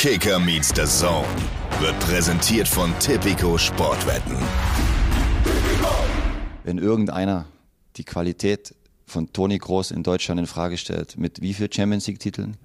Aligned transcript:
Kicker 0.00 0.38
meets 0.38 0.68
the 0.74 0.86
Zone 0.86 1.28
wird 1.78 2.00
präsentiert 2.00 2.66
von 2.66 2.98
Tipico 3.00 3.58
Sportwetten. 3.58 4.34
Wenn 6.64 6.78
irgendeiner 6.78 7.44
die 7.96 8.04
Qualität 8.04 8.74
von 9.04 9.30
Toni 9.34 9.58
Groß 9.58 9.90
in 9.90 10.02
Deutschland 10.02 10.40
in 10.40 10.46
Frage 10.46 10.78
stellt, 10.78 11.18
mit 11.18 11.42
wie 11.42 11.52
viel 11.52 11.70
Champions 11.70 12.06
League 12.06 12.18
Titeln, 12.18 12.56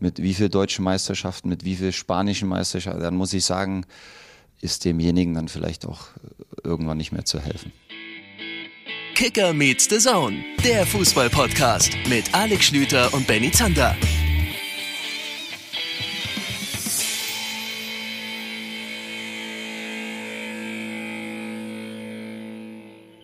mit 0.00 0.22
wie 0.22 0.32
viel 0.32 0.48
deutschen 0.48 0.82
Meisterschaften, 0.82 1.50
mit 1.50 1.62
wie 1.62 1.76
viel 1.76 1.92
spanischen 1.92 2.48
Meisterschaften, 2.48 3.02
dann 3.02 3.16
muss 3.16 3.34
ich 3.34 3.44
sagen, 3.44 3.84
ist 4.62 4.86
demjenigen 4.86 5.34
dann 5.34 5.48
vielleicht 5.48 5.84
auch 5.84 6.06
irgendwann 6.64 6.96
nicht 6.96 7.12
mehr 7.12 7.26
zu 7.26 7.38
helfen. 7.38 7.70
Kicker 9.14 9.52
meets 9.52 9.90
the 9.90 9.98
Zone, 9.98 10.42
der 10.64 10.86
Fußball-Podcast 10.86 11.90
mit 12.08 12.34
Alex 12.34 12.64
Schlüter 12.64 13.12
und 13.12 13.26
Benny 13.26 13.52
Zander. 13.52 13.94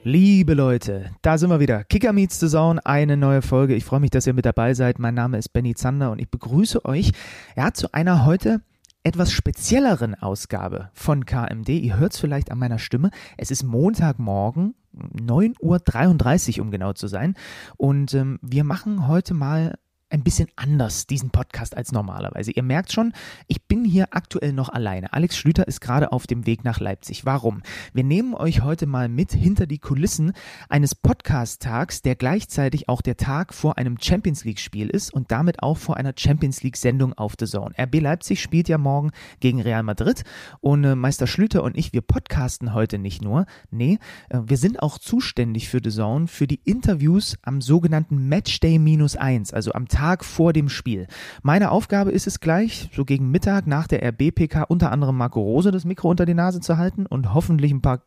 Liebe 0.07 0.53
Leute, 0.53 1.13
da 1.23 1.39
sind 1.39 1.49
wir 1.49 1.61
wieder. 1.61 1.83
Kicker 1.83 2.13
Meets 2.13 2.39
the 2.39 2.49
Zone, 2.49 2.79
eine 2.85 3.17
neue 3.17 3.41
Folge. 3.41 3.75
Ich 3.75 3.87
freue 3.87 4.01
mich, 4.01 4.11
dass 4.11 4.27
ihr 4.27 4.35
mit 4.35 4.45
dabei 4.45 4.75
seid. 4.75 4.99
Mein 4.99 5.15
Name 5.15 5.39
ist 5.39 5.55
Benny 5.55 5.75
Zander 5.75 6.11
und 6.11 6.21
ich 6.21 6.29
begrüße 6.29 6.85
euch 6.85 7.13
ja, 7.57 7.73
zu 7.73 7.91
einer 7.95 8.27
heute 8.27 8.61
etwas 9.03 9.33
spezielleren 9.33 10.15
Ausgabe 10.15 10.91
von 10.93 11.25
KMD. 11.25 11.71
Ihr 11.71 11.97
hört 11.97 12.13
es 12.13 12.21
vielleicht 12.21 12.51
an 12.51 12.59
meiner 12.59 12.79
Stimme. 12.79 13.13
Es 13.39 13.51
ist 13.51 13.63
Montagmorgen, 13.63 14.75
9.33 14.95 16.59
Uhr, 16.59 16.65
um 16.67 16.71
genau 16.71 16.93
zu 16.93 17.07
sein. 17.07 17.35
Und 17.79 18.13
ähm, 18.13 18.39
wir 18.43 18.65
machen 18.65 19.09
heute 19.09 19.33
mal 19.33 19.79
ein 20.15 20.23
bisschen 20.23 20.49
anders, 20.55 21.09
diesen 21.09 21.31
Podcast, 21.31 21.77
als 21.77 21.91
normalerweise. 21.91 22.53
Ihr 22.53 22.63
merkt 22.63 22.93
schon, 22.93 23.13
ich 23.49 23.65
bin 23.65 23.85
hier 23.85 24.07
aktuell 24.13 24.53
noch 24.53 24.69
alleine. 24.69 25.13
Alex 25.13 25.37
Schlüter 25.37 25.67
ist 25.67 25.81
gerade 25.81 26.13
auf 26.13 26.29
dem 26.29 26.47
Weg 26.47 26.63
nach 26.63 26.79
Leipzig. 26.79 27.27
Warum? 27.27 27.63
Wir 27.93 28.05
nehmen 28.05 28.33
euch 28.33 28.63
heute 28.63 28.87
mal 28.87 29.09
mit 29.09 29.33
hinter 29.33 29.67
die 29.67 29.79
Kulissen 29.79 30.33
eines 30.69 30.95
Podcast-Tags, 30.95 32.03
der 32.03 32.15
gleichzeitig 32.15 32.89
auch 32.89 33.03
der 33.03 33.17
Tag 33.17 33.53
vor 33.53 33.77
einem 33.77 33.97
Champions 34.01 34.45
League-Spiel 34.45 34.89
ist 34.89 35.13
und 35.13 35.33
damit 35.33 35.65
auch 35.65 35.79
vor 35.79 35.97
einer 35.97 36.13
Champions 36.17 36.63
League-Sendung 36.63 37.15
auf 37.15 37.35
The 37.37 37.47
Zone. 37.47 37.75
RB 37.77 38.01
Leipzig 38.01 38.41
spielt 38.41 38.69
ja 38.69 38.79
morgen 38.79 39.11
gegen 39.41 39.61
Real 39.61 39.83
Madrid 39.83 40.23
und 40.61 40.85
äh, 40.85 40.95
Meister 40.95 41.27
Schlüter 41.27 41.65
und 41.65 41.77
ich, 41.77 41.93
wir 41.93 42.03
podcasten 42.03 42.73
heute 42.73 42.99
nicht 42.99 43.21
nur. 43.21 43.47
Nee, 43.73 43.99
äh, 44.29 44.39
wir 44.47 44.59
sind 44.59 44.81
auch 44.81 44.99
zuständig 44.99 45.69
für 45.69 45.81
The 45.83 45.91
Zone, 45.91 46.29
für 46.29 46.47
die 46.47 46.61
Interviews 46.63 47.37
am 47.43 47.61
sogenannten 47.61 48.29
Matchday 48.29 48.79
minus 48.79 49.17
eins, 49.17 49.53
also 49.53 49.73
am 49.73 49.89
Tag 49.89 50.04
Tag 50.05 50.23
vor 50.23 50.53
dem 50.53 50.69
Spiel. 50.69 51.07
Meine 51.43 51.71
Aufgabe 51.71 52.11
ist 52.11 52.27
es 52.27 52.39
gleich, 52.39 52.91
so 52.93 53.07
gegen 53.07 53.31
Mittag 53.31 53.67
nach 53.67 53.87
der 53.87 54.07
RB-PK 54.07 54.65
unter 54.69 54.93
anderem 54.93 55.17
Marco 55.17 55.41
Rose 55.41 55.71
das 55.71 55.87
Mikro 55.87 56.11
unter 56.11 56.27
die 56.27 56.35
Nase 56.35 56.61
zu 56.61 56.77
halten 56.77 57.07
und 57.07 57.33
hoffentlich 57.33 57.73
ein 57.73 57.81
paar 57.81 58.03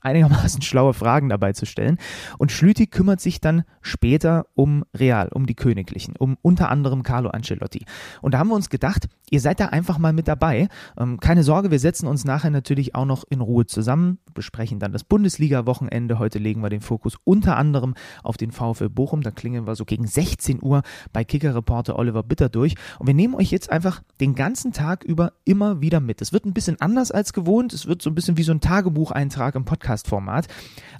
einigermaßen 0.00 0.62
schlaue 0.62 0.94
Fragen 0.94 1.28
dabei 1.28 1.52
zu 1.52 1.66
stellen. 1.66 1.98
Und 2.38 2.52
Schlüti 2.52 2.86
kümmert 2.86 3.20
sich 3.20 3.40
dann 3.40 3.64
später 3.80 4.46
um 4.54 4.84
Real, 4.94 5.28
um 5.32 5.46
die 5.46 5.54
Königlichen, 5.54 6.14
um 6.16 6.36
unter 6.42 6.70
anderem 6.70 7.02
Carlo 7.02 7.30
Ancelotti. 7.30 7.84
Und 8.22 8.34
da 8.34 8.38
haben 8.38 8.48
wir 8.48 8.54
uns 8.54 8.70
gedacht, 8.70 9.08
ihr 9.30 9.40
seid 9.40 9.60
da 9.60 9.66
einfach 9.66 9.98
mal 9.98 10.12
mit 10.12 10.28
dabei. 10.28 10.68
Ähm, 10.98 11.20
keine 11.20 11.42
Sorge, 11.42 11.70
wir 11.70 11.78
setzen 11.78 12.06
uns 12.06 12.24
nachher 12.24 12.50
natürlich 12.50 12.94
auch 12.94 13.04
noch 13.04 13.24
in 13.28 13.40
Ruhe 13.40 13.66
zusammen, 13.66 14.18
besprechen 14.34 14.78
dann 14.78 14.92
das 14.92 15.04
Bundesliga-Wochenende. 15.04 16.18
Heute 16.18 16.38
legen 16.38 16.62
wir 16.62 16.70
den 16.70 16.80
Fokus 16.80 17.16
unter 17.24 17.56
anderem 17.56 17.94
auf 18.22 18.36
den 18.36 18.52
VfL 18.52 18.88
Bochum. 18.88 19.22
Da 19.22 19.30
klingeln 19.30 19.66
wir 19.66 19.76
so 19.76 19.84
gegen 19.84 20.06
16 20.06 20.62
Uhr 20.62 20.82
bei 21.12 21.24
Kicker-Reporter 21.24 21.98
Oliver 21.98 22.22
Bitter 22.22 22.48
durch. 22.48 22.74
Und 22.98 23.06
wir 23.06 23.14
nehmen 23.14 23.34
euch 23.34 23.50
jetzt 23.50 23.70
einfach 23.70 24.02
den 24.20 24.34
ganzen 24.34 24.72
Tag 24.72 25.04
über 25.04 25.32
immer 25.44 25.80
wieder 25.80 26.00
mit. 26.00 26.20
Es 26.22 26.32
wird 26.32 26.44
ein 26.44 26.54
bisschen 26.54 26.80
anders 26.80 27.10
als 27.10 27.32
gewohnt. 27.32 27.72
Es 27.72 27.86
wird 27.86 28.02
so 28.02 28.10
ein 28.10 28.14
bisschen 28.14 28.36
wie 28.36 28.42
so 28.42 28.52
ein 28.52 28.60
Tagebucheintrag 28.60 29.54
im 29.54 29.63
Podcast-Format. 29.64 30.46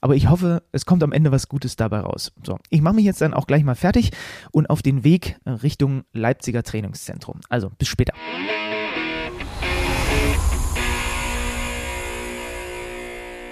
Aber 0.00 0.14
ich 0.14 0.28
hoffe, 0.28 0.62
es 0.72 0.86
kommt 0.86 1.02
am 1.02 1.12
Ende 1.12 1.32
was 1.32 1.48
Gutes 1.48 1.76
dabei 1.76 2.00
raus. 2.00 2.32
So, 2.44 2.58
ich 2.70 2.80
mache 2.80 2.94
mich 2.94 3.04
jetzt 3.04 3.20
dann 3.20 3.34
auch 3.34 3.46
gleich 3.46 3.64
mal 3.64 3.74
fertig 3.74 4.10
und 4.50 4.68
auf 4.70 4.82
den 4.82 5.04
Weg 5.04 5.36
Richtung 5.46 6.04
Leipziger 6.12 6.62
Trainingszentrum. 6.62 7.40
Also, 7.48 7.70
bis 7.78 7.88
später. 7.88 8.14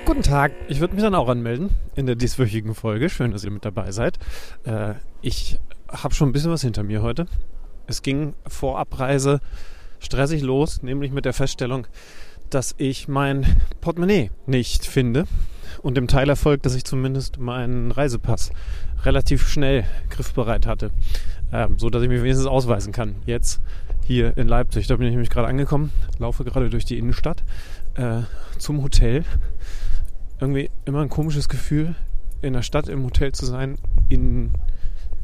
Guten 0.05 0.23
Tag, 0.23 0.53
ich 0.69 0.81
würde 0.81 0.95
mich 0.95 1.03
dann 1.03 1.15
auch 1.15 1.29
anmelden 1.29 1.71
in 1.95 2.07
der 2.07 2.17
dieswöchigen 2.17 2.75
Folge. 2.75 3.09
Schön, 3.09 3.31
dass 3.31 3.45
ihr 3.45 3.51
mit 3.51 3.65
dabei 3.65 3.93
seid. 3.93 4.19
Äh, 4.65 4.95
ich 5.23 5.59
habe 5.89 6.13
schon 6.13 6.29
ein 6.29 6.33
bisschen 6.33 6.51
was 6.51 6.63
hinter 6.63 6.83
mir 6.83 7.03
heute. 7.03 7.27
Es 7.87 8.03
ging 8.03 8.35
vor 8.47 8.79
Abreise 8.79 9.41
stressig 10.01 10.43
los, 10.43 10.83
nämlich 10.83 11.13
mit 11.13 11.25
der 11.25 11.33
Feststellung, 11.33 11.87
dass 12.55 12.75
ich 12.79 13.09
mein 13.09 13.47
Portemonnaie 13.81 14.31
nicht 14.47 14.87
finde 14.87 15.25
und 15.83 15.97
dem 15.97 16.07
Teilerfolg, 16.07 16.63
dass 16.63 16.75
ich 16.75 16.85
zumindest 16.85 17.39
meinen 17.39 17.91
Reisepass 17.91 18.51
relativ 19.05 19.49
schnell 19.49 19.85
griffbereit 20.11 20.67
hatte, 20.67 20.91
ähm, 21.53 21.79
so 21.79 21.91
dass 21.91 22.03
ich 22.03 22.09
mich 22.09 22.23
wenigstens 22.23 22.47
ausweisen 22.47 22.93
kann. 22.93 23.17
Jetzt 23.27 23.61
hier 24.05 24.37
in 24.37 24.49
Leipzig, 24.49 24.87
da 24.87 24.97
bin 24.97 25.07
ich 25.07 25.13
nämlich 25.13 25.31
gerade 25.31 25.49
angekommen, 25.49 25.93
laufe 26.19 26.45
gerade 26.45 26.71
durch 26.71 26.85
die 26.85 26.99
Innenstadt 26.99 27.43
äh, 27.95 28.23
zum 28.59 28.83
Hotel. 28.83 29.25
Irgendwie 30.41 30.71
immer 30.85 31.01
ein 31.01 31.09
komisches 31.09 31.49
Gefühl, 31.49 31.95
in 32.43 32.53
der 32.53 32.63
Stadt 32.63 32.89
im 32.89 33.05
Hotel 33.05 33.33
zu 33.33 33.47
sein, 33.47 33.79
in 34.09 34.51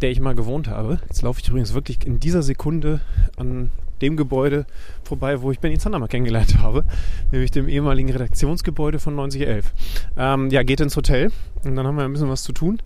der 0.01 0.11
ich 0.11 0.21
mal 0.21 0.35
gewohnt 0.35 0.69
habe. 0.69 1.01
Jetzt 1.09 1.23
laufe 1.23 1.41
ich 1.41 1.49
übrigens 1.49 1.75
wirklich 1.75 2.07
in 2.07 2.21
dieser 2.21 2.43
Sekunde 2.43 3.01
an 3.37 3.73
dem 3.99 4.17
Gebäude 4.17 4.67
vorbei, 5.05 5.43
wo 5.43 5.51
ich 5.51 5.61
Benny 5.61 5.79
Zander 5.79 5.99
mal 5.99 6.09
kennengelernt 6.09 6.59
habe, 6.63 6.85
nämlich 7.33 7.51
dem 7.51 7.69
ehemaligen 7.69 8.11
Redaktionsgebäude 8.11 8.99
von 8.99 9.15
9011. 9.17 9.73
Ähm, 10.17 10.51
ja, 10.51 10.63
geht 10.63 10.81
ins 10.81 10.97
Hotel 10.97 11.31
und 11.65 11.77
dann 11.77 11.87
haben 11.87 11.97
wir 11.97 12.05
ein 12.05 12.13
bisschen 12.13 12.31
was 12.31 12.43
zu 12.43 12.53
tun. 12.53 12.81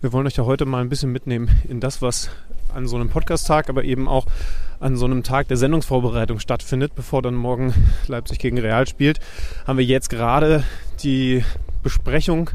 Wir 0.00 0.12
wollen 0.12 0.26
euch 0.26 0.36
ja 0.36 0.44
heute 0.44 0.66
mal 0.66 0.80
ein 0.80 0.88
bisschen 0.88 1.12
mitnehmen 1.12 1.48
in 1.68 1.78
das, 1.78 2.02
was 2.02 2.30
an 2.74 2.86
so 2.86 2.96
einem 2.96 3.08
Podcast-Tag, 3.08 3.68
aber 3.68 3.84
eben 3.84 4.08
auch 4.08 4.26
an 4.80 4.96
so 4.96 5.04
einem 5.04 5.22
Tag 5.22 5.48
der 5.48 5.56
Sendungsvorbereitung 5.56 6.40
stattfindet, 6.40 6.94
bevor 6.94 7.22
dann 7.22 7.34
morgen 7.34 7.72
Leipzig 8.08 8.38
gegen 8.38 8.58
Real 8.58 8.86
spielt, 8.86 9.20
haben 9.66 9.78
wir 9.78 9.84
jetzt 9.84 10.10
gerade 10.10 10.64
die 11.02 11.44
Besprechung, 11.82 12.50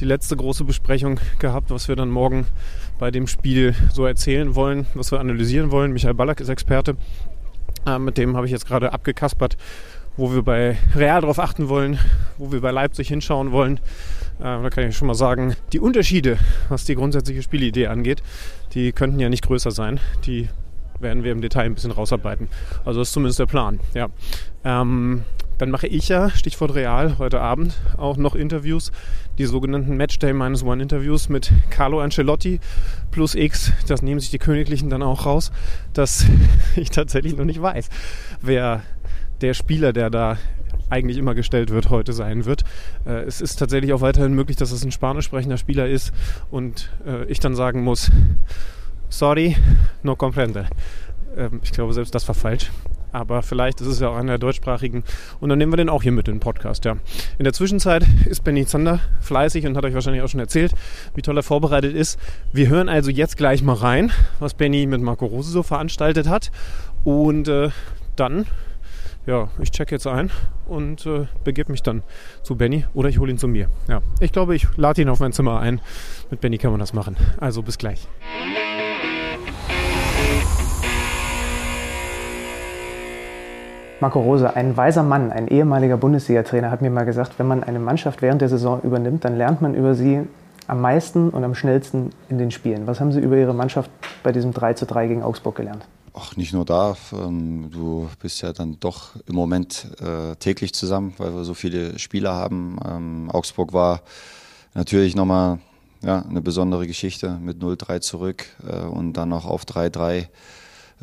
die 0.00 0.04
letzte 0.04 0.36
große 0.36 0.64
Besprechung 0.64 1.20
gehabt, 1.38 1.70
was 1.70 1.88
wir 1.88 1.96
dann 1.96 2.10
morgen 2.10 2.46
bei 2.98 3.10
dem 3.10 3.26
Spiel 3.26 3.74
so 3.92 4.06
erzählen 4.06 4.54
wollen, 4.54 4.86
was 4.94 5.12
wir 5.12 5.20
analysieren 5.20 5.70
wollen. 5.70 5.92
Michael 5.92 6.14
Ballack 6.14 6.40
ist 6.40 6.48
Experte 6.48 6.96
äh, 7.86 7.98
mit 7.98 8.18
dem 8.18 8.36
habe 8.36 8.46
ich 8.46 8.52
jetzt 8.52 8.66
gerade 8.66 8.92
abgekaspert, 8.92 9.56
wo 10.16 10.32
wir 10.32 10.42
bei 10.42 10.76
Real 10.94 11.20
drauf 11.20 11.38
achten 11.38 11.68
wollen, 11.68 11.98
wo 12.38 12.52
wir 12.52 12.60
bei 12.60 12.70
Leipzig 12.70 13.08
hinschauen 13.08 13.52
wollen. 13.52 13.78
Äh, 14.38 14.62
da 14.62 14.70
kann 14.70 14.88
ich 14.88 14.96
schon 14.96 15.08
mal 15.08 15.14
sagen, 15.14 15.54
die 15.72 15.80
Unterschiede, 15.80 16.38
was 16.68 16.84
die 16.84 16.94
grundsätzliche 16.94 17.42
Spielidee 17.42 17.86
angeht, 17.86 18.22
die 18.74 18.92
könnten 18.92 19.20
ja 19.20 19.28
nicht 19.28 19.46
größer 19.46 19.70
sein. 19.70 20.00
Die 20.26 20.48
werden 21.00 21.24
wir 21.24 21.32
im 21.32 21.40
Detail 21.40 21.64
ein 21.64 21.74
bisschen 21.74 21.90
rausarbeiten. 21.90 22.48
Also 22.84 23.00
das 23.00 23.08
ist 23.08 23.14
zumindest 23.14 23.38
der 23.38 23.46
Plan. 23.46 23.80
Ja. 23.94 24.08
Ähm, 24.64 25.24
dann 25.58 25.70
mache 25.70 25.86
ich 25.86 26.08
ja, 26.08 26.30
Stichwort 26.30 26.74
Real, 26.74 27.18
heute 27.18 27.40
Abend 27.40 27.74
auch 27.96 28.16
noch 28.16 28.34
Interviews, 28.34 28.92
die 29.38 29.46
sogenannten 29.46 29.96
Matchday 29.96 30.32
Minus 30.32 30.62
One 30.62 30.82
Interviews 30.82 31.28
mit 31.28 31.52
Carlo 31.70 32.00
Ancelotti 32.00 32.60
plus 33.10 33.34
X. 33.34 33.72
Das 33.86 34.02
nehmen 34.02 34.20
sich 34.20 34.30
die 34.30 34.38
Königlichen 34.38 34.90
dann 34.90 35.02
auch 35.02 35.26
raus, 35.26 35.52
dass 35.92 36.26
ich 36.76 36.90
tatsächlich 36.90 37.36
noch 37.36 37.44
nicht 37.44 37.60
weiß, 37.60 37.88
wer 38.42 38.82
der 39.40 39.54
Spieler, 39.54 39.92
der 39.92 40.10
da 40.10 40.38
eigentlich 40.88 41.16
immer 41.16 41.34
gestellt 41.34 41.70
wird, 41.70 41.90
heute 41.90 42.12
sein 42.12 42.44
wird. 42.44 42.64
Äh, 43.06 43.22
es 43.22 43.40
ist 43.40 43.56
tatsächlich 43.56 43.92
auch 43.92 44.00
weiterhin 44.00 44.34
möglich, 44.34 44.56
dass 44.56 44.70
es 44.70 44.84
ein 44.84 44.92
spanisch 44.92 45.24
sprechender 45.24 45.56
Spieler 45.56 45.88
ist 45.88 46.12
und 46.50 46.90
äh, 47.06 47.24
ich 47.24 47.40
dann 47.40 47.54
sagen 47.54 47.82
muss, 47.82 48.10
sorry, 49.08 49.56
no 50.02 50.16
comprende. 50.16 50.66
Ähm, 51.36 51.60
ich 51.62 51.72
glaube, 51.72 51.92
selbst 51.92 52.14
das 52.14 52.26
war 52.28 52.34
falsch 52.34 52.70
aber 53.16 53.42
vielleicht 53.42 53.80
ist 53.80 53.86
es 53.86 54.00
ja 54.00 54.10
auch 54.10 54.16
einer 54.16 54.32
der 54.32 54.38
deutschsprachigen. 54.38 55.02
Und 55.40 55.48
dann 55.48 55.56
nehmen 55.56 55.72
wir 55.72 55.78
den 55.78 55.88
auch 55.88 56.02
hier 56.02 56.12
mit 56.12 56.28
in 56.28 56.34
den 56.34 56.40
Podcast, 56.40 56.84
ja. 56.84 56.96
In 57.38 57.44
der 57.44 57.54
Zwischenzeit 57.54 58.04
ist 58.26 58.44
Benny 58.44 58.66
Zander 58.66 59.00
fleißig 59.20 59.66
und 59.66 59.74
hat 59.74 59.84
euch 59.86 59.94
wahrscheinlich 59.94 60.22
auch 60.22 60.28
schon 60.28 60.40
erzählt, 60.40 60.72
wie 61.14 61.22
toll 61.22 61.38
er 61.38 61.42
vorbereitet 61.42 61.94
ist. 61.94 62.18
Wir 62.52 62.68
hören 62.68 62.90
also 62.90 63.10
jetzt 63.10 63.38
gleich 63.38 63.62
mal 63.62 63.74
rein, 63.74 64.12
was 64.38 64.52
Benny 64.52 64.86
mit 64.86 65.00
Marco 65.00 65.24
Rose 65.24 65.50
so 65.50 65.62
veranstaltet 65.62 66.28
hat. 66.28 66.50
Und 67.04 67.48
äh, 67.48 67.70
dann, 68.16 68.44
ja, 69.24 69.48
ich 69.60 69.70
check 69.70 69.90
jetzt 69.92 70.06
ein 70.06 70.30
und 70.66 71.06
äh, 71.06 71.26
begebe 71.42 71.72
mich 71.72 71.82
dann 71.82 72.02
zu 72.42 72.56
Benny 72.56 72.84
oder 72.92 73.08
ich 73.08 73.18
hole 73.18 73.30
ihn 73.30 73.38
zu 73.38 73.48
mir. 73.48 73.70
Ja, 73.88 74.02
ich 74.20 74.32
glaube, 74.32 74.54
ich 74.54 74.66
lade 74.76 75.00
ihn 75.00 75.08
auf 75.08 75.20
mein 75.20 75.32
Zimmer 75.32 75.58
ein. 75.60 75.80
Mit 76.30 76.42
Benny 76.42 76.58
kann 76.58 76.70
man 76.70 76.80
das 76.80 76.92
machen. 76.92 77.16
Also 77.38 77.62
bis 77.62 77.78
gleich. 77.78 78.06
Marco 83.98 84.20
Rose, 84.20 84.54
ein 84.54 84.76
weiser 84.76 85.02
Mann, 85.02 85.32
ein 85.32 85.48
ehemaliger 85.48 85.96
Bundesliga-Trainer, 85.96 86.70
hat 86.70 86.82
mir 86.82 86.90
mal 86.90 87.04
gesagt, 87.04 87.38
wenn 87.38 87.46
man 87.46 87.64
eine 87.64 87.78
Mannschaft 87.78 88.20
während 88.20 88.42
der 88.42 88.50
Saison 88.50 88.82
übernimmt, 88.82 89.24
dann 89.24 89.38
lernt 89.38 89.62
man 89.62 89.74
über 89.74 89.94
sie 89.94 90.20
am 90.66 90.82
meisten 90.82 91.30
und 91.30 91.44
am 91.44 91.54
schnellsten 91.54 92.10
in 92.28 92.36
den 92.36 92.50
Spielen. 92.50 92.86
Was 92.86 93.00
haben 93.00 93.10
Sie 93.12 93.20
über 93.20 93.36
Ihre 93.36 93.54
Mannschaft 93.54 93.90
bei 94.22 94.32
diesem 94.32 94.52
3 94.52 94.74
zu 94.74 94.84
3 94.84 95.06
gegen 95.06 95.22
Augsburg 95.22 95.56
gelernt? 95.56 95.86
Ach, 96.12 96.36
nicht 96.36 96.52
nur 96.52 96.66
da. 96.66 96.96
Ähm, 97.12 97.70
du 97.70 98.08
bist 98.20 98.42
ja 98.42 98.52
dann 98.52 98.76
doch 98.80 99.16
im 99.26 99.34
Moment 99.34 99.88
äh, 100.00 100.34
täglich 100.36 100.74
zusammen, 100.74 101.14
weil 101.16 101.34
wir 101.34 101.44
so 101.44 101.54
viele 101.54 101.98
Spieler 101.98 102.34
haben. 102.34 102.78
Ähm, 102.86 103.30
Augsburg 103.30 103.72
war 103.72 104.02
natürlich 104.74 105.16
nochmal 105.16 105.58
ja, 106.02 106.22
eine 106.28 106.42
besondere 106.42 106.86
Geschichte 106.86 107.38
mit 107.40 107.62
0-3 107.62 108.00
zurück 108.00 108.44
äh, 108.66 108.84
und 108.84 109.14
dann 109.14 109.30
noch 109.30 109.46
auf 109.46 109.64
3-3. 109.64 110.26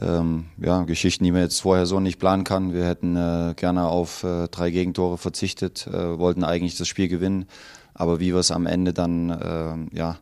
Ähm, 0.02 0.46
ja, 0.58 0.84
Geschichten, 0.84 1.24
die 1.24 1.32
man 1.32 1.42
jetzt 1.42 1.62
vorher 1.62 1.86
so 1.86 2.00
nicht 2.00 2.20
planen 2.20 2.44
kann. 2.44 2.74
Wir 2.74 2.86
hätten 2.86 3.16
äh, 3.16 3.54
gerne 3.56 3.88
auf 3.88 4.24
äh, 4.24 4.48
drei 4.48 4.72
Gegentore 4.72 5.18
verzichtet, 5.18 5.86
äh, 5.88 6.18
wollten 6.18 6.44
eigentlich 6.44 6.78
das 6.78 6.88
Spiel 6.88 7.08
gewinnen. 7.08 7.46
Aber 7.94 8.20
wie 8.20 8.34
wir 8.34 8.40
es 8.40 8.50
am 8.50 8.66
Ende 8.66 8.92
dann 8.92 9.30
äh, 9.30 9.96
ja, 9.96 10.18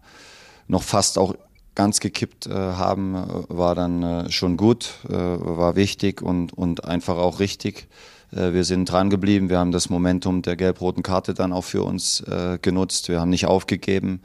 noch 0.67 0.83
fast 0.83 1.17
auch 1.17 1.35
ganz 1.75 1.99
gekippt 1.99 2.47
äh, 2.47 2.53
haben, 2.53 3.15
äh, 3.15 3.25
war 3.47 3.75
dann 3.75 4.03
äh, 4.03 4.31
schon 4.31 4.57
gut, 4.57 4.95
war 5.03 5.75
wichtig 5.75 6.21
und, 6.21 6.53
und 6.53 6.85
einfach 6.85 7.17
auch 7.17 7.39
richtig. 7.39 7.87
Wir 8.33 8.63
sind 8.63 8.89
dran 8.89 9.09
geblieben, 9.09 9.49
wir 9.49 9.59
haben 9.59 9.73
das 9.73 9.89
Momentum 9.89 10.41
der 10.41 10.55
gelb-roten 10.55 11.03
Karte 11.03 11.33
dann 11.33 11.51
auch 11.51 11.65
für 11.65 11.83
uns 11.83 12.23
genutzt, 12.61 13.09
wir 13.09 13.19
haben 13.19 13.29
nicht 13.29 13.45
aufgegeben 13.45 14.21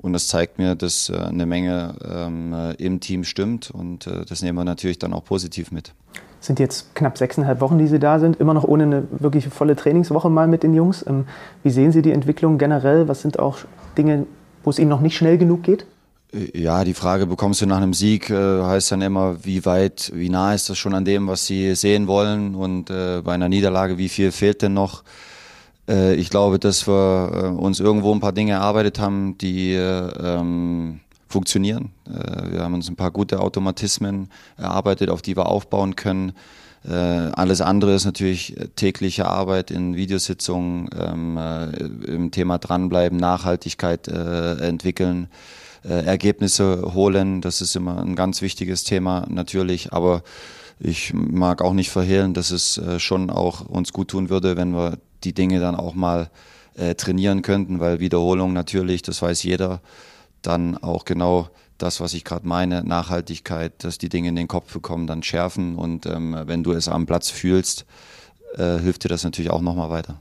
und 0.00 0.12
das 0.12 0.28
zeigt 0.28 0.58
mir, 0.58 0.74
dass 0.74 1.10
eine 1.10 1.46
Menge 1.46 1.94
ähm, 2.04 2.74
im 2.78 3.00
Team 3.00 3.24
stimmt 3.24 3.70
und 3.70 4.06
das 4.06 4.42
nehmen 4.42 4.58
wir 4.58 4.64
natürlich 4.64 4.98
dann 4.98 5.12
auch 5.12 5.24
positiv 5.24 5.70
mit. 5.72 5.92
Sind 6.40 6.58
jetzt 6.58 6.94
knapp 6.94 7.18
sechseinhalb 7.18 7.60
Wochen, 7.60 7.78
die 7.78 7.86
Sie 7.86 7.98
da 7.98 8.18
sind, 8.18 8.40
immer 8.40 8.54
noch 8.54 8.64
ohne 8.64 8.84
eine 8.84 9.02
wirklich 9.10 9.48
volle 9.48 9.76
Trainingswoche 9.76 10.30
mal 10.30 10.48
mit 10.48 10.62
den 10.62 10.74
Jungs. 10.74 11.04
Ähm, 11.06 11.26
wie 11.62 11.70
sehen 11.70 11.92
Sie 11.92 12.00
die 12.00 12.12
Entwicklung 12.12 12.56
generell? 12.56 13.08
Was 13.08 13.20
sind 13.20 13.38
auch 13.38 13.58
Dinge, 13.98 14.26
wo 14.64 14.70
es 14.70 14.78
Ihnen 14.78 14.88
noch 14.88 15.02
nicht 15.02 15.16
schnell 15.16 15.36
genug 15.36 15.62
geht? 15.62 15.84
Ja, 16.32 16.84
die 16.84 16.94
Frage 16.94 17.26
bekommst 17.26 17.60
du 17.60 17.66
nach 17.66 17.78
einem 17.78 17.92
Sieg, 17.92 18.30
äh, 18.30 18.62
heißt 18.62 18.92
dann 18.92 19.02
immer, 19.02 19.44
wie 19.44 19.66
weit, 19.66 20.12
wie 20.14 20.30
nah 20.30 20.54
ist 20.54 20.70
das 20.70 20.78
schon 20.78 20.94
an 20.94 21.04
dem, 21.04 21.26
was 21.26 21.44
sie 21.44 21.74
sehen 21.74 22.06
wollen 22.06 22.54
und 22.54 22.88
äh, 22.88 23.20
bei 23.22 23.32
einer 23.32 23.48
Niederlage, 23.48 23.98
wie 23.98 24.08
viel 24.08 24.32
fehlt 24.32 24.62
denn 24.62 24.72
noch? 24.72 25.02
Äh, 25.90 26.14
ich 26.14 26.30
glaube, 26.30 26.58
dass 26.58 26.86
wir 26.86 27.30
äh, 27.32 27.46
uns 27.48 27.80
irgendwo 27.80 28.14
ein 28.14 28.20
paar 28.20 28.32
Dinge 28.32 28.52
erarbeitet 28.52 28.98
haben, 29.00 29.36
die 29.38 29.74
ähm, 29.74 31.00
funktionieren. 31.28 31.90
Äh, 32.06 32.52
wir 32.52 32.60
haben 32.62 32.74
uns 32.74 32.88
ein 32.88 32.96
paar 32.96 33.10
gute 33.10 33.40
Automatismen 33.40 34.30
erarbeitet, 34.56 35.10
auf 35.10 35.20
die 35.20 35.36
wir 35.36 35.46
aufbauen 35.46 35.96
können. 35.96 36.32
Äh, 36.88 36.94
alles 36.94 37.60
andere 37.60 37.94
ist 37.94 38.06
natürlich 38.06 38.56
tägliche 38.76 39.26
Arbeit 39.26 39.70
in 39.70 39.96
Videositzungen, 39.96 40.88
ähm, 40.98 41.38
im 42.06 42.30
Thema 42.30 42.58
dranbleiben, 42.58 43.18
Nachhaltigkeit 43.18 44.08
entwickeln 44.08 45.28
äh, 45.84 46.04
Ergebnisse 46.04 46.92
holen. 46.94 47.40
Das 47.40 47.62
ist 47.62 47.74
immer 47.74 48.02
ein 48.02 48.14
ganz 48.14 48.42
wichtiges 48.42 48.84
Thema 48.84 49.26
natürlich, 49.30 49.92
aber 49.94 50.22
ich 50.78 51.14
mag 51.14 51.62
auch 51.62 51.72
nicht 51.72 51.90
verhehlen, 51.90 52.34
dass 52.34 52.50
es 52.50 52.76
äh, 52.76 52.98
schon 52.98 53.30
auch 53.30 53.66
uns 53.66 53.92
gut 53.92 54.08
tun 54.08 54.28
würde, 54.28 54.56
wenn 54.58 54.72
wir 54.72 54.98
die 55.24 55.32
Dinge 55.32 55.60
dann 55.60 55.74
auch 55.74 55.94
mal 55.94 56.30
äh, 56.74 56.94
trainieren 56.94 57.42
könnten, 57.42 57.80
weil 57.80 58.00
Wiederholung 58.00 58.52
natürlich, 58.52 59.02
das 59.02 59.22
weiß 59.22 59.42
jeder, 59.42 59.80
dann 60.42 60.76
auch 60.76 61.04
genau 61.04 61.48
das, 61.78 62.00
was 62.00 62.14
ich 62.14 62.24
gerade 62.24 62.46
meine, 62.46 62.84
Nachhaltigkeit, 62.84 63.84
dass 63.84 63.98
die 63.98 64.08
Dinge 64.08 64.28
in 64.28 64.36
den 64.36 64.48
Kopf 64.48 64.72
bekommen, 64.72 65.06
dann 65.06 65.22
schärfen 65.22 65.76
und 65.76 66.06
ähm, 66.06 66.36
wenn 66.46 66.62
du 66.62 66.72
es 66.72 66.88
am 66.88 67.06
Platz 67.06 67.30
fühlst, 67.30 67.86
äh, 68.56 68.78
hilft 68.78 69.04
dir 69.04 69.08
das 69.08 69.24
natürlich 69.24 69.50
auch 69.50 69.62
nochmal 69.62 69.90
weiter. 69.90 70.16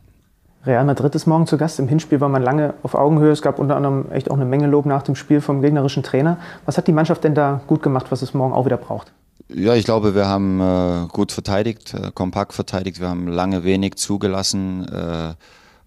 Real 0.66 0.84
Madrid 0.84 1.16
ist 1.16 1.26
morgen 1.26 1.48
zu 1.48 1.58
Gast. 1.58 1.80
Im 1.80 1.88
Hinspiel 1.88 2.20
war 2.20 2.28
man 2.28 2.44
lange 2.44 2.74
auf 2.84 2.94
Augenhöhe. 2.94 3.32
Es 3.32 3.42
gab 3.42 3.60
unter 3.60 3.78
anderem 3.78 4.12
echt 4.12 4.30
auch 4.30 4.36
eine 4.36 4.44
Menge 4.44 4.68
Lob 4.68 4.86
nach 4.86 5.04
dem 5.04 5.16
Spiel 5.16 5.40
vom 5.40 5.62
gegnerischen 5.62 6.04
Trainer. 6.04 6.38
Was 6.66 6.78
hat 6.78 6.88
die 6.88 6.92
Mannschaft 6.92 7.24
denn 7.24 7.34
da 7.34 7.62
gut 7.66 7.82
gemacht, 7.82 8.08
was 8.10 8.22
es 8.22 8.34
morgen 8.34 8.54
auch 8.54 8.66
wieder 8.66 8.76
braucht? 8.78 9.14
Ja, 9.52 9.74
ich 9.74 9.84
glaube, 9.84 10.14
wir 10.14 10.28
haben 10.28 10.62
äh, 10.62 11.08
gut 11.08 11.32
verteidigt, 11.32 11.96
äh, 11.96 12.12
kompakt 12.14 12.54
verteidigt. 12.54 13.00
Wir 13.00 13.10
haben 13.10 13.28
lange 13.28 13.64
wenig 13.64 13.96
zugelassen, 13.96 14.88
äh, 14.88 15.34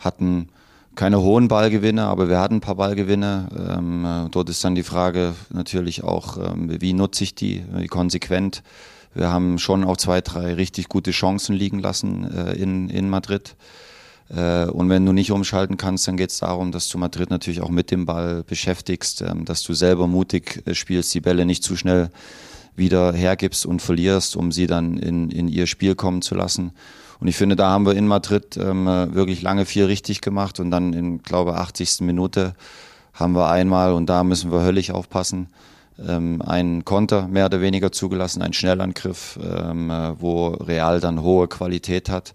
hatten 0.00 0.48
keine 0.96 1.20
hohen 1.20 1.46
Ballgewinne, 1.46 2.02
aber 2.06 2.28
wir 2.28 2.40
hatten 2.40 2.56
ein 2.56 2.60
paar 2.60 2.74
Ballgewinne. 2.74 3.48
Ähm, 3.78 4.04
äh, 4.04 4.28
dort 4.30 4.50
ist 4.50 4.64
dann 4.64 4.74
die 4.74 4.82
Frage 4.82 5.34
natürlich 5.50 6.02
auch, 6.02 6.38
ähm, 6.38 6.80
wie 6.80 6.92
nutze 6.92 7.22
ich 7.22 7.36
die, 7.36 7.62
wie 7.72 7.86
konsequent. 7.86 8.64
Wir 9.14 9.30
haben 9.30 9.60
schon 9.60 9.84
auch 9.84 9.96
zwei, 9.96 10.20
drei 10.22 10.54
richtig 10.54 10.88
gute 10.88 11.12
Chancen 11.12 11.54
liegen 11.54 11.78
lassen 11.78 12.32
äh, 12.34 12.54
in, 12.54 12.90
in 12.90 13.08
Madrid. 13.08 13.54
Äh, 14.28 14.64
und 14.64 14.88
wenn 14.88 15.06
du 15.06 15.12
nicht 15.12 15.30
umschalten 15.30 15.76
kannst, 15.76 16.08
dann 16.08 16.16
geht 16.16 16.30
es 16.30 16.38
darum, 16.38 16.72
dass 16.72 16.88
du 16.88 16.98
Madrid 16.98 17.30
natürlich 17.30 17.60
auch 17.60 17.70
mit 17.70 17.92
dem 17.92 18.06
Ball 18.06 18.42
beschäftigst, 18.42 19.22
ähm, 19.22 19.44
dass 19.44 19.62
du 19.62 19.72
selber 19.72 20.08
mutig 20.08 20.64
spielst, 20.72 21.14
die 21.14 21.20
Bälle 21.20 21.46
nicht 21.46 21.62
zu 21.62 21.76
schnell 21.76 22.10
wieder 22.76 23.12
hergibst 23.12 23.66
und 23.66 23.82
verlierst, 23.82 24.36
um 24.36 24.52
sie 24.52 24.66
dann 24.66 24.96
in, 24.96 25.30
in 25.30 25.48
ihr 25.48 25.66
Spiel 25.66 25.94
kommen 25.94 26.22
zu 26.22 26.34
lassen. 26.34 26.72
Und 27.20 27.28
ich 27.28 27.36
finde, 27.36 27.54
da 27.54 27.70
haben 27.70 27.86
wir 27.86 27.94
in 27.94 28.06
Madrid 28.06 28.56
ähm, 28.56 28.86
äh, 28.86 29.14
wirklich 29.14 29.42
lange 29.42 29.64
viel 29.64 29.84
richtig 29.84 30.20
gemacht 30.20 30.58
und 30.58 30.70
dann 30.70 30.92
in, 30.92 31.22
glaube 31.22 31.54
80. 31.56 32.00
Minute 32.00 32.54
haben 33.14 33.34
wir 33.34 33.48
einmal, 33.48 33.92
und 33.92 34.06
da 34.06 34.24
müssen 34.24 34.50
wir 34.50 34.62
höllisch 34.62 34.90
aufpassen, 34.90 35.48
ähm, 36.04 36.42
einen 36.42 36.84
Konter 36.84 37.28
mehr 37.28 37.46
oder 37.46 37.60
weniger 37.60 37.92
zugelassen, 37.92 38.42
einen 38.42 38.54
Schnellangriff, 38.54 39.38
ähm, 39.42 39.92
wo 40.18 40.48
Real 40.48 40.98
dann 41.00 41.22
hohe 41.22 41.46
Qualität 41.46 42.08
hat 42.08 42.34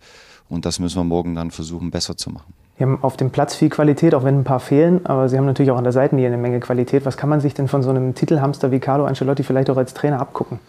und 0.49 0.65
das 0.65 0.79
müssen 0.79 0.97
wir 0.97 1.03
morgen 1.03 1.35
dann 1.35 1.51
versuchen, 1.51 1.91
besser 1.91 2.15
zu 2.15 2.29
machen. 2.29 2.53
Sie 2.77 2.83
haben 2.83 2.99
auf 3.01 3.17
dem 3.17 3.31
Platz 3.31 3.55
viel 3.55 3.69
Qualität, 3.69 4.13
auch 4.13 4.23
wenn 4.23 4.39
ein 4.39 4.43
paar 4.43 4.59
fehlen, 4.59 5.05
aber 5.07 5.29
Sie 5.29 5.37
haben 5.37 5.45
natürlich 5.45 5.71
auch 5.71 5.77
an 5.77 5.83
der 5.83 5.93
Seitenlinie 5.93 6.27
eine 6.27 6.37
Menge 6.37 6.59
Qualität. 6.59 7.05
Was 7.05 7.17
kann 7.17 7.29
man 7.29 7.41
sich 7.41 7.55
denn 7.55 7.67
von 7.67 7.81
so 7.81 7.89
einem 7.89 8.13
Titelhamster 8.13 8.71
wie 8.71 8.79
Carlo 8.79 9.05
Ancelotti 9.05 9.43
vielleicht 9.43 9.69
auch 9.71 9.77
als 9.77 9.95
Trainer 9.95 10.19
abgucken? 10.19 10.59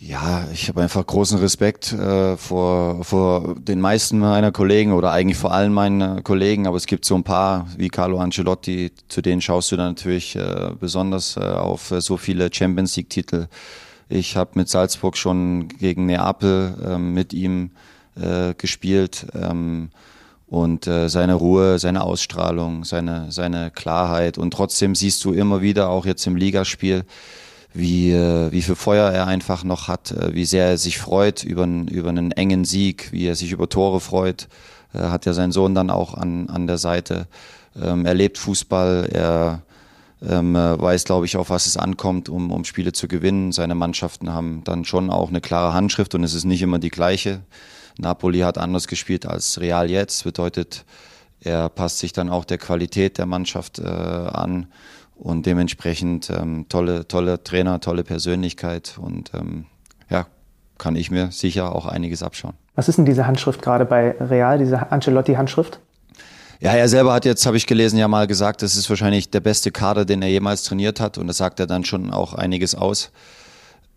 Ja, 0.00 0.46
ich 0.52 0.68
habe 0.68 0.82
einfach 0.82 1.04
großen 1.04 1.38
Respekt 1.38 1.92
äh, 1.92 2.36
vor, 2.36 3.02
vor 3.04 3.56
den 3.58 3.80
meisten 3.80 4.20
meiner 4.20 4.52
Kollegen 4.52 4.92
oder 4.92 5.10
eigentlich 5.10 5.38
vor 5.38 5.52
allen 5.52 5.72
meinen 5.72 6.22
Kollegen, 6.22 6.68
aber 6.68 6.76
es 6.76 6.86
gibt 6.86 7.04
so 7.04 7.16
ein 7.16 7.24
paar 7.24 7.66
wie 7.76 7.88
Carlo 7.88 8.20
Ancelotti, 8.20 8.92
zu 9.08 9.22
denen 9.22 9.40
schaust 9.40 9.72
du 9.72 9.76
dann 9.76 9.88
natürlich 9.88 10.36
äh, 10.36 10.70
besonders 10.78 11.36
äh, 11.36 11.40
auf 11.40 11.90
äh, 11.90 12.00
so 12.00 12.16
viele 12.16 12.52
Champions 12.52 12.96
League-Titel. 12.96 13.48
Ich 14.08 14.36
habe 14.36 14.50
mit 14.54 14.68
Salzburg 14.68 15.16
schon 15.16 15.68
gegen 15.68 16.06
Neapel 16.06 16.76
ähm, 16.86 17.12
mit 17.12 17.32
ihm 17.32 17.70
äh, 18.14 18.54
gespielt. 18.54 19.26
Ähm, 19.34 19.90
und 20.48 20.86
äh, 20.86 21.08
seine 21.08 21.34
Ruhe, 21.34 21.78
seine 21.78 22.02
Ausstrahlung, 22.02 22.84
seine, 22.84 23.30
seine 23.30 23.70
Klarheit. 23.70 24.38
Und 24.38 24.52
trotzdem 24.52 24.94
siehst 24.94 25.24
du 25.24 25.32
immer 25.32 25.60
wieder, 25.60 25.90
auch 25.90 26.06
jetzt 26.06 26.26
im 26.26 26.36
Ligaspiel, 26.36 27.04
wie, 27.74 28.12
äh, 28.12 28.50
wie 28.50 28.62
viel 28.62 28.74
Feuer 28.74 29.10
er 29.10 29.26
einfach 29.26 29.62
noch 29.62 29.88
hat, 29.88 30.12
äh, 30.12 30.34
wie 30.34 30.46
sehr 30.46 30.66
er 30.66 30.78
sich 30.78 30.98
freut 30.98 31.44
über, 31.44 31.64
über 31.64 32.08
einen 32.08 32.32
engen 32.32 32.64
Sieg, 32.64 33.12
wie 33.12 33.26
er 33.26 33.36
sich 33.36 33.52
über 33.52 33.68
Tore 33.68 34.00
freut. 34.00 34.48
Äh, 34.94 35.00
hat 35.00 35.26
ja 35.26 35.34
sein 35.34 35.52
Sohn 35.52 35.74
dann 35.74 35.90
auch 35.90 36.14
an, 36.14 36.48
an 36.48 36.66
der 36.66 36.78
Seite. 36.78 37.26
Ähm, 37.80 38.06
er 38.06 38.14
lebt 38.14 38.38
Fußball, 38.38 39.10
er 39.12 39.62
ähm, 40.26 40.56
äh, 40.56 40.80
weiß, 40.80 41.04
glaube 41.04 41.26
ich, 41.26 41.36
auf 41.36 41.50
was 41.50 41.66
es 41.66 41.76
ankommt, 41.76 42.30
um, 42.30 42.50
um 42.50 42.64
Spiele 42.64 42.92
zu 42.92 43.06
gewinnen. 43.06 43.52
Seine 43.52 43.74
Mannschaften 43.74 44.32
haben 44.32 44.62
dann 44.64 44.86
schon 44.86 45.10
auch 45.10 45.28
eine 45.28 45.42
klare 45.42 45.74
Handschrift 45.74 46.14
und 46.14 46.24
es 46.24 46.32
ist 46.32 46.44
nicht 46.44 46.62
immer 46.62 46.78
die 46.78 46.90
gleiche. 46.90 47.40
Napoli 47.98 48.40
hat 48.40 48.58
anders 48.58 48.86
gespielt 48.86 49.26
als 49.26 49.60
Real 49.60 49.90
jetzt, 49.90 50.24
bedeutet, 50.24 50.84
er 51.40 51.68
passt 51.68 51.98
sich 51.98 52.12
dann 52.12 52.30
auch 52.30 52.44
der 52.44 52.58
Qualität 52.58 53.18
der 53.18 53.26
Mannschaft 53.26 53.78
äh, 53.78 53.84
an 53.84 54.66
und 55.16 55.46
dementsprechend 55.46 56.30
ähm, 56.30 56.66
tolle, 56.68 57.06
tolle 57.06 57.42
Trainer, 57.42 57.80
tolle 57.80 58.04
Persönlichkeit 58.04 58.98
und 59.00 59.32
ähm, 59.34 59.66
ja, 60.08 60.26
kann 60.78 60.96
ich 60.96 61.10
mir 61.10 61.30
sicher 61.32 61.74
auch 61.74 61.86
einiges 61.86 62.22
abschauen. 62.22 62.54
Was 62.76 62.88
ist 62.88 62.98
denn 62.98 63.04
diese 63.04 63.26
Handschrift 63.26 63.60
gerade 63.60 63.84
bei 63.84 64.12
Real, 64.20 64.58
diese 64.58 64.90
Ancelotti-Handschrift? 64.92 65.80
Ja, 66.60 66.72
er 66.72 66.88
selber 66.88 67.12
hat 67.12 67.24
jetzt, 67.24 67.46
habe 67.46 67.56
ich 67.56 67.66
gelesen, 67.66 67.98
ja 67.98 68.08
mal 68.08 68.26
gesagt, 68.26 68.62
das 68.62 68.76
ist 68.76 68.88
wahrscheinlich 68.88 69.30
der 69.30 69.40
beste 69.40 69.70
Kader, 69.70 70.04
den 70.04 70.22
er 70.22 70.28
jemals 70.28 70.64
trainiert 70.64 71.00
hat 71.00 71.18
und 71.18 71.28
das 71.28 71.36
sagt 71.36 71.60
er 71.60 71.66
dann 71.66 71.84
schon 71.84 72.12
auch 72.12 72.34
einiges 72.34 72.74
aus. 72.74 73.10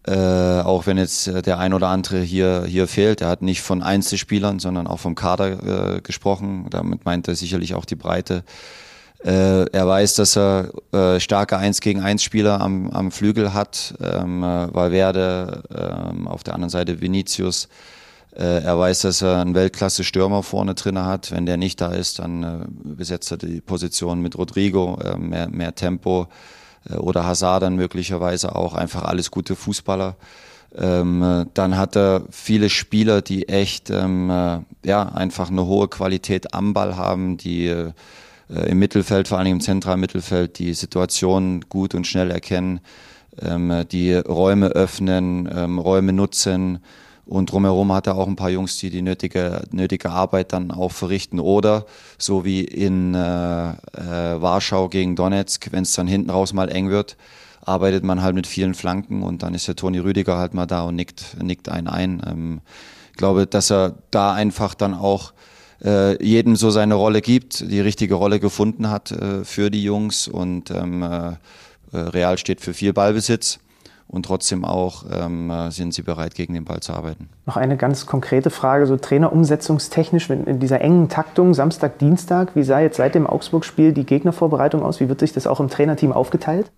Äh, 0.07 0.61
auch 0.61 0.87
wenn 0.87 0.97
jetzt 0.97 1.27
äh, 1.27 1.43
der 1.43 1.59
ein 1.59 1.73
oder 1.73 1.89
andere 1.89 2.21
hier, 2.21 2.65
hier 2.65 2.87
fehlt. 2.87 3.21
Er 3.21 3.27
hat 3.27 3.43
nicht 3.43 3.61
von 3.61 3.83
Einzelspielern, 3.83 4.57
sondern 4.57 4.87
auch 4.87 4.99
vom 4.99 5.13
Kader 5.13 5.97
äh, 5.97 6.01
gesprochen. 6.01 6.65
Damit 6.71 7.05
meint 7.05 7.27
er 7.27 7.35
sicherlich 7.35 7.75
auch 7.75 7.85
die 7.85 7.95
Breite. 7.95 8.43
Äh, 9.23 9.69
er 9.69 9.87
weiß, 9.87 10.15
dass 10.15 10.35
er 10.35 10.71
äh, 10.91 11.19
starke 11.19 11.57
1 11.57 11.81
gegen 11.81 12.01
1 12.01 12.23
Spieler 12.23 12.59
am, 12.61 12.89
am 12.89 13.11
Flügel 13.11 13.53
hat. 13.53 13.93
Ähm, 14.01 14.43
äh, 14.43 14.73
Valverde, 14.73 15.61
ähm, 15.75 16.27
auf 16.27 16.43
der 16.43 16.55
anderen 16.55 16.71
Seite 16.71 17.01
Vinicius. 17.01 17.67
Er 18.33 18.79
weiß, 18.79 19.01
dass 19.01 19.21
er 19.21 19.41
einen 19.41 19.55
Weltklasse-Stürmer 19.55 20.41
vorne 20.41 20.73
drin 20.73 20.97
hat. 20.97 21.31
Wenn 21.31 21.45
der 21.45 21.57
nicht 21.57 21.81
da 21.81 21.91
ist, 21.91 22.19
dann 22.19 22.65
besetzt 22.81 23.29
er 23.29 23.35
die 23.35 23.59
Position 23.59 24.21
mit 24.21 24.37
Rodrigo, 24.37 24.97
mehr, 25.17 25.49
mehr 25.49 25.75
Tempo. 25.75 26.29
Äh, 26.89 26.95
oder 26.95 27.25
Hazard 27.25 27.63
dann 27.63 27.75
möglicherweise 27.75 28.55
auch 28.55 28.73
einfach 28.73 29.03
alles 29.03 29.31
gute 29.31 29.55
Fußballer. 29.55 30.15
Ähm, 30.73 31.47
dann 31.53 31.77
hat 31.77 31.97
er 31.97 32.23
viele 32.31 32.69
Spieler, 32.69 33.21
die 33.21 33.49
echt 33.49 33.89
ähm, 33.89 34.29
äh, 34.29 34.59
ja 34.85 35.03
einfach 35.09 35.49
eine 35.49 35.65
hohe 35.65 35.89
Qualität 35.89 36.53
am 36.53 36.73
Ball 36.73 36.95
haben, 36.95 37.35
die 37.35 37.65
äh, 37.67 37.91
im 38.47 38.79
Mittelfeld, 38.79 39.27
vor 39.27 39.37
allem 39.39 39.47
im 39.47 39.61
zentralen 39.61 39.99
Mittelfeld, 39.99 40.59
die 40.59 40.73
Situation 40.73 41.61
gut 41.67 41.93
und 41.93 42.07
schnell 42.07 42.31
erkennen. 42.31 42.79
ähm, 43.41 43.85
die 43.91 44.13
Räume 44.13 44.67
öffnen, 44.67 45.49
ähm, 45.53 45.79
Räume 45.79 46.13
nutzen. 46.13 46.79
Und 47.31 47.49
drumherum 47.49 47.93
hat 47.93 48.07
er 48.07 48.17
auch 48.17 48.27
ein 48.27 48.35
paar 48.35 48.49
Jungs, 48.49 48.75
die 48.75 48.89
die 48.89 49.01
nötige, 49.01 49.63
nötige 49.71 50.09
Arbeit 50.09 50.51
dann 50.51 50.69
auch 50.69 50.91
verrichten. 50.91 51.39
Oder 51.39 51.85
so 52.17 52.43
wie 52.43 52.59
in 52.59 53.15
äh, 53.15 53.69
äh, 53.69 54.41
Warschau 54.41 54.89
gegen 54.89 55.15
Donetsk, 55.15 55.71
wenn 55.71 55.83
es 55.83 55.93
dann 55.93 56.07
hinten 56.07 56.29
raus 56.29 56.51
mal 56.51 56.67
eng 56.67 56.89
wird, 56.89 57.15
arbeitet 57.61 58.03
man 58.03 58.21
halt 58.21 58.35
mit 58.35 58.47
vielen 58.47 58.73
Flanken 58.73 59.23
und 59.23 59.43
dann 59.43 59.53
ist 59.53 59.65
der 59.65 59.77
Toni 59.77 59.99
Rüdiger 59.99 60.37
halt 60.37 60.53
mal 60.53 60.65
da 60.65 60.83
und 60.83 60.97
nickt, 60.97 61.37
nickt 61.41 61.69
einen 61.69 61.87
ein. 61.87 62.21
Ähm, 62.27 62.61
ich 63.11 63.17
glaube, 63.17 63.47
dass 63.47 63.71
er 63.71 63.95
da 64.11 64.33
einfach 64.33 64.73
dann 64.73 64.93
auch 64.93 65.31
äh, 65.85 66.21
jedem 66.21 66.57
so 66.57 66.69
seine 66.69 66.95
Rolle 66.95 67.21
gibt, 67.21 67.61
die 67.61 67.79
richtige 67.79 68.15
Rolle 68.15 68.41
gefunden 68.41 68.89
hat 68.89 69.11
äh, 69.11 69.45
für 69.45 69.71
die 69.71 69.83
Jungs 69.83 70.27
und 70.27 70.69
ähm, 70.69 71.01
äh, 71.01 71.37
Real 71.93 72.37
steht 72.37 72.59
für 72.59 72.73
viel 72.73 72.91
Ballbesitz 72.91 73.59
und 74.11 74.25
trotzdem 74.25 74.65
auch 74.65 75.05
ähm, 75.11 75.51
sind 75.69 75.93
sie 75.93 76.01
bereit, 76.01 76.35
gegen 76.35 76.53
den 76.53 76.65
Ball 76.65 76.81
zu 76.81 76.93
arbeiten. 76.93 77.29
Noch 77.45 77.57
eine 77.57 77.77
ganz 77.77 78.05
konkrete 78.05 78.49
Frage, 78.49 78.85
so 78.85 78.97
Trainerumsetzungstechnisch 78.97 80.29
in 80.29 80.59
dieser 80.59 80.81
engen 80.81 81.09
Taktung, 81.09 81.53
Samstag, 81.53 81.97
Dienstag, 81.97 82.55
wie 82.55 82.63
sah 82.63 82.79
jetzt 82.81 82.97
seit 82.97 83.15
dem 83.15 83.25
Augsburg-Spiel 83.25 83.93
die 83.93 84.05
Gegnervorbereitung 84.05 84.83
aus? 84.83 84.99
Wie 84.99 85.09
wird 85.09 85.21
sich 85.21 85.33
das 85.33 85.47
auch 85.47 85.59
im 85.59 85.69
Trainerteam 85.69 86.11
aufgeteilt? 86.11 86.71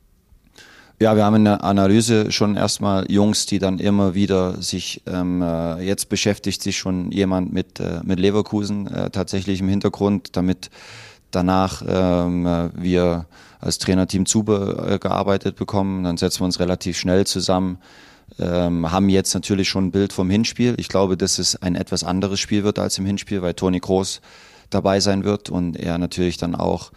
Ja, 1.00 1.16
wir 1.16 1.26
haben 1.26 1.36
in 1.36 1.46
der 1.46 1.64
Analyse 1.64 2.32
schon 2.32 2.56
erstmal 2.56 3.12
Jungs, 3.12 3.46
die 3.46 3.60
dann 3.60 3.80
immer 3.80 4.14
wieder 4.14 4.62
sich, 4.62 5.02
ähm, 5.08 5.42
äh, 5.42 5.82
jetzt 5.82 6.08
beschäftigt 6.08 6.62
sich 6.62 6.78
schon 6.78 7.12
jemand 7.12 7.52
mit, 7.52 7.80
äh, 7.80 8.00
mit 8.04 8.20
Leverkusen 8.20 8.88
äh, 8.88 9.10
tatsächlich 9.10 9.60
im 9.60 9.68
Hintergrund, 9.68 10.38
damit 10.38 10.70
danach 11.32 11.84
ähm, 11.86 12.46
äh, 12.46 12.70
wir 12.76 13.26
als 13.64 13.78
Trainerteam 13.78 14.26
zugearbeitet 14.26 15.56
bekommen. 15.56 16.04
Dann 16.04 16.18
setzen 16.18 16.42
wir 16.42 16.46
uns 16.46 16.60
relativ 16.60 16.98
schnell 16.98 17.26
zusammen, 17.26 17.80
ähm, 18.40 18.92
haben 18.92 19.10
jetzt 19.10 19.34
natürlich 19.34 19.70
schon 19.70 19.88
ein 19.88 19.92
Bild 19.92 20.14
vom 20.14 20.30
Hinspiel. 20.30 20.76
Ich 20.78 20.90
glaube, 20.90 21.18
dass 21.18 21.40
es 21.40 21.62
ein 21.62 21.76
etwas 21.76 22.04
anderes 22.04 22.40
Spiel 22.40 22.64
wird 22.64 22.80
als 22.80 22.98
im 22.98 23.06
Hinspiel, 23.06 23.42
weil 23.42 23.54
Toni 23.54 23.80
Groß 23.80 24.22
dabei 24.70 25.00
sein 25.00 25.24
wird 25.24 25.50
und 25.50 25.78
er 25.78 25.98
natürlich 25.98 26.38
dann 26.38 26.56
auch 26.56 26.92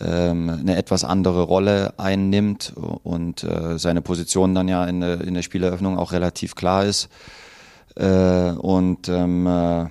ähm, 0.00 0.48
eine 0.48 0.76
etwas 0.76 1.04
andere 1.04 1.42
Rolle 1.42 1.94
einnimmt 1.98 2.72
und 2.76 3.44
äh, 3.44 3.78
seine 3.78 4.02
Position 4.02 4.54
dann 4.54 4.68
ja 4.68 4.84
in 4.84 5.00
der, 5.00 5.20
in 5.20 5.34
der 5.34 5.42
Spieleröffnung 5.42 5.98
auch 5.98 6.12
relativ 6.12 6.54
klar 6.54 6.84
ist. 6.84 7.08
Äh, 7.96 8.52
und 8.52 9.08
ähm, 9.08 9.46
äh, 9.46 9.86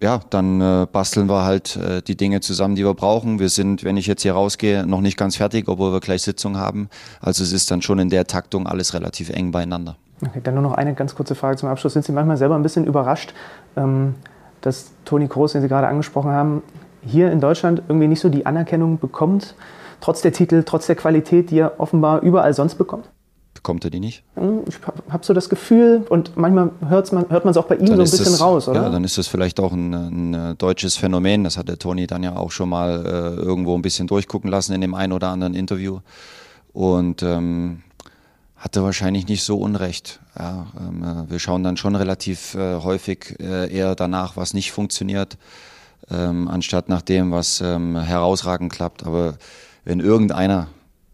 ja, 0.00 0.20
dann 0.30 0.60
äh, 0.60 0.86
basteln 0.90 1.28
wir 1.28 1.44
halt 1.44 1.76
äh, 1.76 2.00
die 2.00 2.16
Dinge 2.16 2.40
zusammen, 2.40 2.74
die 2.74 2.84
wir 2.84 2.94
brauchen. 2.94 3.38
Wir 3.38 3.50
sind, 3.50 3.84
wenn 3.84 3.96
ich 3.98 4.06
jetzt 4.06 4.22
hier 4.22 4.32
rausgehe, 4.32 4.86
noch 4.86 5.02
nicht 5.02 5.18
ganz 5.18 5.36
fertig, 5.36 5.68
obwohl 5.68 5.92
wir 5.92 6.00
gleich 6.00 6.22
Sitzung 6.22 6.56
haben. 6.56 6.88
Also 7.20 7.42
es 7.42 7.52
ist 7.52 7.70
dann 7.70 7.82
schon 7.82 7.98
in 7.98 8.08
der 8.08 8.26
Taktung 8.26 8.66
alles 8.66 8.94
relativ 8.94 9.28
eng 9.28 9.52
beieinander. 9.52 9.96
Okay, 10.26 10.40
dann 10.42 10.54
nur 10.54 10.62
noch 10.62 10.74
eine 10.74 10.94
ganz 10.94 11.14
kurze 11.14 11.34
Frage 11.34 11.56
zum 11.58 11.68
Abschluss. 11.68 11.92
Sind 11.92 12.04
Sie 12.04 12.12
manchmal 12.12 12.38
selber 12.38 12.54
ein 12.54 12.62
bisschen 12.62 12.86
überrascht, 12.86 13.34
ähm, 13.76 14.14
dass 14.62 14.92
Toni 15.04 15.28
Kroos, 15.28 15.52
den 15.52 15.62
Sie 15.62 15.68
gerade 15.68 15.86
angesprochen 15.86 16.30
haben, 16.30 16.62
hier 17.02 17.30
in 17.30 17.40
Deutschland 17.40 17.82
irgendwie 17.88 18.08
nicht 18.08 18.20
so 18.20 18.28
die 18.28 18.46
Anerkennung 18.46 18.98
bekommt, 18.98 19.54
trotz 20.00 20.22
der 20.22 20.32
Titel, 20.32 20.62
trotz 20.64 20.86
der 20.86 20.96
Qualität, 20.96 21.50
die 21.50 21.58
er 21.58 21.78
offenbar 21.78 22.20
überall 22.20 22.54
sonst 22.54 22.76
bekommt? 22.76 23.08
Bekommt 23.62 23.84
er 23.84 23.90
die 23.90 24.00
nicht? 24.00 24.22
Hm, 24.36 24.62
ich 24.66 24.76
habe 25.10 25.22
so 25.22 25.34
das 25.34 25.50
Gefühl, 25.50 26.06
und 26.08 26.34
manchmal 26.34 26.70
hört's 26.88 27.12
man, 27.12 27.28
hört 27.28 27.44
man 27.44 27.50
es 27.50 27.58
auch 27.58 27.66
bei 27.66 27.74
ihm 27.74 27.84
dann 27.84 27.96
so 27.96 28.02
ein 28.02 28.10
bisschen 28.10 28.24
das, 28.24 28.40
raus, 28.40 28.68
oder? 28.68 28.84
Ja, 28.84 28.88
dann 28.88 29.04
ist 29.04 29.18
das 29.18 29.26
vielleicht 29.26 29.60
auch 29.60 29.72
ein, 29.72 29.92
ein, 29.92 30.56
deutsches 30.56 30.96
Phänomen. 30.96 31.44
Das 31.44 31.58
hat 31.58 31.68
der 31.68 31.78
Toni 31.78 32.06
dann 32.06 32.22
ja 32.22 32.36
auch 32.36 32.50
schon 32.52 32.70
mal 32.70 33.04
äh, 33.04 33.40
irgendwo 33.40 33.74
ein 33.74 33.82
bisschen 33.82 34.06
durchgucken 34.06 34.50
lassen 34.50 34.72
in 34.72 34.80
dem 34.80 34.94
einen 34.94 35.12
oder 35.12 35.28
anderen 35.28 35.52
Interview. 35.52 36.00
Und 36.72 37.22
ähm, 37.22 37.82
hatte 38.56 38.82
wahrscheinlich 38.82 39.28
nicht 39.28 39.42
so 39.42 39.58
unrecht. 39.58 40.20
Ja, 40.38 40.66
ähm, 40.78 41.02
äh, 41.02 41.30
wir 41.30 41.38
schauen 41.38 41.62
dann 41.62 41.76
schon 41.76 41.96
relativ 41.96 42.54
äh, 42.54 42.76
häufig 42.76 43.36
äh, 43.40 43.70
eher 43.70 43.94
danach, 43.94 44.38
was 44.38 44.54
nicht 44.54 44.72
funktioniert 44.72 45.36
ähm, 46.10 46.48
anstatt 46.48 46.88
nach 46.88 47.02
dem, 47.02 47.30
was 47.30 47.60
ähm, 47.60 47.96
herausragend 47.96 48.72
klappt. 48.72 49.04
Aber 49.04 49.36
wenn 49.84 50.00
irgendeiner 50.00 50.68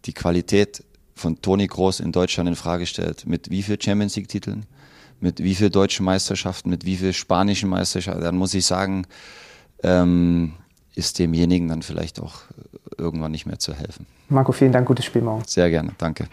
die 0.05 0.13
Qualität 0.13 0.83
von 1.17 1.41
Toni 1.41 1.67
Groß 1.67 1.99
in 1.99 2.11
Deutschland 2.11 2.47
in 2.49 2.55
Frage 2.55 2.85
stellt, 2.85 3.25
mit 3.25 3.49
wie 3.49 3.63
viel 3.63 3.81
Champions 3.81 4.15
League 4.15 4.27
Titeln, 4.27 4.65
mit 5.19 5.43
wie 5.43 5.55
viel 5.55 5.69
deutschen 5.69 6.05
Meisterschaften, 6.05 6.69
mit 6.69 6.85
wie 6.85 6.95
viel 6.95 7.13
spanischen 7.13 7.69
Meisterschaften, 7.69 8.21
dann 8.21 8.37
muss 8.37 8.53
ich 8.53 8.65
sagen, 8.65 9.05
ähm, 9.83 10.53
ist 10.95 11.19
demjenigen 11.19 11.67
dann 11.67 11.81
vielleicht 11.81 12.19
auch 12.19 12.41
irgendwann 12.97 13.31
nicht 13.31 13.45
mehr 13.45 13.59
zu 13.59 13.73
helfen. 13.73 14.07
Marco, 14.29 14.51
vielen 14.51 14.71
Dank, 14.71 14.87
gutes 14.87 15.05
Spiel 15.05 15.21
morgen. 15.21 15.43
Sehr 15.45 15.69
gerne, 15.69 15.91
danke. 15.97 16.27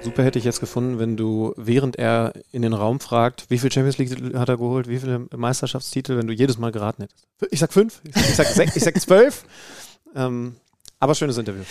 Super 0.00 0.22
hätte 0.24 0.38
ich 0.38 0.44
jetzt 0.44 0.60
gefunden, 0.60 0.98
wenn 0.98 1.16
du, 1.16 1.52
während 1.56 1.96
er 1.96 2.32
in 2.52 2.62
den 2.62 2.72
Raum 2.72 3.00
fragt, 3.00 3.46
wie 3.48 3.58
viel 3.58 3.70
Champions 3.72 3.98
League 3.98 4.34
hat 4.34 4.48
er 4.48 4.56
geholt, 4.56 4.88
wie 4.88 4.98
viele 4.98 5.26
Meisterschaftstitel, 5.36 6.16
wenn 6.16 6.26
du 6.26 6.32
jedes 6.32 6.56
Mal 6.58 6.70
geraten 6.70 7.02
hättest. 7.02 7.26
Ich 7.50 7.58
sag 7.58 7.72
fünf, 7.72 8.00
ich 8.04 8.34
sag 8.34 8.46
sechs, 8.46 8.76
ich 8.76 8.84
sag 8.84 9.00
zwölf. 9.00 9.44
Ähm, 10.14 10.56
aber 11.00 11.14
schönes 11.14 11.36
Interview. 11.36 11.64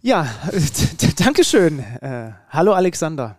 Ja, 0.00 0.24
ja 0.24 0.28
Dankeschön. 1.18 1.78
Äh, 1.78 2.32
hallo 2.48 2.72
Alexander. 2.72 3.38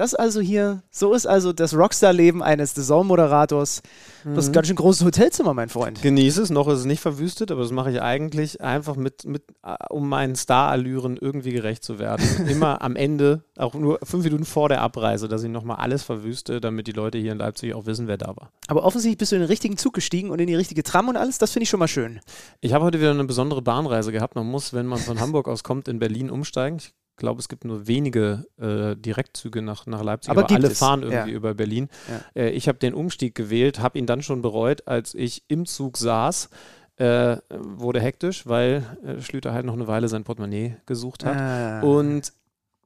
Das 0.00 0.14
also 0.14 0.40
hier, 0.40 0.82
so 0.90 1.12
ist 1.12 1.26
also 1.26 1.52
das 1.52 1.76
Rockstar-Leben 1.76 2.42
eines 2.42 2.74
Saisonmoderators. 2.74 3.82
Mhm. 4.24 4.34
Das 4.34 4.44
ist 4.44 4.48
ein 4.48 4.54
ganz 4.54 4.68
schön 4.68 4.76
großes 4.76 5.04
Hotelzimmer, 5.04 5.52
mein 5.52 5.68
Freund. 5.68 6.00
Genieße 6.00 6.40
es, 6.40 6.48
noch 6.48 6.68
ist 6.68 6.78
es 6.78 6.84
nicht 6.86 7.02
verwüstet, 7.02 7.50
aber 7.50 7.60
das 7.60 7.70
mache 7.70 7.90
ich 7.90 8.00
eigentlich 8.00 8.62
einfach 8.62 8.96
mit, 8.96 9.26
mit 9.26 9.42
äh, 9.62 9.74
um 9.90 10.08
meinen 10.08 10.36
Star-Allüren 10.36 11.18
irgendwie 11.18 11.52
gerecht 11.52 11.84
zu 11.84 11.98
werden. 11.98 12.24
Immer 12.48 12.80
am 12.80 12.96
Ende, 12.96 13.44
auch 13.58 13.74
nur 13.74 13.98
fünf 14.02 14.24
Minuten 14.24 14.46
vor 14.46 14.70
der 14.70 14.80
Abreise, 14.80 15.28
dass 15.28 15.42
ich 15.42 15.50
nochmal 15.50 15.76
alles 15.76 16.02
verwüste, 16.02 16.62
damit 16.62 16.86
die 16.86 16.92
Leute 16.92 17.18
hier 17.18 17.32
in 17.32 17.38
Leipzig 17.38 17.74
auch 17.74 17.84
wissen, 17.84 18.06
wer 18.06 18.16
da 18.16 18.28
war. 18.28 18.52
Aber 18.68 18.84
offensichtlich 18.84 19.18
bist 19.18 19.32
du 19.32 19.36
in 19.36 19.42
den 19.42 19.48
richtigen 19.48 19.76
Zug 19.76 19.92
gestiegen 19.92 20.30
und 20.30 20.38
in 20.38 20.46
die 20.46 20.54
richtige 20.54 20.82
Tram 20.82 21.10
und 21.10 21.18
alles, 21.18 21.36
das 21.36 21.50
finde 21.50 21.64
ich 21.64 21.68
schon 21.68 21.78
mal 21.78 21.88
schön. 21.88 22.20
Ich 22.62 22.72
habe 22.72 22.86
heute 22.86 23.00
wieder 23.00 23.10
eine 23.10 23.24
besondere 23.24 23.60
Bahnreise 23.60 24.12
gehabt. 24.12 24.34
Man 24.34 24.46
muss, 24.46 24.72
wenn 24.72 24.86
man 24.86 24.98
von 24.98 25.20
Hamburg 25.20 25.46
aus 25.46 25.62
kommt, 25.62 25.88
in 25.88 25.98
Berlin 25.98 26.30
umsteigen. 26.30 26.78
Ich 26.78 26.94
glaube, 27.20 27.40
es 27.40 27.48
gibt 27.48 27.64
nur 27.64 27.86
wenige 27.86 28.46
äh, 28.58 28.96
Direktzüge 28.96 29.62
nach, 29.62 29.86
nach 29.86 30.02
Leipzig, 30.02 30.30
aber, 30.30 30.44
aber 30.44 30.54
alle 30.54 30.68
es. 30.68 30.78
fahren 30.78 31.02
irgendwie 31.02 31.30
ja. 31.30 31.36
über 31.36 31.54
Berlin. 31.54 31.88
Ja. 32.08 32.42
Äh, 32.42 32.50
ich 32.50 32.66
habe 32.66 32.78
den 32.78 32.94
Umstieg 32.94 33.36
gewählt, 33.36 33.78
habe 33.78 33.98
ihn 33.98 34.06
dann 34.06 34.22
schon 34.22 34.42
bereut, 34.42 34.88
als 34.88 35.14
ich 35.14 35.44
im 35.46 35.66
Zug 35.66 35.96
saß. 35.96 36.50
Äh, 36.96 37.38
wurde 37.48 37.98
hektisch, 37.98 38.46
weil 38.46 38.84
äh, 39.02 39.22
Schlüter 39.22 39.54
halt 39.54 39.64
noch 39.64 39.72
eine 39.72 39.86
Weile 39.86 40.08
sein 40.08 40.22
Portemonnaie 40.24 40.76
gesucht 40.84 41.24
hat. 41.24 41.34
Ah. 41.34 41.80
Und 41.80 42.30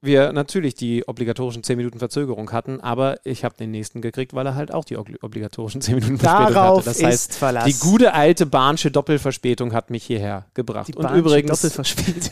wir 0.05 0.31
natürlich 0.31 0.75
die 0.75 1.07
obligatorischen 1.07 1.63
10 1.63 1.77
Minuten 1.77 1.99
Verzögerung 1.99 2.51
hatten, 2.51 2.79
aber 2.81 3.19
ich 3.23 3.43
habe 3.43 3.55
den 3.57 3.71
nächsten 3.71 4.01
gekriegt, 4.01 4.33
weil 4.33 4.45
er 4.45 4.55
halt 4.55 4.73
auch 4.73 4.85
die 4.85 4.97
obligatorischen 4.97 5.81
10 5.81 5.95
Minuten 5.95 6.17
Verspätung 6.17 6.55
hatte. 6.55 6.85
Das 6.85 7.03
heißt, 7.03 7.35
Verlass. 7.35 7.65
die 7.65 7.73
gute 7.79 8.13
alte 8.13 8.45
Bahnsche 8.45 8.91
Doppelverspätung 8.91 9.73
hat 9.73 9.89
mich 9.89 10.03
hierher 10.03 10.45
gebracht. 10.53 10.87
Die 10.87 10.95
und 10.95 11.11
übrigens, 11.11 11.63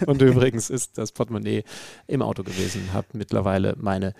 und 0.05 0.21
übrigens 0.21 0.69
ist 0.69 0.97
das 0.97 1.11
Portemonnaie 1.11 1.63
im 2.07 2.21
Auto 2.21 2.43
gewesen, 2.43 2.93
hat 2.93 3.13
mittlerweile 3.13 3.75
meine 3.77 4.13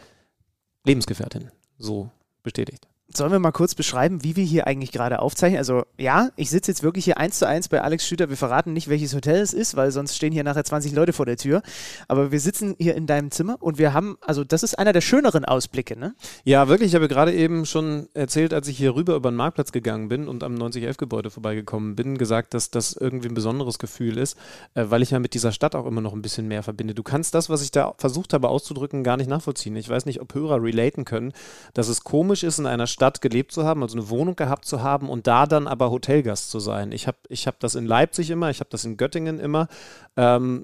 Lebensgefährtin 0.85 1.51
so 1.77 2.09
bestätigt. 2.43 2.87
Sollen 3.15 3.31
wir 3.31 3.37
mal 3.37 3.51
kurz 3.51 3.75
beschreiben, 3.75 4.23
wie 4.23 4.35
wir 4.35 4.43
hier 4.43 4.65
eigentlich 4.65 4.91
gerade 4.91 5.19
aufzeichnen? 5.19 5.59
Also 5.59 5.83
ja, 5.99 6.29
ich 6.35 6.49
sitze 6.49 6.71
jetzt 6.71 6.81
wirklich 6.81 7.05
hier 7.05 7.19
eins 7.19 7.37
zu 7.37 7.47
eins 7.47 7.69
bei 7.69 7.79
Alex 7.79 8.07
Schüter. 8.07 8.29
Wir 8.29 8.37
verraten 8.37 8.73
nicht, 8.73 8.87
welches 8.87 9.13
Hotel 9.13 9.39
es 9.39 9.53
ist, 9.53 9.75
weil 9.75 9.91
sonst 9.91 10.15
stehen 10.15 10.33
hier 10.33 10.43
nachher 10.43 10.63
20 10.63 10.93
Leute 10.93 11.13
vor 11.13 11.27
der 11.27 11.37
Tür. 11.37 11.61
Aber 12.07 12.31
wir 12.31 12.39
sitzen 12.39 12.75
hier 12.79 12.95
in 12.95 13.05
deinem 13.05 13.29
Zimmer 13.29 13.57
und 13.59 13.77
wir 13.77 13.93
haben, 13.93 14.17
also 14.21 14.43
das 14.43 14.63
ist 14.63 14.79
einer 14.79 14.93
der 14.93 15.01
schöneren 15.01 15.45
Ausblicke, 15.45 15.97
ne? 15.97 16.15
Ja, 16.43 16.67
wirklich. 16.67 16.89
Ich 16.89 16.95
habe 16.95 17.07
gerade 17.07 17.33
eben 17.33 17.67
schon 17.67 18.07
erzählt, 18.15 18.51
als 18.51 18.67
ich 18.67 18.77
hier 18.77 18.95
rüber 18.95 19.15
über 19.15 19.29
den 19.29 19.35
Marktplatz 19.35 19.71
gegangen 19.71 20.09
bin 20.09 20.27
und 20.27 20.43
am 20.43 20.55
9011-Gebäude 20.55 21.29
vorbeigekommen 21.29 21.95
bin, 21.95 22.17
gesagt, 22.17 22.55
dass 22.55 22.71
das 22.71 22.93
irgendwie 22.93 23.27
ein 23.27 23.35
besonderes 23.35 23.77
Gefühl 23.77 24.17
ist, 24.17 24.37
äh, 24.73 24.85
weil 24.87 25.03
ich 25.03 25.11
ja 25.11 25.19
mit 25.19 25.35
dieser 25.35 25.51
Stadt 25.51 25.75
auch 25.75 25.85
immer 25.85 26.01
noch 26.01 26.13
ein 26.13 26.23
bisschen 26.23 26.47
mehr 26.47 26.63
verbinde. 26.63 26.95
Du 26.95 27.03
kannst 27.03 27.35
das, 27.35 27.47
was 27.47 27.61
ich 27.61 27.69
da 27.69 27.93
versucht 27.99 28.33
habe 28.33 28.49
auszudrücken, 28.49 29.03
gar 29.03 29.17
nicht 29.17 29.29
nachvollziehen. 29.29 29.75
Ich 29.75 29.87
weiß 29.87 30.07
nicht, 30.07 30.19
ob 30.19 30.33
Hörer 30.33 30.63
relaten 30.63 31.05
können, 31.05 31.31
dass 31.75 31.89
es 31.89 32.03
komisch 32.03 32.41
ist, 32.41 32.57
in 32.57 32.65
einer 32.65 32.87
Stadt 32.87 33.02
Stadt 33.03 33.19
gelebt 33.19 33.51
zu 33.51 33.65
haben, 33.65 33.83
also 33.83 33.97
eine 33.97 34.09
Wohnung 34.09 34.37
gehabt 34.37 34.63
zu 34.63 34.81
haben 34.81 35.09
und 35.09 35.27
da 35.27 35.45
dann 35.45 35.67
aber 35.67 35.91
Hotelgast 35.91 36.49
zu 36.49 36.61
sein. 36.61 36.93
Ich 36.93 37.05
habe 37.05 37.17
ich 37.27 37.47
hab 37.47 37.59
das 37.59 37.75
in 37.75 37.85
Leipzig 37.85 38.29
immer, 38.29 38.49
ich 38.49 38.61
habe 38.61 38.69
das 38.69 38.85
in 38.85 38.95
Göttingen 38.95 39.41
immer, 39.41 39.67
ähm, 40.15 40.63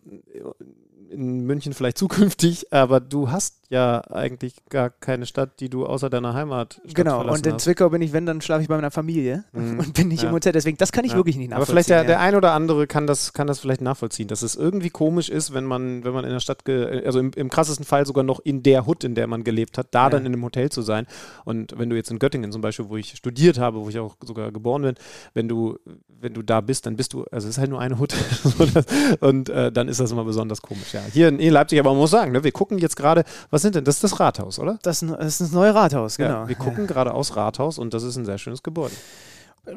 in 1.10 1.46
München 1.46 1.74
vielleicht 1.74 1.98
zukünftig, 2.06 2.72
aber 2.72 3.02
du 3.02 3.30
hast 3.30 3.59
ja 3.70 4.02
eigentlich 4.10 4.56
gar 4.70 4.90
keine 4.90 5.26
Stadt, 5.28 5.60
die 5.60 5.70
du 5.70 5.86
außer 5.86 6.10
deiner 6.10 6.34
Heimat 6.34 6.82
Genau, 6.94 7.22
und 7.32 7.46
in 7.46 7.54
hast. 7.54 7.64
Zwickau 7.64 7.90
bin 7.90 8.02
ich, 8.02 8.14
wenn, 8.14 8.26
dann 8.26 8.42
schlafe 8.42 8.64
ich 8.64 8.68
bei 8.68 8.76
meiner 8.76 8.90
Familie 8.92 9.44
Mhm. 9.54 9.80
und 9.80 9.94
bin 9.94 10.08
nicht 10.08 10.24
Ja. 10.24 10.30
im 10.30 10.36
Hotel. 10.36 10.52
Deswegen, 10.54 10.78
das 10.78 10.92
kann 10.92 11.06
ich 11.06 11.12
Ja. 11.12 11.18
wirklich 11.18 11.38
nicht 11.38 11.52
Aber 11.52 11.60
nachvollziehen. 11.62 11.74
vielleicht 11.74 11.90
der, 11.90 12.04
der 12.04 12.16
ja. 12.16 12.20
ein 12.22 12.36
oder 12.36 12.54
andere 12.54 12.88
kann 12.88 13.06
das, 13.08 13.34
kann 13.34 13.46
das 13.48 13.60
vielleicht 13.60 13.82
nachvollziehen, 13.82 14.28
dass 14.28 14.42
es 14.42 14.56
irgendwie 14.56 14.90
komisch 14.90 15.30
ist, 15.30 15.54
wenn 15.54 15.66
man, 15.66 16.04
wenn 16.04 16.14
man 16.14 16.26
in 16.26 16.32
der 16.32 16.40
Stadt, 16.40 16.68
also 16.68 17.20
im, 17.20 17.32
im 17.36 17.50
krassesten 17.50 17.86
Fall 17.86 18.06
sogar 18.06 18.24
noch 18.24 18.40
in 18.40 18.64
der 18.64 18.86
Hut, 18.88 19.04
in 19.04 19.14
der 19.16 19.28
man 19.28 19.44
gelebt 19.44 19.78
hat, 19.78 19.88
da 19.92 20.10
dann 20.10 20.26
in 20.26 20.34
einem 20.34 20.44
Hotel 20.44 20.70
zu 20.72 20.82
sein. 20.82 21.06
Und 21.46 21.78
wenn 21.78 21.90
du 21.92 21.96
jetzt 21.96 22.10
in 22.10 22.18
Göttingen 22.20 22.52
zum 22.52 22.62
Beispiel, 22.62 22.90
wo 22.90 22.98
ich 22.98 23.12
studiert 23.16 23.60
habe, 23.60 23.80
wo 23.84 23.90
ich 23.90 24.00
auch 24.00 24.16
sogar 24.26 24.52
geboren 24.52 24.82
bin, 24.82 24.96
wenn 25.36 25.48
du, 25.48 25.78
wenn 26.08 26.34
du 26.34 26.42
da 26.42 26.62
bist, 26.62 26.86
dann 26.88 26.96
bist 26.96 27.14
du, 27.14 27.24
also 27.32 27.48
es 27.48 27.56
ist 27.56 27.58
halt 27.60 27.70
nur 27.70 27.80
eine 27.80 28.00
Hut. 28.00 28.14
Und 29.20 29.50
äh, 29.50 29.72
dann 29.72 29.88
ist 29.88 30.00
das 30.00 30.12
immer 30.12 30.24
besonders 30.26 30.62
komisch. 30.62 30.94
Ja. 30.94 31.02
Hier 31.14 31.28
in, 31.30 31.40
in 31.40 31.54
Leipzig, 31.54 31.80
aber 31.80 31.92
man 31.92 32.00
muss 32.00 32.12
sagen, 32.12 32.32
ne, 32.32 32.44
wir 32.44 32.52
gucken 32.52 32.78
jetzt 32.78 32.96
gerade, 32.96 33.24
was 33.50 33.59
sind 33.60 33.76
denn, 33.76 33.84
das 33.84 33.96
ist 33.96 34.04
das 34.04 34.20
Rathaus, 34.20 34.60
oder? 34.60 34.80
das, 34.82 34.98
ist 34.98 35.02
ein- 35.10 35.18
das 35.18 35.28
ist 35.28 35.42
das 35.42 35.52
neue 35.52 35.74
Rathaus, 35.76 36.18
genau. 36.18 36.42
Ja, 36.44 36.48
wir 36.48 36.56
gucken 36.56 36.88
gerade 36.88 37.14
aus 37.14 37.36
Rathaus 37.36 37.78
und 37.78 37.94
das 37.94 38.04
ist 38.04 38.16
ein 38.16 38.26
sehr 38.26 38.38
schönes 38.38 38.64
Gebäude. 38.64 38.96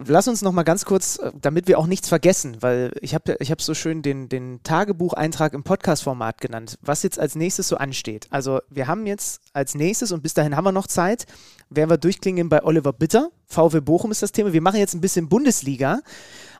Lass 0.06 0.26
uns 0.26 0.40
noch 0.40 0.52
mal 0.52 0.62
ganz 0.62 0.84
kurz, 0.86 1.18
äh, 1.18 1.32
damit 1.38 1.66
wir 1.68 1.78
auch 1.78 1.86
nichts 1.86 2.08
vergessen, 2.08 2.56
weil 2.60 2.92
ich 3.02 3.14
habe 3.14 3.36
ich 3.40 3.50
hab 3.50 3.60
so 3.60 3.74
schön 3.74 4.00
den, 4.00 4.28
den 4.28 4.60
Tagebucheintrag 4.62 5.52
im 5.52 5.64
Podcast-Format 5.64 6.40
genannt, 6.40 6.78
was 6.80 7.02
jetzt 7.02 7.18
als 7.18 7.34
nächstes 7.34 7.68
so 7.68 7.76
ansteht. 7.76 8.26
Also 8.30 8.60
wir 8.70 8.86
haben 8.86 9.06
jetzt 9.06 9.42
als 9.52 9.74
nächstes, 9.74 10.12
und 10.12 10.22
bis 10.22 10.32
dahin 10.34 10.56
haben 10.56 10.64
wir 10.64 10.72
noch 10.72 10.86
Zeit, 10.86 11.26
werden 11.76 11.90
wir 11.90 11.98
durchklingen 11.98 12.48
bei 12.48 12.62
Oliver 12.64 12.92
Bitter. 12.92 13.30
VW 13.46 13.80
Bochum 13.80 14.10
ist 14.10 14.22
das 14.22 14.32
Thema. 14.32 14.52
Wir 14.52 14.62
machen 14.62 14.78
jetzt 14.78 14.94
ein 14.94 15.00
bisschen 15.00 15.28
Bundesliga. 15.28 16.00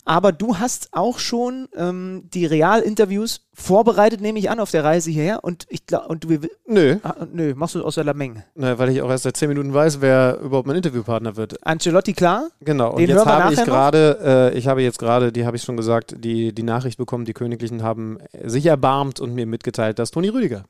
Aber 0.05 0.33
du 0.33 0.59
hast 0.59 0.89
auch 0.91 1.21
schon 1.21 1.69
ähm, 1.77 2.25
die 2.35 2.45
Real-Interviews 2.45 3.47
vorbereitet, 3.55 4.21
nehme 4.21 4.39
ich 4.41 4.51
an, 4.51 4.59
auf 4.59 4.73
der 4.73 4.83
Reise 4.83 5.13
hierher. 5.13 5.45
Und 5.45 5.67
ich 5.69 5.87
glaube, 5.87 6.09
und 6.09 6.25
du, 6.25 6.39
Nö, 6.67 6.97
ah, 7.05 7.27
nö, 7.33 7.55
machst 7.55 7.77
du 7.77 7.85
aus 7.85 7.95
der 7.95 8.05
Lameng. 8.05 8.43
Na, 8.57 8.77
weil 8.79 8.89
ich 8.89 9.01
auch 9.01 9.11
erst 9.11 9.23
seit 9.23 9.37
zehn 9.37 9.49
Minuten 9.49 9.73
weiß, 9.73 10.01
wer 10.01 10.41
überhaupt 10.41 10.67
mein 10.67 10.77
Interviewpartner 10.77 11.37
wird. 11.37 11.65
Ancelotti, 11.65 12.15
klar. 12.15 12.49
Genau, 12.61 12.91
und 12.91 12.99
Den 12.99 13.11
jetzt 13.11 13.25
habe 13.25 13.55
ich 13.55 13.63
gerade, 13.63 14.51
äh, 14.53 14.59
ich 14.59 14.67
habe 14.67 14.83
jetzt 14.83 14.99
gerade, 14.99 15.31
die 15.31 15.47
habe 15.47 15.57
ich 15.57 15.63
schon 15.63 15.77
gesagt, 15.77 16.17
die, 16.19 16.53
die 16.53 16.65
Nachricht 16.65 16.99
bekommen, 16.99 17.25
die 17.25 17.33
Königlichen 17.33 17.85
haben 17.85 18.19
sich 18.43 18.67
erbarmt 18.67 19.21
und 19.21 19.35
mir 19.35 19.47
mitgeteilt, 19.47 20.01
dass 20.01 20.11
Toni 20.11 20.31
Rüdiger 20.31 20.65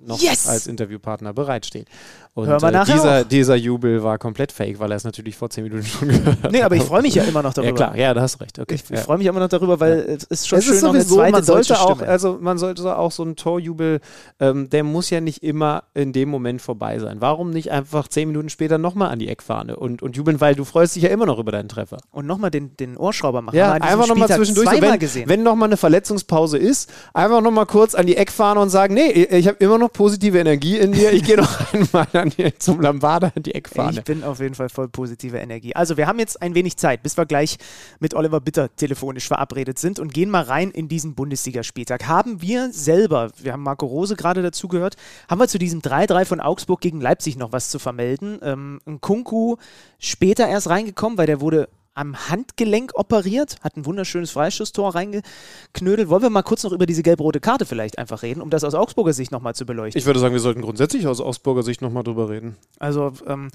noch 0.00 0.20
Yes! 0.20 0.46
als 0.46 0.66
Interviewpartner 0.66 1.32
bereitsteht. 1.32 1.88
Und 2.36 2.48
Hören 2.48 2.60
wir 2.60 2.68
äh, 2.68 2.72
nachher 2.72 2.94
dieser, 2.94 3.20
auch. 3.20 3.24
dieser 3.24 3.56
Jubel 3.56 4.02
war 4.02 4.18
komplett 4.18 4.52
fake, 4.52 4.78
weil 4.78 4.90
er 4.90 4.98
es 4.98 5.04
natürlich 5.04 5.34
vor 5.34 5.48
zehn 5.48 5.64
Minuten 5.64 5.86
schon 5.86 6.08
gehört 6.08 6.42
hat. 6.42 6.52
Nee, 6.52 6.60
aber 6.60 6.76
ich 6.76 6.82
freue 6.82 7.00
mich 7.00 7.14
ja 7.14 7.22
immer 7.24 7.42
noch 7.42 7.54
darüber. 7.54 7.70
Ja 7.70 7.74
klar, 7.74 7.96
ja, 7.96 8.12
da 8.12 8.20
hast 8.20 8.42
recht. 8.42 8.58
Okay. 8.58 8.74
Ich, 8.74 8.84
ich 8.84 8.90
ja. 8.90 8.96
freue 8.98 9.16
mich 9.16 9.26
immer 9.26 9.40
noch 9.40 9.48
darüber, 9.48 9.80
weil 9.80 10.00
es 10.00 10.24
ist 10.24 10.46
schon 10.46 10.58
es 10.58 10.66
schön, 10.66 10.74
ist 10.74 10.80
sowieso, 10.82 11.16
man 11.16 11.42
sollte 11.42 11.80
auch, 11.80 11.94
Stimme. 11.94 12.10
also 12.10 12.36
man 12.38 12.58
sollte 12.58 12.94
auch 12.98 13.10
so 13.10 13.22
ein 13.22 13.36
Torjubel, 13.36 14.00
ähm, 14.38 14.68
der 14.68 14.84
muss 14.84 15.08
ja 15.08 15.22
nicht 15.22 15.42
immer 15.42 15.84
in 15.94 16.12
dem 16.12 16.28
Moment 16.28 16.60
vorbei 16.60 16.98
sein. 16.98 17.22
Warum 17.22 17.52
nicht 17.52 17.72
einfach 17.72 18.06
zehn 18.06 18.28
Minuten 18.28 18.50
später 18.50 18.76
nochmal 18.76 19.12
an 19.12 19.18
die 19.18 19.28
Eckfahne 19.28 19.76
und, 19.76 20.02
und 20.02 20.14
jubeln, 20.14 20.38
weil 20.38 20.54
du 20.54 20.66
freust 20.66 20.94
dich 20.94 21.04
ja 21.04 21.08
immer 21.08 21.24
noch 21.24 21.38
über 21.38 21.52
deinen 21.52 21.70
Treffer. 21.70 21.96
und 22.10 22.26
nochmal 22.26 22.50
den, 22.50 22.76
den 22.76 22.98
Ohrschrauber 22.98 23.40
machen. 23.40 23.56
Ja, 23.56 23.72
einfach 23.72 24.08
nochmal 24.08 24.28
zwischendurch, 24.28 24.68
so, 24.68 24.82
wenn, 24.82 24.98
gesehen. 24.98 25.26
wenn 25.26 25.42
nochmal 25.42 25.70
eine 25.70 25.78
Verletzungspause 25.78 26.58
ist, 26.58 26.92
einfach 27.14 27.40
nochmal 27.40 27.64
kurz 27.64 27.94
an 27.94 28.04
die 28.04 28.18
Eckfahne 28.18 28.60
und 28.60 28.68
sagen, 28.68 28.92
nee, 28.92 29.10
ich 29.10 29.48
habe 29.48 29.56
immer 29.60 29.78
noch 29.78 29.90
positive 29.90 30.38
Energie 30.38 30.76
in 30.76 30.90
mir, 30.90 31.12
ich 31.12 31.24
gehe 31.24 31.38
noch 31.38 31.48
einmal 31.72 32.06
an 32.12 32.25
die, 32.30 32.56
zum 32.58 32.80
Lambada 32.80 33.32
an 33.34 33.42
die 33.42 33.54
Eckfahne. 33.54 33.98
ich 33.98 34.04
bin 34.04 34.24
auf 34.24 34.40
jeden 34.40 34.54
Fall 34.54 34.68
voll 34.68 34.88
positive 34.88 35.38
Energie. 35.38 35.74
Also 35.74 35.96
wir 35.96 36.06
haben 36.06 36.18
jetzt 36.18 36.40
ein 36.42 36.54
wenig 36.54 36.76
Zeit, 36.76 37.02
bis 37.02 37.16
wir 37.16 37.26
gleich 37.26 37.58
mit 38.00 38.14
Oliver 38.14 38.40
Bitter 38.40 38.74
telefonisch 38.74 39.26
verabredet 39.26 39.78
sind 39.78 39.98
und 39.98 40.12
gehen 40.12 40.30
mal 40.30 40.42
rein 40.42 40.70
in 40.70 40.88
diesen 40.88 41.14
Bundesligaspieltag. 41.14 42.06
Haben 42.06 42.42
wir 42.42 42.72
selber, 42.72 43.30
wir 43.40 43.52
haben 43.52 43.62
Marco 43.62 43.86
Rose 43.86 44.16
gerade 44.16 44.42
dazu 44.42 44.68
gehört, 44.68 44.96
haben 45.28 45.40
wir 45.40 45.48
zu 45.48 45.58
diesem 45.58 45.80
3-3 45.80 46.24
von 46.24 46.40
Augsburg 46.40 46.80
gegen 46.80 47.00
Leipzig 47.00 47.36
noch 47.36 47.52
was 47.52 47.70
zu 47.70 47.78
vermelden? 47.78 48.38
Ähm, 48.42 48.80
ein 48.86 49.00
Kunku 49.00 49.56
später 49.98 50.48
erst 50.48 50.68
reingekommen, 50.68 51.18
weil 51.18 51.26
der 51.26 51.40
wurde 51.40 51.68
am 51.96 52.28
Handgelenk 52.28 52.92
operiert, 52.94 53.56
hat 53.62 53.76
ein 53.76 53.86
wunderschönes 53.86 54.30
Freistoßtor 54.30 54.94
reingeknödelt. 54.94 56.08
Wollen 56.08 56.22
wir 56.22 56.30
mal 56.30 56.42
kurz 56.42 56.62
noch 56.62 56.72
über 56.72 56.86
diese 56.86 57.02
gelb-rote 57.02 57.40
Karte 57.40 57.64
vielleicht 57.66 57.98
einfach 57.98 58.22
reden, 58.22 58.40
um 58.42 58.50
das 58.50 58.64
aus 58.64 58.74
Augsburger 58.74 59.12
Sicht 59.14 59.32
nochmal 59.32 59.54
zu 59.54 59.66
beleuchten? 59.66 59.98
Ich 59.98 60.06
würde 60.06 60.20
sagen, 60.20 60.34
wir 60.34 60.40
sollten 60.40 60.60
grundsätzlich 60.60 61.06
aus 61.06 61.20
Augsburger 61.20 61.62
Sicht 61.62 61.80
nochmal 61.82 62.04
drüber 62.04 62.28
reden. 62.28 62.56
Also 62.78 63.12
ähm, 63.26 63.48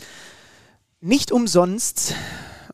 nicht 1.00 1.32
umsonst. 1.32 2.16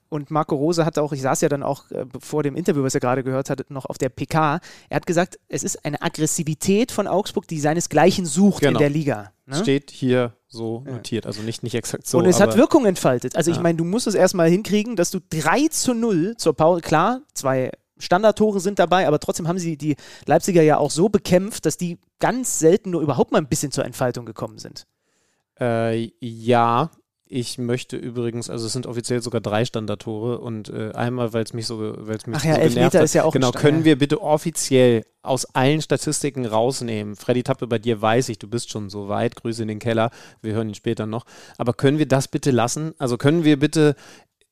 Und 0.10 0.32
Marco 0.32 0.56
Rose 0.56 0.86
hat 0.86 0.98
auch, 1.00 1.12
ich 1.12 1.22
saß 1.22 1.42
ja 1.42 1.50
dann 1.50 1.64
auch 1.64 1.92
äh, 1.92 2.06
vor 2.22 2.42
dem 2.42 2.56
Interview, 2.56 2.82
was 2.82 2.94
er 2.96 3.02
gerade 3.02 3.26
gehört 3.26 3.50
hat, 3.50 3.70
noch 3.70 3.86
auf 3.86 3.98
der 3.98 4.08
PK. 4.08 4.62
Er 4.88 4.96
hat 4.96 5.06
gesagt, 5.06 5.38
es 5.50 5.64
ist 5.64 5.84
eine 5.84 6.02
Aggressivität 6.02 6.94
von 6.94 7.08
Augsburg, 7.08 7.46
die 7.50 7.60
seinesgleichen 7.60 8.26
sucht 8.26 8.64
in 8.64 8.70
Genau. 8.70 8.80
der 8.80 8.90
Liga. 8.90 9.32
Ne? 9.48 9.56
Steht 9.56 9.92
hier 9.92 10.34
so 10.48 10.82
notiert, 10.86 11.26
also 11.26 11.42
nicht, 11.42 11.64
nicht 11.64 11.74
exakt 11.74 12.06
so. 12.06 12.18
und 12.18 12.26
es 12.26 12.40
hat 12.42 12.58
Wirkung 12.58 12.86
entfaltet. 12.86 13.36
Also 13.36 13.50
ich 13.50 13.58
Ja. 13.58 13.64
meine, 13.64 13.78
du 13.78 13.86
musst 13.86 14.06
es 14.06 14.14
erstmal 14.14 14.50
hinkriegen, 14.50 14.96
dass 14.98 15.10
du 15.10 15.20
3 15.30 15.70
zu 15.70 15.94
0 15.94 16.36
zur 16.38 16.54
Pause, 16.54 16.82
klar, 16.82 17.22
zwei 17.34 17.72
Standardtore 17.98 18.60
sind 18.60 18.78
dabei, 18.78 19.08
aber 19.08 19.20
trotzdem 19.20 19.48
haben 19.48 19.58
sie 19.58 19.78
die 19.78 19.96
Leipziger 20.26 20.62
ja 20.62 20.78
auch 20.78 20.92
so 20.92 21.10
bekämpft, 21.10 21.66
dass 21.66 21.78
die 21.78 21.98
ganz 22.20 22.60
selten 22.60 22.92
nur 22.92 23.02
überhaupt 23.02 23.32
mal 23.32 23.40
ein 23.40 23.48
bisschen 23.48 23.72
zur 23.72 23.86
Entfaltung 23.86 24.26
gekommen 24.26 24.58
sind. 24.60 24.86
Äh, 25.60 26.12
ja, 26.20 26.92
ich 27.30 27.58
möchte 27.58 27.98
übrigens, 27.98 28.50
also 28.50 28.66
es 28.68 28.74
sind 28.74 28.88
offiziell 28.88 29.22
sogar 29.22 29.42
drei 29.42 29.66
Standardtore 29.66 30.40
und 30.40 30.70
äh, 30.70 30.92
einmal, 30.94 31.34
weil 31.34 31.44
es 31.44 31.54
mich 31.54 31.68
so, 31.68 31.80
weil 31.80 32.16
es 32.16 32.26
mich 32.26 32.38
Ach 32.38 32.44
ja, 32.44 32.54
so 32.54 32.60
genervt 32.60 32.76
Elfmeter 32.78 32.98
hat. 33.00 33.06
ist 33.06 33.14
ja 33.14 33.24
auch 33.24 33.34
Genau, 33.34 33.52
können 33.52 33.84
wir 33.84 33.98
bitte 33.98 34.22
offiziell 34.22 35.04
aus 35.22 35.46
allen 35.54 35.82
Statistiken 35.82 36.46
rausnehmen. 36.46 37.16
Freddy 37.16 37.44
Tappe, 37.44 37.68
bei 37.68 37.80
dir 37.80 38.02
weiß 38.02 38.30
ich, 38.30 38.40
du 38.40 38.48
bist 38.48 38.72
schon 38.72 38.90
so 38.90 39.10
weit. 39.10 39.36
Grüße 39.36 39.62
in 39.62 39.68
den 39.68 39.80
Keller. 39.80 40.10
Wir 40.42 40.54
hören 40.54 40.70
ihn 40.70 40.76
später 40.76 41.06
noch. 41.06 41.26
Aber 41.58 41.74
können 41.74 42.00
wir 42.00 42.08
das 42.08 42.28
bitte 42.30 42.52
lassen? 42.52 42.94
Also 42.98 43.18
können 43.18 43.44
wir 43.44 43.60
bitte 43.60 43.96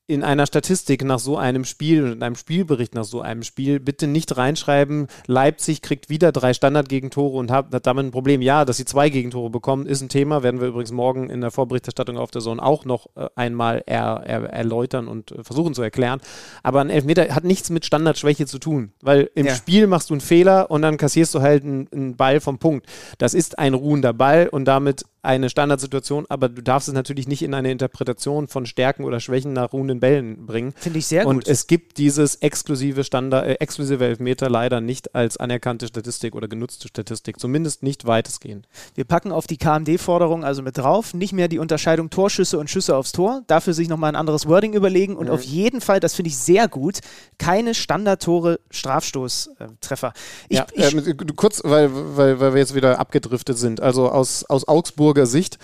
in 0.08 0.22
einer 0.22 0.46
Statistik 0.46 1.04
nach 1.04 1.18
so 1.18 1.36
einem 1.36 1.64
Spiel 1.64 2.04
und 2.04 2.12
in 2.12 2.22
einem 2.22 2.36
Spielbericht 2.36 2.94
nach 2.94 3.04
so 3.04 3.20
einem 3.22 3.42
Spiel 3.42 3.80
bitte 3.80 4.06
nicht 4.06 4.36
reinschreiben, 4.36 5.08
Leipzig 5.26 5.82
kriegt 5.82 6.08
wieder 6.08 6.30
drei 6.30 6.54
Standardgegentore 6.54 7.36
und 7.36 7.50
hat, 7.50 7.74
hat 7.74 7.86
damit 7.86 8.06
ein 8.06 8.10
Problem. 8.12 8.40
Ja, 8.40 8.64
dass 8.64 8.76
sie 8.76 8.84
zwei 8.84 9.10
Gegentore 9.10 9.50
bekommen, 9.50 9.86
ist 9.86 10.02
ein 10.02 10.08
Thema, 10.08 10.44
werden 10.44 10.60
wir 10.60 10.68
übrigens 10.68 10.92
morgen 10.92 11.28
in 11.28 11.40
der 11.40 11.50
Vorberichterstattung 11.50 12.18
auf 12.18 12.30
der 12.30 12.40
Zone 12.40 12.62
auch 12.62 12.84
noch 12.84 13.08
äh, 13.16 13.26
einmal 13.34 13.82
er, 13.86 14.22
er, 14.24 14.44
erläutern 14.44 15.08
und 15.08 15.32
äh, 15.32 15.42
versuchen 15.42 15.74
zu 15.74 15.82
erklären. 15.82 16.20
Aber 16.62 16.80
ein 16.80 16.90
Elfmeter 16.90 17.34
hat 17.34 17.42
nichts 17.42 17.70
mit 17.70 17.84
Standardschwäche 17.84 18.46
zu 18.46 18.60
tun, 18.60 18.92
weil 19.02 19.30
im 19.34 19.46
Ja. 19.46 19.54
Spiel 19.56 19.88
machst 19.88 20.10
du 20.10 20.14
einen 20.14 20.20
Fehler 20.20 20.70
und 20.70 20.82
dann 20.82 20.98
kassierst 20.98 21.34
du 21.34 21.40
halt 21.40 21.64
einen, 21.64 21.88
einen 21.92 22.16
Ball 22.16 22.40
vom 22.40 22.58
Punkt. 22.58 22.86
Das 23.18 23.34
ist 23.34 23.58
ein 23.58 23.74
ruhender 23.74 24.12
Ball 24.12 24.48
und 24.48 24.66
damit 24.66 25.04
eine 25.26 25.50
Standardsituation, 25.50 26.26
aber 26.28 26.48
du 26.48 26.62
darfst 26.62 26.88
es 26.88 26.94
natürlich 26.94 27.28
nicht 27.28 27.42
in 27.42 27.54
eine 27.54 27.70
Interpretation 27.70 28.48
von 28.48 28.64
Stärken 28.64 29.04
oder 29.04 29.20
Schwächen 29.20 29.52
nach 29.52 29.72
ruhenden 29.72 30.00
Bällen 30.00 30.46
bringen. 30.46 30.72
Finde 30.76 30.98
ich 30.98 31.06
sehr 31.06 31.26
und 31.26 31.36
gut. 31.36 31.48
es 31.48 31.66
gibt 31.66 31.98
dieses 31.98 32.36
exklusive 32.36 33.04
Standard, 33.04 33.46
äh, 33.46 33.54
exklusive 33.54 34.04
Elfmeter 34.04 34.48
leider 34.48 34.80
nicht 34.80 35.14
als 35.14 35.36
anerkannte 35.36 35.86
Statistik 35.88 36.34
oder 36.34 36.48
genutzte 36.48 36.88
Statistik, 36.88 37.38
zumindest 37.38 37.82
nicht 37.82 38.06
weitestgehend. 38.06 38.66
Wir 38.94 39.04
packen 39.04 39.32
auf 39.32 39.46
die 39.46 39.56
KMD-Forderung 39.56 40.44
also 40.44 40.62
mit 40.62 40.78
drauf. 40.78 41.12
Nicht 41.14 41.32
mehr 41.32 41.48
die 41.48 41.58
Unterscheidung 41.58 42.10
Torschüsse 42.10 42.58
und 42.58 42.70
Schüsse 42.70 42.96
aufs 42.96 43.12
Tor. 43.12 43.42
Dafür 43.46 43.74
sich 43.74 43.88
nochmal 43.88 44.12
ein 44.12 44.16
anderes 44.16 44.46
Wording 44.46 44.72
überlegen. 44.72 45.16
Und 45.16 45.30
auf 45.30 45.42
jeden 45.42 45.80
Fall, 45.80 46.00
das 46.00 46.14
finde 46.14 46.28
ich 46.28 46.38
sehr 46.38 46.68
gut, 46.68 47.00
keine 47.38 47.74
Standardtore 47.74 48.60
Strafstoßtreffer. 48.70 50.12
Ich, 50.48 50.58
ja, 50.58 50.66
ähm, 50.74 51.16
kurz, 51.36 51.62
weil, 51.64 51.90
weil, 52.16 52.40
weil 52.40 52.54
wir 52.54 52.60
jetzt 52.60 52.74
wieder 52.74 52.98
abgedriftet 52.98 53.58
sind. 53.58 53.80
Also 53.80 54.08
aus, 54.08 54.44
aus 54.44 54.68
Augsburger 55.16 55.26
Sicht 55.26 55.58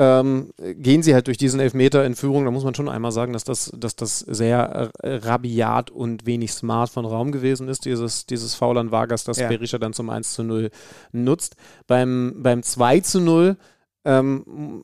ähm, 0.00 0.50
gehen 0.58 1.02
sie 1.02 1.12
halt 1.14 1.26
durch 1.26 1.38
diesen 1.38 1.58
Elfmeter 1.58 2.04
in 2.04 2.14
Führung. 2.14 2.44
Da 2.44 2.50
muss 2.52 2.62
man 2.62 2.74
schon 2.74 2.88
einmal 2.88 3.10
sagen, 3.10 3.32
dass 3.32 3.42
das, 3.44 3.72
dass 3.76 3.96
das 3.96 4.20
sehr 4.20 4.90
rabiat 5.02 5.90
und 5.90 6.24
wenig 6.24 6.52
smart 6.52 6.90
von 6.90 7.04
Raum 7.04 7.32
gewesen 7.32 7.68
ist, 7.68 7.84
dieses, 7.84 8.26
dieses 8.26 8.54
Foul 8.54 8.78
an 8.78 8.92
Vargas, 8.92 9.24
das 9.24 9.38
Ja. 9.38 9.48
Berisha 9.48 9.78
dann 9.78 9.92
zum 9.94 10.08
1 10.10 10.34
zu 10.34 10.44
0 10.44 10.70
nutzt. 11.12 11.56
Beim, 11.88 12.34
beim 12.36 12.62
2 12.62 13.00
zu 13.00 13.20
0 13.20 13.56
ähm, 14.04 14.82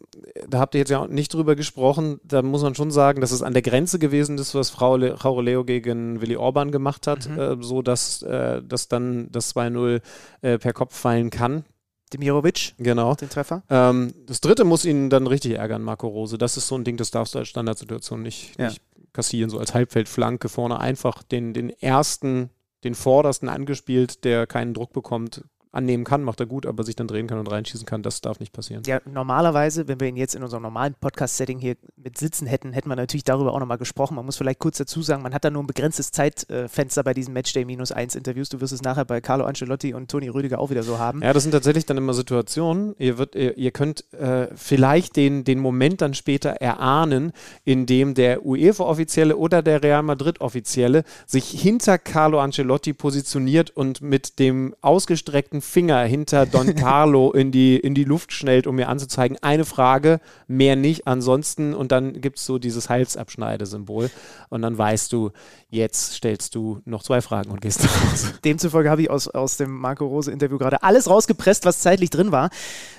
da 0.49 0.59
habt 0.59 0.75
ihr 0.75 0.81
jetzt 0.81 0.91
ja 0.91 0.99
auch 0.99 1.07
nicht 1.09 1.33
drüber 1.33 1.55
gesprochen. 1.55 2.21
Da 2.25 2.43
muss 2.43 2.63
man 2.63 2.75
schon 2.75 2.91
sagen, 2.91 3.21
dass 3.23 3.31
es 3.31 3.43
an 3.43 3.53
der 3.55 3.63
Grenze 3.63 3.99
gewesen 3.99 4.37
ist, 4.37 4.55
was 4.55 4.69
Frau 4.71 4.97
Le 4.97 5.17
Leo 5.41 5.65
gegen 5.65 6.21
Willi 6.21 6.37
Orban 6.37 6.73
gemacht 6.73 7.07
hat, 7.07 7.29
Mhm. 7.31 7.39
äh, 7.39 7.57
so 7.63 7.81
dass, 7.81 8.23
äh, 8.23 8.61
dass 8.63 8.89
dann 8.89 9.29
das 9.31 9.55
2-0 9.55 10.01
äh, 10.43 10.59
per 10.59 10.73
Kopf 10.73 10.95
fallen 10.99 11.31
kann. 11.31 11.65
Demirovic, 12.13 12.75
Genau. 12.79 13.15
den 13.15 13.29
Treffer. 13.31 13.63
Ähm, 13.71 14.13
das 14.27 14.41
dritte 14.41 14.65
muss 14.65 14.85
ihn 14.85 15.11
dann 15.11 15.27
richtig 15.27 15.53
ärgern, 15.53 15.83
Marco 15.83 16.07
Rose. 16.07 16.39
Das 16.39 16.57
ist 16.57 16.69
so 16.69 16.77
ein 16.77 16.85
Ding, 16.85 16.97
das 16.97 17.11
darfst 17.11 17.35
du 17.35 17.39
als 17.39 17.49
Standardsituation 17.49 18.23
nicht, 18.23 18.59
Ja. 18.59 18.69
nicht 18.69 18.83
kassieren, 19.13 19.51
so 19.51 19.59
als 19.59 19.75
Halbfeldflanke 19.75 20.49
vorne 20.49 20.79
einfach 20.81 21.23
den, 21.23 21.55
den 21.55 21.71
ersten, 21.71 22.51
den 22.85 22.95
vordersten 22.95 23.49
angespielt, 23.49 24.25
der 24.25 24.47
keinen 24.47 24.75
Druck 24.75 24.93
bekommt, 24.93 25.43
annehmen 25.75 26.05
kann, 26.05 26.23
macht 26.23 26.41
er 26.41 26.47
gut, 26.47 26.67
aber 26.67 26.85
sich 26.85 26.97
dann 26.97 27.09
drehen 27.09 27.27
kann 27.27 27.39
und 27.39 27.51
reinschießen 27.51 27.87
kann, 27.87 28.03
das 28.03 28.21
darf 28.21 28.41
nicht 28.41 28.53
passieren. 28.53 28.83
Ja, 28.87 29.01
normalerweise, 29.05 29.89
wenn 29.89 30.01
wir 30.01 30.09
ihn 30.09 30.17
jetzt 30.17 30.35
in 30.35 30.43
unserem 30.43 30.63
normalen 30.63 30.95
Podcast-Setting 30.95 31.59
hier 31.59 31.77
mit 31.97 32.19
sitzen 32.19 32.47
hätten, 32.47 32.73
hätten 32.73 32.89
wir 32.89 32.97
natürlich 32.97 33.25
darüber 33.25 33.53
auch 33.53 33.61
nochmal 33.61 33.79
gesprochen. 33.79 34.15
Man 34.15 34.25
muss 34.25 34.37
vielleicht 34.37 34.59
kurz 34.59 34.79
dazu 34.79 35.03
sagen, 35.03 35.23
man 35.23 35.35
hat 35.35 35.45
da 35.45 35.51
nur 35.51 35.63
ein 35.63 35.67
begrenztes 35.67 36.11
Zeitfenster 36.13 37.03
bei 37.03 37.15
diesen 37.15 37.35
Matchday-1-Interviews. 37.35 38.49
Du 38.49 38.61
wirst 38.61 38.73
es 38.73 38.83
nachher 38.83 39.05
bei 39.05 39.21
Carlo 39.21 39.45
Ancelotti 39.45 39.95
und 39.95 40.11
Toni 40.11 40.29
Rüdiger 40.29 40.59
auch 40.59 40.71
wieder 40.71 40.83
so 40.83 40.99
haben. 40.99 41.23
Ja, 41.23 41.33
das 41.33 41.43
sind 41.43 41.53
tatsächlich 41.53 41.87
dann 41.87 41.97
immer 41.97 42.15
Situationen. 42.15 42.95
Ihr, 42.99 43.19
wird, 43.19 43.35
ihr, 43.35 43.57
ihr 43.57 43.71
könnt 43.71 44.13
äh, 44.15 44.49
vielleicht 44.55 45.17
den, 45.17 45.45
den 45.45 45.59
Moment 45.59 46.01
dann 46.01 46.15
später 46.15 46.51
erahnen, 46.51 47.33
in 47.65 47.87
dem 47.87 48.15
der 48.15 48.45
UEFA-Offizielle 48.45 49.37
oder 49.37 49.63
der 49.63 49.83
Real 49.83 50.03
Madrid-Offizielle 50.03 51.05
sich 51.27 51.49
hinter 51.49 51.99
Carlo 51.99 52.41
Ancelotti 52.41 52.93
positioniert 52.93 53.71
und 53.71 54.01
mit 54.01 54.39
dem 54.39 54.75
ausgestreckten 54.81 55.63
Finger 55.65 56.05
hinter 56.05 56.47
Don 56.47 56.75
Carlo 56.75 57.33
in 57.33 57.51
die, 57.51 57.77
in 57.77 57.95
die 57.95 58.05
Luft 58.05 58.33
schnellt, 58.33 58.67
um 58.67 58.77
mir 58.77 58.89
anzuzeigen, 58.89 59.39
eine 59.43 59.65
Frage, 59.65 60.21
mehr 60.47 60.77
nicht, 60.77 61.07
ansonsten 61.07 61.75
und 61.75 61.91
dann 61.91 62.21
gibt 62.21 62.39
es 62.39 62.47
so 62.47 62.59
dieses 62.59 62.89
Halsabschneidesymbol 62.89 64.11
und 64.51 64.63
dann 64.63 64.79
weißt 64.79 65.13
du, 65.13 65.31
jetzt 65.71 66.13
stellst 66.15 66.55
du 66.55 66.81
noch 66.85 67.03
zwei 67.03 67.21
Fragen 67.21 67.51
und 67.51 67.61
gehst 67.61 67.83
raus. 67.83 68.33
Demzufolge 68.45 68.91
habe 68.91 69.03
ich 69.03 69.11
aus, 69.11 69.29
aus 69.29 69.57
dem 69.57 69.73
Marco 69.73 70.07
Rose 70.07 70.31
Interview 70.31 70.59
gerade 70.59 70.83
alles 70.83 71.11
rausgepresst, 71.11 71.65
was 71.65 71.81
zeitlich 71.81 72.11
drin 72.11 72.31
war. 72.31 72.51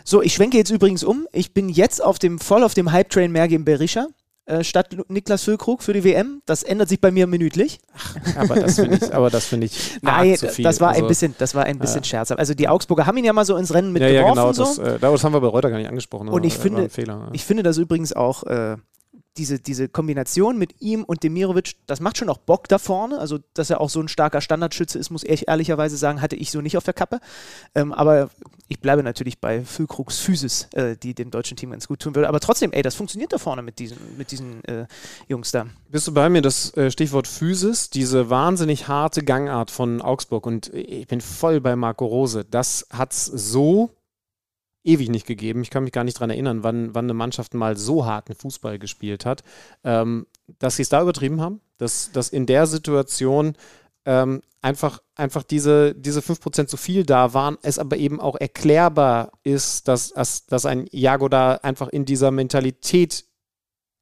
So, 0.03 0.21
ich 0.21 0.33
schwenke 0.33 0.57
jetzt 0.57 0.71
übrigens 0.71 1.03
um. 1.03 1.27
Ich 1.31 1.53
bin 1.53 1.69
jetzt 1.69 2.03
auf 2.03 2.19
dem, 2.19 2.39
voll 2.39 2.63
auf 2.63 2.73
dem 2.73 2.91
Hype-Train 2.91 3.31
Mergim 3.31 3.63
Berisha 3.63 4.07
äh, 4.45 4.63
statt 4.63 4.95
Niklas 5.07 5.43
Füllkrug 5.43 5.81
für 5.81 5.93
die 5.93 6.03
WM. 6.03 6.41
Das 6.45 6.63
ändert 6.63 6.89
sich 6.89 7.01
bei 7.01 7.11
mir 7.11 7.27
minütlich. 7.27 7.79
aber 8.37 8.55
das 8.55 8.75
finde 8.75 8.97
ich, 8.97 9.13
aber 9.13 9.29
das 9.29 9.45
finde 9.45 9.65
ich 9.65 9.97
Nein, 10.01 10.35
zu 10.37 10.49
viel. 10.49 10.63
das 10.63 10.79
war 10.79 10.89
also, 10.89 11.01
ein 11.01 11.07
bisschen, 11.07 11.35
das 11.37 11.55
war 11.55 11.63
ein 11.63 11.79
bisschen 11.79 12.01
ja. 12.01 12.03
scherzhaft. 12.03 12.39
Also 12.39 12.53
die 12.53 12.67
Augsburger 12.67 13.05
haben 13.05 13.17
ihn 13.17 13.25
ja 13.25 13.33
mal 13.33 13.45
so 13.45 13.55
ins 13.57 13.73
Rennen 13.73 13.91
mit 13.91 14.01
ja, 14.01 14.09
ja, 14.09 14.29
genau, 14.29 14.53
so. 14.53 14.63
das, 14.63 14.77
äh, 14.77 14.99
das 14.99 15.23
haben 15.23 15.33
wir 15.33 15.41
bei 15.41 15.47
Reuter 15.47 15.69
gar 15.69 15.77
nicht 15.77 15.89
angesprochen. 15.89 16.29
Und 16.29 16.43
ich 16.43 16.57
finde, 16.57 16.89
Fehler, 16.89 17.29
ich 17.33 17.43
finde 17.43 17.63
das 17.63 17.77
übrigens 17.77 18.13
auch 18.13 18.43
äh, 18.43 18.77
diese, 19.37 19.59
diese 19.59 19.89
Kombination 19.89 20.57
mit 20.57 20.81
ihm 20.81 21.03
und 21.03 21.23
Demirovic, 21.23 21.75
das 21.87 21.99
macht 21.99 22.17
schon 22.17 22.29
auch 22.29 22.37
Bock 22.37 22.67
da 22.67 22.77
vorne. 22.77 23.19
Also, 23.19 23.39
dass 23.53 23.69
er 23.69 23.81
auch 23.81 23.89
so 23.89 23.99
ein 23.99 24.07
starker 24.07 24.41
Standardschütze 24.41 24.97
ist, 24.97 25.09
muss 25.09 25.23
ich 25.23 25.47
ehrlicherweise 25.47 25.97
sagen, 25.97 26.21
hatte 26.21 26.35
ich 26.35 26.51
so 26.51 26.61
nicht 26.61 26.77
auf 26.77 26.83
der 26.83 26.93
Kappe. 26.93 27.19
Ähm, 27.73 27.91
aber 27.91 28.29
ich 28.67 28.79
bleibe 28.79 29.03
natürlich 29.03 29.39
bei 29.39 29.63
Füllkrugs 29.63 30.19
Physis, 30.19 30.69
äh, 30.73 30.95
die 30.95 31.13
dem 31.13 31.31
deutschen 31.31 31.57
Team 31.57 31.71
ganz 31.71 31.87
gut 31.87 31.99
tun 31.99 32.15
würde. 32.15 32.29
Aber 32.29 32.39
trotzdem, 32.39 32.71
ey, 32.71 32.81
das 32.81 32.95
funktioniert 32.95 33.33
da 33.33 33.37
vorne 33.37 33.61
mit 33.61 33.79
diesen, 33.79 33.97
mit 34.17 34.31
diesen 34.31 34.63
äh, 34.65 34.85
Jungs 35.27 35.51
da. 35.51 35.67
Bist 35.89 36.07
du 36.07 36.13
bei 36.13 36.29
mir, 36.29 36.41
das 36.41 36.75
äh, 36.77 36.89
Stichwort 36.89 37.27
Physis, 37.27 37.89
diese 37.89 38.29
wahnsinnig 38.29 38.87
harte 38.87 39.23
Gangart 39.23 39.71
von 39.71 40.01
Augsburg 40.01 40.45
und 40.45 40.73
ich 40.73 41.07
bin 41.07 41.21
voll 41.21 41.61
bei 41.61 41.75
Marco 41.75 42.05
Rose. 42.05 42.45
Das 42.45 42.87
hat 42.91 43.13
es 43.13 43.25
so 43.25 43.91
ewig 44.85 45.09
nicht 45.09 45.27
gegeben. 45.27 45.61
Ich 45.61 45.69
kann 45.69 45.83
mich 45.83 45.91
gar 45.91 46.03
nicht 46.03 46.17
daran 46.17 46.29
erinnern, 46.29 46.63
wann, 46.63 46.93
wann 46.93 47.05
eine 47.05 47.13
Mannschaft 47.13 47.53
mal 47.53 47.77
so 47.77 48.05
harten 48.05 48.35
Fußball 48.35 48.79
gespielt 48.79 49.25
hat. 49.25 49.43
Ähm, 49.83 50.27
dass 50.59 50.75
sie 50.75 50.83
es 50.83 50.89
da 50.89 51.01
übertrieben 51.01 51.41
haben, 51.41 51.61
dass, 51.77 52.11
dass 52.11 52.29
in 52.29 52.45
der 52.45 52.67
Situation 52.67 53.55
ähm, 54.05 54.41
einfach, 54.61 55.01
einfach 55.15 55.43
diese, 55.43 55.95
diese 55.95 56.21
5% 56.21 56.67
zu 56.67 56.77
viel 56.77 57.03
da 57.03 57.33
waren, 57.33 57.57
es 57.61 57.79
aber 57.79 57.97
eben 57.97 58.19
auch 58.19 58.35
erklärbar 58.35 59.31
ist, 59.43 59.87
dass, 59.87 60.13
dass, 60.13 60.45
dass 60.45 60.65
ein 60.65 60.87
Jago 60.91 61.29
da 61.29 61.55
einfach 61.55 61.89
in 61.89 62.05
dieser 62.05 62.31
Mentalität 62.31 63.25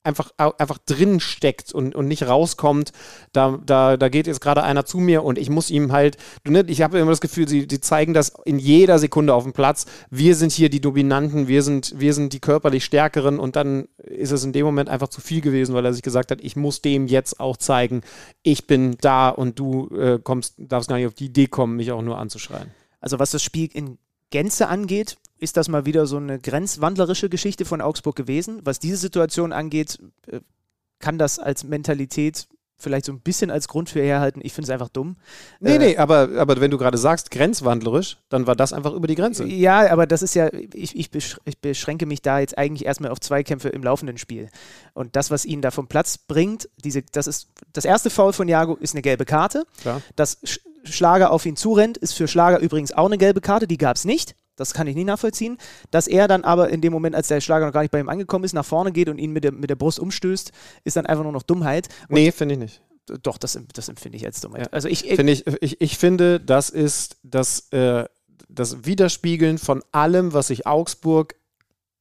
einfach, 0.04 0.32
einfach 0.38 0.78
drin 0.80 1.20
steckt 1.20 1.74
und, 1.74 1.96
und 1.96 2.08
nicht 2.08 2.28
rauskommt. 2.28 2.92
Da, 3.32 3.60
da, 3.66 3.98
da 3.98 4.10
geht 4.10 4.28
jetzt 4.28 4.42
gerade 4.42 4.64
einer 4.64 4.86
zu 4.86 5.00
mir 5.00 5.24
und 5.24 5.38
ich 5.38 5.50
muss 5.50 5.70
ihm 5.70 5.92
halt, 5.92 6.18
ne, 6.48 6.64
ich 6.68 6.82
habe 6.82 7.00
immer 7.00 7.12
das 7.12 7.22
Gefühl, 7.22 7.48
sie, 7.48 7.68
sie 7.70 7.82
zeigen 7.82 8.14
das 8.14 8.34
in 8.46 8.60
jeder 8.60 9.00
Sekunde 9.00 9.34
auf 9.34 9.44
dem 9.44 9.54
Platz. 9.54 9.86
Wir 10.10 10.36
sind 10.36 10.52
hier 10.52 10.70
die 10.70 10.82
Dominanten, 10.82 11.48
wir 11.48 11.64
sind, 11.64 11.94
wir 11.98 12.14
sind 12.14 12.34
die 12.34 12.40
körperlich 12.40 12.86
Stärkeren 12.86 13.40
und 13.40 13.56
dann 13.56 13.88
ist 13.98 14.32
es 14.32 14.44
in 14.44 14.54
dem 14.54 14.66
Moment 14.66 14.90
einfach 14.90 15.08
zu 15.08 15.22
viel 15.22 15.42
gewesen, 15.42 15.74
weil 15.74 15.86
er 15.86 15.94
sich 15.94 16.04
gesagt 16.04 16.32
hat, 16.32 16.42
ich 16.42 16.56
muss 16.56 16.82
dem 16.82 17.08
jetzt 17.08 17.40
auch 17.40 17.58
zeigen, 17.58 18.02
ich 18.42 18.68
bin 18.68 18.98
da 19.02 19.30
und 19.30 19.60
du 19.60 19.90
äh, 19.96 20.20
kommst, 20.22 20.56
darfst 20.58 20.90
gar 20.90 20.98
nicht 20.98 21.08
auf 21.08 21.14
die 21.14 21.26
Idee 21.26 21.48
kommen, 21.48 21.78
mich 21.78 21.92
auch 21.92 22.02
nur 22.02 22.18
anzuschreien. 22.18 22.72
Also 23.00 23.20
was 23.20 23.32
das 23.32 23.44
Spiel 23.44 23.70
in 23.74 23.98
Gänze 24.30 24.68
angeht, 24.68 25.18
ist 25.44 25.58
das 25.58 25.68
mal 25.68 25.86
wieder 25.86 26.08
so 26.08 26.18
eine 26.18 26.40
grenzwandlerische 26.40 27.30
Geschichte 27.30 27.66
von 27.66 27.82
Augsburg 27.82 28.16
gewesen. 28.16 28.62
Was 28.64 28.80
diese 28.80 28.98
Situation 28.98 29.52
angeht, 29.52 30.00
äh, 30.28 30.40
kann 31.00 31.18
das 31.18 31.38
als 31.38 31.64
Mentalität 31.64 32.48
vielleicht 32.78 33.06
so 33.06 33.12
ein 33.12 33.22
bisschen 33.22 33.50
als 33.50 33.68
Grund 33.68 33.90
für 33.90 34.02
herhalten. 34.02 34.42
Ich 34.44 34.54
finde 34.54 34.66
es 34.66 34.70
einfach 34.70 34.90
dumm. 34.90 35.16
Nee, 35.60 35.76
äh, 35.76 35.80
nee, 35.80 35.98
aber, 35.98 36.30
aber 36.38 36.60
wenn 36.60 36.72
du 36.72 36.78
gerade 36.78 36.98
sagst, 36.98 37.32
grenzwandlerisch, 37.32 38.18
dann 38.30 38.46
war 38.46 38.56
das 38.56 38.74
einfach 38.74 38.94
über 38.94 39.08
die 39.08 39.16
Grenze. 39.16 39.46
Ja, 39.46 39.92
aber 39.92 40.06
das 40.06 40.22
ist 40.22 40.36
ja, 40.36 40.52
ich, 40.54 40.96
ich, 40.96 41.10
ich 41.46 41.62
beschränke 41.62 42.06
mich 42.06 42.22
da 42.22 42.40
jetzt 42.40 42.58
eigentlich 42.58 42.86
erstmal 42.86 43.12
auf 43.12 43.20
Zweikämpfe 43.20 43.70
im 43.70 43.84
laufenden 43.84 44.18
Spiel. 44.18 44.50
Und 44.94 45.16
das, 45.16 45.32
was 45.32 45.46
ihn 45.46 45.62
da 45.62 45.72
vom 45.72 45.88
Platz 45.88 46.18
bringt, 46.18 46.70
diese, 46.84 47.04
das 47.04 47.28
ist 47.28 47.48
das 47.72 47.86
erste 47.86 48.10
Foul 48.10 48.34
von 48.34 48.48
Jago 48.48 48.76
ist 48.76 48.94
eine 48.94 49.02
gelbe 49.02 49.26
Karte. 49.26 49.66
Klar. 49.82 50.02
Das 50.16 50.40
Schlager 50.84 51.32
auf 51.32 51.46
ihn 51.46 51.56
zurennt, 51.56 51.98
ist 51.98 52.14
für 52.14 52.28
Schlager 52.28 52.60
übrigens 52.60 52.92
auch 52.92 53.06
eine 53.06 53.18
gelbe 53.18 53.42
Karte, 53.42 53.68
die 53.68 53.78
gab 53.78 53.96
es 53.96 54.06
nicht. 54.06 54.36
Das 54.56 54.74
kann 54.74 54.88
ich 54.88 54.96
nie 54.96 55.04
nachvollziehen. 55.04 55.58
Dass 55.92 56.08
er 56.08 56.28
dann 56.28 56.44
aber 56.44 56.70
in 56.70 56.82
dem 56.82 56.94
Moment, 56.94 57.16
als 57.16 57.28
der 57.28 57.42
Schlager 57.42 57.66
noch 57.66 57.74
gar 57.74 57.82
nicht 57.82 57.92
bei 57.92 58.00
ihm 58.00 58.10
angekommen 58.10 58.46
ist, 58.46 58.54
nach 58.54 58.66
vorne 58.66 58.92
geht 58.92 59.10
und 59.10 59.18
ihn 59.18 59.32
mit 59.32 59.44
der, 59.44 59.52
mit 59.52 59.70
der 59.70 59.76
Brust 59.76 60.00
umstößt, 60.00 60.52
ist 60.84 60.96
dann 60.96 61.06
einfach 61.06 61.24
nur 61.24 61.32
noch 61.34 61.44
Dummheit. 61.44 61.90
Und 62.10 62.16
nee, 62.16 62.32
finde 62.32 62.56
ich 62.56 62.60
nicht. 62.60 62.82
Doch, 63.22 63.38
das, 63.38 63.60
das 63.74 63.90
empfinde 63.90 64.16
ich 64.16 64.26
als 64.26 64.40
Dummheit. 64.42 64.68
Ja. 64.68 64.72
Also 64.72 64.88
ich, 64.88 65.10
ich, 65.10 65.20
ich, 65.20 65.48
ich, 65.62 65.82
ich 65.82 65.98
finde, 65.98 66.40
das 66.40 66.70
ist 66.70 67.18
das, 67.24 67.70
äh, 67.72 68.06
das 68.48 68.86
Widerspiegeln 68.86 69.58
von 69.58 69.84
allem, 69.92 70.34
was 70.34 70.48
sich 70.48 70.66
Augsburg 70.66 71.36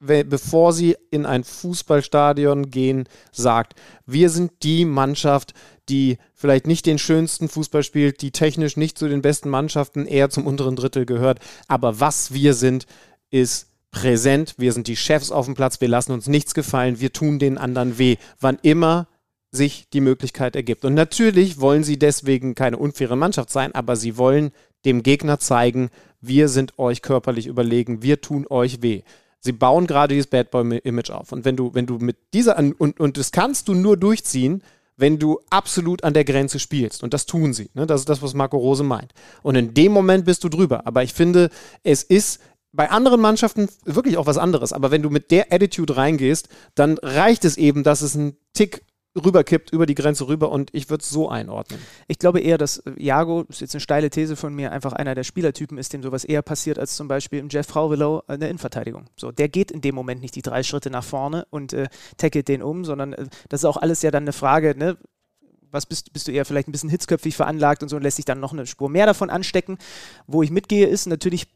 bevor 0.05 0.73
sie 0.73 0.95
in 1.11 1.25
ein 1.25 1.43
Fußballstadion 1.43 2.69
gehen, 2.69 3.07
sagt, 3.31 3.73
wir 4.05 4.29
sind 4.29 4.51
die 4.63 4.85
Mannschaft, 4.85 5.53
die 5.89 6.17
vielleicht 6.33 6.67
nicht 6.67 6.85
den 6.85 6.99
schönsten 6.99 7.49
Fußball 7.49 7.83
spielt, 7.83 8.21
die 8.21 8.31
technisch 8.31 8.77
nicht 8.77 8.97
zu 8.97 9.07
den 9.07 9.21
besten 9.21 9.49
Mannschaften, 9.49 10.05
eher 10.05 10.29
zum 10.29 10.45
unteren 10.45 10.75
Drittel 10.75 11.05
gehört. 11.05 11.39
Aber 11.67 11.99
was 11.99 12.33
wir 12.33 12.53
sind, 12.53 12.85
ist 13.29 13.67
präsent. 13.91 14.55
Wir 14.57 14.73
sind 14.73 14.87
die 14.87 14.95
Chefs 14.95 15.31
auf 15.31 15.45
dem 15.45 15.55
Platz. 15.55 15.79
Wir 15.79 15.87
lassen 15.87 16.11
uns 16.11 16.27
nichts 16.27 16.53
gefallen. 16.53 16.99
Wir 16.99 17.13
tun 17.13 17.39
den 17.39 17.57
anderen 17.57 17.97
weh. 17.97 18.17
Wann 18.39 18.57
immer 18.61 19.07
sich 19.51 19.87
die 19.93 20.01
Möglichkeit 20.01 20.55
ergibt. 20.55 20.83
Und 20.83 20.95
natürlich 20.95 21.59
wollen 21.59 21.83
sie 21.83 21.99
deswegen 21.99 22.55
keine 22.55 22.77
unfaire 22.77 23.15
Mannschaft 23.15 23.51
sein, 23.51 23.73
aber 23.75 23.95
sie 23.95 24.17
wollen 24.17 24.51
dem 24.83 25.03
Gegner 25.03 25.39
zeigen, 25.39 25.89
wir 26.21 26.49
sind 26.49 26.79
euch 26.79 27.01
körperlich 27.01 27.47
überlegen, 27.47 28.01
wir 28.01 28.19
tun 28.19 28.47
euch 28.49 28.81
weh. 28.81 29.03
Sie 29.43 29.51
bauen 29.51 29.87
gerade 29.87 30.13
dieses 30.13 30.27
Bad 30.27 30.51
Boy-Image 30.51 31.11
auf. 31.11 31.33
Und 31.33 31.43
wenn 31.43 31.57
du, 31.57 31.73
wenn 31.73 31.85
du 31.85 31.97
mit 31.97 32.15
dieser, 32.33 32.57
und, 32.57 32.99
und 32.99 33.17
das 33.17 33.33
kannst 33.33 33.67
du 33.67 33.73
nur 33.73 33.97
durchziehen, 33.97 34.63
wenn 34.95 35.19
du 35.19 35.41
absolut 35.49 36.03
an 36.05 36.13
der 36.13 36.23
Grenze 36.23 36.59
spielst. 36.59 37.03
Und 37.03 37.13
das 37.13 37.25
tun 37.25 37.53
sie. 37.53 37.69
Ne? 37.73 37.85
Das 37.85 38.01
ist 38.01 38.09
das, 38.09 38.21
was 38.21 38.33
Marco 38.33 38.57
Rose 38.57 38.83
meint. 38.83 39.13
Und 39.41 39.55
in 39.55 39.73
dem 39.73 39.91
Moment 39.91 40.23
bist 40.23 40.45
du 40.45 40.49
drüber. 40.49 40.87
Aber 40.87 41.03
ich 41.03 41.13
finde, 41.13 41.49
es 41.83 42.03
ist 42.03 42.39
bei 42.71 42.89
anderen 42.89 43.19
Mannschaften 43.19 43.67
wirklich 43.83 44.17
auch 44.17 44.27
was 44.27 44.37
anderes. 44.37 44.71
Aber 44.71 44.91
wenn 44.91 45.01
du 45.01 45.09
mit 45.09 45.29
der 45.29 45.51
Attitude 45.51 45.97
reingehst, 45.97 46.47
dann 46.75 46.97
reicht 46.99 47.43
es 47.43 47.57
eben, 47.57 47.83
dass 47.83 48.01
es 48.01 48.15
ein 48.15 48.37
Tick 48.53 48.83
rüberkippt, 49.15 49.71
über 49.71 49.85
die 49.85 49.95
Grenze 49.95 50.27
rüber 50.27 50.51
und 50.51 50.69
ich 50.73 50.89
würde 50.89 51.03
es 51.03 51.09
so 51.09 51.29
einordnen. 51.29 51.79
Ich 52.07 52.19
glaube 52.19 52.39
eher, 52.39 52.57
dass 52.57 52.83
Jago, 52.97 53.43
das 53.43 53.57
ist 53.57 53.61
jetzt 53.61 53.75
eine 53.75 53.81
steile 53.81 54.09
These 54.09 54.35
von 54.35 54.53
mir, 54.53 54.71
einfach 54.71 54.93
einer 54.93 55.15
der 55.15 55.23
Spielertypen 55.23 55.77
ist, 55.77 55.93
dem 55.93 56.01
sowas 56.01 56.23
eher 56.23 56.41
passiert 56.41 56.79
als 56.79 56.95
zum 56.95 57.07
Beispiel 57.07 57.39
im 57.39 57.49
Jeff 57.49 57.67
Frauwilow 57.67 58.23
in 58.27 58.39
der 58.39 58.49
Innenverteidigung. 58.49 59.05
So, 59.15 59.31
der 59.31 59.49
geht 59.49 59.71
in 59.71 59.81
dem 59.81 59.95
Moment 59.95 60.21
nicht 60.21 60.35
die 60.35 60.41
drei 60.41 60.63
Schritte 60.63 60.89
nach 60.89 61.03
vorne 61.03 61.45
und 61.49 61.73
äh, 61.73 61.87
tackelt 62.17 62.47
den 62.47 62.63
um, 62.63 62.85
sondern 62.85 63.13
äh, 63.13 63.27
das 63.49 63.61
ist 63.61 63.65
auch 63.65 63.77
alles 63.77 64.01
ja 64.01 64.11
dann 64.11 64.23
eine 64.23 64.33
Frage, 64.33 64.75
ne? 64.77 64.97
was 65.73 65.85
bist, 65.85 66.13
bist 66.13 66.27
du 66.27 66.31
eher 66.31 66.45
vielleicht 66.45 66.67
ein 66.67 66.71
bisschen 66.71 66.89
hitzköpfig 66.89 67.35
veranlagt 67.35 67.81
und 67.81 67.89
so 67.89 67.95
und 67.95 68.03
lässt 68.03 68.17
sich 68.17 68.25
dann 68.25 68.39
noch 68.39 68.53
eine 68.53 68.67
Spur 68.67 68.89
mehr 68.89 69.07
davon 69.07 69.29
anstecken. 69.29 69.77
Wo 70.27 70.43
ich 70.43 70.51
mitgehe, 70.51 70.85
ist 70.85 71.07
natürlich 71.07 71.47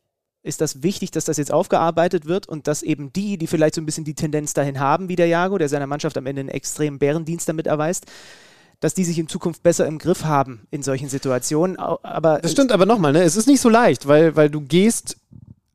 ist 0.44 0.62
das 0.62 0.84
wichtig, 0.84 1.12
dass 1.12 1.26
das 1.26 1.38
jetzt 1.38 1.52
aufgearbeitet 1.52 2.26
wird 2.26 2.48
und 2.48 2.68
dass 2.68 2.84
eben 2.84 3.12
die, 3.12 3.38
die 3.38 3.48
vielleicht 3.48 3.76
so 3.76 3.82
ein 3.82 3.86
bisschen 3.86 4.06
die 4.06 4.14
Tendenz 4.14 4.54
dahin 4.54 4.80
haben, 4.80 5.10
wie 5.10 5.16
der 5.16 5.28
Jago, 5.28 5.58
der 5.58 5.70
seiner 5.70 5.88
Mannschaft 5.88 6.18
am 6.18 6.26
Ende 6.26 6.42
einen 6.42 6.50
extremen 6.50 7.00
Bärendienst 7.00 7.50
damit 7.50 7.68
erweist, 7.68 8.06
dass 8.80 8.94
die 8.94 9.04
sich 9.04 9.18
in 9.18 9.28
Zukunft 9.28 9.64
besser 9.64 9.88
im 9.88 9.98
Griff 9.98 10.24
haben 10.24 10.68
in 10.70 10.84
solchen 10.84 11.10
Situationen. 11.10 11.78
Aber 11.78 12.40
das 12.40 12.52
stimmt 12.52 12.72
aber 12.72 12.86
nochmal, 12.86 13.12
ne? 13.12 13.24
es 13.24 13.36
ist 13.36 13.48
nicht 13.48 13.62
so 13.62 13.70
leicht, 13.70 14.08
weil, 14.08 14.36
weil 14.36 14.50
du 14.50 14.62
gehst 14.62 15.18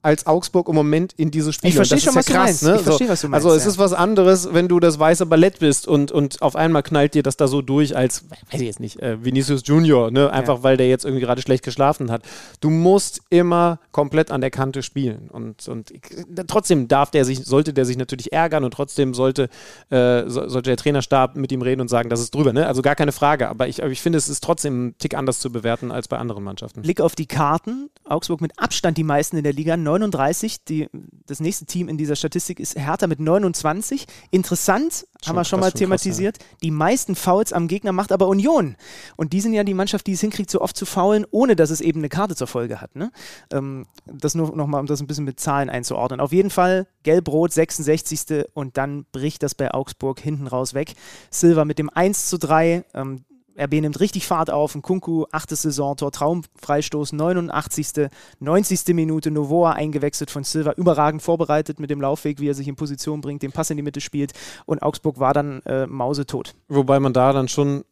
als 0.02 0.26
Augsburg 0.26 0.68
im 0.68 0.74
Moment 0.74 1.12
in 1.16 1.30
dieses 1.30 1.54
Spiel. 1.54 1.70
Ich 1.70 1.76
verstehe 1.76 2.00
schon, 2.00 2.12
ja 2.12 2.18
was 2.18 2.26
krass, 2.26 2.34
du 2.34 2.38
meinst. 2.38 2.62
Ne? 2.64 2.76
Ich 2.76 2.82
verstehe, 2.82 3.08
was 3.08 3.20
du 3.20 3.28
meinst. 3.28 3.46
Also 3.46 3.56
es 3.56 3.64
ja. 3.64 3.70
ist 3.70 3.78
was 3.78 3.92
anderes, 3.92 4.52
wenn 4.52 4.68
du 4.68 4.80
das 4.80 4.98
weiße 4.98 5.26
Ballett 5.26 5.60
bist 5.60 5.86
und, 5.86 6.10
und 6.10 6.42
auf 6.42 6.56
einmal 6.56 6.82
knallt 6.82 7.14
dir 7.14 7.22
das 7.22 7.36
da 7.36 7.46
so 7.46 7.62
durch 7.62 7.96
als, 7.96 8.24
weiß 8.50 8.60
ich 8.60 8.66
jetzt 8.66 8.80
nicht, 8.80 9.00
äh, 9.00 9.24
Vinicius 9.24 9.62
Junior, 9.64 10.10
ne? 10.10 10.30
einfach 10.32 10.56
Ja. 10.56 10.62
weil 10.62 10.76
der 10.76 10.88
jetzt 10.88 11.04
irgendwie 11.04 11.24
gerade 11.24 11.40
schlecht 11.40 11.64
geschlafen 11.64 12.10
hat. 12.10 12.22
Du 12.60 12.70
musst 12.70 13.22
immer 13.30 13.78
komplett 13.92 14.30
an 14.30 14.40
der 14.40 14.50
Kante 14.50 14.82
spielen 14.82 15.28
und, 15.30 15.68
und 15.68 15.90
ich, 15.90 16.00
trotzdem 16.46 16.88
darf 16.88 17.10
der 17.10 17.24
sich, 17.24 17.44
sollte 17.44 17.72
der 17.72 17.84
sich 17.84 17.96
natürlich 17.96 18.32
ärgern 18.32 18.64
und 18.64 18.72
trotzdem 18.72 19.14
sollte, 19.14 19.48
äh, 19.90 20.24
so, 20.28 20.48
sollte 20.48 20.70
der 20.70 20.76
Trainerstab 20.76 21.36
mit 21.36 21.52
ihm 21.52 21.62
reden 21.62 21.80
und 21.80 21.88
sagen, 21.88 22.10
das 22.10 22.20
ist 22.20 22.34
drüber. 22.34 22.52
Ne? 22.52 22.66
Also 22.66 22.82
gar 22.82 22.96
keine 22.96 23.12
Frage, 23.12 23.48
aber 23.48 23.68
ich, 23.68 23.82
aber 23.82 23.92
ich 23.92 24.00
finde, 24.00 24.18
es 24.18 24.28
ist 24.28 24.42
trotzdem 24.42 24.86
ein 24.86 24.94
Tick 24.98 25.14
anders 25.14 25.38
zu 25.38 25.52
bewerten 25.52 25.92
als 25.92 26.08
bei 26.08 26.18
anderen 26.18 26.42
Mannschaften. 26.42 26.82
Blick 26.82 27.00
auf 27.00 27.14
die 27.14 27.26
Karten. 27.26 27.88
Augsburg 28.04 28.40
mit 28.40 28.58
Abstand 28.58 28.98
die 28.98 29.04
meisten 29.04 29.36
in 29.36 29.44
der 29.44 29.52
Liga, 29.52 29.76
39. 29.98 30.64
Die, 30.64 30.88
das 31.26 31.40
nächste 31.40 31.66
Team 31.66 31.88
in 31.88 31.98
dieser 31.98 32.16
Statistik 32.16 32.60
ist 32.60 32.78
Hertha 32.78 33.06
mit 33.06 33.20
29. 33.20 34.06
Interessant, 34.30 35.06
haben 35.24 35.36
wir 35.36 35.44
schon 35.44 35.60
mal 35.60 35.66
schon 35.66 35.70
krass, 35.70 35.78
thematisiert. 35.78 36.38
Die 36.62 36.70
meisten 36.70 37.14
Fouls 37.14 37.52
am 37.52 37.68
Gegner 37.68 37.92
macht 37.92 38.12
aber 38.12 38.28
Union. 38.28 38.76
Und 39.16 39.32
die 39.32 39.40
sind 39.40 39.52
ja 39.52 39.64
die 39.64 39.74
Mannschaft, 39.74 40.06
die 40.06 40.12
es 40.12 40.20
hinkriegt, 40.20 40.50
so 40.50 40.60
oft 40.60 40.76
zu 40.76 40.86
faulen, 40.86 41.26
ohne 41.30 41.56
dass 41.56 41.70
es 41.70 41.80
eben 41.80 42.00
eine 42.00 42.08
Karte 42.08 42.36
zur 42.36 42.46
Folge 42.46 42.80
hat. 42.80 42.96
Ne? 42.96 43.12
Ähm, 43.52 43.86
das 44.06 44.34
nur 44.34 44.54
nochmal, 44.56 44.80
um 44.80 44.86
das 44.86 45.00
ein 45.00 45.06
bisschen 45.06 45.24
mit 45.24 45.40
Zahlen 45.40 45.70
einzuordnen. 45.70 46.20
Auf 46.20 46.32
jeden 46.32 46.50
Fall 46.50 46.86
Gelb-Rot, 47.02 47.52
66. 47.52 48.46
Und 48.54 48.76
dann 48.76 49.06
bricht 49.12 49.42
das 49.42 49.54
bei 49.54 49.72
Augsburg 49.72 50.20
hinten 50.20 50.46
raus 50.46 50.74
weg. 50.74 50.94
Silva 51.30 51.64
mit 51.64 51.78
dem 51.78 51.90
1 51.90 52.28
zu 52.28 52.38
3. 52.38 52.84
Ähm, 52.94 53.24
RB 53.58 53.72
nimmt 53.80 54.00
richtig 54.00 54.26
Fahrt 54.26 54.50
auf. 54.50 54.74
Ein 54.74 54.82
Kunku, 54.82 55.26
achtes 55.30 55.62
Saisontor, 55.62 56.12
Traumfreistoß, 56.12 57.12
89. 57.12 58.08
90. 58.40 58.94
Minute, 58.94 59.30
Novoa 59.30 59.72
eingewechselt 59.72 60.30
von 60.30 60.44
Silva, 60.44 60.72
überragend 60.72 61.22
vorbereitet 61.22 61.80
mit 61.80 61.90
dem 61.90 62.00
Laufweg, 62.00 62.40
wie 62.40 62.48
er 62.48 62.54
sich 62.54 62.68
in 62.68 62.76
Position 62.76 63.20
bringt, 63.20 63.42
den 63.42 63.52
Pass 63.52 63.70
in 63.70 63.76
die 63.76 63.82
Mitte 63.82 64.00
spielt 64.00 64.32
und 64.66 64.82
Augsburg 64.82 65.18
war 65.18 65.34
dann 65.34 65.60
äh, 65.62 65.86
mausetot. 65.86 66.54
Wobei 66.68 67.00
man 67.00 67.12
da 67.12 67.32
dann 67.32 67.48
schon 67.48 67.84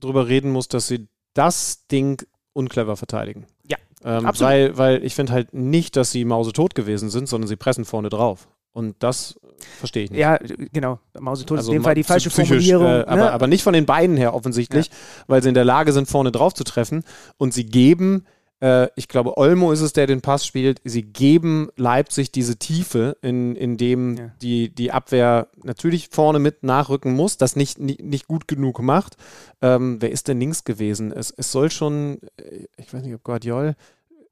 drüber 0.00 0.28
reden 0.28 0.50
muss, 0.50 0.68
dass 0.68 0.88
sie 0.88 1.08
das 1.34 1.86
Ding 1.88 2.22
unclever 2.52 2.96
verteidigen. 2.96 3.46
Ja, 3.68 3.76
Ähm, 4.04 4.26
absolut. 4.26 4.52
weil, 4.52 4.78
weil 4.78 5.04
ich 5.04 5.14
finde 5.14 5.32
halt 5.32 5.52
nicht, 5.54 5.96
dass 5.96 6.10
sie 6.12 6.24
mausetot 6.24 6.74
gewesen 6.74 7.10
sind, 7.10 7.28
sondern 7.28 7.48
sie 7.48 7.56
pressen 7.56 7.84
vorne 7.84 8.08
drauf. 8.10 8.48
Und 8.74 8.96
das 8.98 9.40
verstehe 9.78 10.04
ich 10.04 10.10
nicht. 10.10 10.20
Ja, 10.20 10.36
genau, 10.72 10.98
mausetot 11.18 11.60
ist 11.60 11.68
in 11.68 11.74
dem 11.74 11.84
Fall 11.84 11.94
die 11.94 12.02
falsche 12.02 12.28
Formulierung. 12.28 12.86
Äh, 12.86 13.04
aber, 13.06 13.16
ne? 13.16 13.32
aber 13.32 13.46
nicht 13.46 13.62
von 13.62 13.72
den 13.72 13.86
beiden 13.86 14.16
her 14.16 14.34
offensichtlich, 14.34 14.90
weil 15.28 15.42
sie 15.42 15.48
in 15.48 15.54
der 15.54 15.64
Lage 15.64 15.92
sind, 15.92 16.08
vorne 16.08 16.32
drauf 16.32 16.54
zu 16.54 16.64
treffen. 16.64 17.04
Und 17.38 17.54
sie 17.54 17.64
geben, 17.64 18.26
äh, 18.60 18.88
ich 18.96 19.06
glaube, 19.06 19.38
Olmo 19.38 19.70
ist 19.70 19.80
es, 19.80 19.92
der 19.92 20.08
den 20.08 20.22
Pass 20.22 20.44
spielt, 20.44 20.80
sie 20.82 21.02
geben 21.02 21.68
Leipzig 21.76 22.32
diese 22.32 22.56
Tiefe, 22.58 23.16
in, 23.22 23.54
in 23.54 23.76
dem 23.76 24.16
Ja. 24.16 24.32
die, 24.42 24.74
die 24.74 24.90
Abwehr 24.90 25.46
natürlich 25.62 26.08
vorne 26.10 26.40
mit 26.40 26.64
nachrücken 26.64 27.14
muss, 27.14 27.38
das 27.38 27.54
nicht, 27.54 27.78
nicht, 27.78 28.02
nicht 28.02 28.26
gut 28.26 28.48
genug 28.48 28.82
macht. 28.82 29.16
Ähm, 29.62 29.98
wer 30.00 30.10
ist 30.10 30.26
denn 30.26 30.40
links 30.40 30.64
gewesen? 30.64 31.12
Es, 31.12 31.30
es 31.30 31.52
soll 31.52 31.70
schon, 31.70 32.18
äh, 32.38 32.66
ich 32.76 32.92
weiß 32.92 33.04
nicht, 33.04 33.14
ob 33.14 33.22
Guardiol, 33.22 33.76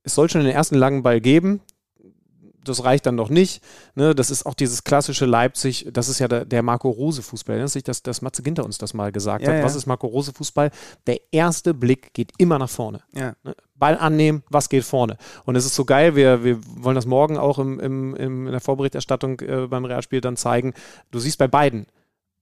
es 0.03 0.17
soll 0.17 0.29
schon 0.29 0.43
den 0.43 0.51
ersten 0.53 0.75
langen 0.75 1.05
Ball 1.05 1.21
geben. 1.21 1.61
Das 2.65 2.85
reicht 2.85 3.07
dann 3.07 3.15
noch 3.17 3.29
nicht. 3.29 3.63
Ne, 3.95 4.15
das 4.15 4.31
ist 4.31 4.47
auch 4.47 4.55
dieses 4.55 4.85
klassische 4.85 5.27
Leipzig, 5.27 5.89
das 5.93 6.09
ist 6.09 6.19
ja 6.19 6.29
der, 6.29 6.45
der 6.45 6.63
Marco 6.63 6.89
Rose 6.91 7.23
Fußball. 7.23 7.55
Erinnerst 7.55 7.75
du 7.75 7.79
dich, 7.79 7.85
dass, 7.85 8.03
dass 8.03 8.23
Matze 8.23 8.43
Ginter 8.43 8.65
uns 8.65 8.79
das 8.79 8.95
mal 8.95 9.11
gesagt 9.13 9.45
Ja, 9.45 9.51
hat? 9.51 9.59
ja. 9.59 9.65
Was 9.65 9.75
ist 9.75 9.87
Marco 9.87 10.07
Rose 10.07 10.33
Fußball? 10.33 10.71
Der 11.07 11.21
erste 11.33 11.75
Blick 11.75 12.15
geht 12.15 12.33
immer 12.39 12.59
nach 12.59 12.71
vorne. 12.71 13.01
ja. 13.15 13.35
Ne? 13.43 13.55
Ball 13.75 13.99
annehmen, 13.99 14.45
was 14.49 14.69
geht 14.69 14.85
vorne? 14.85 15.17
Und 15.45 15.57
es 15.57 15.65
ist 15.67 15.75
so 15.75 15.85
geil, 15.85 16.15
wir, 16.15 16.45
wir 16.45 16.61
wollen 16.77 16.95
das 16.95 17.05
morgen 17.05 17.37
auch 17.37 17.59
im, 17.59 17.81
im, 17.81 18.15
im, 18.15 18.47
in 18.47 18.53
der 18.53 18.61
Vorberichterstattung 18.61 19.41
äh, 19.41 19.67
beim 19.67 19.85
Realspiel 19.85 20.21
dann 20.21 20.37
zeigen. 20.37 20.73
Du 21.11 21.19
siehst 21.19 21.37
bei 21.39 21.49
beiden 21.49 21.87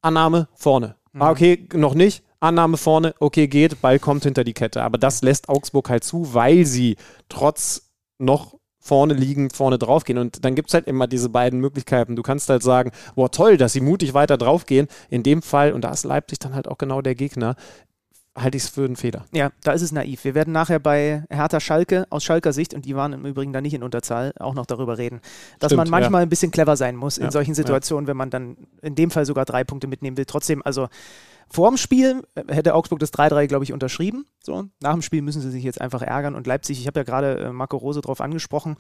Annahme 0.03 0.49
vorne. 0.55 0.97
Mhm. 1.15 1.23
Ah, 1.23 1.31
okay, 1.31 1.67
noch 1.73 1.95
nicht. 1.95 2.23
Annahme 2.41 2.77
vorne, 2.77 3.15
okay, 3.21 3.49
geht, 3.49 3.81
Ball 3.81 3.99
kommt 3.99 4.25
hinter 4.25 4.45
die 4.45 4.53
Kette. 4.53 4.83
Aber 4.83 4.99
das 4.99 5.23
lässt 5.23 5.49
Augsburg 5.49 5.89
halt 5.89 6.05
zu, 6.05 6.35
weil 6.35 6.67
sie 6.67 6.97
trotz 7.31 7.91
noch 8.19 8.57
vorne 8.91 9.15
liegen, 9.15 9.51
vorne 9.51 9.79
draufgehen. 9.79 10.19
Und 10.19 10.45
dann 10.45 10.57
gibt 10.57 10.71
es 10.71 10.75
halt 10.75 10.89
immer 10.89 11.07
diese 11.07 11.29
beiden 11.29 11.61
Möglichkeiten. 11.61 12.17
Du 12.17 12.23
kannst 12.23 12.49
halt 12.49 12.65
sagen, 12.65 12.91
boah, 13.15 13.31
toll, 13.31 13.57
dass 13.57 13.73
sie 13.73 13.81
mutig 13.81 14.15
weiter 14.15 14.37
draufgehen. 14.37 14.89
In 15.11 15.23
dem 15.23 15.43
Fall, 15.43 15.73
und 15.73 15.83
da 15.83 15.93
ist 15.93 16.03
Leipzig 16.03 16.41
dann 16.41 16.57
halt 16.57 16.67
auch 16.67 16.77
genau 16.77 17.01
der 17.01 17.15
Gegner, 17.15 17.55
halte 18.37 18.57
ich 18.57 18.65
es 18.65 18.69
für 18.69 18.85
einen 18.85 18.97
Fehler. 18.97 19.27
Ja, 19.33 19.51
da 19.63 19.71
ist 19.71 19.83
es 19.83 19.93
naiv. 19.93 20.25
Wir 20.25 20.35
werden 20.35 20.53
nachher 20.53 20.81
bei 20.81 21.23
Hertha 21.31 21.61
Schalke 21.61 22.05
aus 22.11 22.25
Schalker 22.25 22.53
Sicht, 22.53 22.75
und 22.75 22.85
die 22.85 22.97
waren 22.97 23.13
im 23.13 23.25
Übrigen 23.27 23.53
da 23.53 23.61
nicht 23.61 23.75
in 23.75 23.85
Unterzahl, 23.85 24.33
auch 24.41 24.55
noch 24.55 24.67
darüber 24.67 24.99
reden, 24.99 25.21
dass 25.61 25.71
Stimmt, 25.71 25.89
man 25.89 25.91
manchmal 25.91 26.23
ein 26.23 26.29
bisschen 26.29 26.51
clever 26.51 26.77
sein 26.77 26.97
muss 26.97 27.17
in 27.17 27.27
Ja, 27.27 27.31
solchen 27.31 27.55
Situationen, 27.55 28.09
wenn 28.09 28.17
man 28.17 28.31
dann 28.31 28.57
in 28.83 28.97
dem 28.97 29.13
Fall 29.13 29.25
sogar 29.25 29.45
drei 29.45 29.63
Punkte 29.63 29.87
mitnehmen 29.87 30.17
will. 30.17 30.25
Trotzdem, 30.25 30.63
also 30.65 30.89
vor 31.53 31.69
dem 31.69 31.77
Spiel 31.77 32.23
hätte 32.49 32.75
Augsburg 32.75 33.01
das 33.01 33.13
3-3, 33.13 33.49
glaube 33.49 33.65
ich, 33.65 33.73
unterschrieben. 33.73 34.25
So, 34.41 34.67
nach 34.81 34.93
dem 34.93 35.03
Spiel 35.03 35.21
müssen 35.21 35.43
sie 35.43 35.51
sich 35.51 35.65
jetzt 35.65 35.81
einfach 35.81 36.01
ärgern. 36.01 36.37
Und 36.37 36.47
Leipzig, 36.47 36.81
ich 36.81 36.87
habe 36.87 37.01
ja 37.01 37.05
gerade 37.05 37.39
äh, 37.39 37.53
Marco 37.53 37.77
Rose 37.77 38.01
drauf 38.01 38.21
angesprochen, 38.21 38.77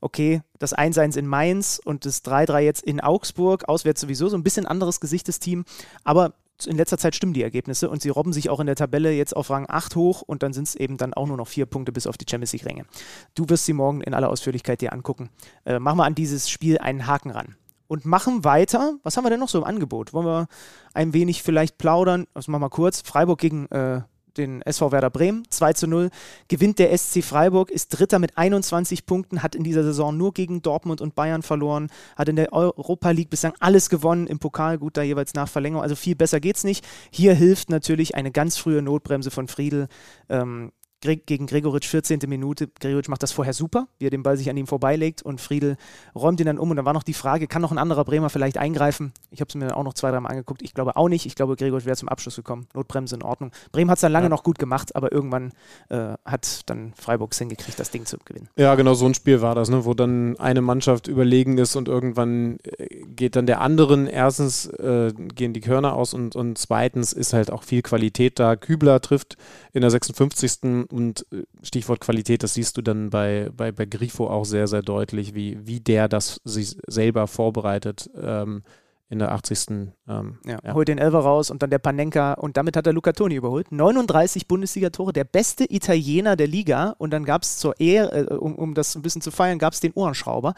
okay, 0.00 0.40
das 0.58 0.76
1-1 0.76 1.18
in 1.18 1.26
Mainz 1.26 1.80
und 1.84 2.06
das 2.06 2.24
3-3 2.24 2.60
jetzt 2.60 2.82
in 2.82 3.00
Augsburg, 3.00 3.68
auswärts 3.68 4.00
sowieso 4.00 4.28
so 4.28 4.36
ein 4.36 4.42
bisschen 4.42 4.66
anderes 4.66 5.00
Gesicht 5.00 5.28
des 5.28 5.40
Team, 5.40 5.64
aber 6.04 6.34
in 6.64 6.78
letzter 6.78 6.96
Zeit 6.96 7.14
stimmen 7.14 7.34
die 7.34 7.42
Ergebnisse 7.42 7.90
und 7.90 8.00
sie 8.00 8.08
robben 8.08 8.32
sich 8.32 8.48
auch 8.48 8.60
in 8.60 8.66
der 8.66 8.76
Tabelle 8.76 9.12
jetzt 9.12 9.36
auf 9.36 9.50
Rang 9.50 9.66
8 9.68 9.94
hoch 9.94 10.22
und 10.22 10.42
dann 10.42 10.54
sind 10.54 10.68
es 10.68 10.74
eben 10.74 10.96
dann 10.96 11.12
auch 11.12 11.26
nur 11.26 11.36
noch 11.36 11.48
vier 11.48 11.66
Punkte 11.66 11.92
bis 11.92 12.06
auf 12.06 12.16
die 12.16 12.24
Champions 12.28 12.54
League-Ränge. 12.54 12.86
Du 13.34 13.46
wirst 13.48 13.66
sie 13.66 13.74
morgen 13.74 14.00
in 14.00 14.14
aller 14.14 14.30
Ausführlichkeit 14.30 14.80
dir 14.80 14.94
angucken. 14.94 15.28
Äh, 15.66 15.78
machen 15.80 15.98
wir 15.98 16.04
an 16.04 16.14
dieses 16.14 16.48
Spiel 16.48 16.78
einen 16.78 17.06
Haken 17.06 17.30
ran. 17.30 17.56
Und 17.88 18.04
machen 18.04 18.44
weiter. 18.44 18.94
Was 19.02 19.16
haben 19.16 19.24
wir 19.24 19.30
denn 19.30 19.40
noch 19.40 19.48
so 19.48 19.58
im 19.58 19.64
Angebot? 19.64 20.12
Wollen 20.12 20.26
wir 20.26 20.48
ein 20.94 21.12
wenig 21.12 21.42
vielleicht 21.42 21.78
plaudern? 21.78 22.26
Das 22.34 22.48
machen 22.48 22.62
wir 22.62 22.70
kurz. 22.70 23.02
Freiburg 23.02 23.38
gegen 23.38 23.66
äh, 23.66 24.02
den 24.36 24.62
SV 24.62 24.92
Werder 24.92 25.10
Bremen, 25.10 25.44
2 25.50 25.72
zu 25.72 25.86
0. 25.86 26.10
Gewinnt 26.48 26.78
der 26.78 26.96
SC 26.96 27.22
Freiburg, 27.22 27.70
ist 27.70 27.88
Dritter 27.88 28.18
mit 28.18 28.36
21 28.36 29.06
Punkten, 29.06 29.42
hat 29.42 29.54
in 29.54 29.64
dieser 29.64 29.82
Saison 29.82 30.16
nur 30.16 30.32
gegen 30.32 30.62
Dortmund 30.62 31.00
und 31.00 31.14
Bayern 31.14 31.42
verloren, 31.42 31.88
hat 32.16 32.28
in 32.28 32.36
der 32.36 32.52
Europa 32.52 33.10
League 33.10 33.30
bislang 33.30 33.54
alles 33.60 33.88
gewonnen, 33.88 34.26
im 34.26 34.38
Pokal 34.38 34.78
gut 34.78 34.96
da 34.96 35.02
jeweils 35.02 35.34
nach 35.34 35.48
Verlängerung. 35.48 35.82
Also 35.82 35.96
viel 35.96 36.16
besser 36.16 36.40
geht's 36.40 36.64
nicht. 36.64 36.86
Hier 37.10 37.34
hilft 37.34 37.70
natürlich 37.70 38.14
eine 38.14 38.30
ganz 38.30 38.56
frühe 38.56 38.82
Notbremse 38.82 39.30
von 39.30 39.48
Friedel. 39.48 39.88
Ähm, 40.28 40.72
gegen 41.00 41.46
Gregoritsch 41.46 41.86
14. 41.88 42.20
Minute. 42.26 42.68
Gregoritsch 42.80 43.08
macht 43.08 43.22
das 43.22 43.32
vorher 43.32 43.52
super, 43.52 43.86
wie 43.98 44.06
er 44.06 44.10
den 44.10 44.22
Ball 44.22 44.36
sich 44.36 44.50
an 44.50 44.56
ihm 44.56 44.66
vorbeilegt 44.66 45.22
und 45.22 45.40
Friedel 45.40 45.76
räumt 46.14 46.40
ihn 46.40 46.46
dann 46.46 46.58
um. 46.58 46.70
Und 46.70 46.76
dann 46.76 46.86
war 46.86 46.92
noch 46.92 47.02
die 47.02 47.14
Frage, 47.14 47.46
kann 47.46 47.62
noch 47.62 47.70
ein 47.72 47.78
anderer 47.78 48.04
Bremer 48.04 48.30
vielleicht 48.30 48.58
eingreifen? 48.58 49.12
Ich 49.30 49.40
habe 49.40 49.48
es 49.48 49.54
mir 49.54 49.76
auch 49.76 49.84
noch 49.84 49.94
zwei, 49.94 50.10
dreimal 50.10 50.32
angeguckt. 50.32 50.62
Ich 50.62 50.74
glaube 50.74 50.96
auch 50.96 51.08
nicht. 51.08 51.26
Ich 51.26 51.34
glaube, 51.34 51.56
Gregoritsch 51.56 51.86
wäre 51.86 51.96
zum 51.96 52.08
Abschluss 52.08 52.36
gekommen. 52.36 52.66
Notbremse 52.74 53.14
in 53.14 53.22
Ordnung. 53.22 53.52
Bremen 53.72 53.90
hat 53.90 53.98
es 53.98 54.00
dann 54.02 54.12
lange 54.12 54.26
Ja. 54.26 54.30
noch 54.30 54.42
gut 54.42 54.58
gemacht, 54.58 54.96
aber 54.96 55.12
irgendwann 55.12 55.52
äh, 55.88 56.14
hat 56.24 56.68
dann 56.68 56.92
Freiburg 56.96 57.32
es 57.32 57.38
hingekriegt, 57.38 57.78
das 57.78 57.90
Ding 57.90 58.06
zu 58.06 58.16
gewinnen. 58.24 58.48
Ja, 58.56 58.74
genau 58.74 58.94
so 58.94 59.06
ein 59.06 59.14
Spiel 59.14 59.40
war 59.42 59.54
das, 59.54 59.68
ne? 59.68 59.84
wo 59.84 59.94
dann 59.94 60.36
eine 60.38 60.60
Mannschaft 60.62 61.08
überlegen 61.08 61.58
ist 61.58 61.76
und 61.76 61.88
irgendwann 61.88 62.58
äh, 62.64 63.04
geht 63.06 63.36
dann 63.36 63.46
der 63.46 63.60
anderen 63.60 64.06
erstens 64.06 64.66
äh, 64.66 65.12
gehen 65.14 65.52
die 65.52 65.60
Körner 65.60 65.94
aus 65.94 66.14
und, 66.14 66.34
und 66.34 66.58
zweitens 66.58 67.12
ist 67.12 67.32
halt 67.32 67.50
auch 67.52 67.62
viel 67.62 67.82
Qualität 67.82 68.38
da. 68.38 68.56
Kübler 68.56 69.00
trifft 69.00 69.36
in 69.72 69.82
der 69.82 69.90
56. 69.90 70.85
und 70.90 71.26
äh, 71.32 71.42
Stichwort 71.62 72.00
Qualität, 72.00 72.42
das 72.42 72.54
siehst 72.54 72.76
du 72.76 72.82
dann 72.82 73.10
bei, 73.10 73.50
bei, 73.56 73.72
bei 73.72 73.84
Grifo 73.84 74.28
auch 74.28 74.44
sehr, 74.44 74.66
sehr 74.66 74.82
deutlich, 74.82 75.34
wie, 75.34 75.66
wie 75.66 75.80
der 75.80 76.08
das 76.08 76.40
sich 76.44 76.76
selber 76.86 77.26
vorbereitet 77.26 78.10
ähm, 78.20 78.62
in 79.08 79.18
der 79.20 79.32
80. 79.32 79.92
Ähm, 80.08 80.38
Ja, 80.44 80.58
Ja. 80.64 80.74
Holt 80.74 80.88
den 80.88 80.98
Elfer 80.98 81.20
raus 81.20 81.50
und 81.50 81.62
dann 81.62 81.70
der 81.70 81.78
Panenka 81.78 82.34
und 82.34 82.56
damit 82.56 82.76
hat 82.76 82.86
er 82.86 82.92
Luca 82.92 83.12
Toni 83.12 83.36
überholt. 83.36 83.70
39 83.70 84.48
Bundesliga-Tore, 84.48 85.12
der 85.12 85.24
beste 85.24 85.64
Italiener 85.72 86.36
der 86.36 86.48
Liga 86.48 86.94
und 86.98 87.12
dann 87.12 87.24
gab 87.24 87.42
es 87.42 87.58
zur 87.58 87.78
Ehre, 87.80 88.26
äh, 88.30 88.34
um, 88.34 88.54
um 88.56 88.74
das 88.74 88.94
ein 88.96 89.02
bisschen 89.02 89.22
zu 89.22 89.30
feiern, 89.30 89.58
gab 89.58 89.74
es 89.74 89.80
den 89.80 89.92
Ohrenschrauber 89.94 90.54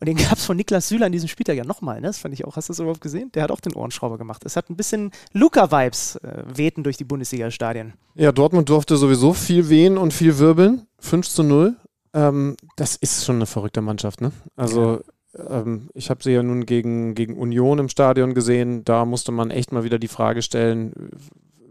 und 0.00 0.06
den 0.06 0.16
gab 0.28 0.38
es 0.38 0.46
von 0.46 0.56
Niklas 0.56 0.88
Süle 0.88 1.04
an 1.06 1.12
diesem 1.12 1.28
Spieltag 1.28 1.56
ja 1.56 1.64
nochmal, 1.64 2.00
ne? 2.00 2.06
das 2.06 2.18
fand 2.18 2.32
ich 2.34 2.44
auch, 2.44 2.56
hast 2.56 2.68
du 2.68 2.72
das 2.72 2.80
überhaupt 2.80 3.00
gesehen? 3.02 3.30
Der 3.32 3.42
hat 3.42 3.50
auch 3.50 3.60
den 3.60 3.74
Ohrenschrauber 3.74 4.16
gemacht. 4.18 4.42
Es 4.46 4.56
hat 4.56 4.70
ein 4.70 4.76
bisschen 4.76 5.10
Luca-Vibes 5.32 6.16
äh, 6.16 6.42
wehten 6.46 6.82
durch 6.82 6.96
die 6.96 7.04
Bundesliga-Stadien. 7.04 7.92
Ja, 8.14 8.32
Dortmund 8.32 8.68
durfte 8.68 8.96
sowieso 8.96 9.32
viel 9.34 9.68
wehen 9.68 9.96
und 9.98 10.12
viel 10.12 10.38
wirbeln. 10.38 10.86
5 10.98 11.28
zu 11.28 11.42
0. 11.42 11.76
Ähm, 12.12 12.56
das 12.76 12.96
ist 12.96 13.24
schon 13.24 13.36
eine 13.36 13.46
verrückte 13.46 13.80
Mannschaft, 13.80 14.20
ne? 14.20 14.32
Also, 14.56 15.00
ähm, 15.36 15.88
ich 15.94 16.10
habe 16.10 16.22
sie 16.22 16.32
ja 16.32 16.42
nun 16.42 16.66
gegen, 16.66 17.14
gegen 17.14 17.36
Union 17.36 17.78
im 17.78 17.88
Stadion 17.88 18.34
gesehen. 18.34 18.84
Da 18.84 19.04
musste 19.04 19.32
man 19.32 19.50
echt 19.50 19.72
mal 19.72 19.84
wieder 19.84 19.98
die 19.98 20.08
Frage 20.08 20.42
stellen, 20.42 21.10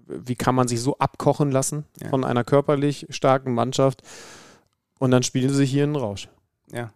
wie 0.07 0.35
kann 0.35 0.55
man 0.55 0.67
sich 0.67 0.81
so 0.81 0.97
abkochen 0.97 1.51
lassen 1.51 1.85
Ja. 2.01 2.09
von 2.09 2.23
einer 2.23 2.43
körperlich 2.43 3.07
starken 3.09 3.53
Mannschaft? 3.53 4.01
Und 4.99 5.11
dann 5.11 5.23
spielen 5.23 5.49
sie 5.53 5.65
hier 5.65 5.83
einen 5.83 5.95
Rausch. 5.95 6.29
Ja. 6.71 6.91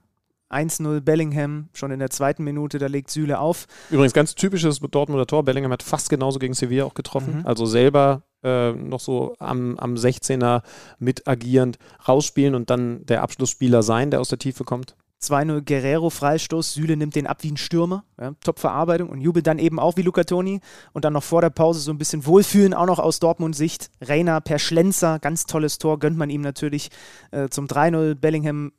1-0 0.50 1.02
Bellingham, 1.02 1.70
schon 1.74 1.92
in 1.92 2.00
der 2.00 2.12
zweiten 2.12 2.44
Minute, 2.44 2.78
da 2.78 2.86
legt 2.86 3.10
Süle 3.10 3.40
auf. 3.40 3.66
Übrigens 3.90 4.14
ganz 4.14 4.36
typisches 4.36 4.80
Dortmunder 4.80 5.26
Tor. 5.26 5.44
Bellingham 5.44 5.72
hat 5.72 5.82
fast 5.82 6.10
genauso 6.10 6.38
gegen 6.38 6.54
Sevilla 6.54 6.86
auch 6.86 6.94
getroffen. 6.94 7.40
Mhm. 7.40 7.48
Also 7.48 7.66
selber 7.66 8.22
äh, 8.44 8.72
noch 8.74 9.00
so 9.00 9.36
am, 9.40 9.80
am 9.80 9.96
16er 9.96 10.62
mit 11.00 11.28
agierend 11.28 11.80
rausspielen 12.08 12.54
und 12.56 12.70
dann 12.70 13.06
der 13.06 13.24
Abschlussspieler 13.24 13.82
sein, 13.82 14.12
der 14.12 14.22
aus 14.22 14.30
der 14.30 14.38
Tiefe 14.38 14.64
kommt. 14.64 14.96
2-0 15.24 15.62
Guerrero 15.62 16.10
Freistoß, 16.10 16.74
Süle 16.74 16.98
nimmt 16.98 17.16
den 17.16 17.28
ab 17.28 17.38
wie 17.42 17.52
ein 17.52 17.58
Stürmer, 17.58 18.04
ja, 18.20 18.34
Top-Verarbeitung 18.44 19.10
und 19.10 19.22
jubelt 19.22 19.48
dann 19.48 19.60
eben 19.60 19.80
auch 19.80 19.98
wie 19.98 20.02
Luca 20.02 20.24
Toni 20.24 20.60
und 20.94 21.06
dann 21.06 21.14
noch 21.14 21.24
vor 21.24 21.42
der 21.42 21.50
Pause 21.50 21.80
so 21.80 21.92
ein 21.92 21.98
bisschen 21.98 22.26
Wohlfühlen, 22.26 22.74
auch 22.74 22.86
noch 22.86 23.00
aus 23.00 23.20
Dortmund-Sicht. 23.20 23.90
Reina 24.02 24.40
per 24.40 24.60
Schlenzer, 24.60 25.20
ganz 25.20 25.46
tolles 25.46 25.78
Tor, 25.78 26.00
gönnt 26.00 26.18
man 26.18 26.30
ihm 26.30 26.42
natürlich 26.42 26.90
äh, 27.32 27.50
zum 27.50 27.68
3-0. 27.68 28.16
Bellingham 28.16 28.72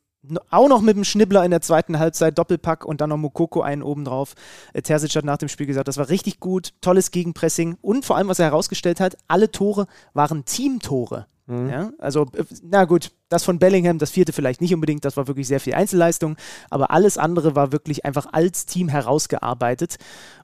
auch 0.49 0.67
noch 0.67 0.81
mit 0.81 0.95
dem 0.95 1.03
Schnibbler 1.03 1.43
in 1.45 1.51
der 1.51 1.61
zweiten 1.61 1.99
Halbzeit, 1.99 2.37
Doppelpack 2.37 2.85
und 2.85 3.01
dann 3.01 3.09
noch 3.09 3.17
Mokoko 3.17 3.61
einen 3.61 3.83
obendrauf. 3.83 4.33
Äh, 4.73 4.81
Terzic 4.81 5.15
hat 5.15 5.25
nach 5.25 5.37
dem 5.37 5.49
Spiel 5.49 5.67
gesagt, 5.67 5.87
das 5.87 5.97
war 5.97 6.09
richtig 6.09 6.39
gut, 6.39 6.73
tolles 6.81 7.11
Gegenpressing 7.11 7.77
und 7.81 8.05
vor 8.05 8.17
allem, 8.17 8.27
was 8.27 8.39
er 8.39 8.45
herausgestellt 8.45 8.99
hat, 8.99 9.17
alle 9.27 9.51
Tore 9.51 9.87
waren 10.13 10.45
Teamtore. 10.45 11.27
Mhm. 11.47 11.69
Ja, 11.69 11.91
also, 11.99 12.23
äh, 12.33 12.43
na 12.63 12.85
gut, 12.85 13.11
das 13.29 13.43
von 13.43 13.59
Bellingham, 13.59 13.99
das 13.99 14.09
vierte 14.09 14.33
vielleicht 14.33 14.61
nicht 14.61 14.73
unbedingt, 14.73 15.05
das 15.05 15.15
war 15.15 15.27
wirklich 15.27 15.47
sehr 15.47 15.59
viel 15.59 15.75
Einzelleistung, 15.75 16.37
aber 16.71 16.89
alles 16.89 17.17
andere 17.17 17.55
war 17.55 17.71
wirklich 17.71 18.03
einfach 18.03 18.27
als 18.31 18.65
Team 18.65 18.87
herausgearbeitet. 18.87 19.97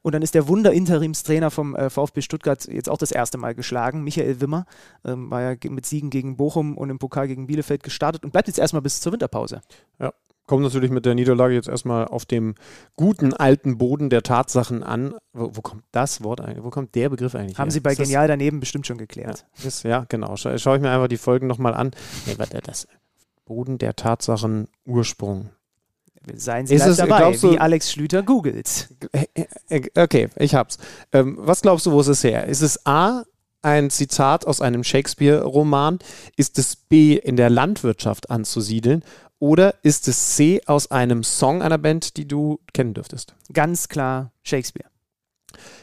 Und 0.03 0.13
dann 0.13 0.21
ist 0.21 0.35
der 0.35 0.47
Wunder-Interimstrainer 0.47 1.49
vom 1.49 1.75
äh, 1.75 1.89
VfB 1.89 2.21
Stuttgart 2.21 2.67
jetzt 2.67 2.89
auch 2.89 2.97
das 2.97 3.11
erste 3.11 3.37
Mal 3.37 3.55
geschlagen. 3.55 4.03
Michael 4.03 4.41
Wimmer 4.41 4.65
ähm, 5.03 5.31
war 5.31 5.41
ja 5.41 5.55
mit 5.69 5.85
Siegen 5.85 6.11
gegen 6.11 6.37
Bochum 6.37 6.77
und 6.77 6.89
im 6.89 6.99
Pokal 6.99 7.27
gegen 7.27 7.47
Bielefeld 7.47 7.81
gestartet 7.81 8.23
und 8.23 8.31
bleibt 8.31 8.47
jetzt 8.47 8.59
erstmal 8.59 8.81
bis 8.83 9.01
zur 9.01 9.11
Winterpause. 9.11 9.61
Ja, 9.99 10.13
kommt 10.51 10.63
natürlich 10.63 10.91
mit 10.91 11.05
der 11.05 11.15
Niederlage 11.15 11.53
jetzt 11.53 11.69
erstmal 11.69 12.03
auf 12.03 12.25
dem 12.25 12.55
guten 12.97 13.33
alten 13.33 13.77
Boden 13.77 14.09
der 14.09 14.21
Tatsachen 14.21 14.83
an. 14.83 15.15
Wo, 15.31 15.51
wo 15.53 15.61
kommt 15.61 15.85
das 15.93 16.25
Wort 16.25 16.41
eigentlich? 16.41 16.61
Wo 16.61 16.69
kommt 16.71 16.93
der 16.93 17.07
Begriff 17.07 17.35
eigentlich 17.35 17.57
Haben 17.57 17.69
her? 17.69 17.71
Sie 17.71 17.79
bei 17.79 17.93
ist 17.93 17.99
Genial 17.99 18.27
das, 18.27 18.33
daneben 18.33 18.59
bestimmt 18.59 18.85
schon 18.85 18.97
geklärt. 18.97 19.45
Ja, 19.59 19.65
ist, 19.65 19.83
ja 19.83 20.05
genau. 20.09 20.35
Scha 20.35 20.57
schaue 20.57 20.75
ich 20.75 20.81
mir 20.81 20.89
einfach 20.89 21.07
die 21.07 21.15
Folgen 21.15 21.47
nochmal 21.47 21.73
an. 21.73 21.91
Nee, 22.25 22.33
warte, 22.35 22.59
das 22.61 22.85
Boden 23.45 23.77
der 23.77 23.95
Tatsachen 23.95 24.67
Ursprung. 24.85 25.51
Seien 26.35 26.67
Sie 26.67 26.75
ist 26.75 26.99
dabei, 26.99 27.31
du, 27.31 27.53
wie 27.53 27.57
Alex 27.57 27.89
Schlüter 27.89 28.21
googelt. 28.21 28.89
Äh, 29.13 29.45
äh, 29.69 29.89
okay, 29.95 30.27
ich 30.35 30.53
hab's. 30.53 30.79
Ähm, 31.13 31.37
was 31.39 31.61
glaubst 31.61 31.85
du, 31.85 31.93
wo 31.93 32.01
ist 32.01 32.07
es 32.07 32.25
her? 32.25 32.47
Ist 32.47 32.61
es 32.61 32.85
A, 32.85 33.23
ein 33.61 33.89
Zitat 33.89 34.45
aus 34.45 34.59
einem 34.59 34.83
Shakespeare-Roman? 34.83 35.99
Ist 36.35 36.59
es 36.59 36.75
B, 36.75 37.15
in 37.15 37.37
der 37.37 37.49
Landwirtschaft 37.49 38.29
anzusiedeln? 38.29 39.05
Oder 39.41 39.73
ist 39.81 40.07
es 40.07 40.35
C 40.35 40.61
aus 40.67 40.91
einem 40.91 41.23
Song 41.23 41.63
einer 41.63 41.79
Band, 41.79 42.15
die 42.15 42.27
du 42.27 42.59
kennen 42.73 42.93
dürftest? 42.93 43.33
Ganz 43.51 43.87
klar 43.87 44.31
Shakespeare. 44.43 44.90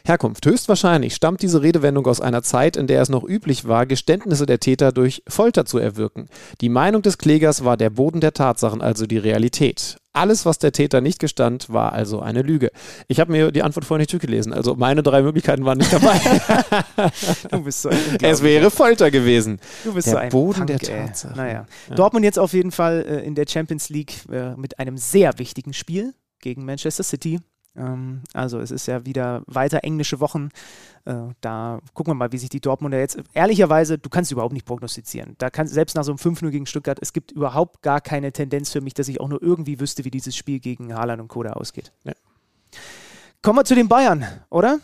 Herkunft. 0.05 0.47
Höchstwahrscheinlich 0.47 1.15
stammt 1.15 1.43
diese 1.43 1.63
Redewendung 1.63 2.07
aus 2.07 2.21
einer 2.21 2.43
Zeit, 2.43 2.77
in 2.77 2.87
der 2.87 3.03
es 3.03 3.09
noch 3.09 3.25
üblich 3.25 3.67
war, 3.67 3.87
Geständnisse 3.87 4.47
der 4.47 4.61
Täter 4.61 4.93
durch 4.93 5.23
Folter 5.29 5.65
zu 5.65 5.79
erwirken. 5.79 6.29
Die 6.61 6.69
Meinung 6.69 7.03
des 7.03 7.19
Klägers 7.19 7.65
war 7.65 7.77
der 7.77 7.91
Boden 7.91 8.21
der 8.21 8.33
Tatsachen, 8.33 8.81
also 8.81 9.07
die 9.07 9.19
Realität. 9.19 9.99
Alles, 10.15 10.47
was 10.47 10.59
der 10.59 10.73
Täter 10.73 11.01
nicht 11.01 11.21
gestand, 11.21 11.71
war 11.71 11.93
also 11.93 12.21
eine 12.21 12.43
Lüge. 12.43 12.71
Ich 13.07 13.21
habe 13.21 13.31
mir 13.31 13.53
die 13.53 13.63
Antwort 13.63 13.85
vorher 13.85 14.01
nicht 14.01 14.13
durchgelesen, 14.13 14.53
also 14.53 14.75
meine 14.75 15.03
drei 15.03 15.23
Möglichkeiten 15.23 15.65
waren 15.65 15.79
nicht 15.79 15.93
dabei. 15.93 16.19
du 17.51 17.63
bist 17.63 17.83
so 17.83 17.91
Es 18.23 18.43
wäre 18.43 18.71
Folter 18.71 19.11
gewesen. 19.11 19.61
Du 19.85 19.95
bist 19.95 20.09
der 20.09 20.15
so 20.15 20.19
ein 20.19 20.29
Boden 20.31 20.67
Punk, 20.67 20.67
der 20.67 20.79
Tatsachen. 20.81 21.37
Naja. 21.37 21.67
Ja. 21.89 21.95
Dortmund 21.95 22.25
jetzt 22.25 22.39
auf 22.39 22.53
jeden 22.53 22.73
Fall 22.73 23.05
äh, 23.09 23.25
in 23.25 23.35
der 23.37 23.45
Champions 23.49 23.91
League 23.91 24.15
äh, 24.33 24.57
mit 24.57 24.79
einem 24.81 24.97
sehr 24.97 25.39
wichtigen 25.39 25.73
Spiel 25.73 26.15
gegen 26.41 26.65
Manchester 26.65 27.05
City. 27.05 27.41
Ähm, 27.79 28.23
also 28.35 28.59
es 28.61 28.71
ist 28.71 28.87
ja 28.87 29.07
wieder 29.07 29.43
weiter 29.47 29.85
englische 29.85 30.21
Wochen. 30.21 30.49
Äh, 31.05 31.15
da 31.41 31.81
gucken 31.95 32.11
wir 32.11 32.15
mal, 32.15 32.33
wie 32.33 32.39
sich 32.39 32.49
die 32.49 32.61
Dortmunder 32.61 32.99
jetzt. 32.99 33.19
Ehrlicherweise, 33.33 33.99
du 33.99 34.11
kannst 34.11 34.33
überhaupt 34.33 34.53
nicht 34.53 34.67
prognostizieren. 34.67 35.37
Da 35.39 35.51
kann 35.51 35.67
selbst 35.67 35.95
nach 35.95 36.05
so 36.05 36.13
einem 36.13 36.19
5-0 36.19 36.51
gegen 36.51 36.67
Stuttgart, 36.67 36.99
es 37.01 37.13
gibt 37.13 37.33
überhaupt 37.33 37.83
gar 37.83 38.01
keine 38.01 38.33
Tendenz 38.33 38.71
für 38.73 38.81
mich, 38.81 38.95
dass 38.95 39.09
ich 39.09 39.21
auch 39.21 39.29
nur 39.29 39.43
irgendwie 39.43 39.81
wüsste, 39.81 40.05
wie 40.05 40.11
dieses 40.11 40.37
Spiel 40.37 40.61
gegen 40.61 40.95
Haaland 40.95 41.23
und 41.23 41.29
Koda 41.29 41.53
ausgeht. 41.53 41.93
Ja. 42.05 42.13
Kommen 43.43 43.59
wir 43.59 43.65
zu 43.65 43.75
den 43.75 43.89
Bayern, 43.89 44.27
oder? 44.51 44.81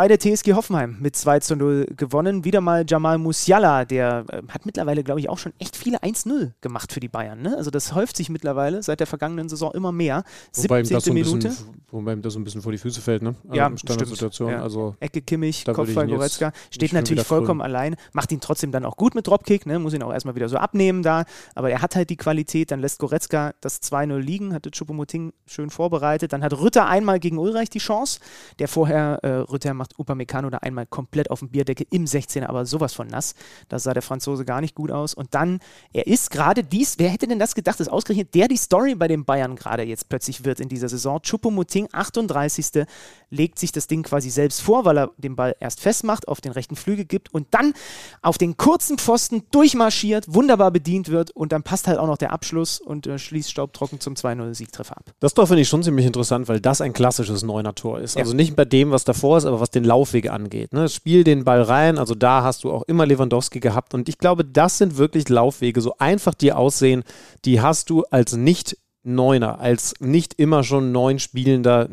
Bei 0.00 0.08
der 0.08 0.18
TSG 0.18 0.54
Hoffenheim 0.54 0.96
mit 0.98 1.14
2 1.14 1.40
zu 1.40 1.56
0 1.56 1.88
gewonnen. 1.94 2.42
Wieder 2.42 2.62
mal 2.62 2.86
Jamal 2.88 3.18
Musiala, 3.18 3.84
der 3.84 4.24
äh, 4.30 4.40
hat 4.48 4.64
mittlerweile, 4.64 5.04
glaube 5.04 5.20
ich, 5.20 5.28
auch 5.28 5.36
schon 5.36 5.52
echt 5.58 5.76
viele 5.76 5.98
1-0 5.98 6.52
gemacht 6.62 6.90
für 6.90 7.00
die 7.00 7.08
Bayern. 7.08 7.42
Ne? 7.42 7.54
Also 7.54 7.70
das 7.70 7.94
häuft 7.94 8.16
sich 8.16 8.30
mittlerweile 8.30 8.82
seit 8.82 9.00
der 9.00 9.06
vergangenen 9.06 9.50
Saison 9.50 9.72
immer 9.74 9.92
mehr. 9.92 10.24
Wobei 10.54 10.84
17. 10.84 11.00
So 11.00 11.12
Minute. 11.12 11.48
Bisschen, 11.48 11.66
wobei 11.90 12.14
ihm 12.14 12.22
das 12.22 12.32
so 12.32 12.40
ein 12.40 12.44
bisschen 12.44 12.62
vor 12.62 12.72
die 12.72 12.78
Füße 12.78 13.02
fällt, 13.02 13.22
ne? 13.22 13.34
Ja, 13.52 13.66
ähm, 13.66 13.76
Standardsituation. 13.76 14.52
Ja. 14.52 14.62
Also, 14.62 14.96
Ecke 15.00 15.20
Kimmich, 15.20 15.66
Kopfball 15.66 16.06
Goretzka. 16.06 16.52
Steht 16.70 16.94
natürlich 16.94 17.26
vollkommen 17.26 17.60
allein, 17.60 17.96
macht 18.14 18.32
ihn 18.32 18.40
trotzdem 18.40 18.72
dann 18.72 18.86
auch 18.86 18.96
gut 18.96 19.14
mit 19.14 19.26
Dropkick, 19.26 19.66
ne? 19.66 19.78
muss 19.78 19.92
ihn 19.92 20.02
auch 20.02 20.14
erstmal 20.14 20.34
wieder 20.34 20.48
so 20.48 20.56
abnehmen 20.56 21.02
da. 21.02 21.26
Aber 21.54 21.70
er 21.70 21.82
hat 21.82 21.94
halt 21.94 22.08
die 22.08 22.16
Qualität, 22.16 22.70
dann 22.70 22.80
lässt 22.80 23.00
Goretzka 23.00 23.52
das 23.60 23.82
2-0 23.82 24.16
liegen, 24.16 24.54
hatte 24.54 24.70
Chupomoting 24.70 25.34
schön 25.44 25.68
vorbereitet. 25.68 26.32
Dann 26.32 26.42
hat 26.42 26.54
Rütter 26.54 26.86
einmal 26.86 27.20
gegen 27.20 27.36
Ulreich 27.36 27.68
die 27.68 27.80
Chance, 27.80 28.20
der 28.58 28.66
vorher, 28.66 29.18
äh, 29.20 29.28
Rütter 29.28 29.74
macht 29.74 29.89
Upamecano 29.98 30.50
da 30.50 30.58
einmal 30.58 30.86
komplett 30.86 31.30
auf 31.30 31.40
dem 31.40 31.48
Bierdeckel 31.48 31.86
im 31.90 32.04
16er, 32.04 32.46
aber 32.46 32.66
sowas 32.66 32.92
von 32.92 33.06
nass. 33.06 33.34
Da 33.68 33.78
sah 33.78 33.92
der 33.94 34.02
Franzose 34.02 34.44
gar 34.44 34.60
nicht 34.60 34.74
gut 34.74 34.90
aus. 34.90 35.14
Und 35.14 35.34
dann, 35.34 35.60
er 35.92 36.06
ist 36.06 36.30
gerade 36.30 36.64
dies, 36.64 36.98
wer 36.98 37.10
hätte 37.10 37.26
denn 37.26 37.38
das 37.38 37.54
gedacht, 37.54 37.80
dass 37.80 37.88
ausgerechnet 37.88 38.34
der 38.34 38.48
die 38.48 38.56
Story 38.56 38.94
bei 38.94 39.08
den 39.08 39.24
Bayern 39.24 39.56
gerade 39.56 39.82
jetzt 39.82 40.08
plötzlich 40.08 40.44
wird 40.44 40.60
in 40.60 40.68
dieser 40.68 40.88
Saison. 40.88 41.20
Chupomoting, 41.22 41.88
38. 41.92 42.86
legt 43.30 43.58
sich 43.58 43.72
das 43.72 43.86
Ding 43.86 44.02
quasi 44.02 44.30
selbst 44.30 44.60
vor, 44.62 44.84
weil 44.84 44.98
er 44.98 45.10
den 45.16 45.36
Ball 45.36 45.56
erst 45.60 45.80
festmacht, 45.80 46.28
auf 46.28 46.40
den 46.40 46.52
rechten 46.52 46.76
Flügel 46.76 47.04
gibt 47.04 47.32
und 47.32 47.48
dann 47.50 47.74
auf 48.22 48.38
den 48.38 48.56
kurzen 48.56 48.98
Pfosten 48.98 49.42
durchmarschiert, 49.50 50.32
wunderbar 50.32 50.70
bedient 50.70 51.08
wird 51.08 51.30
und 51.30 51.52
dann 51.52 51.62
passt 51.62 51.86
halt 51.86 51.98
auch 51.98 52.06
noch 52.06 52.18
der 52.18 52.32
Abschluss 52.32 52.80
und 52.80 53.06
äh, 53.06 53.18
schließt 53.18 53.50
staubtrocken 53.50 54.00
zum 54.00 54.14
2-0-Siegtreffer 54.14 54.96
ab. 54.96 55.14
Das 55.20 55.34
Tor 55.34 55.46
finde 55.46 55.62
ich 55.62 55.68
schon 55.68 55.82
ziemlich 55.82 56.06
interessant, 56.06 56.48
weil 56.48 56.60
das 56.60 56.80
ein 56.80 56.92
klassisches 56.92 57.42
Neuner-Tor 57.42 58.00
ist. 58.00 58.14
Ja. 58.14 58.22
Also 58.22 58.34
nicht 58.34 58.56
bei 58.56 58.64
dem, 58.64 58.90
was 58.90 59.04
davor 59.04 59.38
ist, 59.38 59.44
aber 59.44 59.60
was 59.60 59.69
den 59.74 59.84
Laufweg 59.84 60.30
angeht. 60.30 60.72
Ne? 60.72 60.88
Spiel 60.88 61.24
den 61.24 61.44
Ball 61.44 61.62
rein, 61.62 61.98
also 61.98 62.14
da 62.14 62.42
hast 62.42 62.64
du 62.64 62.70
auch 62.70 62.82
immer 62.82 63.06
Lewandowski 63.06 63.60
gehabt 63.60 63.94
und 63.94 64.08
ich 64.08 64.18
glaube, 64.18 64.44
das 64.44 64.78
sind 64.78 64.96
wirklich 64.96 65.28
Laufwege, 65.28 65.80
so 65.80 65.94
einfach 65.98 66.34
die 66.34 66.52
aussehen, 66.52 67.04
die 67.44 67.60
hast 67.60 67.90
du 67.90 68.04
als 68.10 68.34
nicht 68.36 68.76
Neuner, 69.02 69.60
als 69.60 69.94
nicht 70.00 70.34
immer 70.34 70.62
schon 70.62 70.92
neun 70.92 71.18
Spielender 71.18 71.88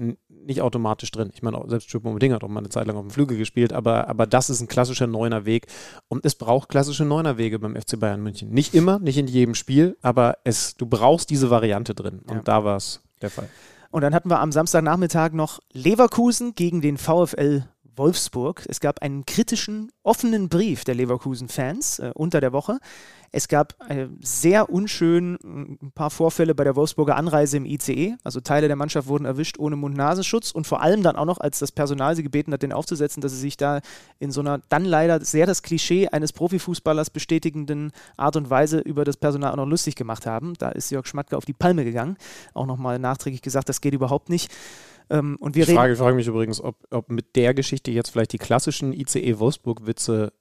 nicht 0.47 0.61
automatisch 0.61 1.11
drin. 1.11 1.29
Ich 1.33 1.41
meine, 1.41 1.61
selbst 1.67 1.89
Choupo-Moting 1.89 2.33
hat 2.33 2.43
auch 2.43 2.47
mal 2.47 2.61
eine 2.61 2.69
Zeit 2.69 2.87
lang 2.87 2.95
auf 2.95 3.03
dem 3.03 3.11
Flügel 3.11 3.37
gespielt, 3.37 3.73
aber, 3.73 4.07
aber 4.07 4.25
das 4.25 4.49
ist 4.49 4.61
ein 4.61 4.67
klassischer 4.67 5.07
neuner 5.07 5.45
Weg 5.45 5.67
und 6.07 6.25
es 6.25 6.35
braucht 6.35 6.69
klassische 6.69 7.05
neuner 7.05 7.37
Wege 7.37 7.59
beim 7.59 7.75
FC 7.75 7.99
Bayern 7.99 8.23
München. 8.23 8.49
Nicht 8.49 8.73
immer, 8.73 8.99
nicht 8.99 9.17
in 9.17 9.27
jedem 9.27 9.55
Spiel, 9.55 9.97
aber 10.01 10.37
es, 10.43 10.75
du 10.75 10.85
brauchst 10.85 11.29
diese 11.29 11.49
Variante 11.49 11.93
drin 11.93 12.21
und 12.27 12.37
ja. 12.37 12.41
da 12.43 12.63
war 12.63 12.77
es 12.77 13.01
der 13.21 13.29
Fall. 13.29 13.49
Und 13.91 14.01
dann 14.01 14.13
hatten 14.13 14.29
wir 14.29 14.39
am 14.39 14.51
Samstagnachmittag 14.51 15.31
noch 15.31 15.59
Leverkusen 15.71 16.53
gegen 16.53 16.81
den 16.81 16.97
VfL 16.97 17.63
Wolfsburg. 17.97 18.65
Es 18.67 18.79
gab 18.79 19.01
einen 19.01 19.25
kritischen, 19.25 19.91
offenen 20.03 20.49
Brief 20.49 20.83
der 20.83 20.95
Leverkusen-Fans 20.95 21.99
äh, 21.99 22.11
unter 22.13 22.41
der 22.41 22.53
Woche. 22.53 22.79
Es 23.31 23.47
gab 23.47 23.75
äh, 23.89 24.07
sehr 24.21 24.69
unschön 24.69 25.35
äh, 25.35 25.85
ein 25.85 25.91
paar 25.93 26.09
Vorfälle 26.09 26.55
bei 26.55 26.63
der 26.63 26.75
Wolfsburger 26.75 27.15
Anreise 27.15 27.57
im 27.57 27.65
ICE. 27.65 28.15
Also 28.23 28.39
Teile 28.39 28.67
der 28.67 28.75
Mannschaft 28.75 29.07
wurden 29.07 29.25
erwischt 29.25 29.59
ohne 29.59 29.75
Mund-Nasenschutz 29.75 30.51
und 30.51 30.65
vor 30.65 30.81
allem 30.81 31.03
dann 31.03 31.15
auch 31.15 31.25
noch, 31.25 31.39
als 31.39 31.59
das 31.59 31.71
Personal 31.71 32.15
sie 32.15 32.23
gebeten 32.23 32.53
hat, 32.53 32.61
den 32.61 32.71
aufzusetzen, 32.71 33.21
dass 33.21 33.33
sie 33.33 33.39
sich 33.39 33.57
da 33.57 33.81
in 34.19 34.31
so 34.31 34.39
einer 34.41 34.59
dann 34.69 34.85
leider 34.85 35.23
sehr 35.23 35.45
das 35.45 35.61
Klischee 35.61 36.07
eines 36.07 36.33
Profifußballers 36.33 37.09
bestätigenden 37.09 37.91
Art 38.15 38.35
und 38.35 38.49
Weise 38.49 38.79
über 38.79 39.03
das 39.03 39.17
Personal 39.17 39.51
auch 39.51 39.57
noch 39.57 39.65
lustig 39.67 39.95
gemacht 39.95 40.25
haben. 40.25 40.53
Da 40.57 40.69
ist 40.69 40.89
Jörg 40.91 41.05
Schmatke 41.05 41.37
auf 41.37 41.45
die 41.45 41.53
Palme 41.53 41.83
gegangen. 41.83 42.17
Auch 42.53 42.65
nochmal 42.65 42.99
nachträglich 42.99 43.41
gesagt, 43.41 43.69
das 43.69 43.81
geht 43.81 43.93
überhaupt 43.93 44.29
nicht. 44.29 44.51
Ähm, 45.09 45.37
und 45.39 45.55
wir 45.55 45.67
ich 45.67 45.73
frage, 45.73 45.95
frage 45.95 46.15
mich 46.15 46.27
übrigens, 46.27 46.61
ob, 46.61 46.83
ob 46.91 47.09
mit 47.09 47.35
der 47.35 47.53
Geschichte 47.53 47.91
jetzt 47.91 48.09
vielleicht 48.09 48.33
die 48.33 48.37
klassischen 48.37 48.93
ICE 48.93 49.39
Wolfsburg-Witze 49.39 50.33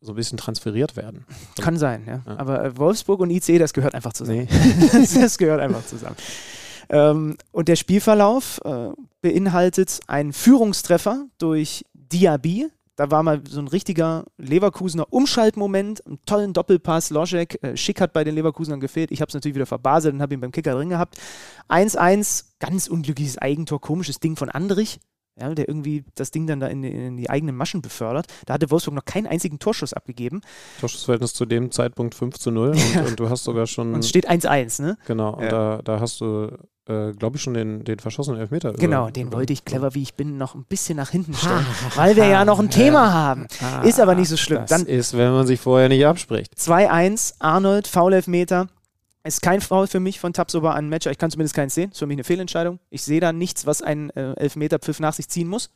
so 0.00 0.12
ein 0.12 0.16
bisschen 0.16 0.38
transferiert 0.38 0.96
werden. 0.96 1.26
Kann 1.60 1.76
sein, 1.76 2.04
ja. 2.06 2.22
ja. 2.26 2.38
Aber 2.38 2.64
äh, 2.64 2.76
Wolfsburg 2.76 3.20
und 3.20 3.30
ICE, 3.30 3.58
das 3.58 3.72
gehört 3.72 3.94
einfach 3.94 4.12
zusammen. 4.12 4.48
Nee. 4.50 5.06
das 5.20 5.36
gehört 5.36 5.60
einfach 5.60 5.84
zusammen. 5.84 6.16
Ähm, 6.88 7.36
und 7.52 7.68
der 7.68 7.76
Spielverlauf 7.76 8.60
äh, 8.64 8.90
beinhaltet 9.20 10.00
einen 10.06 10.32
Führungstreffer 10.32 11.26
durch 11.38 11.84
Diaby, 11.94 12.68
da 13.00 13.10
war 13.10 13.22
mal 13.22 13.40
so 13.48 13.60
ein 13.60 13.68
richtiger 13.68 14.26
Leverkusener 14.36 15.10
Umschaltmoment, 15.10 16.06
einen 16.06 16.18
tollen 16.26 16.52
Doppelpass. 16.52 17.08
Loschek, 17.08 17.58
äh, 17.62 17.74
Schick 17.74 17.98
hat 17.98 18.12
bei 18.12 18.24
den 18.24 18.34
Leverkusenern 18.34 18.78
gefehlt. 18.78 19.10
Ich 19.10 19.22
habe 19.22 19.30
es 19.30 19.34
natürlich 19.34 19.54
wieder 19.54 19.64
verbaselt 19.64 20.12
und 20.14 20.20
habe 20.20 20.34
ihn 20.34 20.40
beim 20.40 20.52
Kicker 20.52 20.74
drin 20.74 20.90
gehabt. 20.90 21.16
1-1, 21.70 22.56
ganz 22.58 22.88
unglückliches 22.88 23.38
Eigentor, 23.38 23.80
komisches 23.80 24.20
Ding 24.20 24.36
von 24.36 24.50
Andrich. 24.50 25.00
Ja, 25.36 25.54
der 25.54 25.68
irgendwie 25.68 26.04
das 26.16 26.30
Ding 26.30 26.46
dann 26.46 26.60
da 26.60 26.66
in, 26.66 26.84
in, 26.84 27.16
die 27.16 27.30
eigenen 27.30 27.56
Maschen 27.56 27.80
befördert. 27.80 28.26
Da 28.46 28.54
hatte 28.54 28.70
Wolfsburg 28.70 28.94
noch 28.94 29.04
keinen 29.04 29.26
einzigen 29.26 29.58
Torschuss 29.58 29.92
abgegeben. 29.92 30.42
Torschussverhältnis 30.80 31.32
zu 31.32 31.46
dem 31.46 31.70
Zeitpunkt 31.70 32.14
5 32.14 32.38
zu 32.38 32.50
0 32.50 32.70
und, 32.70 32.76
ja. 32.94 33.02
und 33.04 33.18
du 33.18 33.30
hast 33.30 33.44
sogar 33.44 33.66
schon. 33.66 33.94
Und 33.94 34.00
es 34.00 34.08
steht 34.08 34.28
1-1, 34.28 34.82
ne? 34.82 34.98
Genau, 35.06 35.34
und 35.34 35.44
ja. 35.44 35.48
da, 35.48 35.80
da 35.82 36.00
hast 36.00 36.20
du 36.20 36.50
äh, 36.90 37.12
glaube 37.12 37.36
ich, 37.36 37.42
schon 37.42 37.54
den, 37.54 37.84
den 37.84 37.98
verschossenen 37.98 38.40
Elfmeter. 38.40 38.72
Genau, 38.72 39.04
über, 39.04 39.12
den 39.12 39.28
über, 39.28 39.38
wollte 39.38 39.52
ich 39.52 39.64
clever, 39.64 39.94
wie 39.94 40.02
ich 40.02 40.14
bin, 40.14 40.38
noch 40.38 40.54
ein 40.54 40.64
bisschen 40.64 40.96
nach 40.96 41.10
hinten 41.10 41.34
stellen, 41.34 41.66
weil 41.94 42.16
wir 42.16 42.26
ja 42.26 42.44
noch 42.44 42.58
ein 42.58 42.70
Thema 42.70 43.12
haben. 43.12 43.46
Ist 43.84 44.00
aber 44.00 44.14
nicht 44.14 44.28
so 44.28 44.36
schlimm. 44.36 44.62
Das 44.62 44.70
Dann 44.70 44.86
ist, 44.86 45.16
wenn 45.16 45.30
man 45.32 45.46
sich 45.46 45.60
vorher 45.60 45.88
nicht 45.88 46.04
abspricht. 46.04 46.54
2-1, 46.54 47.34
Arnold, 47.38 47.86
Foul-Elfmeter. 47.86 48.68
Ist 49.22 49.42
kein 49.42 49.60
Foul 49.60 49.86
für 49.86 50.00
mich 50.00 50.18
von 50.18 50.32
Tabsoba 50.32 50.72
an 50.72 50.88
Matcher. 50.88 51.10
Ich 51.10 51.18
kann 51.18 51.30
zumindest 51.30 51.54
keinen 51.54 51.68
sehen. 51.68 51.90
Ist 51.90 51.98
für 51.98 52.06
mich 52.06 52.16
eine 52.16 52.24
Fehlentscheidung. 52.24 52.78
Ich 52.88 53.02
sehe 53.02 53.20
da 53.20 53.32
nichts, 53.32 53.66
was 53.66 53.82
ein 53.82 54.08
äh, 54.10 54.32
Elfmeterpfiff 54.34 54.98
nach 54.98 55.12
sich 55.12 55.28
ziehen 55.28 55.46
muss. 55.46 55.70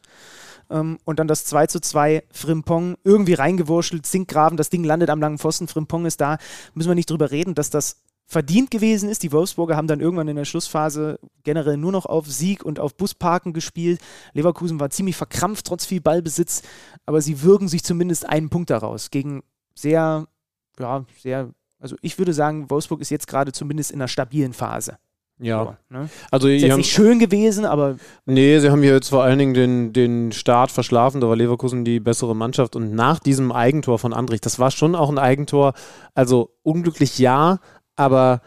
Ähm, 0.70 0.98
und 1.04 1.18
dann 1.18 1.28
das 1.28 1.44
2 1.44 1.66
zu 1.66 1.80
2 1.80 2.24
Frimpong 2.30 2.96
irgendwie 3.04 3.34
reingewurschtelt, 3.34 4.06
Zinkgraben, 4.06 4.56
das 4.56 4.70
Ding 4.70 4.82
landet 4.82 5.10
am 5.10 5.20
langen 5.20 5.38
Pfosten, 5.38 5.68
Frimpong 5.68 6.06
ist 6.06 6.22
da. 6.22 6.38
Müssen 6.72 6.88
wir 6.88 6.94
nicht 6.94 7.10
drüber 7.10 7.30
reden, 7.30 7.54
dass 7.54 7.68
das 7.68 8.02
verdient 8.26 8.70
gewesen 8.70 9.08
ist. 9.08 9.22
Die 9.22 9.32
Wolfsburger 9.32 9.76
haben 9.76 9.86
dann 9.86 10.00
irgendwann 10.00 10.28
in 10.28 10.36
der 10.36 10.46
Schlussphase 10.46 11.18
generell 11.42 11.76
nur 11.76 11.92
noch 11.92 12.06
auf 12.06 12.26
Sieg 12.26 12.64
und 12.64 12.80
auf 12.80 12.96
Busparken 12.96 13.52
gespielt. 13.52 14.00
Leverkusen 14.32 14.80
war 14.80 14.90
ziemlich 14.90 15.16
verkrampft, 15.16 15.66
trotz 15.66 15.84
viel 15.84 16.00
Ballbesitz, 16.00 16.62
aber 17.04 17.20
sie 17.20 17.42
würgen 17.42 17.68
sich 17.68 17.84
zumindest 17.84 18.26
einen 18.26 18.48
Punkt 18.48 18.70
daraus 18.70 19.10
gegen 19.10 19.42
sehr, 19.74 20.26
ja, 20.78 21.04
sehr, 21.22 21.50
also 21.84 21.96
ich 22.00 22.18
würde 22.18 22.32
sagen, 22.32 22.70
Wolfsburg 22.70 23.02
ist 23.02 23.10
jetzt 23.10 23.26
gerade 23.26 23.52
zumindest 23.52 23.90
in 23.90 23.98
einer 23.98 24.08
stabilen 24.08 24.54
Phase. 24.54 24.96
Ja. 25.38 25.64
So, 25.90 25.94
ne? 25.94 26.08
Also 26.30 26.48
Ist 26.48 26.62
jetzt 26.62 26.70
haben, 26.70 26.78
nicht 26.78 26.92
schön 26.92 27.18
gewesen, 27.18 27.66
aber 27.66 27.96
nee, 28.24 28.58
sie 28.58 28.70
haben 28.70 28.82
hier 28.82 28.94
jetzt 28.94 29.10
vor 29.10 29.22
allen 29.22 29.38
Dingen 29.38 29.52
den, 29.52 29.92
den 29.92 30.32
Start 30.32 30.70
verschlafen, 30.70 31.20
da 31.20 31.28
war 31.28 31.36
Leverkusen 31.36 31.84
die 31.84 32.00
bessere 32.00 32.34
Mannschaft 32.34 32.74
und 32.74 32.94
nach 32.94 33.18
diesem 33.18 33.52
Eigentor 33.52 33.98
von 33.98 34.14
Andrich, 34.14 34.40
das 34.40 34.58
war 34.58 34.70
schon 34.70 34.94
auch 34.94 35.10
ein 35.10 35.18
Eigentor, 35.18 35.74
also 36.14 36.54
unglücklich 36.62 37.18
ja, 37.18 37.58
aber 37.96 38.40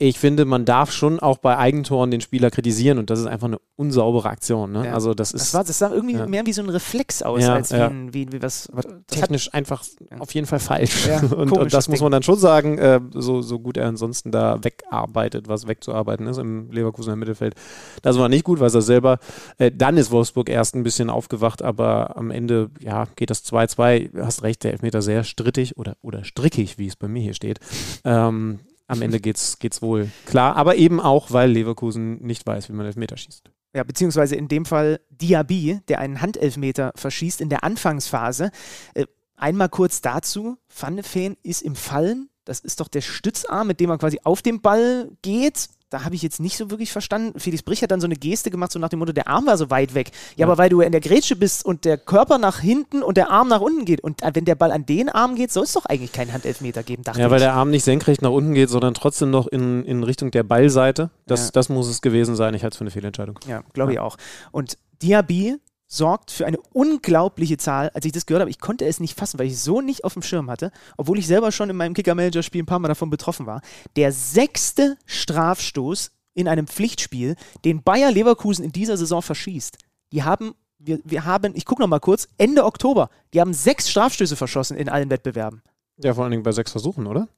ich 0.00 0.18
finde, 0.18 0.44
man 0.44 0.64
darf 0.64 0.92
schon 0.92 1.18
auch 1.18 1.38
bei 1.38 1.58
Eigentoren 1.58 2.12
den 2.12 2.20
Spieler 2.20 2.52
kritisieren 2.52 2.98
und 2.98 3.10
das 3.10 3.18
ist 3.18 3.26
einfach 3.26 3.48
eine 3.48 3.58
unsaubere 3.74 4.28
Aktion. 4.28 4.70
Ne? 4.70 4.86
Ja. 4.86 4.94
Also 4.94 5.12
das 5.12 5.32
das, 5.32 5.42
ist 5.42 5.54
war, 5.54 5.64
das 5.64 5.76
sah 5.78 5.90
irgendwie 5.92 6.14
ja. 6.14 6.26
mehr 6.26 6.46
wie 6.46 6.52
so 6.52 6.62
ein 6.62 6.68
Reflex 6.68 7.20
aus, 7.22 7.42
Ja, 7.42 7.54
als 7.54 7.72
wie, 7.72 7.76
ein, 7.76 8.14
wie, 8.14 8.30
wie 8.30 8.40
was. 8.40 8.70
aber 8.70 8.82
das 8.82 8.92
hat- 8.92 9.06
technisch 9.08 9.52
einfach 9.52 9.82
auf 10.20 10.32
jeden 10.34 10.46
Fall 10.46 10.60
falsch. 10.60 11.08
Und, 11.36 11.50
und 11.50 11.74
das 11.74 11.88
muss 11.88 11.98
Ding. 11.98 12.04
man 12.04 12.12
dann 12.12 12.22
schon 12.22 12.38
sagen, 12.38 12.78
äh, 12.78 13.00
so, 13.12 13.42
so 13.42 13.58
gut 13.58 13.76
er 13.76 13.86
ansonsten 13.88 14.30
da 14.30 14.62
wegarbeitet, 14.62 15.48
was 15.48 15.66
wegzuarbeiten 15.66 16.26
ist 16.28 16.38
im 16.38 16.70
Leverkusener 16.70 17.16
Mittelfeld. 17.16 17.54
Das 18.02 18.18
war 18.18 18.28
nicht 18.28 18.44
gut, 18.44 18.60
weiß 18.60 18.74
er 18.74 18.82
selber. 18.82 19.18
Äh, 19.58 19.72
dann 19.74 19.96
ist 19.96 20.10
Wolfsburg 20.12 20.48
erst 20.48 20.76
ein 20.76 20.84
bisschen 20.84 21.10
aufgewacht, 21.10 21.62
aber 21.62 22.16
am 22.16 22.30
Ende 22.30 22.70
ja, 22.80 23.06
geht 23.16 23.30
das 23.30 23.44
2-2. 23.44 24.10
Du 24.12 24.24
Hast 24.24 24.42
recht, 24.44 24.62
der 24.62 24.72
Elfmeter 24.72 25.02
sehr 25.02 25.24
strittig 25.24 25.76
oder, 25.76 25.96
oder 26.02 26.24
strickig, 26.24 26.78
wie 26.78 26.86
es 26.86 26.94
bei 26.96 27.08
mir 27.08 27.22
hier 27.22 27.34
steht. 27.34 27.58
Ähm, 28.04 28.60
am 28.88 29.02
Ende 29.02 29.20
geht's, 29.20 29.58
geht's 29.58 29.82
wohl 29.82 30.10
klar, 30.26 30.56
aber 30.56 30.76
eben 30.76 31.00
auch, 31.00 31.30
weil 31.30 31.50
Leverkusen 31.50 32.20
nicht 32.22 32.46
weiß, 32.46 32.68
wie 32.68 32.72
man 32.72 32.86
Elfmeter 32.86 33.16
schießt. 33.16 33.50
Ja, 33.74 33.84
beziehungsweise 33.84 34.34
in 34.34 34.48
dem 34.48 34.64
Fall 34.64 35.00
Diaby, 35.10 35.80
der 35.88 36.00
einen 36.00 36.20
Handelfmeter 36.20 36.92
verschießt 36.96 37.40
in 37.40 37.50
der 37.50 37.64
Anfangsphase. 37.64 38.50
Äh, 38.94 39.04
einmal 39.36 39.68
kurz 39.68 40.00
dazu: 40.00 40.56
Van 40.74 40.98
ist 41.42 41.62
im 41.62 41.76
Fallen. 41.76 42.30
Das 42.44 42.60
ist 42.60 42.80
doch 42.80 42.88
der 42.88 43.02
Stützarm, 43.02 43.66
mit 43.66 43.78
dem 43.78 43.90
er 43.90 43.98
quasi 43.98 44.20
auf 44.24 44.40
den 44.40 44.62
Ball 44.62 45.10
geht. 45.20 45.68
Da 45.90 46.04
habe 46.04 46.14
ich 46.14 46.20
jetzt 46.22 46.38
nicht 46.38 46.58
so 46.58 46.70
wirklich 46.70 46.92
verstanden. 46.92 47.40
Felix 47.40 47.62
Brich 47.62 47.82
hat 47.82 47.90
dann 47.90 48.00
so 48.02 48.06
eine 48.06 48.14
Geste 48.16 48.50
gemacht, 48.50 48.72
so 48.72 48.78
nach 48.78 48.90
dem 48.90 48.98
Motto, 48.98 49.12
der 49.12 49.26
Arm 49.26 49.46
war 49.46 49.56
so 49.56 49.70
weit 49.70 49.94
weg. 49.94 50.10
Ja, 50.36 50.40
Ja. 50.40 50.46
aber 50.46 50.58
weil 50.58 50.68
du 50.68 50.82
in 50.82 50.92
der 50.92 51.00
Grätsche 51.00 51.34
bist 51.34 51.64
und 51.64 51.86
der 51.86 51.96
Körper 51.96 52.36
nach 52.36 52.60
hinten 52.60 53.02
und 53.02 53.16
der 53.16 53.30
Arm 53.30 53.48
nach 53.48 53.62
unten 53.62 53.86
geht. 53.86 54.02
Und 54.02 54.22
äh, 54.22 54.30
wenn 54.34 54.44
der 54.44 54.54
Ball 54.54 54.70
an 54.70 54.84
den 54.84 55.08
Arm 55.08 55.34
geht, 55.34 55.50
soll 55.50 55.64
es 55.64 55.72
doch 55.72 55.86
eigentlich 55.86 56.12
keinen 56.12 56.32
Handelfmeter 56.34 56.82
geben, 56.82 57.04
dachte 57.04 57.20
Ja, 57.20 57.30
weil 57.30 57.38
ich. 57.38 57.44
der 57.44 57.54
Arm 57.54 57.70
nicht 57.70 57.84
senkrecht 57.84 58.20
nach 58.20 58.30
unten 58.30 58.52
geht, 58.52 58.68
sondern 58.68 58.92
trotzdem 58.92 59.30
noch 59.30 59.46
in, 59.46 59.82
in 59.84 60.02
Richtung 60.02 60.30
der 60.30 60.42
Ballseite. 60.42 61.08
Das, 61.26 61.46
Ja. 61.46 61.50
das 61.54 61.70
muss 61.70 61.88
es 61.88 62.02
gewesen 62.02 62.36
sein. 62.36 62.52
Ich 62.52 62.64
halte 62.64 62.74
es 62.74 62.78
für 62.78 62.82
eine 62.84 62.90
Fehlentscheidung. 62.90 63.38
Ja, 63.48 63.62
glaube 63.72 63.92
ich 63.94 63.98
auch. 63.98 64.18
Und 64.52 64.76
Diaby 65.02 65.56
sorgt 65.88 66.30
für 66.30 66.46
eine 66.46 66.58
unglaubliche 66.72 67.56
Zahl. 67.56 67.90
Als 67.94 68.04
ich 68.04 68.12
das 68.12 68.26
gehört 68.26 68.42
habe, 68.42 68.50
ich 68.50 68.60
konnte 68.60 68.84
es 68.84 69.00
nicht 69.00 69.18
fassen, 69.18 69.38
weil 69.38 69.46
ich 69.46 69.58
so 69.58 69.80
nicht 69.80 70.04
auf 70.04 70.12
dem 70.12 70.22
Schirm 70.22 70.50
hatte, 70.50 70.70
obwohl 70.96 71.18
ich 71.18 71.26
selber 71.26 71.50
schon 71.50 71.70
in 71.70 71.76
meinem 71.76 71.94
Kicker-Manager-Spiel 71.94 72.62
ein 72.62 72.66
paar 72.66 72.78
Mal 72.78 72.88
davon 72.88 73.10
betroffen 73.10 73.46
war. 73.46 73.62
Der 73.96 74.12
sechste 74.12 74.98
Strafstoß 75.06 76.10
in 76.34 76.46
einem 76.46 76.66
Pflichtspiel, 76.68 77.34
den 77.64 77.82
Bayer 77.82 78.12
Leverkusen 78.12 78.64
in 78.64 78.70
dieser 78.70 78.96
Saison 78.96 79.22
verschießt. 79.22 79.78
Die 80.12 80.22
haben, 80.22 80.54
wir, 80.78 81.00
wir 81.04 81.24
haben, 81.24 81.56
ich 81.56 81.64
gucke 81.64 81.82
noch 81.82 81.88
mal 81.88 81.98
kurz, 81.98 82.28
Ende 82.36 82.64
Oktober, 82.64 83.08
die 83.32 83.40
haben 83.40 83.54
sechs 83.54 83.90
Strafstöße 83.90 84.36
verschossen 84.36 84.76
in 84.76 84.88
allen 84.88 85.10
Wettbewerben. 85.10 85.62
Ja, 85.96 86.14
vor 86.14 86.24
allen 86.24 86.30
Dingen 86.30 86.42
bei 86.42 86.52
sechs 86.52 86.70
Versuchen, 86.70 87.06
oder? 87.06 87.28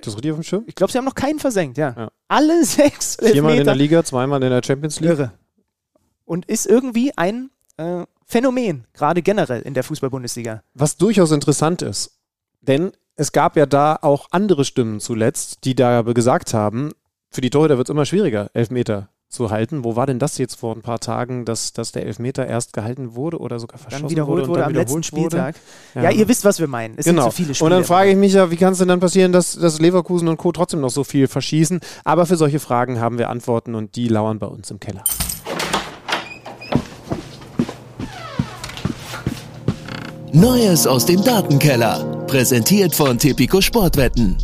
Das 0.00 0.14
richtig 0.14 0.30
auf 0.30 0.38
dem 0.38 0.44
Schirm? 0.44 0.64
Ich 0.66 0.76
glaube, 0.76 0.92
sie 0.92 0.98
haben 0.98 1.04
noch 1.04 1.14
keinen 1.14 1.40
versenkt, 1.40 1.76
ja. 1.76 1.92
Ja. 1.96 2.10
Alle 2.28 2.64
sechs 2.64 3.16
Viermal 3.20 3.58
in 3.58 3.64
der 3.64 3.74
Liga, 3.74 4.04
zweimal 4.04 4.40
in 4.42 4.50
der 4.50 4.62
Champions 4.64 5.00
League. 5.00 5.10
Irre. 5.10 5.32
Und 6.24 6.46
ist 6.46 6.66
irgendwie 6.66 7.12
ein 7.16 7.50
äh, 7.78 8.04
Phänomen, 8.26 8.86
gerade 8.92 9.22
generell 9.22 9.62
in 9.62 9.74
der 9.74 9.84
Fußball-Bundesliga. 9.84 10.62
Was 10.74 10.96
durchaus 10.98 11.32
interessant 11.32 11.80
ist, 11.80 12.18
denn 12.60 12.92
es 13.16 13.32
gab 13.32 13.56
ja 13.56 13.66
da 13.66 13.98
auch 14.00 14.28
andere 14.30 14.64
Stimmen 14.64 15.00
zuletzt, 15.00 15.64
die 15.64 15.74
da 15.74 16.02
gesagt 16.02 16.52
haben, 16.52 16.92
für 17.30 17.40
die 17.40 17.50
Torhüter 17.50 17.78
wird 17.78 17.88
es 17.88 17.92
immer 17.92 18.06
schwieriger, 18.06 18.50
Elfmeter 18.54 19.08
zu 19.28 19.50
halten. 19.50 19.84
Wo 19.84 19.96
war 19.96 20.06
denn 20.06 20.18
das 20.18 20.38
jetzt 20.38 20.54
vor 20.54 20.74
ein 20.74 20.82
paar 20.82 21.00
Tagen, 21.00 21.44
dass, 21.44 21.72
dass 21.72 21.92
der 21.92 22.06
Elfmeter 22.06 22.46
erst 22.46 22.72
gehalten 22.72 23.14
wurde 23.14 23.38
oder 23.38 23.58
sogar 23.58 23.78
verschossen 23.78 24.04
Dann 24.04 24.10
wiederholt 24.10 24.42
wurde? 24.42 24.48
wurde, 24.50 24.60
dann 24.60 24.70
am 24.70 24.74
letzten 24.74 25.02
wiederholt 25.02 25.32
wurde? 25.32 25.54
Spieltag. 25.54 25.56
Ja. 25.94 26.10
ihr 26.10 26.28
wisst, 26.28 26.44
was 26.44 26.60
wir 26.60 26.68
meinen. 26.68 26.94
Es 26.96 27.04
genau. 27.04 27.22
sind 27.22 27.30
zu 27.32 27.36
viele 27.36 27.54
Spiele. 27.54 27.66
und 27.66 27.70
dann 27.72 27.84
frage 27.84 28.10
ich 28.10 28.16
mich 28.16 28.32
ja, 28.32 28.50
wie 28.50 28.56
kann 28.56 28.72
es 28.72 28.78
denn 28.78 28.88
dann 28.88 29.00
passieren, 29.00 29.32
dass, 29.32 29.52
dass 29.52 29.80
Leverkusen 29.80 30.28
und 30.28 30.38
Co. 30.38 30.52
trotzdem 30.52 30.80
noch 30.80 30.90
so 30.90 31.04
viel 31.04 31.28
verschießen? 31.28 31.80
Aber 32.04 32.24
für 32.24 32.36
solche 32.36 32.60
Fragen 32.60 33.00
haben 33.00 33.18
wir 33.18 33.28
Antworten 33.28 33.74
und 33.74 33.96
die 33.96 34.08
lauern 34.08 34.38
bei 34.38 34.46
uns 34.46 34.70
im 34.70 34.80
Keller. 34.80 35.04
Neues 40.34 40.86
aus 40.86 41.06
dem 41.06 41.24
Datenkeller. 41.24 42.26
Präsentiert 42.26 42.94
von 42.94 43.18
Tipico 43.18 43.62
Sportwetten. 43.62 44.36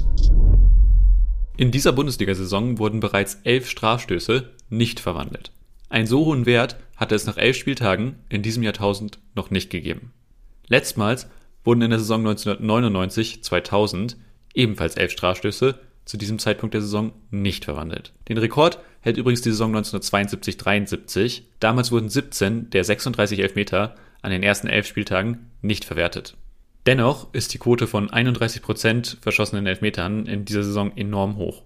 In 1.59 1.70
dieser 1.70 1.93
Bundesliga-Saison 1.93 2.78
wurden 2.78 3.01
bereits 3.01 3.39
elf 3.45 3.68
Strafstöße 3.68 4.51
nicht 4.70 4.99
verwandelt. 4.99 5.53
Einen 5.91 6.07
so 6.07 6.24
hohen 6.24 6.47
Wert 6.47 6.76
hatte 6.97 7.14
es 7.14 7.26
nach 7.26 7.37
elf 7.37 7.59
Spieltagen 7.59 8.16
in 8.30 8.43
diesem 8.43 8.62
Jahrtausend 8.62 9.18
noch 9.35 9.51
nicht 9.51 9.68
gegeben. 9.68 10.12
Letztmals 10.68 11.26
wurden 11.64 11.82
in 11.82 11.91
der 11.91 11.99
Saison 11.99 12.26
1999-2000 12.28 14.16
ebenfalls 14.55 14.97
elf 14.97 15.12
Strafstöße 15.12 15.78
zu 16.07 16.16
diesem 16.16 16.39
Zeitpunkt 16.39 16.72
der 16.72 16.80
Saison 16.80 17.12
nicht 17.30 17.66
verwandelt. 17.66 18.14
Den 18.28 18.39
Rekord 18.39 18.78
hält 19.01 19.18
übrigens 19.18 19.43
die 19.43 19.51
Saison 19.51 19.76
1972-73. 19.76 21.43
Damals 21.61 21.93
wurden 21.93 22.09
17 22.09 22.70
der 22.70 22.85
36 22.85 23.41
Elfmeter 23.41 23.97
an 24.25 24.31
den 24.31 24.43
ersten 24.43 24.66
elf 24.66 24.87
Spieltagen 24.87 25.51
nicht 25.61 25.85
verwertet. 25.85 26.37
Dennoch 26.87 27.33
ist 27.33 27.53
die 27.55 27.59
Quote 27.59 27.87
von 27.87 28.11
31% 28.11 29.20
verschossenen 29.20 29.66
Elfmetern 29.66 30.27
in 30.27 30.45
dieser 30.45 30.62
Saison 30.62 30.97
enorm 30.97 31.37
hoch. 31.37 31.62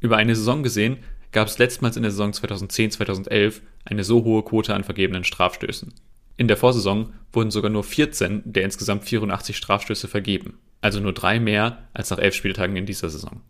Über 0.00 0.18
eine 0.18 0.36
Saison 0.36 0.62
gesehen 0.62 0.98
gab 1.30 1.48
es 1.48 1.58
letztmals 1.58 1.96
in 1.96 2.02
der 2.02 2.10
Saison 2.10 2.32
2010-2011 2.32 3.60
eine 3.84 4.04
so 4.04 4.24
hohe 4.24 4.42
Quote 4.42 4.74
an 4.74 4.84
vergebenen 4.84 5.24
Strafstößen. 5.24 5.94
In 6.36 6.48
der 6.48 6.56
Vorsaison 6.56 7.12
wurden 7.32 7.50
sogar 7.50 7.70
nur 7.70 7.84
14 7.84 8.42
der 8.44 8.64
insgesamt 8.64 9.04
84 9.04 9.56
Strafstöße 9.56 10.08
vergeben, 10.08 10.58
also 10.80 11.00
nur 11.00 11.12
drei 11.12 11.40
mehr 11.40 11.88
als 11.94 12.10
nach 12.10 12.18
elf 12.18 12.34
Spieltagen 12.34 12.76
in 12.76 12.86
dieser 12.86 13.08
Saison. 13.08 13.40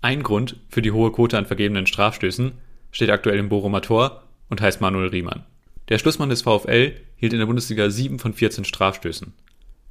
Ein 0.00 0.22
Grund 0.22 0.56
für 0.70 0.80
die 0.80 0.92
hohe 0.92 1.12
Quote 1.12 1.36
an 1.36 1.46
vergebenen 1.46 1.86
Strafstößen 1.86 2.52
steht 2.90 3.10
aktuell 3.10 3.38
im 3.38 3.50
Bochumer 3.50 3.82
Tor 3.82 4.24
und 4.48 4.62
heißt 4.62 4.80
Manuel 4.80 5.08
Riemann. 5.08 5.44
Der 5.90 5.98
Schlussmann 5.98 6.30
des 6.30 6.42
VfL 6.42 6.92
hielt 7.16 7.32
in 7.32 7.40
der 7.40 7.46
Bundesliga 7.46 7.90
7 7.90 8.20
von 8.20 8.32
14 8.32 8.64
Strafstößen. 8.64 9.32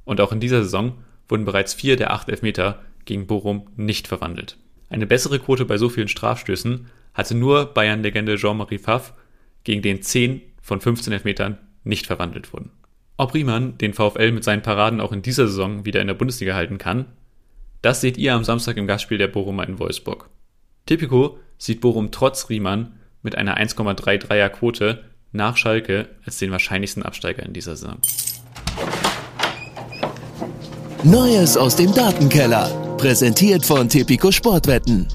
Und 0.04 0.20
auch 0.20 0.32
in 0.32 0.40
dieser 0.40 0.62
Saison 0.62 0.98
wurden 1.28 1.44
bereits 1.44 1.74
vier 1.74 1.96
der 1.96 2.12
acht 2.12 2.28
Elfmeter 2.30 2.82
gegen 3.04 3.26
Bochum 3.26 3.68
nicht 3.76 4.08
verwandelt. 4.08 4.56
Eine 4.88 5.06
bessere 5.06 5.38
Quote 5.38 5.66
bei 5.66 5.76
so 5.76 5.88
vielen 5.90 6.08
Strafstößen 6.08 6.86
hatte 7.14 7.34
nur 7.34 7.66
Bayern-Legende 7.66 8.36
Jean-Marie 8.36 8.78
Pfaff, 8.78 9.12
gegen 9.62 9.82
den 9.82 10.00
10 10.00 10.40
von 10.62 10.80
15 10.80 11.12
Elfmetern 11.12 11.58
nicht 11.84 12.06
verwandelt 12.06 12.52
wurden. 12.54 12.70
Ob 13.18 13.34
Riemann 13.34 13.76
den 13.76 13.92
VfL 13.92 14.32
mit 14.32 14.42
seinen 14.42 14.62
Paraden 14.62 15.00
auch 15.00 15.12
in 15.12 15.20
dieser 15.20 15.46
Saison 15.46 15.84
wieder 15.84 16.00
in 16.00 16.06
der 16.06 16.14
Bundesliga 16.14 16.54
halten 16.54 16.78
kann, 16.78 17.06
das 17.82 18.00
seht 18.00 18.16
ihr 18.16 18.34
am 18.34 18.44
Samstag 18.44 18.78
im 18.78 18.86
Gastspiel 18.86 19.18
der 19.18 19.28
Bochumer 19.28 19.68
in 19.68 19.78
Wolfsburg. 19.78 20.30
Tipico 20.86 21.38
sieht 21.58 21.82
Bochum 21.82 22.10
trotz 22.10 22.48
Riemann 22.48 22.98
mit 23.22 23.36
einer 23.36 23.58
1,33er 23.58 24.48
Quote 24.48 25.04
nach 25.32 25.56
Schalke 25.56 26.08
als 26.24 26.38
den 26.38 26.50
wahrscheinlichsten 26.50 27.02
Absteiger 27.02 27.44
in 27.44 27.52
dieser 27.52 27.76
Saison. 27.76 27.98
Neues 31.02 31.56
aus 31.56 31.76
dem 31.76 31.94
Datenkeller. 31.94 32.96
Präsentiert 32.98 33.64
von 33.64 33.88
Tipico 33.88 34.30
Sportwetten. 34.30 35.08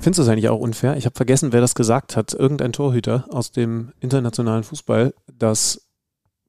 Findest 0.00 0.18
du 0.20 0.22
es 0.22 0.28
eigentlich 0.28 0.48
auch 0.48 0.60
unfair? 0.60 0.96
Ich 0.96 1.04
habe 1.04 1.16
vergessen, 1.16 1.52
wer 1.52 1.60
das 1.60 1.74
gesagt 1.74 2.16
hat. 2.16 2.32
Irgendein 2.32 2.72
Torhüter 2.72 3.26
aus 3.28 3.50
dem 3.50 3.92
internationalen 4.00 4.62
Fußball, 4.62 5.12
dass 5.30 5.88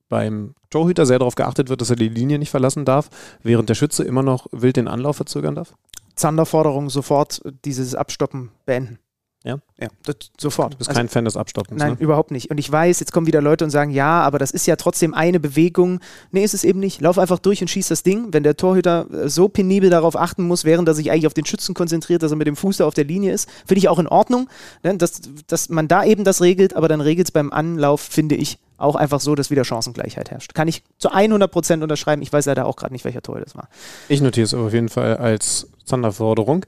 beim 0.10 0.54
Torhüter 0.70 1.06
sehr 1.06 1.20
darauf 1.20 1.36
geachtet 1.36 1.68
wird, 1.68 1.82
dass 1.82 1.90
er 1.90 1.96
die 1.96 2.08
Linie 2.08 2.40
nicht 2.40 2.52
verlassen 2.52 2.86
darf, 2.86 3.10
während 3.44 3.68
der 3.68 3.76
Schütze 3.76 4.04
immer 4.04 4.24
noch 4.24 4.48
wild 4.52 4.78
den 4.78 4.88
Anlauf 4.88 5.18
verzögern 5.18 5.56
darf? 5.56 5.74
Zanderforderung 6.16 6.90
sofort 6.90 7.42
dieses 7.66 7.96
Abstoppen 7.96 8.52
beenden. 8.66 9.00
Ja? 9.44 9.60
Ja, 9.80 9.88
das, 10.04 10.16
sofort. 10.40 10.74
Du 10.74 10.78
bist 10.78 10.90
Also- 10.90 11.00
kein 11.00 11.08
Fan 11.10 11.24
des 11.26 11.38
Abstoppens, 11.38 11.80
Nein, 11.80 11.92
ne? 11.94 11.98
überhaupt 12.00 12.32
nicht. 12.32 12.50
Und 12.50 12.58
ich 12.58 12.70
weiß, 12.72 13.00
jetzt 13.00 13.12
kommen 13.14 13.28
wieder 13.28 13.42
Leute 13.42 13.64
und 13.64 13.70
sagen, 13.70 13.92
ja, 13.92 14.22
aber 14.22 14.40
das 14.40 14.52
ist 14.52 14.66
ja 14.68 14.76
trotzdem 14.76 15.14
eine 15.14 15.40
Bewegung. 15.40 16.00
Nee, 16.32 16.44
ist 16.44 16.54
es 16.54 16.64
eben 16.64 16.80
nicht. 16.80 17.00
Lauf 17.02 17.18
einfach 17.20 17.40
durch 17.40 17.62
und 17.62 17.70
schieß 17.70 17.88
das 17.88 18.04
Ding. 18.04 18.28
Wenn 18.32 18.44
der 18.44 18.58
Torhüter 18.58 19.06
äh, 19.12 19.30
so 19.30 19.48
penibel 19.48 19.90
darauf 19.90 20.16
achten 20.16 20.44
muss, 20.44 20.66
während 20.66 20.88
er 20.88 20.96
sich 20.96 21.12
eigentlich 21.12 21.28
auf 21.28 21.34
den 21.34 21.46
Schützen 21.46 21.76
konzentriert, 21.76 22.24
dass 22.24 22.32
er 22.32 22.38
mit 22.38 22.48
dem 22.48 22.56
Fuß 22.56 22.78
da 22.78 22.86
auf 22.88 22.94
der 22.94 23.06
Linie 23.06 23.32
ist, 23.32 23.48
finde 23.66 23.80
ich 23.80 23.90
auch 23.90 24.00
in 24.00 24.08
Ordnung, 24.08 24.50
ne, 24.84 24.98
dass, 24.98 25.22
dass 25.48 25.70
man 25.70 25.88
da 25.88 26.04
eben 26.04 26.24
das 26.24 26.42
regelt, 26.42 26.76
aber 26.76 26.88
dann 26.88 27.00
regelt 27.00 27.28
es 27.28 27.32
beim 27.32 27.52
Anlauf, 27.54 28.02
finde 28.02 28.36
ich, 28.36 28.58
auch 28.78 28.96
einfach 28.96 29.20
so, 29.22 29.34
dass 29.36 29.50
wieder 29.50 29.64
Chancengleichheit 29.64 30.30
herrscht. 30.32 30.54
Kann 30.56 30.68
ich 30.68 30.84
zu 30.98 31.10
100% 31.12 31.82
unterschreiben. 31.84 32.22
Ich 32.22 32.34
weiß 32.34 32.46
leider 32.48 32.66
auch 32.66 32.76
gerade 32.76 32.94
nicht, 32.94 33.06
welcher 33.06 33.22
Torhüter 33.22 33.46
das 33.46 33.56
war. 33.56 33.70
Ich 34.10 34.22
notiere 34.22 34.46
es 34.46 34.54
auf 34.54 34.74
jeden 34.74 34.90
Fall 34.90 35.18
als 35.18 35.68
Zanderforderung. 35.86 36.66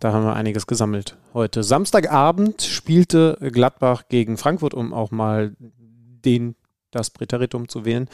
Da 0.00 0.14
haben 0.14 0.24
wir 0.24 0.34
einiges 0.34 0.66
gesammelt 0.66 1.16
heute. 1.34 1.62
Samstagabend 1.62 2.62
spielte 2.62 3.36
Gladbach 3.52 4.04
gegen 4.08 4.38
Frankfurt, 4.38 4.72
um 4.72 4.94
auch 4.94 5.10
mal 5.10 5.54
den, 5.58 6.56
das 6.90 7.10
Präteritum 7.10 7.68
zu 7.68 7.84
wählen. 7.84 8.08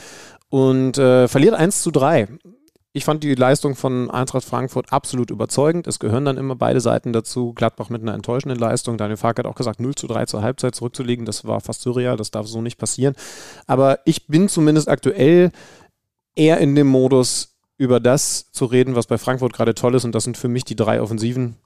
Und 0.48 0.98
äh, 0.98 1.28
verliert 1.28 1.54
1 1.54 1.82
zu 1.82 1.92
3. 1.92 2.26
Ich 2.92 3.04
fand 3.04 3.22
die 3.22 3.36
Leistung 3.36 3.76
von 3.76 4.10
Eintracht 4.10 4.44
Frankfurt 4.44 4.92
absolut 4.92 5.30
überzeugend. 5.30 5.86
Es 5.86 6.00
gehören 6.00 6.24
dann 6.24 6.38
immer 6.38 6.56
beide 6.56 6.80
Seiten 6.80 7.12
dazu. 7.12 7.52
Gladbach 7.52 7.88
mit 7.88 8.02
einer 8.02 8.14
enttäuschenden 8.14 8.58
Leistung. 8.58 8.98
Daniel 8.98 9.16
Fark 9.18 9.38
hat 9.38 9.46
auch 9.46 9.54
gesagt, 9.54 9.78
0 9.78 9.94
zu 9.94 10.08
3 10.08 10.26
zur 10.26 10.42
Halbzeit 10.42 10.74
zurückzulegen. 10.74 11.24
Das 11.24 11.44
war 11.44 11.60
fast 11.60 11.82
surreal. 11.82 12.16
Das 12.16 12.32
darf 12.32 12.48
so 12.48 12.62
nicht 12.62 12.78
passieren. 12.78 13.14
Aber 13.68 14.00
ich 14.06 14.26
bin 14.26 14.48
zumindest 14.48 14.88
aktuell 14.88 15.52
eher 16.34 16.58
in 16.58 16.74
dem 16.74 16.88
Modus, 16.88 17.52
über 17.78 18.00
das 18.00 18.50
zu 18.50 18.64
reden, 18.64 18.96
was 18.96 19.06
bei 19.06 19.18
Frankfurt 19.18 19.52
gerade 19.52 19.74
toll 19.74 19.94
ist. 19.94 20.04
Und 20.04 20.14
das 20.14 20.24
sind 20.24 20.36
für 20.36 20.48
mich 20.48 20.64
die 20.64 20.76
drei 20.76 21.00
Offensiven. 21.00 21.56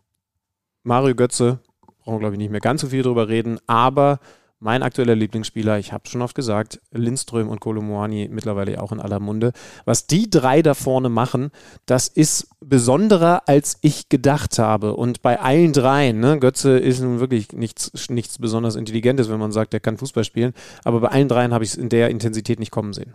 Mario 0.82 1.14
Götze, 1.14 1.60
brauchen 2.02 2.16
wir 2.16 2.20
glaube 2.20 2.34
ich 2.34 2.38
nicht 2.38 2.50
mehr 2.50 2.60
ganz 2.60 2.80
so 2.80 2.88
viel 2.88 3.02
drüber 3.02 3.28
reden, 3.28 3.58
aber 3.66 4.20
mein 4.62 4.82
aktueller 4.82 5.14
Lieblingsspieler, 5.14 5.78
ich 5.78 5.92
habe 5.92 6.06
schon 6.06 6.20
oft 6.20 6.34
gesagt, 6.34 6.80
Lindström 6.92 7.48
und 7.48 7.60
Kolomoani 7.60 8.28
mittlerweile 8.30 8.82
auch 8.82 8.92
in 8.92 9.00
aller 9.00 9.18
Munde. 9.18 9.52
Was 9.86 10.06
die 10.06 10.28
drei 10.28 10.60
da 10.60 10.74
vorne 10.74 11.08
machen, 11.08 11.50
das 11.86 12.08
ist 12.08 12.48
besonderer, 12.60 13.42
als 13.46 13.78
ich 13.80 14.10
gedacht 14.10 14.58
habe. 14.58 14.96
Und 14.96 15.22
bei 15.22 15.40
allen 15.40 15.72
dreien, 15.72 16.20
ne, 16.20 16.38
Götze 16.38 16.78
ist 16.78 17.00
nun 17.00 17.20
wirklich 17.20 17.52
nichts, 17.52 17.90
nichts 18.10 18.38
besonders 18.38 18.76
Intelligentes, 18.76 19.30
wenn 19.30 19.38
man 19.40 19.50
sagt, 19.50 19.72
der 19.72 19.80
kann 19.80 19.96
Fußball 19.96 20.24
spielen. 20.24 20.52
Aber 20.84 21.00
bei 21.00 21.08
allen 21.08 21.28
dreien 21.28 21.54
habe 21.54 21.64
ich 21.64 21.70
es 21.70 21.76
in 21.76 21.88
der 21.88 22.10
Intensität 22.10 22.60
nicht 22.60 22.70
kommen 22.70 22.92
sehen. 22.92 23.14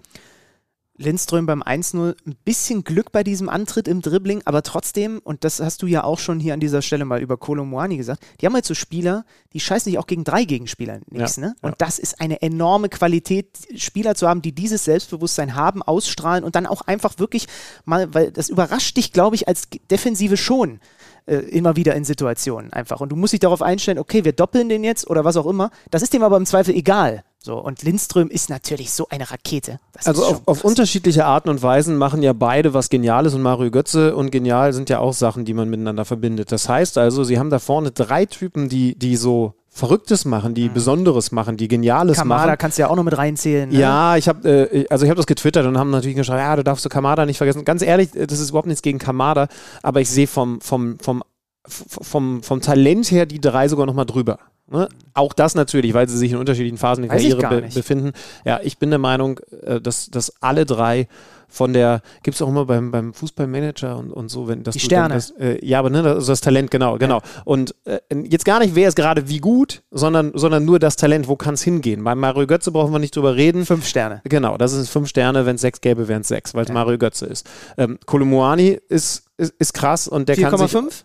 Lindström 0.98 1.46
beim 1.46 1.62
1-0 1.62 2.16
ein 2.26 2.36
bisschen 2.46 2.84
Glück 2.84 3.12
bei 3.12 3.24
diesem 3.24 3.50
Antritt 3.50 3.88
im 3.88 4.02
Dribbling, 4.02 4.42
aber 4.46 4.64
trotzdem, 4.64 5.20
und 5.24 5.44
das 5.44 5.60
hast 5.60 5.82
du 5.82 5.88
ja 5.88 6.04
auch 6.04 6.20
schon 6.20 6.40
hier 6.40 6.54
an 6.54 6.60
dieser 6.60 6.82
Stelle 6.82 7.04
mal 7.04 7.22
über 7.22 7.38
Kolomoani 7.38 7.98
gesagt, 7.98 8.26
die 8.40 8.46
haben 8.46 8.54
halt 8.54 8.66
so 8.66 8.74
Spieler, 8.74 9.26
die 9.54 9.60
scheißen 9.60 9.92
sich 9.92 10.00
auch 10.00 10.08
gegen 10.08 10.24
drei 10.24 10.46
Gegenspieler 10.46 11.00
nichts, 11.10 11.38
Ja, 11.38 11.48
ne? 11.48 11.56
Und 11.62 11.72
ja. 11.72 11.76
das 11.80 12.00
ist 12.00 12.22
eine 12.22 12.42
enorme 12.42 12.90
Qualität, 12.90 13.48
Spieler 13.76 14.16
zu 14.16 14.30
haben, 14.30 14.42
die 14.42 14.54
dieses 14.54 14.86
Selbstbewusstsein 14.86 15.56
haben, 15.56 15.84
ausstrahlen 15.84 16.44
und 16.44 16.56
dann 16.56 16.66
auch 16.66 16.82
einfach 16.82 17.20
wirklich 17.20 17.48
mal, 17.84 18.14
weil 18.14 18.32
das 18.32 18.50
überrascht 18.50 18.96
dich, 18.96 19.12
glaube 19.12 19.36
ich, 19.36 19.48
als 19.48 19.68
Defensive 19.92 20.38
schon 20.38 20.80
äh, 21.26 21.38
immer 21.38 21.76
wieder 21.76 21.96
in 21.96 22.06
Situationen 22.06 22.72
einfach. 22.72 23.02
Und 23.02 23.10
du 23.10 23.16
musst 23.16 23.34
dich 23.34 23.40
darauf 23.40 23.62
einstellen, 23.62 24.00
okay, 24.00 24.24
wir 24.24 24.34
doppeln 24.34 24.70
den 24.70 24.84
jetzt 24.84 25.10
oder 25.10 25.26
was 25.26 25.38
auch 25.38 25.48
immer. 25.48 25.72
Das 25.92 26.02
ist 26.02 26.14
dem 26.14 26.24
aber 26.24 26.38
im 26.38 26.46
Zweifel 26.46 26.76
egal. 26.76 27.24
So, 27.46 27.60
und 27.60 27.84
Lindström 27.84 28.30
ist 28.30 28.50
natürlich 28.50 28.92
so 28.92 29.06
eine 29.08 29.30
Rakete. 29.30 29.80
Das 29.94 30.08
Also 30.08 30.26
auf, 30.26 30.42
auf 30.48 30.64
unterschiedliche 30.64 31.26
Arten 31.26 31.50
und 31.50 31.62
Weisen 31.62 31.96
machen 31.96 32.24
ja 32.24 32.34
beide 32.34 32.74
was 32.74 32.90
Geniales 32.90 33.36
und 33.36 33.44
Mario 33.44 33.70
Götze 33.70 34.16
und 34.16 34.32
genial 34.32 34.74
sind 34.74 34.90
ja 34.90 34.98
auch 34.98 35.14
Sachen, 35.14 35.46
die 35.46 35.54
man 35.54 35.70
miteinander 35.70 36.06
verbindet. 36.06 36.52
Das 36.52 36.68
heißt 36.68 36.98
also, 36.98 37.24
sie 37.24 37.38
haben 37.38 37.52
da 37.52 37.60
vorne 37.60 37.92
drei 37.92 38.26
Typen, 38.26 38.68
die, 38.68 38.98
die 38.98 39.16
so 39.16 39.54
Verrücktes 39.70 40.26
machen, 40.26 40.56
die 40.56 40.70
Besonderes 40.70 41.32
machen, 41.32 41.56
die 41.56 41.68
Geniales 41.68 42.18
Kamada 42.18 42.48
machen. 42.48 42.58
kannst 42.58 42.80
du 42.80 42.82
ja 42.82 42.90
auch 42.90 42.96
noch 42.96 43.04
mit 43.04 43.16
reinzählen. 43.16 43.70
Ne? 43.70 43.78
Ja, 43.78 44.18
ich 44.18 44.28
habe 44.28 44.50
äh, 44.50 44.88
also 44.90 45.06
ich 45.06 45.12
habe 45.12 45.18
das 45.18 45.28
getwittert 45.28 45.68
und 45.68 45.78
haben 45.78 45.92
natürlich 45.92 46.16
geschrieben, 46.16 46.40
ja, 46.40 46.56
du 46.56 46.64
darfst 46.64 46.84
du 46.84 46.90
Kamada 46.90 47.28
nicht 47.28 47.38
vergessen. 47.38 47.64
Ganz 47.64 47.84
ehrlich, 47.84 48.10
das 48.12 48.40
ist 48.40 48.50
überhaupt 48.50 48.68
nichts 48.68 48.82
gegen 48.82 48.98
Kamada, 48.98 49.50
aber 49.84 50.02
ich 50.02 50.10
sehe 50.10 50.26
vom 50.26 50.62
vom 50.62 50.98
vom 50.98 51.24
vom 51.68 52.42
vom 52.42 52.62
Talent 52.62 53.12
her 53.12 53.28
die 53.28 53.40
drei 53.40 53.68
sogar 53.68 53.86
noch 53.86 53.94
mal 53.94 54.06
drüber. 54.06 54.40
Ne? 54.68 54.90
Auch 55.14 55.34
das 55.34 55.56
natürlich, 55.56 55.94
weil 55.94 56.10
sie 56.10 56.18
sich 56.18 56.32
in 56.32 56.38
unterschiedlichen 56.38 56.78
Phasen 56.78 57.04
der 57.04 57.12
Weiß 57.12 57.22
Karriere 57.22 57.62
be 57.62 57.70
befinden. 57.74 58.14
Ja, 58.46 58.60
ich 58.64 58.80
bin 58.80 58.90
der 58.90 59.00
Meinung, 59.00 59.40
äh, 59.64 59.80
dass, 59.80 60.10
dass 60.10 60.42
alle 60.42 60.66
drei 60.66 61.08
von 61.48 61.74
der, 61.74 62.02
gibt 62.24 62.36
es 62.36 62.42
auch 62.42 62.50
immer 62.50 62.66
beim, 62.66 62.92
beim 62.92 63.14
Fußballmanager 63.14 63.98
und, 63.98 64.12
und 64.12 64.30
so, 64.30 64.48
wenn 64.48 64.64
das 64.64 64.74
Die 64.74 64.80
Sterne. 64.80 65.14
Das, 65.14 65.32
äh, 65.32 65.64
ja, 65.66 65.80
aber 65.80 65.90
ne, 65.90 66.02
das, 66.02 66.26
das 66.26 66.42
Talent, 66.42 66.72
genau, 66.72 66.98
genau. 66.98 67.22
Und 67.46 67.76
äh, 67.86 68.00
jetzt 68.28 68.44
gar 68.44 68.60
nicht, 68.60 68.76
wer 68.76 68.88
ist 68.88 68.96
gerade 68.96 69.30
wie 69.30 69.38
gut, 69.38 69.84
sondern, 69.92 70.32
sondern 70.34 70.66
nur 70.66 70.80
das 70.80 70.96
Talent, 70.96 71.28
wo 71.28 71.36
kann 71.36 71.54
es 71.54 71.62
hingehen. 71.62 72.04
Bei 72.04 72.16
Mario 72.16 72.48
Götze 72.48 72.72
brauchen 72.72 72.92
wir 72.92 73.00
nicht 73.00 73.16
drüber 73.16 73.36
reden. 73.36 73.66
Fünf 73.66 73.88
Sterne. 73.88 74.22
Genau, 74.26 74.58
das 74.58 74.74
ist 74.74 74.90
fünf 74.90 75.08
Sterne, 75.08 75.46
wenn 75.46 75.56
es 75.56 75.62
sechs 75.62 75.80
gäbe, 75.80 76.08
wären 76.08 76.22
es 76.22 76.28
sechs, 76.28 76.54
weil 76.54 76.66
es 76.66 76.72
Mario 76.72 76.98
Götze 76.98 77.26
ist. 77.26 77.48
Ähm, 77.78 78.00
Kolomoani 78.06 78.80
ist, 78.90 79.26
ist, 79.38 79.54
ist 79.60 79.74
krass 79.74 80.08
und 80.08 80.28
der 80.28 80.36
kann 80.38 80.58
sich 80.58 80.72
4,5? 80.72 81.04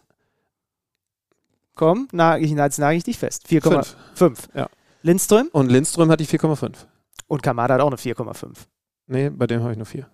Komm, 1.81 2.09
nag 2.13 2.43
ich, 2.43 2.51
jetzt 2.51 2.79
nage 2.79 2.99
ich 2.99 3.05
dich 3.05 3.17
fest. 3.17 3.47
4,5. 3.49 4.37
Ja. 4.55 4.69
Lindström 5.01 5.49
und 5.51 5.73
Lindström 5.73 6.11
hat 6.11 6.21
die 6.21 6.27
4,5. 6.27 6.75
und 7.27 7.43
Kamada 7.43 7.73
hat 7.73 7.81
auch 7.81 7.87
eine 7.87 7.97
4,5. 7.97 8.49
Nee, 9.07 9.31
bei 9.31 9.47
dem 9.47 9.63
habe 9.63 9.73
ich 9.73 9.79
nur 9.79 9.87
vier. 9.87 10.07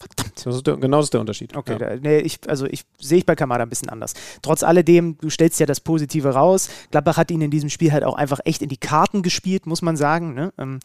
Verdammt. 0.00 0.44
Das 0.44 0.56
ist 0.56 0.66
der, 0.66 0.76
genau 0.76 0.96
das 0.96 1.06
ist 1.06 1.14
der 1.14 1.20
Unterschied. 1.20 1.56
Okay, 1.56 1.74
ja. 1.74 1.78
da, 1.78 1.94
nee, 1.94 2.18
ich, 2.18 2.40
also 2.48 2.66
ich 2.66 2.84
sehe 2.98 3.18
ich 3.18 3.26
bei 3.26 3.36
Kamada 3.36 3.62
ein 3.62 3.68
bisschen 3.68 3.90
anders. 3.90 4.14
Trotz 4.42 4.64
alledem, 4.64 5.16
du 5.18 5.30
stellst 5.30 5.60
ja 5.60 5.66
das 5.66 5.78
Positive 5.78 6.30
raus. 6.30 6.68
Gladbach 6.90 7.16
hat 7.16 7.30
ihn 7.30 7.42
in 7.42 7.52
diesem 7.52 7.70
Spiel 7.70 7.92
halt 7.92 8.02
auch 8.02 8.16
einfach 8.16 8.40
echt 8.44 8.60
in 8.60 8.68
die 8.68 8.76
Karten 8.76 9.22
gespielt, 9.22 9.66
muss 9.66 9.82
man 9.82 9.96
sagen. 9.96 10.34
Ne? 10.34 10.52
Ähm, 10.58 10.80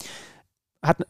hat 0.83 1.07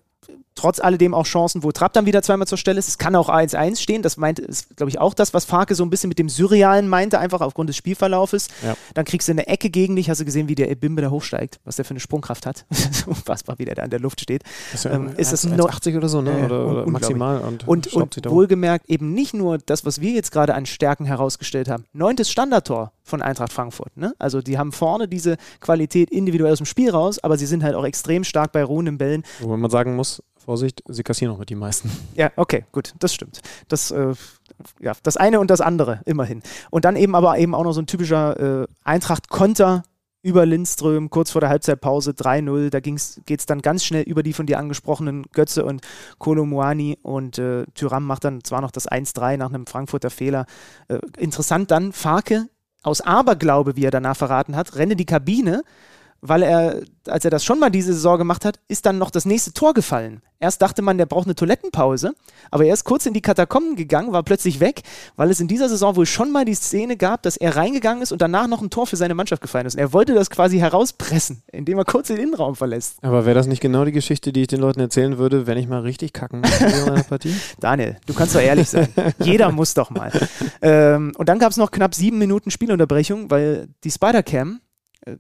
trotz 0.56 0.80
alledem 0.80 1.14
auch 1.14 1.26
Chancen, 1.26 1.64
wo 1.64 1.72
Trapp 1.72 1.93
dann 1.93 2.06
wieder 2.06 2.22
zweimal 2.22 2.47
zur 2.47 2.58
Stelle 2.58 2.80
ist. 2.80 2.88
Es 2.88 2.97
kann 2.97 3.16
auch 3.16 3.30
1-1 3.30 3.80
stehen. 3.80 4.02
Das 4.02 4.18
meint, 4.18 4.39
ist, 4.39 4.76
glaube 4.76 4.89
ich, 4.89 4.99
auch 4.99 5.14
das, 5.14 5.34
was 5.34 5.45
Farke 5.45 5.76
so 5.76 5.84
ein 5.84 5.89
bisschen 5.89 6.10
mit 6.10 6.20
dem 6.20 6.30
Surrealen 6.30 6.88
meinte, 6.88 7.20
einfach 7.20 7.41
aufgrund 7.41 7.70
des 7.70 7.78
Spielverlaufes. 7.78 8.47
Ja. 8.64 8.76
Dann 8.93 9.06
kriegst 9.06 9.28
du 9.28 9.32
eine 9.32 9.47
Ecke 9.47 9.70
gegen 9.70 9.95
dich. 9.95 10.10
Hast 10.10 10.22
du 10.22 10.26
gesehen, 10.26 10.47
wie 10.47 10.56
der 10.56 10.70
Ebimbe 10.70 11.02
da 11.02 11.10
hochsteigt? 11.10 11.60
Was 11.64 11.78
der 11.78 11.86
für 11.86 11.91
eine 11.91 11.99
Sprungkraft 11.99 12.45
hat? 12.45 12.66
Unfassbar, 13.06 13.58
wie 13.60 13.66
der 13.66 13.76
da 13.76 13.84
in 13.84 13.89
der 13.89 13.99
Luft 13.99 14.22
steht. 14.22 14.43
Ist, 14.74 14.86
ja, 14.86 14.91
Ähm, 14.91 15.14
ist 15.18 15.32
das 15.32 15.45
80 15.45 15.95
oder 15.95 16.10
so, 16.10 16.22
ne? 16.22 16.39
Ja, 16.39 16.45
oder, 16.45 16.86
maximal. 16.88 17.39
Und, 17.39 17.68
Und, 17.68 17.93
und 17.93 18.30
wohlgemerkt 18.30 18.89
eben 18.89 19.14
nicht 19.14 19.34
nur 19.34 19.58
das, 19.58 19.86
was 19.86 20.02
wir 20.02 20.12
jetzt 20.12 20.32
gerade 20.32 20.54
an 20.54 20.66
Stärken 20.66 21.06
herausgestellt 21.06 21.70
haben. 21.70 21.86
Neuntes 21.93 22.30
Standardtor 22.30 22.91
von 23.04 23.22
Eintracht 23.22 23.54
Frankfurt. 23.54 23.95
Ne? 23.97 24.14
Also 24.20 24.41
die 24.41 24.58
haben 24.58 24.72
vorne 24.72 25.08
diese 25.08 25.38
Qualität 25.60 26.10
individuell 26.10 26.52
aus 26.52 26.60
dem 26.60 26.66
Spiel 26.66 26.89
raus, 26.89 27.20
aber 27.20 27.38
sie 27.38 27.45
sind 27.45 27.64
halt 27.64 27.76
auch 27.76 27.86
extrem 27.86 28.24
stark 28.24 28.52
bei 28.52 28.64
ruhenden 28.64 28.97
Bällen. 28.97 29.24
Wo 29.39 29.56
man 29.56 29.70
sagen 29.70 29.95
muss, 29.95 30.24
Vorsicht, 30.52 30.84
sie 30.86 31.04
kassieren 31.04 31.34
auch 31.34 31.39
mit 31.39 31.49
die 31.49 31.56
meisten. 31.56 31.89
Ja, 32.14 32.30
okay, 32.36 32.66
gut, 32.74 32.93
das 32.99 33.14
stimmt. 33.14 33.39
Das, 33.70 33.89
äh, 33.89 34.14
ja, 34.82 34.91
das 35.02 35.16
eine 35.16 35.39
und 35.39 35.49
das 35.49 35.62
andere, 35.62 36.02
immerhin. 36.06 36.43
Und 36.72 36.84
dann 36.84 36.97
eben 36.97 37.16
aber 37.16 37.38
eben 37.38 37.56
auch 37.56 37.64
noch 37.64 37.72
so 37.72 37.82
ein 37.82 37.88
typischer 37.88 38.64
äh, 38.64 38.68
Eintracht-Konter 38.84 39.84
über 40.22 40.45
Lindström, 40.45 41.10
kurz 41.10 41.32
vor 41.32 41.39
der 41.39 41.49
Halbzeitpause 41.49 42.12
3-0. 42.12 42.70
Da 42.70 42.82
geht 42.82 42.99
es 43.39 43.45
dann 43.45 43.62
ganz 43.62 43.86
schnell 43.86 44.04
über 44.04 44.24
die 44.24 44.34
von 44.34 44.45
dir 44.45 44.60
angesprochenen 44.60 45.24
Götze 45.32 45.64
und 45.64 45.84
Kolomuani 46.18 46.99
und 47.02 47.38
äh, 47.38 47.64
Tyram 47.74 48.06
macht 48.06 48.26
dann 48.26 48.43
zwar 48.43 48.60
noch 48.60 48.72
das 48.72 48.91
1-3 48.91 49.38
nach 49.38 49.54
einem 49.54 49.68
Frankfurter 49.68 50.10
Fehler. 50.10 50.47
Äh, 50.89 50.99
interessant 51.18 51.72
dann, 51.72 51.93
Farke 51.93 52.49
aus 52.84 52.99
Aberglaube, 52.99 53.78
wie 53.78 53.86
er 53.86 53.91
danach 53.91 54.18
verraten 54.18 54.58
hat, 54.58 54.76
renne 54.76 54.97
die 54.97 55.06
Kabine, 55.06 55.64
weil 56.22 56.43
er, 56.43 56.82
als 57.07 57.26
er 57.26 57.32
das 57.32 57.43
schon 57.43 57.59
mal 57.59 57.69
diese 57.72 57.93
Saison 57.93 58.17
gemacht 58.17 58.45
hat, 58.45 58.59
ist 58.67 58.86
dann 58.86 58.97
noch 58.97 59.11
das 59.11 59.26
nächste 59.26 59.53
Tor 59.53 59.74
gefallen. 59.74 60.22
Erst 60.39 60.61
dachte 60.61 60.82
man, 60.82 60.97
der 60.97 61.05
braucht 61.05 61.26
eine 61.28 61.36
Toilettenpause, 61.36 62.13
aber 62.49 62.65
er 62.65 62.74
ist 62.74 62.84
kurz 62.84 63.05
in 63.05 63.13
die 63.13 63.22
Katakomben 63.22 63.76
gegangen, 63.76 64.11
war 64.11 64.24
plötzlich 64.24 64.59
weg, 64.59 64.82
weil 65.15 65.30
es 65.30 65.39
in 65.39 65.47
dieser 65.47 65.69
Saison 65.69 65.95
wohl 65.95 66.07
schon 66.07 66.32
mal 66.32 66.45
die 66.45 66.55
Szene 66.55 66.97
gab, 66.97 67.22
dass 67.22 67.38
er 67.38 67.55
reingegangen 67.55 68.01
ist 68.01 68.11
und 68.11 68.24
danach 68.24 68.47
noch 68.47 68.61
ein 68.61 68.72
Tor 68.72 68.88
für 68.88 68.95
seine 68.95 69.13
Mannschaft 69.13 69.43
gefallen 69.43 69.67
ist. 69.67 69.76
Und 69.76 69.82
er 69.82 69.93
wollte 69.93 70.15
das 70.15 70.32
quasi 70.32 70.57
herauspressen, 70.57 71.43
indem 71.51 71.78
er 71.78 71.86
kurz 71.86 72.07
den 72.07 72.17
Innenraum 72.17 72.55
verlässt. 72.55 72.97
Aber 73.03 73.26
wäre 73.26 73.36
das 73.36 73.45
nicht 73.45 73.61
genau 73.61 73.86
die 73.86 73.91
Geschichte, 73.91 74.34
die 74.34 74.41
ich 74.41 74.47
den 74.47 74.61
Leuten 74.61 74.80
erzählen 74.80 75.19
würde, 75.19 75.45
wenn 75.45 75.59
ich 75.59 75.67
mal 75.67 75.82
richtig 75.82 76.13
kacken 76.13 76.41
möchte 76.41 76.65
in 76.65 76.89
einer 76.89 77.03
Partie? 77.09 77.36
Daniel, 77.59 77.97
du 78.07 78.13
kannst 78.15 78.34
doch 78.34 78.41
ehrlich 78.41 78.67
sein. 78.69 78.88
Jeder 79.19 79.51
muss 79.51 79.76
doch 79.76 79.91
mal. 79.91 80.11
Ähm, 80.63 81.13
und 81.17 81.30
dann 81.30 81.38
gab 81.38 81.51
es 81.51 81.57
noch 81.57 81.69
knapp 81.69 81.93
sieben 81.93 82.17
Minuten 82.17 82.49
Spielunterbrechung, 82.49 83.30
weil 83.30 83.67
die 83.84 83.91
Spider-Cam, 83.91 84.59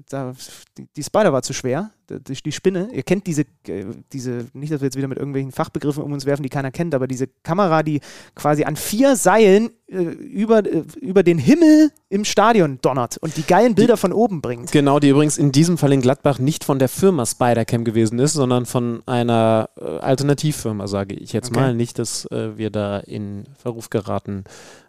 da, 0.09 0.33
die, 0.77 0.87
die 0.95 1.03
Spider 1.03 1.33
war 1.33 1.41
zu 1.41 1.53
schwer, 1.53 1.91
die, 2.09 2.33
die 2.33 2.51
Spinne, 2.51 2.89
ihr 2.93 3.03
kennt 3.03 3.25
diese, 3.25 3.43
äh, 3.67 3.85
diese, 4.11 4.47
nicht, 4.53 4.71
dass 4.71 4.81
wir 4.81 4.85
jetzt 4.85 4.97
wieder 4.97 5.07
mit 5.07 5.17
irgendwelchen 5.17 5.51
Fachbegriffen 5.51 6.03
um 6.03 6.11
uns 6.11 6.25
werfen, 6.25 6.43
die 6.43 6.49
keiner 6.49 6.71
kennt, 6.71 6.93
aber 6.93 7.07
diese 7.07 7.27
Kamera, 7.43 7.81
die 7.81 8.01
quasi 8.35 8.63
an 8.63 8.75
vier 8.75 9.15
Seilen 9.15 9.71
äh, 9.87 9.97
über, 10.03 10.59
äh, 10.65 10.83
über 10.99 11.23
den 11.23 11.37
Himmel 11.37 11.91
im 12.09 12.25
Stadion 12.25 12.79
donnert 12.81 13.17
und 13.17 13.37
die 13.37 13.43
geilen 13.43 13.73
Bilder 13.75 13.97
von 13.97 14.13
oben 14.13 14.41
bringt. 14.41 14.71
Genau, 14.71 14.99
die 14.99 15.09
übrigens 15.09 15.37
in 15.37 15.51
diesem 15.51 15.77
Fall 15.77 15.93
in 15.93 16.01
Gladbach 16.01 16.37
nicht 16.37 16.63
von 16.63 16.77
der 16.77 16.89
Firma 16.89 17.25
Spidercam 17.25 17.83
gewesen 17.83 18.19
ist, 18.19 18.33
sondern 18.33 18.65
von 18.65 19.01
einer 19.05 19.69
äh, 19.79 19.83
Alternativfirma, 19.99 20.87
sage 20.87 21.15
ich 21.15 21.33
jetzt 21.33 21.49
Okay. 21.51 21.59
mal. 21.59 21.75
Nicht, 21.75 21.97
dass 21.97 22.25
äh, 22.25 22.57
wir 22.57 22.69
da 22.69 22.99
in 22.99 23.45
Verruf 23.57 23.89
geraten, 23.89 24.43
Äh, 24.43 24.80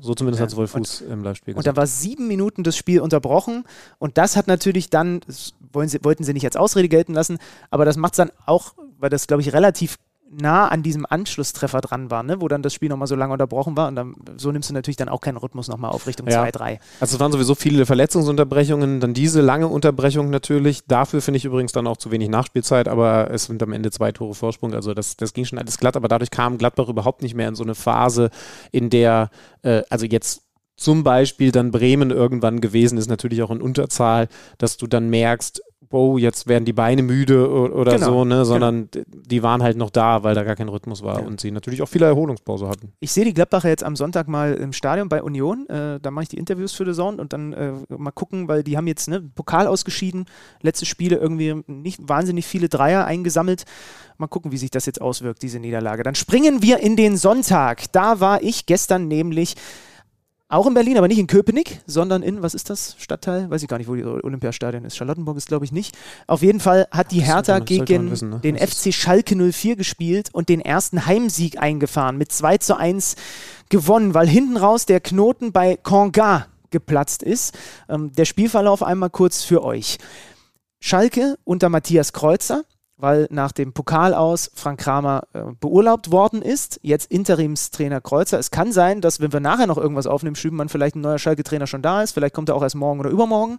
so 0.00 0.14
zumindest 0.14 0.40
Ja, 0.40 0.42
hat 0.42 0.50
es 0.50 0.56
wohl 0.56 0.66
Fuß 0.66 1.02
im 1.02 1.22
Live-Spiel 1.22 1.54
Und 1.54 1.66
dann 1.66 1.76
war 1.76 1.86
sieben 1.86 2.26
Minuten 2.26 2.64
das 2.64 2.76
Spiel 2.76 3.00
unterbrochen. 3.00 3.64
Und 3.98 4.18
das 4.18 4.36
hat 4.36 4.48
natürlich 4.48 4.90
dann, 4.90 5.20
das 5.26 5.54
wollen 5.72 5.88
sie, 5.88 6.02
wollten 6.02 6.24
sie 6.24 6.32
nicht 6.32 6.44
als 6.44 6.56
Ausrede 6.56 6.88
gelten 6.88 7.14
lassen, 7.14 7.38
aber 7.70 7.84
das 7.84 7.96
macht 7.96 8.14
es 8.14 8.16
dann 8.16 8.30
auch, 8.44 8.74
weil 8.98 9.10
das, 9.10 9.26
glaube 9.26 9.42
ich, 9.42 9.52
relativ 9.52 9.98
nah 10.32 10.68
an 10.68 10.82
diesem 10.82 11.06
Anschlusstreffer 11.08 11.80
dran 11.80 12.10
war, 12.10 12.22
ne? 12.22 12.40
wo 12.40 12.48
dann 12.48 12.62
das 12.62 12.72
Spiel 12.72 12.88
nochmal 12.88 13.08
so 13.08 13.14
lange 13.14 13.32
unterbrochen 13.32 13.76
war. 13.76 13.88
Und 13.88 13.96
dann, 13.96 14.14
so 14.36 14.50
nimmst 14.50 14.70
du 14.70 14.74
natürlich 14.74 14.96
dann 14.96 15.08
auch 15.08 15.20
keinen 15.20 15.36
Rhythmus 15.36 15.68
nochmal 15.68 15.90
auf 15.90 16.06
Richtung 16.06 16.26
Ja. 16.28 16.44
2-3. 16.44 16.78
Also 17.00 17.16
es 17.16 17.20
waren 17.20 17.32
sowieso 17.32 17.54
viele 17.54 17.86
Verletzungsunterbrechungen, 17.86 19.00
dann 19.00 19.14
diese 19.14 19.40
lange 19.40 19.68
Unterbrechung 19.68 20.30
natürlich. 20.30 20.86
Dafür 20.86 21.20
finde 21.20 21.38
ich 21.38 21.44
übrigens 21.44 21.72
dann 21.72 21.86
auch 21.86 21.96
zu 21.96 22.10
wenig 22.10 22.28
Nachspielzeit, 22.28 22.88
aber 22.88 23.30
es 23.30 23.44
sind 23.44 23.62
am 23.62 23.72
Ende 23.72 23.90
zwei 23.90 24.12
Tore 24.12 24.34
Vorsprung. 24.34 24.74
Also 24.74 24.94
das, 24.94 25.16
das 25.16 25.32
ging 25.34 25.44
schon 25.44 25.58
alles 25.58 25.78
glatt, 25.78 25.96
aber 25.96 26.08
dadurch 26.08 26.30
kam 26.30 26.58
Gladbach 26.58 26.88
überhaupt 26.88 27.22
nicht 27.22 27.34
mehr 27.34 27.48
in 27.48 27.54
so 27.54 27.62
eine 27.64 27.74
Phase, 27.74 28.30
in 28.70 28.90
der, 28.90 29.30
äh, 29.62 29.82
also 29.90 30.06
jetzt 30.06 30.42
zum 30.76 31.04
Beispiel 31.04 31.52
dann 31.52 31.70
Bremen 31.70 32.10
irgendwann 32.10 32.60
gewesen 32.60 32.98
ist, 32.98 33.08
natürlich 33.08 33.42
auch 33.42 33.50
in 33.50 33.60
Unterzahl, 33.60 34.28
dass 34.58 34.76
du 34.78 34.86
dann 34.86 35.10
merkst, 35.10 35.62
wow, 35.92 36.18
jetzt 36.18 36.48
werden 36.48 36.64
die 36.64 36.72
Beine 36.72 37.02
müde 37.02 37.48
oder 37.50 37.92
Genau, 37.94 38.06
so, 38.06 38.24
ne? 38.24 38.44
sondern 38.44 38.90
d- 38.90 39.04
die 39.08 39.42
waren 39.42 39.62
halt 39.62 39.76
noch 39.76 39.90
da, 39.90 40.22
weil 40.24 40.34
da 40.34 40.42
gar 40.42 40.56
kein 40.56 40.68
Rhythmus 40.68 41.02
war 41.02 41.20
Ja. 41.20 41.26
und 41.26 41.40
sie 41.40 41.50
natürlich 41.50 41.82
auch 41.82 41.88
viele 41.88 42.06
Erholungspause 42.06 42.66
hatten. 42.68 42.92
Ich 43.00 43.12
sehe 43.12 43.24
die 43.24 43.34
Gladbacher 43.34 43.68
jetzt 43.68 43.84
am 43.84 43.94
Sonntag 43.94 44.26
mal 44.26 44.54
im 44.54 44.72
Stadion 44.72 45.08
bei 45.08 45.22
Union. 45.22 45.68
Äh, 45.68 46.00
da 46.00 46.10
mache 46.10 46.24
ich 46.24 46.28
die 46.30 46.38
Interviews 46.38 46.72
für 46.72 46.84
The 46.86 46.92
Zone 46.92 47.18
und 47.20 47.32
dann 47.32 47.52
äh, 47.52 47.72
mal 47.96 48.10
gucken, 48.10 48.48
weil 48.48 48.62
die 48.64 48.76
haben 48.76 48.86
jetzt 48.86 49.08
ne, 49.08 49.20
Pokal 49.20 49.66
ausgeschieden, 49.66 50.24
letzte 50.62 50.86
Spiele 50.86 51.16
irgendwie 51.16 51.62
nicht 51.66 52.00
wahnsinnig 52.02 52.46
viele 52.46 52.68
Dreier 52.68 53.04
eingesammelt. 53.04 53.64
Mal 54.18 54.26
gucken, 54.28 54.50
wie 54.52 54.56
sich 54.58 54.70
das 54.70 54.86
jetzt 54.86 55.00
auswirkt, 55.00 55.42
diese 55.42 55.58
Niederlage. 55.60 56.02
Dann 56.02 56.14
springen 56.14 56.62
wir 56.62 56.78
in 56.80 56.96
den 56.96 57.16
Sonntag. 57.16 57.92
Da 57.92 58.20
war 58.20 58.42
ich 58.42 58.66
gestern 58.66 59.08
nämlich 59.08 59.56
auch 60.52 60.66
in 60.66 60.74
Berlin, 60.74 60.98
aber 60.98 61.08
nicht 61.08 61.18
in 61.18 61.26
Köpenick, 61.26 61.80
sondern 61.86 62.22
in, 62.22 62.42
was 62.42 62.54
ist 62.54 62.68
das, 62.68 62.94
Stadtteil? 62.98 63.48
Weiß 63.50 63.62
ich 63.62 63.68
gar 63.68 63.78
nicht, 63.78 63.88
wo 63.88 63.94
die 63.94 64.04
Olympiastadion 64.04 64.84
ist. 64.84 64.96
Charlottenburg 64.96 65.38
ist, 65.38 65.48
glaube 65.48 65.64
ich, 65.64 65.72
nicht. 65.72 65.96
Auf 66.26 66.42
jeden 66.42 66.60
Fall 66.60 66.86
hat 66.90 67.10
die 67.10 67.22
Hertha 67.22 67.54
man 67.54 67.64
gegen 67.64 68.10
wissen, 68.10 68.28
ne? 68.28 68.40
den 68.40 68.56
Das 68.56 68.70
FC 68.70 68.92
Schalke 68.92 69.34
04 69.34 69.76
gespielt 69.76 70.28
und 70.32 70.50
den 70.50 70.60
ersten 70.60 71.06
Heimsieg 71.06 71.58
eingefahren 71.58 72.18
mit 72.18 72.32
2 72.32 72.58
zu 72.58 72.76
1 72.76 73.16
gewonnen, 73.70 74.12
weil 74.12 74.28
hinten 74.28 74.58
raus 74.58 74.84
der 74.84 75.00
Knoten 75.00 75.52
bei 75.52 75.76
Konga 75.76 76.48
geplatzt 76.70 77.22
ist. 77.22 77.56
Ähm, 77.88 78.12
der 78.12 78.26
Spielverlauf 78.26 78.82
einmal 78.82 79.10
kurz 79.10 79.42
für 79.44 79.64
euch. 79.64 79.98
Schalke 80.80 81.38
unter 81.44 81.70
Matthias 81.70 82.12
Kreuzer, 82.12 82.64
weil 83.02 83.26
nach 83.30 83.50
dem 83.50 83.72
Pokal 83.72 84.14
aus 84.14 84.52
Frank 84.54 84.78
Kramer 84.78 85.24
äh, 85.32 85.42
beurlaubt 85.58 86.12
worden 86.12 86.40
ist. 86.40 86.78
Jetzt 86.82 87.10
Interimstrainer 87.10 88.00
Kreuzer. 88.00 88.38
Es 88.38 88.52
kann 88.52 88.70
sein, 88.70 89.00
dass, 89.00 89.18
wenn 89.18 89.32
wir 89.32 89.40
nachher 89.40 89.66
noch 89.66 89.76
irgendwas 89.76 90.06
aufnehmen, 90.06 90.36
Schübenmann 90.36 90.68
vielleicht 90.68 90.94
ein 90.94 91.00
neuer 91.00 91.18
Schalke-Trainer 91.18 91.66
schon 91.66 91.82
da 91.82 92.02
ist. 92.02 92.12
Vielleicht 92.12 92.32
kommt 92.32 92.48
er 92.48 92.54
auch 92.54 92.62
erst 92.62 92.76
morgen 92.76 93.00
oder 93.00 93.10
übermorgen. 93.10 93.58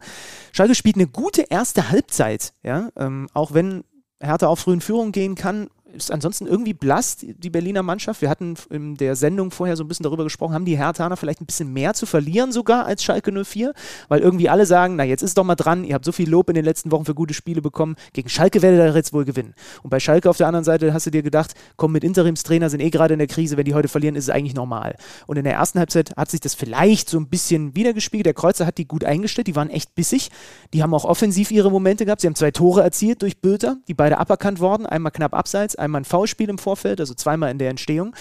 Schalke 0.53 0.75
spielt 0.75 0.95
eine 0.95 1.07
gute 1.07 1.41
erste 1.41 1.91
Halbzeit. 1.91 2.53
Ja? 2.63 2.87
Ähm, 2.95 3.27
auch 3.33 3.53
wenn 3.53 3.83
Hertha 4.21 4.47
auf 4.47 4.59
frühen 4.59 4.79
Führung 4.79 5.11
gehen 5.11 5.35
kann, 5.35 5.67
ist 5.93 6.11
ansonsten 6.11 6.47
irgendwie 6.47 6.73
blass, 6.73 7.17
die 7.21 7.49
Berliner 7.49 7.83
Mannschaft. 7.83 8.21
Wir 8.21 8.29
hatten 8.29 8.55
in 8.69 8.95
der 8.95 9.15
Sendung 9.15 9.51
vorher 9.51 9.77
so 9.77 9.83
ein 9.83 9.87
bisschen 9.87 10.03
darüber 10.03 10.23
gesprochen, 10.23 10.53
haben 10.53 10.65
die 10.65 10.77
Herthaner 10.77 11.17
vielleicht 11.17 11.41
ein 11.41 11.45
bisschen 11.45 11.71
mehr 11.71 11.93
zu 11.93 12.05
verlieren 12.05 12.51
sogar 12.51 12.85
als 12.85 13.03
Schalke 13.03 13.31
04, 13.31 13.73
weil 14.07 14.21
irgendwie 14.21 14.49
alle 14.49 14.65
sagen, 14.65 14.95
na 14.95 15.03
jetzt 15.03 15.21
ist 15.21 15.37
doch 15.37 15.43
mal 15.43 15.55
dran, 15.55 15.83
ihr 15.83 15.93
habt 15.93 16.05
so 16.05 16.11
viel 16.11 16.29
Lob 16.29 16.49
in 16.49 16.55
den 16.55 16.65
letzten 16.65 16.91
Wochen 16.91 17.05
für 17.05 17.13
gute 17.13 17.33
Spiele 17.33 17.61
bekommen, 17.61 17.95
gegen 18.13 18.29
Schalke 18.29 18.61
werdet 18.61 18.79
ihr 18.79 18.95
jetzt 18.95 19.13
wohl 19.13 19.25
gewinnen. 19.25 19.53
Und 19.83 19.89
bei 19.89 19.99
Schalke 19.99 20.29
auf 20.29 20.37
der 20.37 20.47
anderen 20.47 20.63
Seite 20.63 20.93
hast 20.93 21.05
du 21.05 21.11
dir 21.11 21.23
gedacht, 21.23 21.53
komm 21.77 21.91
mit 21.91 22.03
Interimstrainer, 22.03 22.69
sind 22.69 22.79
eh 22.79 22.89
gerade 22.89 23.13
in 23.13 23.19
der 23.19 23.27
Krise, 23.27 23.57
wenn 23.57 23.65
die 23.65 23.73
heute 23.73 23.87
verlieren, 23.87 24.15
ist 24.15 24.25
es 24.25 24.29
eigentlich 24.29 24.55
normal. 24.55 24.95
Und 25.27 25.37
in 25.37 25.43
der 25.43 25.53
ersten 25.53 25.79
Halbzeit 25.79 26.15
hat 26.17 26.31
sich 26.31 26.39
das 26.39 26.55
vielleicht 26.55 27.09
so 27.09 27.19
ein 27.19 27.27
bisschen 27.27 27.75
wiedergespiegelt. 27.75 28.25
Der 28.25 28.33
Kreuzer 28.33 28.65
hat 28.65 28.77
die 28.77 28.87
gut 28.87 29.03
eingestellt, 29.03 29.47
die 29.47 29.55
waren 29.55 29.69
echt 29.69 29.95
bissig, 29.95 30.29
die 30.73 30.81
haben 30.81 30.93
auch 30.93 31.05
offensiv 31.05 31.51
ihre 31.51 31.71
Momente 31.71 32.05
gehabt, 32.05 32.21
sie 32.21 32.27
haben 32.27 32.35
zwei 32.35 32.51
Tore 32.51 32.81
erzielt 32.81 33.21
durch 33.21 33.39
Bülter, 33.39 33.77
die 33.87 33.93
beide 33.93 34.17
aberkannt 34.17 34.59
worden, 34.59 34.85
einmal 34.85 35.11
knapp 35.11 35.33
abseits, 35.33 35.75
einmal 35.83 36.01
ein 36.01 36.05
Foulspiel 36.05 36.49
im 36.49 36.57
Vorfeld, 36.57 36.99
also 36.99 37.13
zweimal 37.13 37.51
in 37.51 37.57
der 37.57 37.69
Entstehung. 37.69 38.15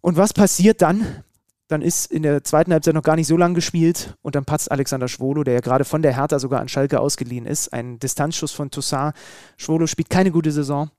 Und 0.00 0.16
was 0.16 0.32
passiert 0.32 0.82
dann? 0.82 1.24
Dann 1.68 1.82
ist 1.82 2.10
in 2.10 2.22
der 2.22 2.44
zweiten 2.44 2.72
Halbzeit 2.72 2.94
noch 2.94 3.02
gar 3.02 3.16
nicht 3.16 3.26
so 3.26 3.36
lang 3.36 3.54
gespielt 3.54 4.14
und 4.22 4.34
dann 4.34 4.44
patzt 4.44 4.70
Alexander 4.70 5.08
Schwolo, 5.08 5.42
der 5.44 5.54
ja 5.54 5.60
gerade 5.60 5.84
von 5.84 6.02
der 6.02 6.16
Hertha 6.16 6.38
sogar 6.38 6.60
an 6.60 6.68
Schalke 6.68 7.00
ausgeliehen 7.00 7.46
ist. 7.46 7.72
Ein 7.72 7.98
Distanzschuss 7.98 8.52
von 8.52 8.70
Toussaint. 8.70 9.14
Schwolo 9.56 9.86
spielt 9.86 10.10
keine 10.10 10.30
gute 10.30 10.52
Saison. 10.52 10.90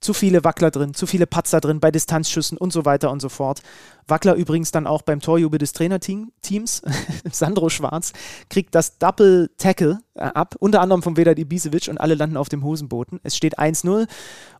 Zu 0.00 0.14
viele 0.14 0.42
Wackler 0.42 0.70
drin, 0.70 0.94
zu 0.94 1.06
viele 1.06 1.26
Patzer 1.26 1.60
drin 1.60 1.80
bei 1.80 1.90
Distanzschüssen 1.90 2.56
und 2.56 2.72
so 2.72 2.86
weiter 2.86 3.10
und 3.10 3.20
so 3.20 3.28
fort. 3.28 3.60
Wackler 4.06 4.34
übrigens 4.34 4.70
dann 4.70 4.86
auch 4.86 5.02
beim 5.02 5.20
Torjubel 5.20 5.58
des 5.58 5.72
Trainerteams, 5.72 6.82
Sandro 7.30 7.68
Schwarz, 7.68 8.12
kriegt 8.48 8.74
das 8.74 8.98
Double 8.98 9.50
Tackle 9.58 10.00
äh, 10.14 10.20
ab, 10.20 10.56
unter 10.58 10.80
anderem 10.80 11.02
von 11.02 11.16
Vedat 11.16 11.38
Ibisevic 11.38 11.88
und 11.88 11.98
alle 11.98 12.14
landen 12.14 12.38
auf 12.38 12.48
dem 12.48 12.64
Hosenboden. 12.64 13.20
Es 13.22 13.36
steht 13.36 13.58
1-0 13.58 14.08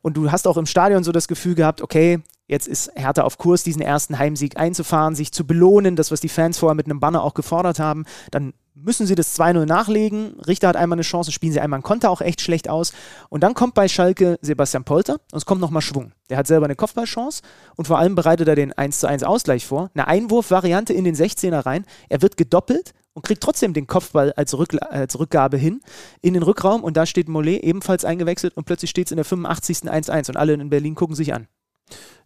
und 0.03 0.17
du 0.17 0.31
hast 0.31 0.47
auch 0.47 0.59
im 0.59 0.67
Stadion 0.67 1.03
so 1.03 1.13
das 1.13 1.29
Gefühl 1.29 1.55
gehabt, 1.55 1.81
okay, 1.81 2.23
jetzt 2.47 2.69
ist 2.69 2.91
Hertha 2.95 3.23
auf 3.23 3.39
Kurs, 3.39 3.63
diesen 3.63 3.81
ersten 3.81 4.19
Heimsieg 4.19 4.59
einzufahren, 4.59 5.15
sich 5.15 5.33
zu 5.33 5.47
belohnen, 5.47 5.97
das, 5.97 6.11
was 6.11 6.21
die 6.21 6.29
Fans 6.29 6.59
vorher 6.59 6.75
mit 6.75 6.87
einem 6.87 7.01
Banner 7.01 7.23
auch 7.23 7.35
gefordert 7.35 7.79
haben. 7.79 8.05
Dann 8.31 8.53
müssen 8.83 9.07
sie 9.07 9.15
das 9.15 9.39
2-0 9.39 9.67
nachlegen. 9.67 10.41
Richter 10.47 10.69
hat 10.69 10.77
einmal 10.77 10.97
eine 10.97 11.03
Chance, 11.03 11.33
spielen 11.33 11.53
sie 11.53 11.61
einmal 11.61 11.79
einen 11.79 11.85
Konter 11.85 12.11
auch 12.11 12.21
echt 12.21 12.41
schlecht 12.41 12.69
aus. 12.69 12.93
Und 13.29 13.43
dann 13.43 13.55
kommt 13.55 13.75
bei 13.75 13.89
Schalke 13.89 14.39
Sebastian 14.43 14.85
Polter 14.85 15.15
und 15.33 15.39
es 15.39 15.47
kommt 15.47 15.61
nochmal 15.61 15.83
Schwung. 15.83 16.13
Der 16.29 16.39
hat 16.39 16.47
selber 16.47 16.67
eine 16.67 16.77
Kopfballchance 16.77 17.43
und 17.77 17.87
vor 17.87 17.99
allem 17.99 18.15
bereitet 18.15 18.49
er 18.49 18.55
den 18.55 18.73
1-1 18.73 19.25
Ausgleich 19.25 19.67
vor. 19.67 19.91
Eine 19.95 20.07
Einwurfvariante 20.07 20.93
in 20.93 21.05
den 21.05 21.15
16er 21.15 21.65
rein. 21.67 21.85
Er 22.09 22.23
wird 22.23 22.37
gedoppelt 22.37 22.93
und 23.13 23.23
kriegt 23.23 23.43
trotzdem 23.43 23.73
den 23.73 23.87
Kopfball 23.87 24.33
als, 24.33 24.57
Rückla 24.57 24.87
als 24.87 25.19
Rückgabe 25.19 25.57
hin 25.57 25.81
in 26.23 26.35
den 26.35 26.43
Rückraum 26.43 26.85
und 26.85 26.97
da 26.97 27.07
steht 27.07 27.29
Mollet 27.29 27.63
ebenfalls 27.63 28.05
eingewechselt 28.05 28.57
und 28.57 28.65
plötzlich 28.65 28.91
steht 28.91 29.07
es 29.07 29.13
in 29.13 29.17
der 29.17 29.25
85. 29.25 29.91
1-1 29.91 30.29
und 30.29 30.37
alle 30.37 30.55
in 30.55 30.71
Berlin 30.71 30.95
gucken 30.95 31.17
sich 31.17 31.35
an. 31.35 31.49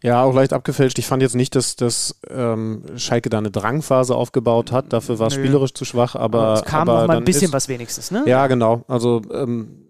Ja, 0.02 0.22
auch 0.22 0.34
leicht 0.34 0.52
abgefälscht. 0.52 0.98
Ich 0.98 1.06
fand 1.06 1.22
jetzt 1.22 1.34
nicht, 1.34 1.54
dass, 1.54 1.76
dass 1.76 2.20
ähm, 2.28 2.82
Schalke 2.96 3.30
da 3.30 3.38
eine 3.38 3.50
Drangphase 3.50 4.14
aufgebaut 4.14 4.70
hat. 4.70 4.92
Dafür 4.92 5.18
war 5.18 5.28
es 5.28 5.34
spielerisch 5.34 5.72
zu 5.72 5.86
schwach, 5.86 6.14
aber. 6.14 6.54
es 6.54 6.64
kam 6.64 6.88
aber 6.88 7.00
noch 7.00 7.08
mal 7.08 7.16
ein 7.16 7.24
bisschen 7.24 7.46
ist, 7.46 7.52
was 7.54 7.68
wenigstens, 7.68 8.10
ne? 8.10 8.22
Ja, 8.26 8.46
genau. 8.46 8.84
Also, 8.86 9.22
ähm, 9.32 9.83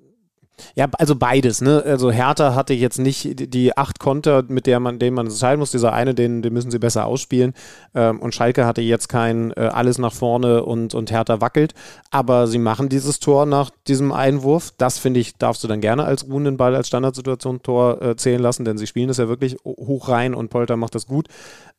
ja, 0.76 0.86
also 0.98 1.16
beides, 1.16 1.60
ne? 1.60 1.82
Also 1.84 2.10
Hertha 2.10 2.54
hatte 2.54 2.74
jetzt 2.74 2.98
nicht 2.98 3.52
die- 3.54 3.76
acht 3.76 3.98
Konter, 3.98 4.44
mit 4.46 4.66
der 4.66 4.78
man, 4.80 4.98
denen 4.98 5.16
man 5.16 5.26
entscheiden 5.26 5.58
muss. 5.58 5.72
Dieser 5.72 5.92
eine, 5.92 6.14
den, 6.14 6.42
den 6.42 6.52
müssen 6.52 6.70
sie 6.70 6.78
besser 6.78 7.06
ausspielen. 7.06 7.54
Ähm, 7.94 8.20
und 8.20 8.34
Schalke 8.34 8.64
hatte 8.64 8.80
jetzt 8.80 9.08
kein 9.08 9.50
äh, 9.52 9.60
alles 9.72 9.98
nach 9.98 10.12
vorne 10.12 10.64
und, 10.64 10.94
und 10.94 11.10
Hertha 11.10 11.40
wackelt. 11.40 11.74
Aber 12.10 12.46
sie 12.46 12.58
machen 12.58 12.88
dieses 12.88 13.18
Tor 13.18 13.46
nach 13.46 13.70
diesem 13.88 14.12
Einwurf. 14.12 14.72
Das 14.78 14.98
finde 14.98 15.20
ich, 15.20 15.36
darfst 15.36 15.64
du 15.64 15.68
dann 15.68 15.80
gerne 15.80 16.04
als 16.04 16.26
ruhenden 16.28 16.56
Ball, 16.56 16.76
als 16.76 16.88
Standardsituation 16.88 17.62
Tor 17.62 18.00
äh, 18.00 18.16
zählen 18.16 18.40
lassen, 18.40 18.64
denn 18.64 18.78
sie 18.78 18.86
spielen 18.86 19.08
das 19.08 19.16
ja 19.18 19.28
wirklich 19.28 19.56
hoch 19.64 20.08
rein 20.08 20.34
und 20.34 20.50
Polter 20.50 20.76
macht 20.76 20.94
das 20.94 21.06
gut. 21.06 21.26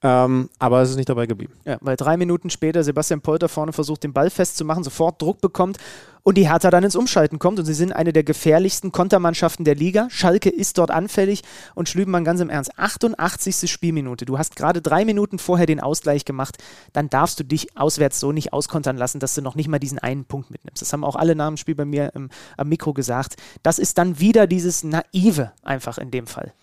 Ähm, 0.04 0.50
aber 0.60 0.82
es 0.82 0.90
ist 0.90 0.98
nicht 0.98 1.10
dabei 1.10 1.26
geblieben. 1.26 1.54
Ja, 1.64 1.78
weil 1.82 1.96
drei 1.96 2.18
Minuten 2.18 2.50
später 2.50 2.84
Sebastian 2.84 3.22
Polter 3.22 3.48
vorne 3.48 3.72
versucht, 3.72 4.04
den 4.04 4.14
Ball 4.14 4.30
festzumachen, 4.30 4.84
sofort 4.84 5.22
Druck 5.22 5.40
bekommt 5.40 5.78
und 6.26 6.40
die 6.40 6.50
Hertha 6.50 6.72
dann 6.72 6.84
ins 6.84 6.96
Umschalten 6.96 7.38
kommt 7.38 7.60
und 7.60 7.66
sie 7.66 7.76
sind 7.76 7.94
eine 7.94 8.12
der 8.12 8.24
gefährlichsten 8.24 8.92
Kontermannschaften 8.92 9.64
der 9.64 9.76
Liga. 9.76 10.08
Schalke 10.10 10.50
ist 10.50 10.80
dort 10.80 10.90
anfällig 10.90 11.44
und 11.76 11.88
Schlübenmann 11.88 12.26
ganz 12.26 12.42
im 12.42 12.50
Ernst. 12.50 12.72
88. 12.78 13.70
Spielminute. 13.72 14.26
Du 14.26 14.40
hast 14.40 14.56
gerade 14.56 14.82
drei 14.82 15.06
Minuten 15.06 15.38
vorher 15.38 15.68
den 15.68 15.80
Ausgleich 15.80 16.26
gemacht. 16.26 16.58
Dann 16.94 17.12
darfst 17.12 17.40
du 17.40 17.44
dich 17.44 17.78
auswärts 17.78 18.20
so 18.20 18.32
nicht 18.32 18.54
auskontern 18.54 18.98
lassen, 18.98 19.20
dass 19.20 19.36
du 19.36 19.44
noch 19.44 19.54
nicht 19.54 19.68
mal 19.68 19.78
diesen 19.78 20.00
einen 20.00 20.26
Punkt 20.26 20.50
mitnimmst. 20.50 20.82
Das 20.82 20.92
haben 20.94 21.04
auch 21.04 21.16
alle 21.16 21.36
nach 21.36 21.48
dem 21.48 21.58
Spiel 21.58 21.76
bei 21.76 21.86
mir 21.86 22.12
im, 22.16 22.30
am 22.58 22.70
Mikro 22.70 22.94
gesagt. 22.94 23.36
Das 23.62 23.78
ist 23.78 24.00
dann 24.00 24.20
wieder 24.20 24.48
dieses 24.48 24.84
Naive 24.84 25.52
einfach 25.62 26.00
in 26.00 26.10
dem 26.10 26.26
Fall. 26.26 26.54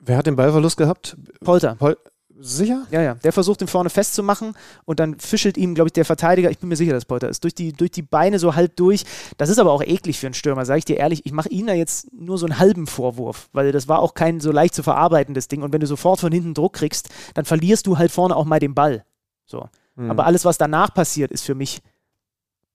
Wer 0.00 0.16
hat 0.16 0.26
den 0.26 0.34
Ballverlust 0.34 0.76
gehabt? 0.76 1.16
Polter. 1.44 1.76
Pol 1.76 1.96
Sicher? 2.40 2.86
Ja, 2.90 3.02
ja. 3.02 3.14
Der 3.14 3.32
versucht 3.32 3.60
ihn 3.62 3.66
vorne 3.66 3.90
festzumachen 3.90 4.54
und 4.84 5.00
dann 5.00 5.18
fischelt 5.18 5.56
ihm, 5.56 5.74
glaube 5.74 5.88
ich, 5.88 5.92
der 5.92 6.04
Verteidiger, 6.04 6.50
ich 6.50 6.58
bin 6.58 6.68
mir 6.68 6.76
sicher, 6.76 6.92
dass 6.92 7.04
Polter 7.04 7.28
ist, 7.28 7.42
durch 7.42 7.54
die, 7.54 7.72
durch 7.72 7.90
die 7.90 8.02
Beine 8.02 8.38
so 8.38 8.54
halb 8.54 8.76
durch. 8.76 9.04
Das 9.38 9.48
ist 9.48 9.58
aber 9.58 9.72
auch 9.72 9.82
eklig 9.82 10.20
für 10.20 10.26
einen 10.28 10.34
Stürmer, 10.34 10.64
sage 10.64 10.78
ich 10.78 10.84
dir 10.84 10.98
ehrlich. 10.98 11.26
Ich 11.26 11.32
mache 11.32 11.48
ihm 11.48 11.66
da 11.66 11.72
jetzt 11.72 12.12
nur 12.12 12.38
so 12.38 12.46
einen 12.46 12.60
halben 12.60 12.86
Vorwurf, 12.86 13.48
weil 13.52 13.72
das 13.72 13.88
war 13.88 13.98
auch 13.98 14.14
kein 14.14 14.38
so 14.38 14.52
leicht 14.52 14.74
zu 14.74 14.84
verarbeitendes 14.84 15.48
Ding. 15.48 15.62
Und 15.62 15.72
wenn 15.72 15.80
du 15.80 15.86
sofort 15.88 16.20
von 16.20 16.30
hinten 16.30 16.54
Druck 16.54 16.74
kriegst, 16.74 17.08
dann 17.34 17.44
verlierst 17.44 17.88
du 17.88 17.98
halt 17.98 18.12
vorne 18.12 18.36
auch 18.36 18.44
mal 18.44 18.60
den 18.60 18.74
Ball. 18.74 19.04
So. 19.44 19.68
Mhm. 19.96 20.10
Aber 20.12 20.24
alles, 20.24 20.44
was 20.44 20.58
danach 20.58 20.94
passiert, 20.94 21.32
ist 21.32 21.44
für 21.44 21.56
mich, 21.56 21.80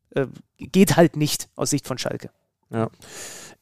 äh, 0.09 0.27
geht 0.57 0.97
halt 0.97 1.15
nicht 1.15 1.47
aus 1.55 1.69
Sicht 1.69 1.87
von 1.87 1.97
Schalke. 1.97 2.31
Ja. 2.69 2.89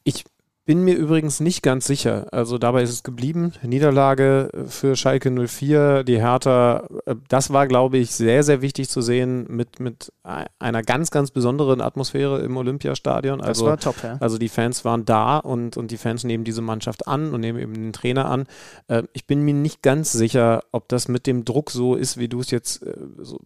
Ich 0.04 0.24
bin 0.72 0.86
mir 0.86 0.96
übrigens 0.96 1.42
nicht 1.42 1.64
ganz 1.64 1.86
sicher. 1.86 2.28
Also 2.32 2.58
dabei 2.58 2.82
ist 2.82 2.92
es 2.92 3.04
geblieben. 3.04 3.52
Niederlage 3.62 4.50
für 4.68 4.96
Schalke 4.96 5.30
04, 5.30 6.06
die 6.06 6.22
Hertha. 6.22 6.88
Äh, 7.06 7.16
das 7.28 7.52
war, 7.52 7.68
glaube 7.68 7.98
ich, 7.98 8.12
sehr, 8.12 8.42
sehr 8.44 8.62
wichtig 8.62 8.88
zu 8.88 9.02
sehen 9.02 9.48
mit, 9.50 9.82
mit 9.82 10.14
einer 10.24 10.82
ganz, 10.82 11.12
ganz 11.12 11.30
besonderen 11.30 11.82
Atmosphäre 11.82 12.40
im 12.40 12.56
Olympiastadion. 12.56 13.42
Also, 13.42 13.66
das 13.66 13.86
war 13.86 13.94
top, 13.94 14.02
ja. 14.02 14.18
Also 14.22 14.38
die 14.38 14.48
Fans 14.48 14.86
waren 14.86 15.04
da 15.04 15.40
und, 15.40 15.76
und 15.76 15.92
die 15.92 15.98
Fans 15.98 16.24
nehmen 16.24 16.46
diese 16.46 16.62
Mannschaft 16.62 17.06
an 17.06 17.34
und 17.34 17.42
nehmen 17.42 17.60
eben 17.60 17.74
den 17.74 17.92
Trainer 17.92 18.30
an. 18.30 18.46
Äh, 18.88 19.04
ich 19.12 19.28
bin 19.28 19.42
mir 19.42 19.54
nicht 19.54 19.82
ganz 19.82 20.14
sicher, 20.14 20.64
ob 20.72 20.88
das 20.88 21.10
mit 21.10 21.28
dem 21.28 21.44
Druck 21.44 21.70
so 21.70 21.96
ist, 21.96 22.18
wie 22.18 22.30
du 22.30 22.40
es 22.40 22.50
jetzt, 22.50 22.82
äh, 22.84 22.94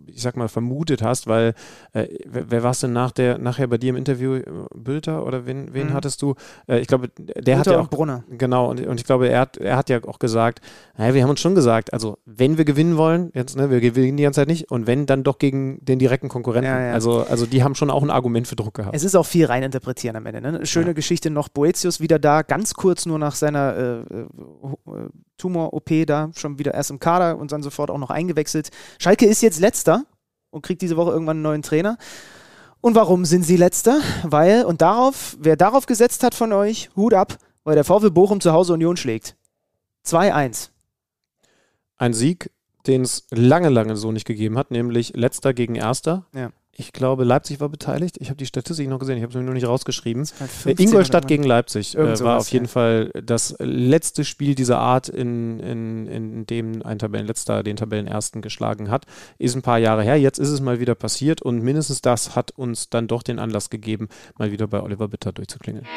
ich 0.05 0.21
sag 0.21 0.37
mal, 0.37 0.47
vermutet 0.47 1.01
hast, 1.01 1.25
weil 1.25 1.55
wer, 1.93 2.51
wer 2.51 2.61
war 2.61 2.71
es 2.71 2.81
denn 2.81 2.93
nach 2.93 3.09
der, 3.09 3.39
nachher 3.39 3.65
bei 3.65 3.79
dir 3.79 3.89
im 3.89 3.95
Interview? 3.95 4.41
Bülter 4.75 5.25
oder 5.25 5.47
wen, 5.47 5.73
wen 5.73 5.87
mhm. 5.87 5.93
hattest 5.93 6.21
du? 6.21 6.35
ich 6.67 6.87
glaube, 6.87 7.09
der 7.17 7.59
hat 7.59 7.67
ja 7.67 7.79
auch 7.79 7.89
Brunner. 7.89 8.23
Genau, 8.29 8.69
und, 8.69 8.85
und 8.85 8.99
ich 8.99 9.05
glaube, 9.05 9.29
er 9.29 9.39
hat, 9.39 9.57
er 9.57 9.77
hat 9.77 9.89
ja 9.89 10.03
auch 10.03 10.19
gesagt, 10.19 10.59
naja, 10.97 11.13
wir 11.13 11.23
haben 11.23 11.29
uns 11.29 11.39
schon 11.39 11.55
gesagt, 11.55 11.93
also 11.93 12.17
wenn 12.25 12.57
wir 12.57 12.65
gewinnen 12.65 12.97
wollen, 12.97 13.31
jetzt, 13.33 13.55
ne, 13.55 13.69
wir 13.69 13.79
gewinnen 13.79 14.17
die 14.17 14.23
ganze 14.23 14.41
Zeit 14.41 14.47
nicht, 14.47 14.69
und 14.69 14.87
wenn, 14.87 15.05
dann 15.05 15.23
doch 15.23 15.37
gegen 15.37 15.83
den 15.83 15.99
direkten 15.99 16.29
Konkurrenten. 16.29 16.69
Ja, 16.69 16.87
ja. 16.87 16.93
Also, 16.93 17.21
also 17.21 17.45
die 17.45 17.63
haben 17.63 17.75
schon 17.75 17.89
auch 17.89 18.03
ein 18.03 18.09
Argument 18.09 18.47
für 18.47 18.55
Druck 18.55 18.73
gehabt. 18.73 18.95
Es 18.95 19.03
ist 19.03 19.15
auch 19.15 19.25
viel 19.25 19.45
reininterpretieren 19.45 20.17
am 20.17 20.25
Ende. 20.25 20.41
Ne? 20.41 20.65
Schöne 20.65 20.87
ja. 20.87 20.93
Geschichte 20.93 21.29
noch, 21.29 21.49
Boetius 21.49 21.99
wieder 21.99 22.19
da, 22.19 22.41
ganz 22.41 22.73
kurz 22.73 23.05
nur 23.05 23.19
nach 23.19 23.35
seiner 23.35 23.75
äh, 23.75 24.19
äh 24.19 24.25
Tumor-OP 25.37 25.89
da, 26.07 26.31
schon 26.35 26.59
wieder 26.59 26.73
erst 26.73 26.91
im 26.91 26.99
Kader 26.99 27.37
und 27.37 27.51
dann 27.51 27.61
sofort 27.61 27.91
auch 27.91 27.97
noch 27.97 28.09
eingewechselt. 28.09 28.69
Schalke 28.99 29.25
ist 29.25 29.41
jetzt 29.41 29.59
letzter 29.59 30.05
und 30.49 30.63
kriegt 30.63 30.81
diese 30.81 30.95
Woche 30.95 31.11
irgendwann 31.11 31.37
einen 31.37 31.43
neuen 31.43 31.61
Trainer. 31.61 31.97
Und 32.85 32.93
warum 32.93 33.25
sind 33.25 33.41
sie 33.41 33.57
letzter? 33.57 33.99
Weil, 34.21 34.63
und 34.63 34.83
darauf, 34.83 35.35
wer 35.39 35.55
darauf 35.55 35.87
gesetzt 35.87 36.21
hat 36.21 36.35
von 36.35 36.53
euch, 36.53 36.91
Hut 36.95 37.15
ab, 37.15 37.39
weil 37.63 37.73
der 37.73 37.83
VfL 37.83 38.11
Bochum 38.11 38.41
zu 38.41 38.53
Hause 38.53 38.73
Union 38.73 38.95
schlägt. 38.95 39.35
2-1. 40.05 40.69
Ein 41.97 42.13
Sieg, 42.13 42.51
den 42.85 43.01
es 43.01 43.25
lange, 43.31 43.69
lange 43.69 43.97
so 43.97 44.11
nicht 44.11 44.27
gegeben 44.27 44.55
hat, 44.55 44.69
nämlich 44.69 45.15
letzter 45.15 45.55
gegen 45.55 45.73
erster. 45.73 46.27
Ja. 46.35 46.51
Ich 46.77 46.91
glaube, 46.91 47.23
Leipzig 47.23 47.61
war 47.61 47.69
beteiligt. 47.69 48.17
Ich 48.19 48.27
habe 48.27 48.35
die 48.35 48.45
Statistik 48.45 48.89
noch 48.89 48.99
gesehen, 48.99 49.15
ich 49.15 49.23
habe 49.23 49.31
es 49.31 49.37
mir 49.37 49.43
nur 49.43 49.53
nicht 49.53 49.65
rausgeschrieben. 49.65 50.27
Halt 50.65 50.77
Ingolstadt 50.77 51.25
gegen 51.25 51.43
Leipzig 51.43 51.95
äh, 51.97 52.19
war 52.19 52.37
auf 52.37 52.49
jeden 52.49 52.65
ja. 52.65 52.71
Fall 52.71 53.11
das 53.23 53.55
letzte 53.59 54.25
Spiel 54.25 54.55
dieser 54.55 54.79
Art, 54.79 55.07
in, 55.07 55.61
in, 55.61 56.05
in 56.07 56.45
dem 56.45 56.85
ein 56.85 56.99
Tabellenletzter 56.99 57.63
den 57.63 57.77
Tabellenersten 57.77 58.41
geschlagen 58.41 58.91
hat. 58.91 59.05
Ist 59.37 59.55
ein 59.55 59.61
paar 59.61 59.79
Jahre 59.79 60.03
her. 60.03 60.19
Jetzt 60.19 60.37
ist 60.37 60.49
es 60.49 60.59
mal 60.59 60.81
wieder 60.81 60.95
passiert 60.95 61.41
und 61.41 61.63
mindestens 61.63 62.01
das 62.01 62.35
hat 62.35 62.51
uns 62.51 62.89
dann 62.89 63.07
doch 63.07 63.23
den 63.23 63.39
Anlass 63.39 63.69
gegeben, 63.69 64.09
mal 64.37 64.51
wieder 64.51 64.67
bei 64.67 64.81
Oliver 64.83 65.07
Bitter 65.07 65.31
durchzuklingeln. 65.31 65.87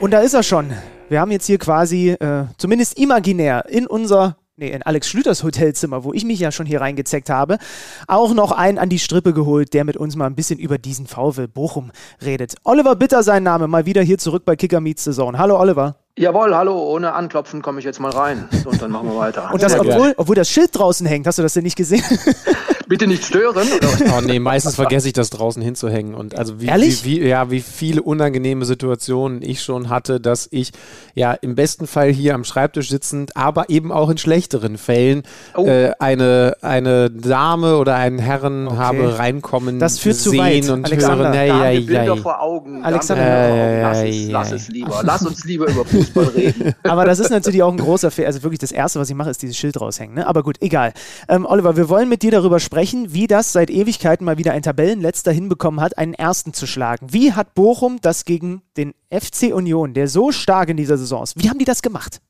Und 0.00 0.10
da 0.10 0.18
ist 0.18 0.34
er 0.34 0.42
schon. 0.42 0.72
Wir 1.08 1.20
haben 1.20 1.30
jetzt 1.30 1.46
hier 1.46 1.58
quasi, 1.58 2.10
äh, 2.10 2.46
zumindest 2.56 2.98
imaginär, 2.98 3.66
in 3.68 3.86
unser 3.86 4.36
nee, 4.58 4.70
in 4.70 4.82
Alex 4.82 5.08
Schlüters 5.08 5.42
Hotelzimmer, 5.42 6.04
wo 6.04 6.12
ich 6.12 6.24
mich 6.24 6.40
ja 6.40 6.52
schon 6.52 6.66
hier 6.66 6.80
reingezeckt 6.80 7.30
habe, 7.30 7.58
auch 8.06 8.34
noch 8.34 8.52
einen 8.52 8.78
an 8.78 8.88
die 8.88 8.98
Strippe 8.98 9.32
geholt, 9.32 9.72
der 9.72 9.84
mit 9.84 9.96
uns 9.96 10.16
mal 10.16 10.26
ein 10.26 10.34
bisschen 10.34 10.58
über 10.58 10.78
diesen 10.78 11.06
VW 11.06 11.46
Bochum 11.46 11.90
redet. 12.22 12.56
Oliver 12.64 12.96
Bitter 12.96 13.22
sein 13.22 13.42
Name, 13.42 13.68
mal 13.68 13.86
wieder 13.86 14.02
hier 14.02 14.18
zurück 14.18 14.44
bei 14.44 14.56
Kicker 14.56 14.80
Meets 14.80 15.04
Saison. 15.04 15.38
Hallo 15.38 15.58
Oliver. 15.58 15.96
Jawohl, 16.18 16.54
hallo, 16.54 16.76
ohne 16.76 17.12
Anklopfen 17.12 17.62
komme 17.62 17.78
ich 17.78 17.84
jetzt 17.84 18.00
mal 18.00 18.10
rein. 18.10 18.48
und 18.64 18.82
dann 18.82 18.90
machen 18.90 19.08
wir 19.08 19.16
weiter. 19.16 19.50
Und 19.52 19.62
das, 19.62 19.78
obwohl, 19.78 20.14
obwohl 20.16 20.34
das 20.34 20.50
Schild 20.50 20.70
draußen 20.76 21.06
hängt, 21.06 21.28
hast 21.28 21.38
du 21.38 21.42
das 21.42 21.52
denn 21.54 21.62
nicht 21.62 21.76
gesehen? 21.76 22.02
Bitte 22.88 23.06
nicht 23.06 23.24
stören. 23.24 23.68
Oh 24.16 24.20
nee, 24.20 24.38
meistens 24.38 24.76
vergesse 24.76 25.08
ich 25.08 25.12
das 25.12 25.30
draußen 25.30 25.62
hinzuhängen. 25.62 26.14
Und 26.14 26.36
also 26.36 26.60
wie, 26.60 26.66
Ehrlich? 26.66 27.04
Wie, 27.04 27.20
wie, 27.20 27.28
ja, 27.28 27.50
wie 27.50 27.60
viele 27.60 28.02
unangenehme 28.02 28.64
Situationen 28.64 29.42
ich 29.42 29.62
schon 29.62 29.88
hatte, 29.88 30.20
dass 30.20 30.48
ich 30.50 30.72
ja 31.14 31.32
im 31.32 31.54
besten 31.54 31.86
Fall 31.86 32.10
hier 32.10 32.34
am 32.34 32.44
Schreibtisch 32.44 32.88
sitzend, 32.88 33.36
aber 33.36 33.68
eben 33.68 33.92
auch 33.92 34.08
in 34.08 34.18
schlechteren 34.18 34.78
Fällen 34.78 35.22
oh. 35.56 35.66
äh, 35.66 35.92
eine, 35.98 36.56
eine 36.62 37.10
Dame 37.10 37.76
oder 37.76 37.96
einen 37.96 38.18
Herren 38.18 38.68
okay. 38.68 38.76
habe 38.76 39.18
reinkommen 39.18 39.78
das 39.78 39.98
führt 39.98 40.16
sehen 40.16 40.32
zu 40.32 40.38
weit. 40.38 40.68
und 40.70 40.84
Alexander, 40.84 41.32
hören. 41.32 41.50
Haben 41.50 41.72
wir 41.72 41.86
Bilder 41.86 42.16
vor 42.16 42.40
Augen. 42.40 42.84
Alexander, 42.84 43.24
äh, 43.24 43.82
lass, 43.82 44.02
es, 44.02 44.28
lass 44.28 44.52
es 44.52 44.68
lieber. 44.68 45.00
Lass 45.02 45.26
uns 45.26 45.44
lieber 45.44 45.68
über 45.68 45.84
Fußball 45.84 46.24
reden. 46.36 46.74
Aber 46.84 47.04
das 47.04 47.18
ist 47.18 47.30
natürlich 47.30 47.62
auch 47.62 47.72
ein 47.72 47.78
großer 47.78 48.10
Fehler. 48.10 48.28
Also 48.28 48.42
wirklich 48.42 48.60
das 48.60 48.72
Erste, 48.72 48.98
was 49.00 49.10
ich 49.10 49.16
mache, 49.16 49.30
ist 49.30 49.42
dieses 49.42 49.56
Schild 49.56 49.80
raushängen. 49.80 50.14
Ne? 50.16 50.26
Aber 50.26 50.42
gut, 50.42 50.56
egal. 50.60 50.92
Ähm, 51.28 51.46
Oliver, 51.46 51.76
wir 51.76 51.88
wollen 51.88 52.08
mit 52.08 52.22
dir 52.22 52.30
darüber 52.30 52.60
sprechen, 52.60 52.77
wie 52.78 53.26
das 53.26 53.52
seit 53.52 53.70
Ewigkeiten 53.70 54.24
mal 54.24 54.38
wieder 54.38 54.52
ein 54.52 54.62
Tabellenletzter 54.62 55.32
hinbekommen 55.32 55.80
hat, 55.80 55.98
einen 55.98 56.14
Ersten 56.14 56.52
zu 56.52 56.66
schlagen. 56.66 57.12
Wie 57.12 57.32
hat 57.32 57.54
Bochum 57.54 58.00
das 58.00 58.24
gegen 58.24 58.62
den 58.76 58.94
FC 59.10 59.52
Union, 59.52 59.94
der 59.94 60.06
so 60.06 60.30
stark 60.32 60.68
in 60.68 60.76
dieser 60.76 60.96
Saison 60.96 61.22
ist, 61.22 61.42
wie 61.42 61.48
haben 61.50 61.58
die 61.58 61.64
das 61.64 61.82
gemacht? 61.82 62.20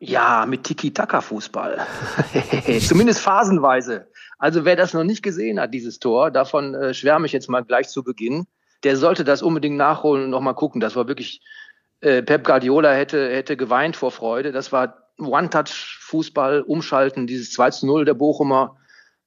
Ja, 0.00 0.46
mit 0.46 0.64
Tiki-Taka-Fußball. 0.64 1.78
Zumindest 2.86 3.20
phasenweise. 3.20 4.08
Also 4.38 4.64
wer 4.64 4.76
das 4.76 4.94
noch 4.94 5.04
nicht 5.04 5.22
gesehen 5.22 5.58
hat, 5.58 5.74
dieses 5.74 5.98
Tor, 5.98 6.30
davon 6.30 6.74
äh, 6.74 6.94
schwärme 6.94 7.26
ich 7.26 7.32
jetzt 7.32 7.48
mal 7.48 7.64
gleich 7.64 7.88
zu 7.88 8.04
Beginn, 8.04 8.46
der 8.84 8.96
sollte 8.96 9.24
das 9.24 9.42
unbedingt 9.42 9.76
nachholen 9.76 10.24
und 10.24 10.30
nochmal 10.30 10.54
gucken. 10.54 10.80
Das 10.80 10.94
war 10.94 11.08
wirklich 11.08 11.40
äh, 12.00 12.22
Pep 12.22 12.44
Guardiola 12.44 12.92
hätte, 12.92 13.30
hätte 13.30 13.56
geweint 13.56 13.96
vor 13.96 14.12
Freude. 14.12 14.52
Das 14.52 14.70
war 14.70 15.08
One-Touch-Fußball, 15.18 16.62
Umschalten, 16.62 17.26
dieses 17.26 17.52
2 17.52 17.70
zu 17.70 17.86
0 17.86 18.04
der 18.04 18.14
Bochumer, 18.14 18.76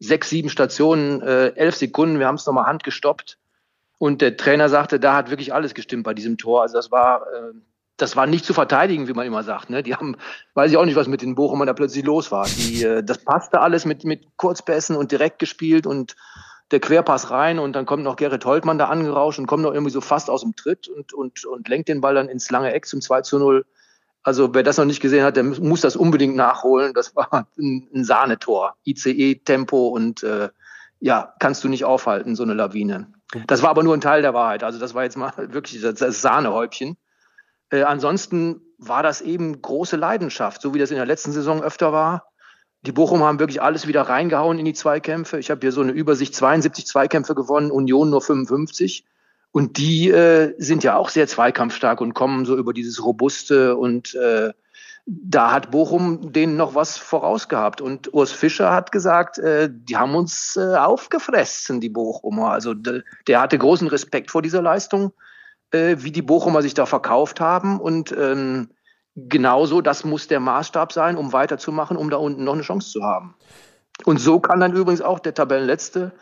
sechs, 0.02 0.30
sieben 0.30 0.50
Stationen, 0.50 1.22
äh, 1.22 1.50
elf 1.50 1.76
Sekunden, 1.76 2.20
wir 2.20 2.28
haben 2.28 2.36
es 2.36 2.46
nochmal 2.46 2.66
handgestoppt. 2.66 3.38
Und 4.00 4.22
der 4.22 4.36
Trainer 4.36 4.68
sagte, 4.68 5.00
da 5.00 5.14
hat 5.16 5.30
wirklich 5.30 5.54
alles 5.54 5.76
gestimmt 5.76 6.04
bei 6.04 6.16
diesem 6.16 6.40
Tor. 6.40 6.64
Also 6.64 6.76
das 6.76 6.92
war, 6.92 7.22
äh, 7.22 7.54
das 7.98 8.16
war 8.16 8.26
nicht 8.26 8.44
zu 8.44 8.56
verteidigen, 8.56 9.08
wie 9.08 9.14
man 9.14 9.28
immer 9.28 9.44
sagt. 9.44 9.70
Ne? 9.70 9.84
Die 9.84 9.96
haben, 9.96 10.18
weiß 10.56 10.72
ich 10.72 10.78
auch 10.78 10.86
nicht, 10.86 10.96
was 10.96 11.08
mit 11.08 11.22
den 11.22 11.36
Bochumern 11.36 11.68
da 11.68 11.74
plötzlich 11.74 12.04
los 12.04 12.32
war. 12.32 12.48
Die, 12.48 12.84
äh, 12.84 13.04
das 13.04 13.20
passte 13.20 13.62
alles 13.62 13.86
mit, 13.86 14.04
mit 14.04 14.26
Kurzpässen 14.38 14.96
und 14.96 15.12
direkt 15.12 15.38
gespielt 15.38 15.86
und 15.86 16.16
der 16.72 16.80
Querpass 16.80 17.30
rein 17.30 17.60
und 17.60 17.74
dann 17.74 17.86
kommt 17.86 18.04
noch 18.04 18.16
Gerrit 18.16 18.46
Holtmann 18.46 18.80
da 18.80 18.86
angerauscht 18.86 19.38
und 19.38 19.46
kommt 19.46 19.62
noch 19.62 19.74
irgendwie 19.74 19.92
so 19.92 20.02
fast 20.02 20.32
aus 20.32 20.42
dem 20.42 20.56
Tritt 20.56 20.88
und, 20.88 21.14
und, 21.14 21.46
und 21.46 21.68
lenkt 21.68 21.90
den 21.90 22.02
Ball 22.02 22.16
dann 22.16 22.28
ins 22.28 22.50
lange 22.50 22.74
Eck 22.74 22.88
zum 22.88 23.02
2 23.02 23.22
zu 23.22 23.38
0. 23.38 23.66
Also 24.24 24.54
wer 24.54 24.64
das 24.64 24.78
noch 24.78 24.86
nicht 24.86 25.02
gesehen 25.02 25.24
hat, 25.24 25.36
der 25.36 25.44
muss 25.44 25.82
das 25.82 25.96
unbedingt 25.96 26.36
nachholen. 26.36 26.94
Das 26.94 27.16
war 27.16 27.48
ein, 27.58 27.88
ein 27.94 28.04
Sahnetor. 28.04 28.76
ICE-Tempo 28.86 29.88
und 29.88 30.24
äh, 30.24 30.50
ja, 31.00 31.34
kannst 31.40 31.64
du 31.64 31.70
nicht 31.70 31.84
aufhalten, 31.84 32.36
so 32.36 32.44
eine 32.44 32.54
Lawine. 32.54 33.12
Das 33.48 33.64
war 33.64 33.70
aber 33.70 33.84
nur 33.84 33.96
ein 33.96 34.02
Teil 34.02 34.22
der 34.22 34.34
Wahrheit. 34.34 34.64
Also 34.64 34.80
das 34.80 34.94
war 34.94 35.04
jetzt 35.04 35.18
mal 35.18 35.34
wirklich 35.54 35.82
das, 35.82 35.96
das 35.96 36.22
Sahnehäubchen. 36.22 36.98
Äh, 37.70 37.84
ansonsten 37.84 38.62
war 38.78 39.04
das 39.04 39.22
eben 39.22 39.62
große 39.62 39.96
Leidenschaft, 39.96 40.62
so 40.62 40.74
wie 40.74 40.80
das 40.80 40.92
in 40.92 40.98
der 40.98 41.06
letzten 41.06 41.32
Saison 41.32 41.64
öfter 41.64 41.92
war. 41.92 42.28
Die 42.84 42.92
Bochum 42.92 43.24
haben 43.24 43.40
wirklich 43.40 43.62
alles 43.62 43.88
wieder 43.88 44.04
reingehauen 44.04 44.58
in 44.58 44.66
die 44.66 44.74
Zweikämpfe. 44.74 45.38
Ich 45.38 45.52
habe 45.52 45.62
hier 45.62 45.72
so 45.72 45.82
eine 45.82 45.92
Übersicht 45.92 46.36
72 46.36 46.88
Zweikämpfe 46.88 47.36
gewonnen, 47.36 47.70
Union 47.70 48.10
nur 48.10 48.22
55. 48.22 49.06
Und 49.52 49.78
die 49.78 50.10
äh, 50.10 50.54
sind 50.58 50.84
ja 50.84 50.96
auch 50.96 51.10
sehr 51.10 51.28
zweikampfstark 51.28 52.00
und 52.00 52.14
kommen 52.14 52.46
so 52.46 52.56
über 52.56 52.74
dieses 52.74 53.04
Robuste 53.04 53.76
und 53.76 54.16
äh, 54.16 54.54
da 55.06 55.52
hat 55.52 55.72
Bochum 55.72 56.32
denen 56.32 56.58
noch 56.58 56.76
was 56.76 56.98
vorausgehabt. 56.98 57.82
Und 57.82 58.14
Urs 58.14 58.32
Fischer 58.32 58.72
hat 58.72 58.92
gesagt, 58.92 59.40
äh, 59.40 59.70
die 59.72 59.98
haben 59.98 60.16
uns 60.16 60.56
äh, 60.56 60.76
aufgefressen, 60.76 61.82
die 61.82 61.90
Bochumer. 61.90 62.52
Also 62.52 62.74
de, 62.74 63.04
der 63.28 63.42
hatte 63.42 63.58
großen 63.58 63.88
Respekt 63.88 64.32
vor 64.32 64.42
dieser 64.42 64.62
Leistung, 64.62 65.12
äh, 65.72 65.98
wie 66.00 66.12
die 66.12 66.22
Bochumer 66.22 66.62
sich 66.62 66.74
da 66.74 66.86
verkauft 66.86 67.42
haben. 67.42 67.80
Und 67.80 68.16
ähm, 68.18 68.70
genauso, 69.16 69.82
das 69.82 70.06
muss 70.06 70.28
der 70.28 70.40
Maßstab 70.40 70.94
sein, 70.94 71.18
um 71.18 71.34
weiterzumachen, 71.34 71.98
um 71.98 72.10
da 72.10 72.18
unten 72.18 72.44
noch 72.44 72.54
eine 72.54 72.62
Chance 72.62 72.92
zu 72.92 73.04
haben. 73.04 73.36
Und 74.06 74.20
so 74.20 74.40
kann 74.40 74.60
dann 74.60 74.74
übrigens 74.74 75.02
auch 75.02 75.20
der 75.20 75.34
Tabellenletzte 75.34 76.14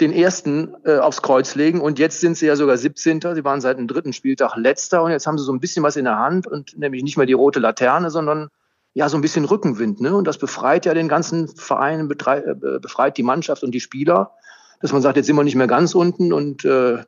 den 0.00 0.12
ersten 0.12 0.74
äh, 0.84 0.98
aufs 0.98 1.22
Kreuz 1.22 1.54
legen. 1.54 1.80
Und 1.80 1.98
jetzt 1.98 2.20
sind 2.20 2.36
sie 2.36 2.46
ja 2.46 2.56
sogar 2.56 2.76
17. 2.76 3.20
Sie 3.20 3.44
waren 3.44 3.60
seit 3.60 3.78
dem 3.78 3.88
dritten 3.88 4.12
Spieltag 4.12 4.56
letzter 4.56 5.02
und 5.02 5.10
jetzt 5.10 5.26
haben 5.26 5.38
sie 5.38 5.44
so 5.44 5.52
ein 5.52 5.60
bisschen 5.60 5.82
was 5.82 5.96
in 5.96 6.04
der 6.04 6.18
Hand 6.18 6.46
und 6.46 6.78
nämlich 6.78 7.02
nicht 7.02 7.16
mehr 7.16 7.26
die 7.26 7.32
rote 7.32 7.58
Laterne, 7.58 8.10
sondern 8.10 8.48
ja 8.94 9.08
so 9.08 9.16
ein 9.16 9.22
bisschen 9.22 9.44
Rückenwind. 9.44 10.00
Ne? 10.00 10.14
Und 10.14 10.26
das 10.26 10.38
befreit 10.38 10.86
ja 10.86 10.94
den 10.94 11.08
ganzen 11.08 11.48
Verein, 11.48 12.08
äh, 12.10 12.54
befreit 12.80 13.16
die 13.16 13.22
Mannschaft 13.22 13.62
und 13.62 13.72
die 13.72 13.80
Spieler, 13.80 14.32
dass 14.80 14.92
man 14.92 15.02
sagt, 15.02 15.16
jetzt 15.16 15.26
sind 15.26 15.36
wir 15.36 15.44
nicht 15.44 15.56
mehr 15.56 15.66
ganz 15.66 15.94
unten 15.94 16.32
und 16.32 16.64
äh, 16.64 17.02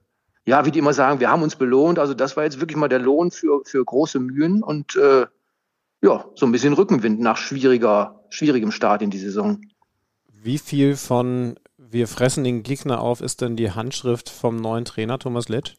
ja, 0.47 0.65
wie 0.65 0.71
die 0.71 0.79
immer 0.79 0.95
sagen, 0.95 1.21
wir 1.21 1.31
haben 1.31 1.43
uns 1.43 1.57
belohnt. 1.57 1.99
Also 1.99 2.15
das 2.15 2.37
war 2.37 2.45
jetzt 2.45 2.61
wirklich 2.61 2.77
mal 2.77 2.89
der 2.89 2.99
Lohn 2.99 3.31
für, 3.31 3.63
für 3.65 3.85
große 3.85 4.19
Mühen 4.19 4.63
und 4.63 4.97
äh, 4.97 5.27
ja, 6.03 6.25
so 6.35 6.47
ein 6.47 6.53
bisschen 6.53 6.73
Rückenwind 6.73 7.21
nach 7.21 7.37
schwieriger, 7.37 8.25
schwierigem 8.31 8.73
Start 8.73 9.03
in 9.03 9.11
die 9.11 9.19
Saison. 9.19 9.61
Wie 10.43 10.59
viel 10.59 10.97
von 10.97 11.57
wir 11.91 12.07
fressen 12.07 12.45
den 12.45 12.63
Gegner 12.63 13.01
auf 13.01 13.21
ist 13.21 13.41
denn 13.41 13.57
die 13.57 13.73
Handschrift 13.73 14.29
vom 14.29 14.57
neuen 14.57 14.85
Trainer 14.85 15.19
Thomas 15.19 15.49
Letsch? 15.49 15.75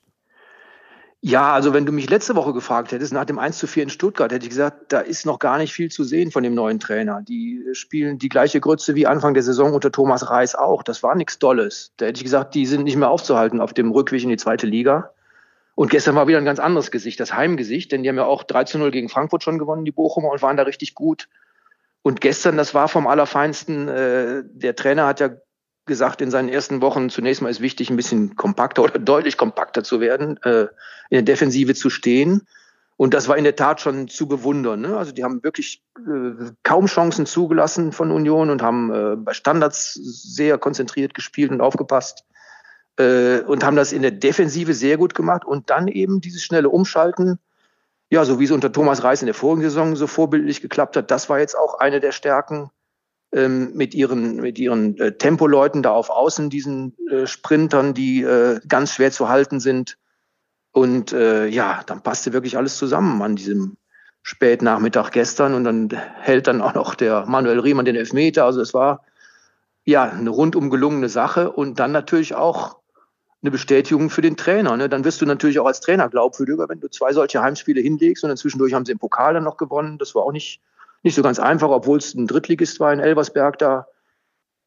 Ja, 1.24 1.54
also 1.54 1.72
wenn 1.72 1.86
du 1.86 1.92
mich 1.92 2.10
letzte 2.10 2.36
Woche 2.36 2.52
gefragt 2.52 2.92
hättest, 2.92 3.14
nach 3.14 3.26
dem 3.26 3.38
1 3.38 3.60
zu 3.60 3.68
4 3.68 3.84
in 3.84 3.90
Stuttgart, 3.90 4.32
hätte 4.32 4.44
ich 4.44 4.50
gesagt, 4.50 4.92
da 4.92 5.02
ist 5.02 5.26
noch 5.28 5.38
gar 5.38 5.60
nicht 5.60 5.72
viel 5.72 5.90
zu 5.92 6.04
sehen 6.04 6.32
von 6.32 6.42
dem 6.42 6.56
neuen 6.56 6.80
Trainer. 6.80 7.22
Die 7.22 7.64
spielen 7.74 8.18
die 8.18 8.28
gleiche 8.28 8.60
Grütze 8.60 8.96
wie 8.96 9.06
Anfang 9.06 9.36
der 9.36 9.44
Saison 9.44 9.74
unter 9.74 9.92
Thomas 9.92 10.32
Reis 10.32 10.56
auch. 10.56 10.82
Das 10.82 11.04
war 11.04 11.14
nichts 11.14 11.38
Dolles. 11.38 11.94
Da 11.98 12.08
hätte 12.08 12.18
ich 12.18 12.24
gesagt, 12.24 12.56
die 12.56 12.66
sind 12.66 12.86
nicht 12.86 12.96
mehr 12.96 13.12
aufzuhalten 13.12 13.62
auf 13.62 13.74
dem 13.74 13.92
Rückweg 13.92 14.24
in 14.24 14.30
die 14.30 14.38
zweite 14.38 14.66
Liga. 14.66 15.12
Und 15.76 15.92
gestern 15.92 16.16
war 16.16 16.28
wieder 16.28 16.40
ein 16.40 16.46
ganz 16.46 16.60
anderes 16.60 16.90
Gesicht, 16.90 17.20
das 17.20 17.34
Heimgesicht, 17.34 17.92
denn 17.92 18.02
die 18.02 18.10
haben 18.10 18.18
ja 18.18 18.26
auch 18.26 18.44
3 18.44 18.64
zu 18.64 18.80
0 18.80 18.90
gegen 18.90 19.08
Frankfurt 19.08 19.44
schon 19.44 19.60
gewonnen, 19.60 19.86
die 19.86 19.92
Bochumer, 19.92 20.32
und 20.32 20.42
waren 20.42 20.58
da 20.58 20.64
richtig 20.64 20.96
gut. 20.96 21.30
Und 22.02 22.20
gestern, 22.20 22.58
das 22.58 22.74
war 22.74 22.88
vom 22.88 23.06
Allerfeinsten. 23.06 23.88
Äh, 23.88 24.44
der 24.46 24.76
Trainer 24.76 25.06
hat 25.06 25.20
ja 25.20 25.30
gesagt, 25.86 26.22
in 26.22 26.32
seinen 26.32 26.50
ersten 26.50 26.82
Wochen 26.82 27.10
zunächst 27.10 27.42
mal 27.42 27.50
ist 27.50 27.62
wichtig, 27.62 27.90
ein 27.90 27.96
bisschen 27.96 28.36
kompakter 28.36 28.84
oder 28.84 29.00
deutlich 29.00 29.38
kompakter 29.38 29.84
zu 29.84 30.00
werden, 30.00 30.38
äh, 30.44 30.68
in 31.10 31.18
der 31.18 31.22
Defensive 31.24 31.74
zu 31.76 31.90
stehen. 31.90 32.48
Und 32.98 33.16
das 33.16 33.28
war 33.28 33.36
in 33.36 33.44
der 33.44 33.56
Tat 33.56 33.82
schon 33.82 34.08
zu 34.08 34.28
bewundern. 34.28 34.82
Ne? 34.82 34.96
Also 34.96 35.12
die 35.12 35.24
haben 35.24 35.44
wirklich 35.44 35.84
äh, 35.98 36.52
kaum 36.62 36.86
Chancen 36.86 37.26
zugelassen 37.26 37.92
von 37.92 38.12
Union 38.12 38.52
und 38.52 38.62
haben 38.62 38.94
äh, 38.94 39.16
bei 39.16 39.34
Standards 39.34 39.94
sehr 39.94 40.60
konzentriert 40.60 41.16
gespielt 41.16 41.50
und 41.50 41.62
aufgepasst 41.62 42.26
äh, 42.98 43.40
und 43.40 43.64
haben 43.64 43.76
das 43.76 43.92
in 43.92 44.04
der 44.04 44.12
Defensive 44.12 44.74
sehr 44.74 44.98
gut 44.98 45.16
gemacht 45.16 45.46
und 45.46 45.70
dann 45.72 45.88
eben 45.88 46.22
dieses 46.22 46.44
schnelle 46.44 46.70
Umschalten, 46.70 47.40
ja, 48.12 48.24
so 48.24 48.40
wie 48.40 48.44
es 48.44 48.52
unter 48.52 48.72
Thomas 48.72 49.04
Reis 49.04 49.22
in 49.22 49.26
der 49.26 49.36
vorigen 49.36 49.62
Saison 49.64 49.96
so 49.96 50.06
vorbildlich 50.06 50.62
geklappt 50.62 50.96
hat, 50.96 51.10
das 51.10 51.30
war 51.30 51.40
jetzt 51.40 51.58
auch 51.58 51.80
eine 51.80 52.02
der 52.02 52.12
Stärken 52.12 52.70
ähm, 53.32 53.72
mit 53.74 53.94
ihren, 53.94 54.38
mit 54.38 54.60
ihren 54.60 54.98
äh, 54.98 55.14
Tempoleuten 55.14 55.84
da 55.84 55.92
auf 55.92 56.10
Außen, 56.10 56.50
diesen 56.50 56.96
äh, 57.10 57.28
Sprintern, 57.28 57.94
die 57.94 58.24
äh, 58.24 58.60
ganz 58.68 58.94
schwer 58.94 59.12
zu 59.12 59.30
halten 59.30 59.60
sind. 59.60 59.98
Und 60.72 61.14
äh, 61.14 61.48
ja, 61.48 61.82
dann 61.86 62.02
passte 62.02 62.34
wirklich 62.34 62.58
alles 62.58 62.78
zusammen 62.78 63.22
an 63.22 63.36
diesem 63.36 63.78
Spätnachmittag 64.24 65.12
gestern 65.12 65.54
und 65.54 65.64
dann 65.64 65.90
hält 65.90 66.48
dann 66.48 66.62
auch 66.62 66.74
noch 66.74 66.96
der 66.96 67.26
Manuel 67.26 67.60
Riemann 67.60 67.86
den 67.86 67.96
Elfmeter. 67.96 68.46
Also 68.46 68.62
es 68.62 68.74
war 68.74 69.04
ja 69.84 70.04
eine 70.04 70.30
rundum 70.30 70.70
gelungene 70.70 71.10
Sache 71.10 71.52
und 71.52 71.80
dann 71.80 71.92
natürlich 71.92 72.36
auch 72.36 72.78
eine 73.42 73.52
Bestätigung 73.52 74.10
für 74.10 74.22
den 74.22 74.38
Trainer. 74.38 74.78
Ne? 74.78 74.90
Dann 74.90 75.04
wirst 75.04 75.22
du 75.22 75.26
natürlich 75.26 75.60
auch 75.60 75.66
als 75.66 75.82
Trainer 75.82 76.10
glaubwürdiger, 76.10 76.70
wenn 76.70 76.80
du 76.80 76.88
zwei 76.90 77.12
solche 77.14 77.42
Heimspiele 77.42 77.82
hinlegst 77.82 78.24
und 78.24 78.30
dann 78.30 78.38
zwischendurch 78.38 78.74
haben 78.74 78.86
sie 78.86 78.92
im 78.92 79.00
Pokal 79.00 79.34
dann 79.34 79.44
noch 79.44 79.58
gewonnen. 79.58 79.98
Das 79.98 80.14
war 80.14 80.24
auch 80.24 80.32
nicht 80.32 80.62
nicht 81.04 81.16
so 81.16 81.22
ganz 81.22 81.40
einfach, 81.40 81.70
obwohl 81.70 81.98
es 81.98 82.14
ein 82.14 82.28
Drittligist 82.28 82.80
war 82.80 82.94
in 82.94 83.00
Elversberg 83.00 83.58
da. 83.58 83.88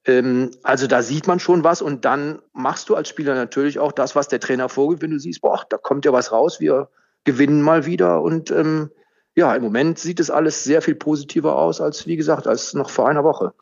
Ähm, 0.06 0.50
also 0.62 0.86
da 0.86 1.02
sieht 1.02 1.26
man 1.26 1.40
schon 1.40 1.64
was 1.64 1.82
und 1.82 2.04
dann 2.04 2.40
machst 2.52 2.88
du 2.88 2.94
als 2.94 3.08
Spieler 3.08 3.34
natürlich 3.34 3.78
auch 3.78 3.92
das, 3.92 4.14
was 4.14 4.28
der 4.28 4.40
Trainer 4.40 4.68
vorgibt, 4.68 5.02
wenn 5.02 5.10
du 5.10 5.18
siehst, 5.18 5.40
boah, 5.40 5.64
da 5.68 5.78
kommt 5.78 6.04
ja 6.04 6.12
was 6.12 6.32
raus, 6.32 6.60
wir 6.60 6.88
gewinnen 7.24 7.62
mal 7.62 7.86
wieder 7.86 8.20
und 8.20 8.50
ähm, 8.50 8.90
ja, 9.34 9.54
im 9.54 9.62
Moment 9.62 9.98
sieht 9.98 10.20
es 10.20 10.30
alles 10.30 10.62
sehr 10.62 10.82
viel 10.82 10.94
positiver 10.94 11.56
aus 11.56 11.80
als, 11.80 12.06
wie 12.06 12.16
gesagt, 12.16 12.46
als 12.46 12.74
noch 12.74 12.90
vor 12.90 13.08
einer 13.08 13.24
Woche. 13.24 13.52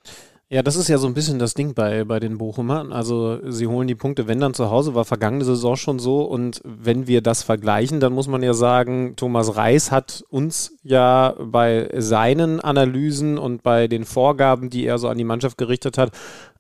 Ja, 0.53 0.63
das 0.63 0.77
ist 0.77 0.89
ja 0.89 0.99
so 0.99 1.07
ein 1.07 1.15
bisschen 1.15 1.39
das 1.39 1.55
Ding 1.55 1.73
bei, 1.73 2.05
bei 2.05 2.21
den 2.21 2.37
Bochumern. 2.37 2.93
Also 2.93 3.39
sie 3.51 3.67
holen 3.67 3.89
die 3.89 3.95
Punkte, 3.95 4.29
wenn 4.29 4.39
dann 4.39 4.53
zu 4.53 4.71
Hause, 4.71 4.95
war 4.95 5.07
vergangene 5.07 5.47
Saison 5.47 5.77
schon 5.77 5.99
so. 5.99 6.25
Und 6.25 6.61
wenn 6.63 7.07
wir 7.07 7.23
das 7.23 7.43
vergleichen, 7.43 8.01
dann 8.01 8.13
muss 8.13 8.29
man 8.29 8.43
ja 8.43 8.53
sagen, 8.53 9.15
Thomas 9.17 9.57
Reis 9.57 9.91
hat 9.91 10.23
uns 10.29 10.77
ja 10.83 11.35
bei 11.41 11.89
seinen 11.97 12.61
Analysen 12.61 13.39
und 13.39 13.63
bei 13.63 13.89
den 13.89 14.05
Vorgaben, 14.05 14.69
die 14.69 14.85
er 14.85 14.99
so 14.99 15.09
an 15.09 15.17
die 15.17 15.25
Mannschaft 15.25 15.57
gerichtet 15.57 15.97
hat, 15.97 16.11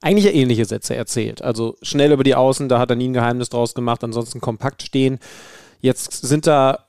eigentlich 0.00 0.34
ähnliche 0.34 0.64
Sätze 0.64 0.96
erzählt. 0.96 1.42
Also 1.42 1.76
schnell 1.82 2.12
über 2.12 2.24
die 2.24 2.34
Außen, 2.34 2.70
da 2.70 2.78
hat 2.78 2.88
er 2.88 2.96
nie 2.96 3.10
ein 3.10 3.12
Geheimnis 3.12 3.50
draus 3.50 3.74
gemacht, 3.74 4.02
ansonsten 4.04 4.40
kompakt 4.40 4.80
stehen. 4.80 5.18
Jetzt 5.82 6.12
sind 6.24 6.46
da 6.46 6.86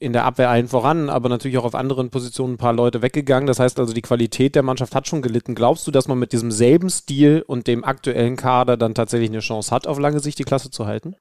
in 0.00 0.12
der 0.12 0.24
Abwehr 0.24 0.50
allen 0.50 0.66
voran, 0.66 1.08
aber 1.08 1.28
natürlich 1.28 1.58
auch 1.58 1.64
auf 1.64 1.76
anderen 1.76 2.10
Positionen 2.10 2.54
ein 2.54 2.58
paar 2.58 2.72
Leute 2.72 3.00
weggegangen. 3.00 3.46
Das 3.46 3.60
heißt 3.60 3.78
also, 3.78 3.94
die 3.94 4.02
Qualität 4.02 4.56
der 4.56 4.64
Mannschaft 4.64 4.96
hat 4.96 5.06
schon 5.06 5.22
gelitten. 5.22 5.54
Glaubst 5.54 5.86
du, 5.86 5.92
dass 5.92 6.08
man 6.08 6.18
mit 6.18 6.32
diesem 6.32 6.50
selben 6.50 6.90
Stil 6.90 7.44
und 7.46 7.68
dem 7.68 7.84
aktuellen 7.84 8.34
Kader 8.34 8.76
dann 8.76 8.96
tatsächlich 8.96 9.30
eine 9.30 9.38
Chance 9.38 9.72
hat, 9.72 9.86
auf 9.86 10.00
lange 10.00 10.18
Sicht 10.18 10.40
die 10.40 10.44
Klasse 10.44 10.72
zu 10.72 10.88
halten? 10.88 11.14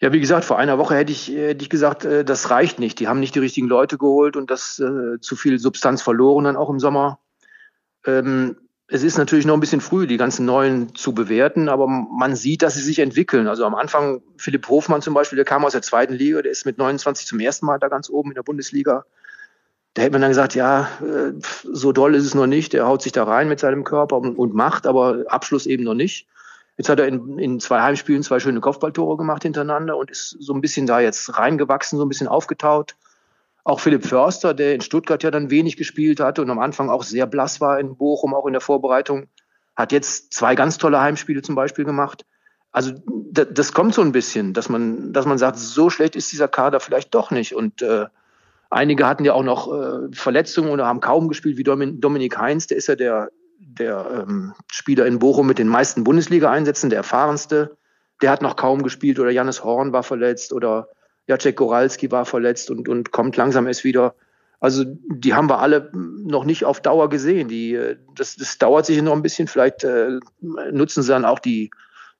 Ja, 0.00 0.10
wie 0.14 0.20
gesagt, 0.20 0.46
vor 0.46 0.58
einer 0.58 0.78
Woche 0.78 0.94
hätte 0.94 1.12
ich, 1.12 1.28
hätte 1.28 1.62
ich 1.62 1.68
gesagt, 1.68 2.06
äh, 2.06 2.24
das 2.24 2.48
reicht 2.48 2.78
nicht. 2.78 2.98
Die 2.98 3.08
haben 3.08 3.20
nicht 3.20 3.34
die 3.34 3.40
richtigen 3.40 3.68
Leute 3.68 3.98
geholt 3.98 4.34
und 4.34 4.50
das 4.50 4.78
äh, 4.78 5.20
zu 5.20 5.36
viel 5.36 5.58
Substanz 5.58 6.00
verloren 6.00 6.44
dann 6.44 6.56
auch 6.56 6.70
im 6.70 6.80
Sommer. 6.80 7.18
Ähm, 8.06 8.56
es 8.90 9.02
ist 9.02 9.18
natürlich 9.18 9.44
noch 9.44 9.54
ein 9.54 9.60
bisschen 9.60 9.82
früh, 9.82 10.06
die 10.06 10.16
ganzen 10.16 10.46
neuen 10.46 10.94
zu 10.94 11.12
bewerten, 11.12 11.68
aber 11.68 11.86
man 11.86 12.34
sieht, 12.34 12.62
dass 12.62 12.74
sie 12.74 12.82
sich 12.82 13.00
entwickeln. 13.00 13.46
Also 13.46 13.66
am 13.66 13.74
Anfang 13.74 14.22
Philipp 14.38 14.66
Hofmann 14.68 15.02
zum 15.02 15.12
Beispiel, 15.12 15.36
der 15.36 15.44
kam 15.44 15.64
aus 15.66 15.72
der 15.72 15.82
zweiten 15.82 16.14
Liga, 16.14 16.40
der 16.40 16.52
ist 16.52 16.64
mit 16.64 16.78
29 16.78 17.26
zum 17.26 17.38
ersten 17.38 17.66
Mal 17.66 17.78
da 17.78 17.88
ganz 17.88 18.08
oben 18.08 18.30
in 18.30 18.34
der 18.34 18.42
Bundesliga. 18.42 19.04
Da 19.92 20.02
hätte 20.02 20.12
man 20.12 20.22
dann 20.22 20.30
gesagt, 20.30 20.54
ja, 20.54 20.88
äh, 21.02 21.32
so 21.70 21.92
doll 21.92 22.14
ist 22.14 22.24
es 22.24 22.34
noch 22.34 22.46
nicht. 22.46 22.72
Der 22.72 22.86
haut 22.86 23.02
sich 23.02 23.12
da 23.12 23.24
rein 23.24 23.48
mit 23.48 23.60
seinem 23.60 23.84
Körper 23.84 24.16
und, 24.16 24.54
macht, 24.54 24.86
aber 24.86 25.24
Abschluss 25.28 25.66
eben 25.66 25.84
noch 25.84 25.94
nicht. 25.94 26.26
Jetzt 26.78 26.88
hat 26.88 26.98
er 26.98 27.08
in, 27.08 27.38
in 27.38 27.60
zwei 27.60 27.82
Heimspielen 27.82 28.22
zwei 28.22 28.40
schöne 28.40 28.60
Kopfballtore 28.60 29.18
gemacht 29.18 29.42
hintereinander 29.42 29.98
und 29.98 30.10
ist 30.10 30.36
so 30.40 30.54
ein 30.54 30.62
bisschen 30.62 30.86
da 30.86 31.00
jetzt 31.00 31.36
reingewachsen, 31.36 31.98
so 31.98 32.06
ein 32.06 32.08
bisschen 32.08 32.28
aufgetaut. 32.28 32.94
Auch 33.64 33.80
Philipp 33.80 34.06
Förster, 34.06 34.54
der 34.54 34.74
in 34.74 34.80
Stuttgart 34.80 35.22
ja 35.22 35.30
dann 35.30 35.50
wenig 35.50 35.76
gespielt 35.76 36.20
hatte 36.20 36.42
und 36.42 36.50
am 36.50 36.58
Anfang 36.58 36.88
auch 36.88 37.02
sehr 37.02 37.26
blass 37.26 37.60
war 37.60 37.78
in 37.78 37.96
Bochum, 37.96 38.34
auch 38.34 38.46
in 38.46 38.52
der 38.52 38.62
Vorbereitung, 38.62 39.26
hat 39.76 39.92
jetzt 39.92 40.32
zwei 40.32 40.54
ganz 40.54 40.78
tolle 40.78 41.00
Heimspiele 41.00 41.42
zum 41.42 41.54
Beispiel 41.54 41.84
gemacht. 41.84 42.24
Also 42.70 42.92
das 43.32 43.72
kommt 43.72 43.94
so 43.94 44.02
ein 44.02 44.12
bisschen, 44.12 44.52
dass 44.52 44.68
man, 44.68 45.12
dass 45.12 45.26
man 45.26 45.38
sagt, 45.38 45.58
so 45.58 45.90
schlecht 45.90 46.16
ist 46.16 46.32
dieser 46.32 46.48
Kader 46.48 46.80
vielleicht 46.80 47.14
doch 47.14 47.30
nicht. 47.30 47.54
Und 47.54 47.82
äh, 47.82 48.06
einige 48.70 49.06
hatten 49.06 49.24
ja 49.24 49.32
auch 49.32 49.42
noch 49.42 49.72
äh, 49.72 50.08
Verletzungen 50.12 50.70
oder 50.70 50.86
haben 50.86 51.00
kaum 51.00 51.28
gespielt, 51.28 51.56
wie 51.56 51.64
Dominik 51.64 52.38
Heinz, 52.38 52.66
der 52.66 52.76
ist 52.76 52.88
ja 52.88 52.94
der, 52.96 53.30
der 53.58 54.26
ähm, 54.28 54.54
Spieler 54.70 55.06
in 55.06 55.18
Bochum 55.18 55.46
mit 55.46 55.58
den 55.58 55.68
meisten 55.68 56.04
Bundesliga-Einsätzen, 56.04 56.90
der 56.90 56.98
erfahrenste. 56.98 57.76
Der 58.20 58.30
hat 58.30 58.42
noch 58.42 58.56
kaum 58.56 58.82
gespielt 58.82 59.18
oder 59.18 59.30
Jannis 59.30 59.64
Horn 59.64 59.92
war 59.92 60.02
verletzt 60.02 60.52
oder 60.52 60.88
Jacek 61.28 61.56
Goralski 61.56 62.10
war 62.10 62.24
verletzt 62.24 62.70
und, 62.70 62.88
und 62.88 63.12
kommt 63.12 63.36
langsam 63.36 63.66
erst 63.66 63.84
wieder. 63.84 64.14
Also 64.60 64.84
die 64.86 65.34
haben 65.34 65.48
wir 65.48 65.60
alle 65.60 65.90
noch 65.92 66.44
nicht 66.44 66.64
auf 66.64 66.80
Dauer 66.80 67.08
gesehen. 67.10 67.48
Die, 67.48 67.74
äh, 67.74 67.96
das, 68.16 68.36
das 68.36 68.58
dauert 68.58 68.86
sich 68.86 69.00
noch 69.02 69.12
ein 69.12 69.22
bisschen. 69.22 69.46
Vielleicht 69.46 69.84
äh, 69.84 70.18
nutzen 70.40 71.02
sie 71.02 71.12
dann 71.12 71.24
auch 71.24 71.38
die, 71.38 71.70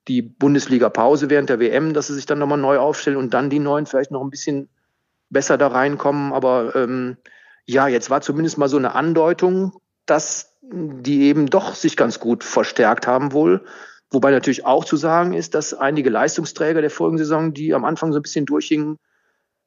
die 0.07 0.21
Bundesliga-Pause 0.21 1.29
während 1.29 1.49
der 1.49 1.59
WM, 1.59 1.93
dass 1.93 2.07
sie 2.07 2.13
sich 2.13 2.27
dann 2.27 2.39
nochmal 2.39 2.59
neu 2.59 2.77
aufstellen 2.77 3.17
und 3.17 3.33
dann 3.33 3.49
die 3.49 3.59
neuen 3.59 3.87
vielleicht 3.87 4.11
noch 4.11 4.21
ein 4.21 4.29
bisschen 4.29 4.69
besser 5.29 5.57
da 5.57 5.67
reinkommen. 5.67 6.31
Aber 6.31 6.75
ähm, 6.75 7.17
ja, 7.65 7.87
jetzt 7.87 8.09
war 8.09 8.21
zumindest 8.21 8.57
mal 8.57 8.69
so 8.69 8.77
eine 8.77 8.95
Andeutung, 8.95 9.73
dass 10.05 10.57
die 10.61 11.23
eben 11.23 11.47
doch 11.47 11.75
sich 11.75 11.97
ganz 11.97 12.19
gut 12.19 12.43
verstärkt 12.43 13.07
haben 13.07 13.33
wohl. 13.33 13.65
Wobei 14.11 14.31
natürlich 14.31 14.65
auch 14.65 14.85
zu 14.85 14.97
sagen 14.97 15.33
ist, 15.33 15.53
dass 15.53 15.73
einige 15.73 16.09
Leistungsträger 16.09 16.81
der 16.81 16.89
vorigen 16.89 17.17
Saison, 17.17 17.53
die 17.53 17.73
am 17.73 17.85
Anfang 17.85 18.11
so 18.11 18.19
ein 18.19 18.23
bisschen 18.23 18.45
durchhingen, 18.45 18.97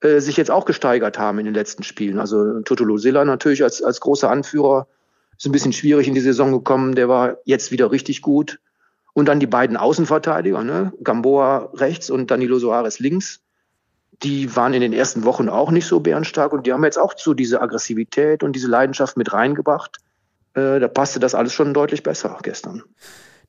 äh, 0.00 0.20
sich 0.20 0.36
jetzt 0.36 0.50
auch 0.50 0.64
gesteigert 0.64 1.18
haben 1.18 1.38
in 1.38 1.44
den 1.44 1.54
letzten 1.54 1.84
Spielen. 1.84 2.18
Also 2.18 2.60
Totolo 2.62 2.98
Silla 2.98 3.24
natürlich 3.24 3.62
als, 3.62 3.82
als 3.82 4.00
großer 4.00 4.28
Anführer 4.28 4.88
ist 5.38 5.46
ein 5.46 5.52
bisschen 5.52 5.72
schwierig 5.72 6.08
in 6.08 6.14
die 6.14 6.20
Saison 6.20 6.50
gekommen. 6.50 6.96
Der 6.96 7.08
war 7.08 7.38
jetzt 7.44 7.70
wieder 7.70 7.92
richtig 7.92 8.20
gut. 8.20 8.58
Und 9.14 9.26
dann 9.26 9.40
die 9.40 9.46
beiden 9.46 9.76
Außenverteidiger, 9.76 10.64
ne? 10.64 10.92
Gamboa 11.04 11.70
rechts 11.74 12.10
und 12.10 12.30
Danilo 12.30 12.58
Soares 12.58 12.98
links. 12.98 13.40
Die 14.22 14.56
waren 14.56 14.74
in 14.74 14.80
den 14.80 14.92
ersten 14.92 15.24
Wochen 15.24 15.48
auch 15.48 15.70
nicht 15.70 15.86
so 15.86 16.00
bärenstark 16.00 16.52
und 16.52 16.66
die 16.66 16.72
haben 16.72 16.84
jetzt 16.84 16.98
auch 16.98 17.14
so 17.16 17.34
diese 17.34 17.60
Aggressivität 17.60 18.42
und 18.42 18.54
diese 18.54 18.68
Leidenschaft 18.68 19.16
mit 19.16 19.32
reingebracht. 19.32 19.98
Äh, 20.54 20.80
da 20.80 20.88
passte 20.88 21.20
das 21.20 21.34
alles 21.34 21.52
schon 21.52 21.74
deutlich 21.74 22.02
besser 22.02 22.38
gestern. 22.42 22.82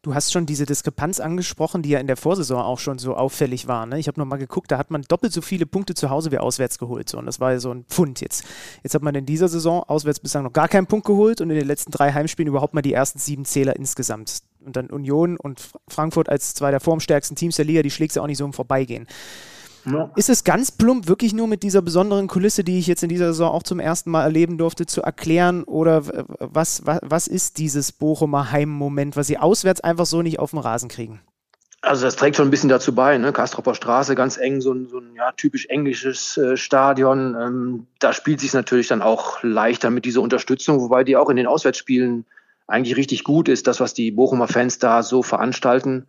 Du 0.03 0.13
hast 0.13 0.33
schon 0.33 0.45
diese 0.45 0.65
Diskrepanz 0.65 1.21
angesprochen, 1.21 1.81
die 1.81 1.91
ja 1.91 1.99
in 1.99 2.07
der 2.07 2.17
Vorsaison 2.17 2.61
auch 2.61 2.77
schon 2.77 2.99
so 2.99 3.15
auffällig 3.15 3.69
war. 3.69 3.85
Ne? 3.85 3.99
Ich 3.99 4.09
habe 4.09 4.19
nochmal 4.19 4.37
geguckt, 4.37 4.69
da 4.69 4.77
hat 4.77 4.91
man 4.91 5.01
doppelt 5.03 5.31
so 5.31 5.41
viele 5.41 5.65
Punkte 5.65 5.93
zu 5.93 6.09
Hause 6.09 6.29
wie 6.33 6.39
auswärts 6.39 6.77
geholt. 6.77 7.07
So. 7.07 7.17
Und 7.17 7.25
das 7.25 7.39
war 7.39 7.53
ja 7.53 7.59
so 7.61 7.71
ein 7.71 7.85
Pfund 7.85 8.19
jetzt. 8.19 8.43
Jetzt 8.83 8.95
hat 8.95 9.01
man 9.01 9.15
in 9.15 9.25
dieser 9.25 9.47
Saison 9.47 9.81
auswärts 9.83 10.19
bislang 10.19 10.43
noch 10.43 10.51
gar 10.51 10.67
keinen 10.67 10.87
Punkt 10.87 11.07
geholt 11.07 11.39
und 11.39 11.49
in 11.49 11.55
den 11.55 11.65
letzten 11.65 11.91
drei 11.91 12.11
Heimspielen 12.11 12.49
überhaupt 12.49 12.73
mal 12.73 12.81
die 12.81 12.91
ersten 12.91 13.17
sieben 13.17 13.45
Zähler 13.45 13.77
insgesamt. 13.77 14.39
Und 14.65 14.75
dann 14.75 14.89
Union 14.89 15.37
und 15.37 15.61
Frankfurt 15.87 16.27
als 16.27 16.53
zwei 16.53 16.71
der 16.71 16.81
formstärksten 16.81 17.37
Teams 17.37 17.55
der 17.55 17.63
Liga, 17.63 17.81
die 17.81 17.91
schlägt 17.91 18.13
ja 18.13 18.23
auch 18.23 18.27
nicht 18.27 18.39
so 18.39 18.45
im 18.45 18.51
Vorbeigehen. 18.51 19.07
Ja. 19.85 20.11
Ist 20.15 20.29
es 20.29 20.43
ganz 20.43 20.71
plump 20.71 21.07
wirklich 21.07 21.33
nur 21.33 21.47
mit 21.47 21.63
dieser 21.63 21.81
besonderen 21.81 22.27
Kulisse, 22.27 22.63
die 22.63 22.79
ich 22.79 22.87
jetzt 22.87 23.03
in 23.03 23.09
dieser 23.09 23.27
Saison 23.27 23.51
auch 23.51 23.63
zum 23.63 23.79
ersten 23.79 24.11
Mal 24.11 24.23
erleben 24.23 24.57
durfte, 24.57 24.85
zu 24.85 25.01
erklären? 25.01 25.63
Oder 25.63 26.03
was, 26.39 26.85
was, 26.85 26.99
was 27.03 27.27
ist 27.27 27.57
dieses 27.57 27.91
Bochumer 27.91 28.51
Heimmoment, 28.51 29.15
was 29.15 29.27
sie 29.27 29.37
auswärts 29.37 29.81
einfach 29.81 30.05
so 30.05 30.21
nicht 30.21 30.39
auf 30.39 30.51
den 30.51 30.59
Rasen 30.59 30.89
kriegen? 30.89 31.21
Also 31.81 32.05
das 32.05 32.15
trägt 32.15 32.37
schon 32.37 32.47
ein 32.47 32.51
bisschen 32.51 32.69
dazu 32.69 32.95
bei. 32.95 33.17
Ne? 33.17 33.33
Kastropper 33.33 33.75
Straße, 33.75 34.15
ganz 34.15 34.37
eng, 34.37 34.61
so 34.61 34.71
ein, 34.71 34.87
so 34.87 34.99
ein 34.99 35.15
ja, 35.17 35.33
typisch 35.33 35.65
englisches 35.65 36.37
äh, 36.37 36.55
Stadion. 36.55 37.35
Ähm, 37.35 37.87
da 37.99 38.13
spielt 38.13 38.39
sich 38.39 38.53
natürlich 38.53 38.87
dann 38.87 39.01
auch 39.01 39.43
leichter 39.43 39.89
mit 39.89 40.05
dieser 40.05 40.21
Unterstützung, 40.21 40.79
wobei 40.79 41.03
die 41.03 41.17
auch 41.17 41.29
in 41.29 41.35
den 41.35 41.45
Auswärtsspielen 41.45 42.25
eigentlich 42.67 42.95
richtig 42.95 43.25
gut 43.25 43.49
ist, 43.49 43.67
das, 43.67 43.81
was 43.81 43.93
die 43.93 44.11
Bochumer 44.11 44.47
Fans 44.47 44.79
da 44.79 45.03
so 45.03 45.23
veranstalten. 45.23 46.07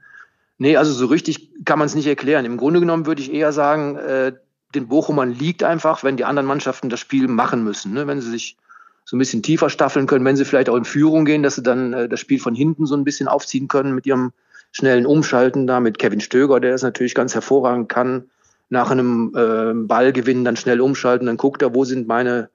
Nee, 0.58 0.76
also 0.76 0.92
so 0.92 1.06
richtig 1.06 1.50
kann 1.64 1.78
man 1.78 1.86
es 1.86 1.94
nicht 1.94 2.06
erklären. 2.06 2.44
Im 2.44 2.56
Grunde 2.56 2.80
genommen 2.80 3.06
würde 3.06 3.22
ich 3.22 3.32
eher 3.32 3.52
sagen, 3.52 3.96
äh, 3.96 4.32
den 4.74 4.88
Bochumern 4.88 5.32
liegt 5.32 5.62
einfach, 5.62 6.04
wenn 6.04 6.16
die 6.16 6.24
anderen 6.24 6.46
Mannschaften 6.46 6.88
das 6.88 7.00
Spiel 7.00 7.28
machen 7.28 7.64
müssen. 7.64 7.92
Ne? 7.92 8.06
Wenn 8.06 8.20
sie 8.20 8.30
sich 8.30 8.56
so 9.04 9.16
ein 9.16 9.18
bisschen 9.18 9.42
tiefer 9.42 9.70
staffeln 9.70 10.06
können, 10.06 10.24
wenn 10.24 10.36
sie 10.36 10.44
vielleicht 10.44 10.68
auch 10.68 10.76
in 10.76 10.84
Führung 10.84 11.24
gehen, 11.24 11.42
dass 11.42 11.56
sie 11.56 11.62
dann 11.62 11.92
äh, 11.92 12.08
das 12.08 12.20
Spiel 12.20 12.38
von 12.38 12.54
hinten 12.54 12.86
so 12.86 12.96
ein 12.96 13.04
bisschen 13.04 13.28
aufziehen 13.28 13.68
können 13.68 13.94
mit 13.94 14.06
ihrem 14.06 14.32
schnellen 14.72 15.06
Umschalten 15.06 15.66
da, 15.66 15.80
mit 15.80 15.98
Kevin 15.98 16.20
Stöger, 16.20 16.58
der 16.60 16.74
es 16.74 16.82
natürlich 16.82 17.14
ganz 17.14 17.34
hervorragend 17.34 17.88
kann, 17.88 18.30
nach 18.70 18.90
einem 18.90 19.32
äh, 19.36 19.72
Ballgewinn 19.74 20.44
dann 20.44 20.56
schnell 20.56 20.80
umschalten, 20.80 21.26
dann 21.26 21.36
guckt 21.36 21.62
er, 21.62 21.74
wo 21.74 21.84
sind 21.84 22.08
meine 22.08 22.50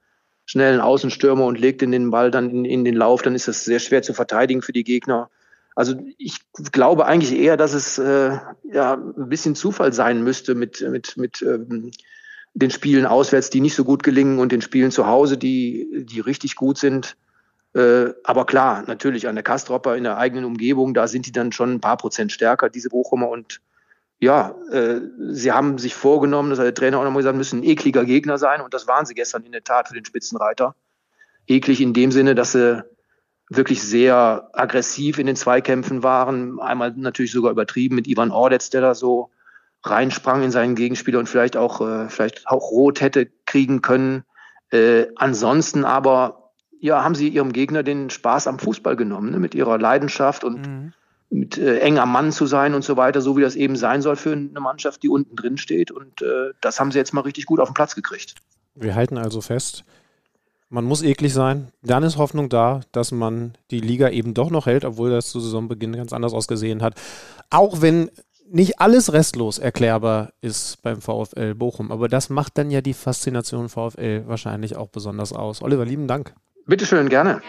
schnellen 0.45 0.81
Außenstürmer 0.81 1.45
und 1.45 1.59
legt 1.59 1.81
in 1.81 1.91
den 1.91 2.09
Ball 2.09 2.31
dann 2.31 2.49
in, 2.49 2.65
in 2.65 2.83
den 2.83 2.95
Lauf, 2.95 3.21
dann 3.21 3.35
ist 3.35 3.47
das 3.47 3.63
sehr 3.63 3.79
schwer 3.79 4.01
zu 4.01 4.13
verteidigen 4.13 4.61
für 4.61 4.73
die 4.73 4.83
Gegner. 4.83 5.29
Also 5.75 5.95
ich 6.17 6.39
glaube 6.71 7.05
eigentlich 7.05 7.33
eher, 7.33 7.57
dass 7.57 7.73
es 7.73 7.97
äh, 7.97 8.37
ja 8.63 8.93
ein 8.93 9.29
bisschen 9.29 9.55
Zufall 9.55 9.93
sein 9.93 10.23
müsste 10.23 10.55
mit 10.55 10.81
mit 10.81 11.15
mit 11.17 11.41
ähm, 11.41 11.91
den 12.53 12.71
Spielen 12.71 13.05
auswärts, 13.05 13.49
die 13.49 13.61
nicht 13.61 13.75
so 13.75 13.83
gut 13.83 14.03
gelingen 14.03 14.39
und 14.39 14.51
den 14.51 14.61
Spielen 14.61 14.91
zu 14.91 15.07
Hause, 15.07 15.37
die 15.37 16.05
die 16.05 16.19
richtig 16.19 16.55
gut 16.55 16.77
sind. 16.77 17.15
Äh, 17.73 18.13
aber 18.23 18.45
klar, 18.45 18.83
natürlich 18.87 19.27
an 19.27 19.35
der 19.35 19.43
Kastropper 19.43 19.95
in 19.95 20.03
der 20.03 20.17
eigenen 20.17 20.45
Umgebung, 20.45 20.93
da 20.93 21.07
sind 21.07 21.27
die 21.27 21.31
dann 21.31 21.51
schon 21.51 21.73
ein 21.73 21.81
paar 21.81 21.97
Prozent 21.97 22.31
stärker, 22.31 22.69
diese 22.69 22.89
Bochumer. 22.89 23.29
Und 23.29 23.61
ja, 24.19 24.55
äh, 24.71 25.01
sie 25.29 25.51
haben 25.51 25.77
sich 25.77 25.93
vorgenommen, 25.93 26.49
das 26.49 26.59
hat 26.59 26.65
der 26.65 26.73
Trainer 26.73 26.99
auch 26.99 27.03
nochmal 27.03 27.21
gesagt, 27.21 27.37
müssen 27.37 27.59
ein 27.59 27.63
ekliger 27.63 28.05
Gegner 28.05 28.37
sein. 28.37 28.61
Und 28.61 28.73
das 28.73 28.87
waren 28.87 29.05
sie 29.05 29.13
gestern 29.13 29.43
in 29.43 29.51
der 29.51 29.63
Tat 29.63 29.87
für 29.87 29.93
den 29.93 30.05
Spitzenreiter. 30.05 30.75
Eklig 31.47 31.79
in 31.81 31.93
dem 31.93 32.11
Sinne, 32.11 32.35
dass 32.35 32.53
sie 32.53 32.83
wirklich 33.49 33.81
sehr 33.81 34.49
aggressiv 34.53 35.17
in 35.17 35.27
den 35.27 35.35
Zweikämpfen 35.35 36.03
waren. 36.03 36.59
Einmal 36.59 36.93
natürlich 36.95 37.31
sogar 37.31 37.51
übertrieben 37.51 37.95
mit 37.95 38.07
Ivan 38.07 38.31
Ordetz, 38.31 38.69
der 38.69 38.81
da 38.81 38.95
so 38.95 39.31
reinsprang 39.83 40.43
in 40.43 40.51
seinen 40.51 40.75
Gegenspieler 40.75 41.19
und 41.19 41.27
vielleicht 41.27 41.57
auch, 41.57 41.81
äh, 41.81 42.09
vielleicht 42.09 42.47
auch 42.47 42.71
rot 42.71 43.01
hätte 43.01 43.27
kriegen 43.45 43.81
können. 43.81 44.23
Äh, 44.71 45.07
ansonsten 45.15 45.83
aber, 45.83 46.51
ja, 46.79 47.03
haben 47.03 47.15
sie 47.15 47.29
ihrem 47.29 47.51
Gegner 47.53 47.81
den 47.81 48.09
Spaß 48.09 48.47
am 48.47 48.59
Fußball 48.59 48.95
genommen, 48.95 49.31
ne? 49.31 49.39
mit 49.39 49.55
ihrer 49.55 49.79
Leidenschaft 49.79 50.43
und 50.43 50.67
mhm. 50.67 50.93
mit 51.29 51.57
äh, 51.57 51.79
eng 51.79 51.97
am 51.97 52.11
Mann 52.11 52.31
zu 52.31 52.45
sein 52.45 52.75
und 52.75 52.83
so 52.83 52.97
weiter, 52.97 53.21
so 53.21 53.35
wie 53.35 53.41
das 53.41 53.55
eben 53.55 53.75
sein 53.75 54.01
soll 54.01 54.15
für 54.15 54.33
eine 54.33 54.59
Mannschaft, 54.59 55.01
die 55.01 55.09
unten 55.09 55.35
drin 55.35 55.57
steht. 55.57 55.91
Und 55.91 56.21
äh, 56.21 56.51
das 56.61 56.79
haben 56.79 56.91
sie 56.91 56.99
jetzt 56.99 57.13
mal 57.13 57.21
richtig 57.21 57.45
gut 57.45 57.59
auf 57.59 57.69
den 57.69 57.73
Platz 57.73 57.95
gekriegt. 57.95 58.35
Wir 58.75 58.95
halten 58.95 59.17
also 59.17 59.41
fest, 59.41 59.85
man 60.69 60.85
muss 60.85 61.01
eklig 61.01 61.33
sein. 61.33 61.71
Dann 61.81 62.03
ist 62.03 62.17
Hoffnung 62.17 62.47
da, 62.49 62.81
dass 62.91 63.11
man 63.11 63.53
die 63.71 63.79
Liga 63.79 64.09
eben 64.09 64.33
doch 64.33 64.51
noch 64.51 64.67
hält, 64.67 64.85
obwohl 64.85 65.09
das 65.09 65.29
zu 65.29 65.39
Saisonbeginn 65.39 65.95
ganz 65.95 66.13
anders 66.13 66.33
ausgesehen 66.33 66.81
hat. 66.81 66.93
Auch 67.49 67.81
wenn 67.81 68.09
nicht 68.51 68.79
alles 68.79 69.13
restlos 69.13 69.59
erklärbar 69.59 70.31
ist 70.41 70.81
beim 70.81 71.01
VfL 71.01 71.55
Bochum. 71.55 71.91
Aber 71.91 72.07
das 72.07 72.29
macht 72.29 72.57
dann 72.57 72.71
ja 72.71 72.81
die 72.81 72.93
Faszination 72.93 73.69
VfL 73.69 74.23
wahrscheinlich 74.27 74.75
auch 74.75 74.89
besonders 74.89 75.33
aus. 75.33 75.61
Oliver, 75.61 75.85
lieben 75.85 76.07
Dank. 76.07 76.33
Bitteschön, 76.65 77.09
gerne. 77.09 77.41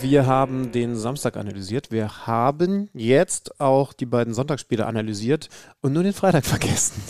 Wir 0.00 0.26
haben 0.26 0.70
den 0.70 0.94
Samstag 0.96 1.36
analysiert. 1.36 1.90
Wir 1.90 2.26
haben 2.26 2.88
jetzt 2.94 3.60
auch 3.60 3.92
die 3.92 4.06
beiden 4.06 4.32
Sonntagsspiele 4.32 4.86
analysiert 4.86 5.48
und 5.80 5.92
nur 5.92 6.04
den 6.04 6.12
Freitag 6.12 6.44
vergessen. 6.46 7.02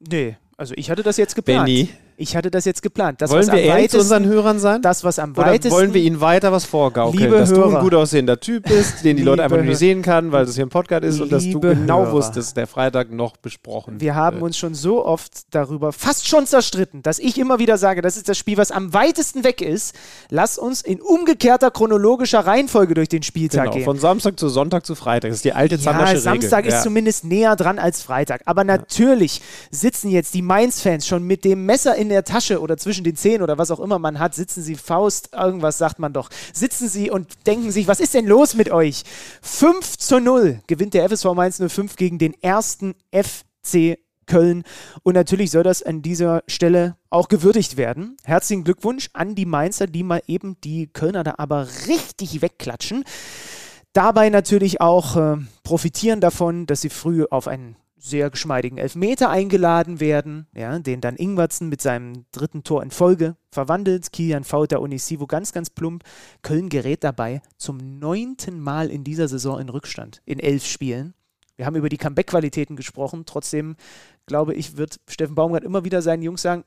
Nee, 0.00 0.36
also 0.56 0.74
ich 0.76 0.90
hatte 0.90 1.02
das 1.02 1.16
jetzt 1.16 1.34
geplant. 1.34 1.66
Benny. 1.66 1.88
Ich 2.18 2.34
hatte 2.34 2.50
das 2.50 2.64
jetzt 2.64 2.82
geplant. 2.82 3.20
Das, 3.20 3.30
wollen 3.30 3.46
wir 3.52 3.60
ehrlich 3.60 3.90
zu 3.90 3.98
unseren 3.98 4.24
Hörern 4.24 4.58
sein? 4.58 4.80
Das, 4.80 5.04
was 5.04 5.18
am 5.18 5.32
Oder 5.32 5.48
weitesten... 5.48 5.70
wollen 5.76 5.92
wir 5.94 6.00
ihnen 6.02 6.20
weiter 6.20 6.50
was 6.50 6.64
vorgaukeln? 6.64 7.22
Liebe 7.22 7.36
dass 7.36 7.50
Hörer. 7.50 7.70
du 7.70 7.76
ein 7.76 7.82
gut 7.82 7.94
aussehender 7.94 8.40
Typ 8.40 8.64
bist, 8.64 9.04
den 9.04 9.16
die 9.18 9.22
Leute 9.22 9.42
einfach 9.44 9.56
nur 9.58 9.66
nicht 9.66 9.78
sehen 9.78 10.00
kann, 10.02 10.32
weil 10.32 10.46
das 10.46 10.54
hier 10.54 10.64
ein 10.64 10.70
Podcast 10.70 11.04
ist 11.04 11.20
und 11.20 11.30
dass 11.30 11.44
du 11.44 11.60
genau 11.60 12.00
Hörer. 12.04 12.12
wusstest, 12.12 12.56
der 12.56 12.66
Freitag 12.66 13.10
noch 13.12 13.36
besprochen 13.36 14.00
Wir 14.00 14.14
haben 14.14 14.36
wird. 14.36 14.44
uns 14.44 14.56
schon 14.56 14.74
so 14.74 15.04
oft 15.04 15.32
darüber 15.50 15.92
fast 15.92 16.26
schon 16.26 16.46
zerstritten, 16.46 17.02
dass 17.02 17.18
ich 17.18 17.38
immer 17.38 17.58
wieder 17.58 17.76
sage, 17.76 18.00
das 18.00 18.16
ist 18.16 18.28
das 18.28 18.38
Spiel, 18.38 18.56
was 18.56 18.70
am 18.70 18.94
weitesten 18.94 19.44
weg 19.44 19.60
ist. 19.60 19.94
Lass 20.30 20.56
uns 20.56 20.80
in 20.80 21.02
umgekehrter 21.02 21.70
chronologischer 21.70 22.40
Reihenfolge 22.46 22.94
durch 22.94 23.08
den 23.08 23.22
Spieltag 23.24 23.64
Genau, 23.64 23.74
gehen. 23.76 23.84
von 23.84 23.98
Samstag 23.98 24.38
zu 24.38 24.48
Sonntag 24.48 24.86
zu 24.86 24.94
Freitag. 24.94 25.28
Das 25.30 25.36
ist 25.38 25.44
die 25.44 25.52
alte 25.52 25.74
Ja, 25.76 25.80
Zandersche 25.82 26.18
Samstag 26.20 26.64
Regel. 26.64 26.72
ist 26.78 26.82
zumindest 26.82 27.24
näher 27.24 27.56
dran 27.56 27.78
als 27.78 28.00
Freitag. 28.02 28.40
Aber 28.46 28.64
natürlich 28.64 29.42
sitzen 29.70 30.08
jetzt 30.10 30.32
die 30.34 30.42
Mainz-Fans 30.42 31.06
schon 31.06 31.22
mit 31.24 31.44
dem 31.44 31.66
Messer 31.66 31.94
in 31.94 32.05
der 32.08 32.24
Tasche 32.24 32.60
oder 32.60 32.76
zwischen 32.76 33.04
den 33.04 33.16
Zähnen 33.16 33.42
oder 33.42 33.58
was 33.58 33.70
auch 33.70 33.80
immer 33.80 33.98
man 33.98 34.18
hat, 34.18 34.34
sitzen 34.34 34.62
sie 34.62 34.74
Faust, 34.74 35.30
irgendwas 35.32 35.78
sagt 35.78 35.98
man 35.98 36.12
doch, 36.12 36.30
sitzen 36.52 36.88
sie 36.88 37.10
und 37.10 37.46
denken 37.46 37.70
sich, 37.70 37.88
was 37.88 38.00
ist 38.00 38.14
denn 38.14 38.26
los 38.26 38.54
mit 38.54 38.70
euch? 38.70 39.04
5 39.42 39.96
zu 39.98 40.20
0 40.20 40.60
gewinnt 40.66 40.94
der 40.94 41.08
FSV 41.08 41.34
Mainz 41.34 41.60
05 41.60 41.96
gegen 41.96 42.18
den 42.18 42.34
ersten 42.42 42.94
FC 43.12 43.98
Köln. 44.26 44.64
Und 45.02 45.14
natürlich 45.14 45.50
soll 45.50 45.62
das 45.62 45.82
an 45.82 46.02
dieser 46.02 46.42
Stelle 46.46 46.96
auch 47.10 47.28
gewürdigt 47.28 47.76
werden. 47.76 48.16
Herzlichen 48.24 48.64
Glückwunsch 48.64 49.08
an 49.12 49.34
die 49.34 49.46
Mainzer, 49.46 49.86
die 49.86 50.02
mal 50.02 50.22
eben 50.26 50.60
die 50.60 50.88
Kölner 50.88 51.24
da 51.24 51.34
aber 51.38 51.68
richtig 51.86 52.42
wegklatschen. 52.42 53.04
Dabei 53.92 54.28
natürlich 54.28 54.80
auch 54.80 55.16
äh, 55.16 55.36
profitieren 55.62 56.20
davon, 56.20 56.66
dass 56.66 56.82
sie 56.82 56.90
früh 56.90 57.24
auf 57.30 57.48
einen 57.48 57.76
sehr 58.06 58.30
geschmeidigen 58.30 58.78
Elfmeter 58.78 59.30
eingeladen 59.30 60.00
werden, 60.00 60.46
ja, 60.54 60.78
den 60.78 61.00
dann 61.00 61.16
Ingwertsen 61.16 61.68
mit 61.68 61.82
seinem 61.82 62.24
dritten 62.32 62.62
Tor 62.62 62.82
in 62.82 62.90
Folge 62.90 63.36
verwandelt. 63.50 64.12
Kilian 64.12 64.44
Fauter 64.44 64.80
Unisivo 64.80 65.26
ganz, 65.26 65.52
ganz 65.52 65.70
plump. 65.70 66.04
Köln 66.42 66.68
gerät 66.68 67.04
dabei 67.04 67.42
zum 67.56 67.98
neunten 67.98 68.60
Mal 68.60 68.90
in 68.90 69.04
dieser 69.04 69.28
Saison 69.28 69.58
in 69.58 69.68
Rückstand, 69.68 70.22
in 70.24 70.38
elf 70.38 70.64
Spielen. 70.64 71.14
Wir 71.56 71.66
haben 71.66 71.76
über 71.76 71.88
die 71.88 71.96
Comeback-Qualitäten 71.96 72.76
gesprochen. 72.76 73.24
Trotzdem, 73.26 73.76
glaube 74.26 74.54
ich, 74.54 74.76
wird 74.76 75.00
Steffen 75.08 75.34
Baumgart 75.34 75.64
immer 75.64 75.84
wieder 75.84 76.02
seinen 76.02 76.22
Jungs 76.22 76.42
sagen, 76.42 76.64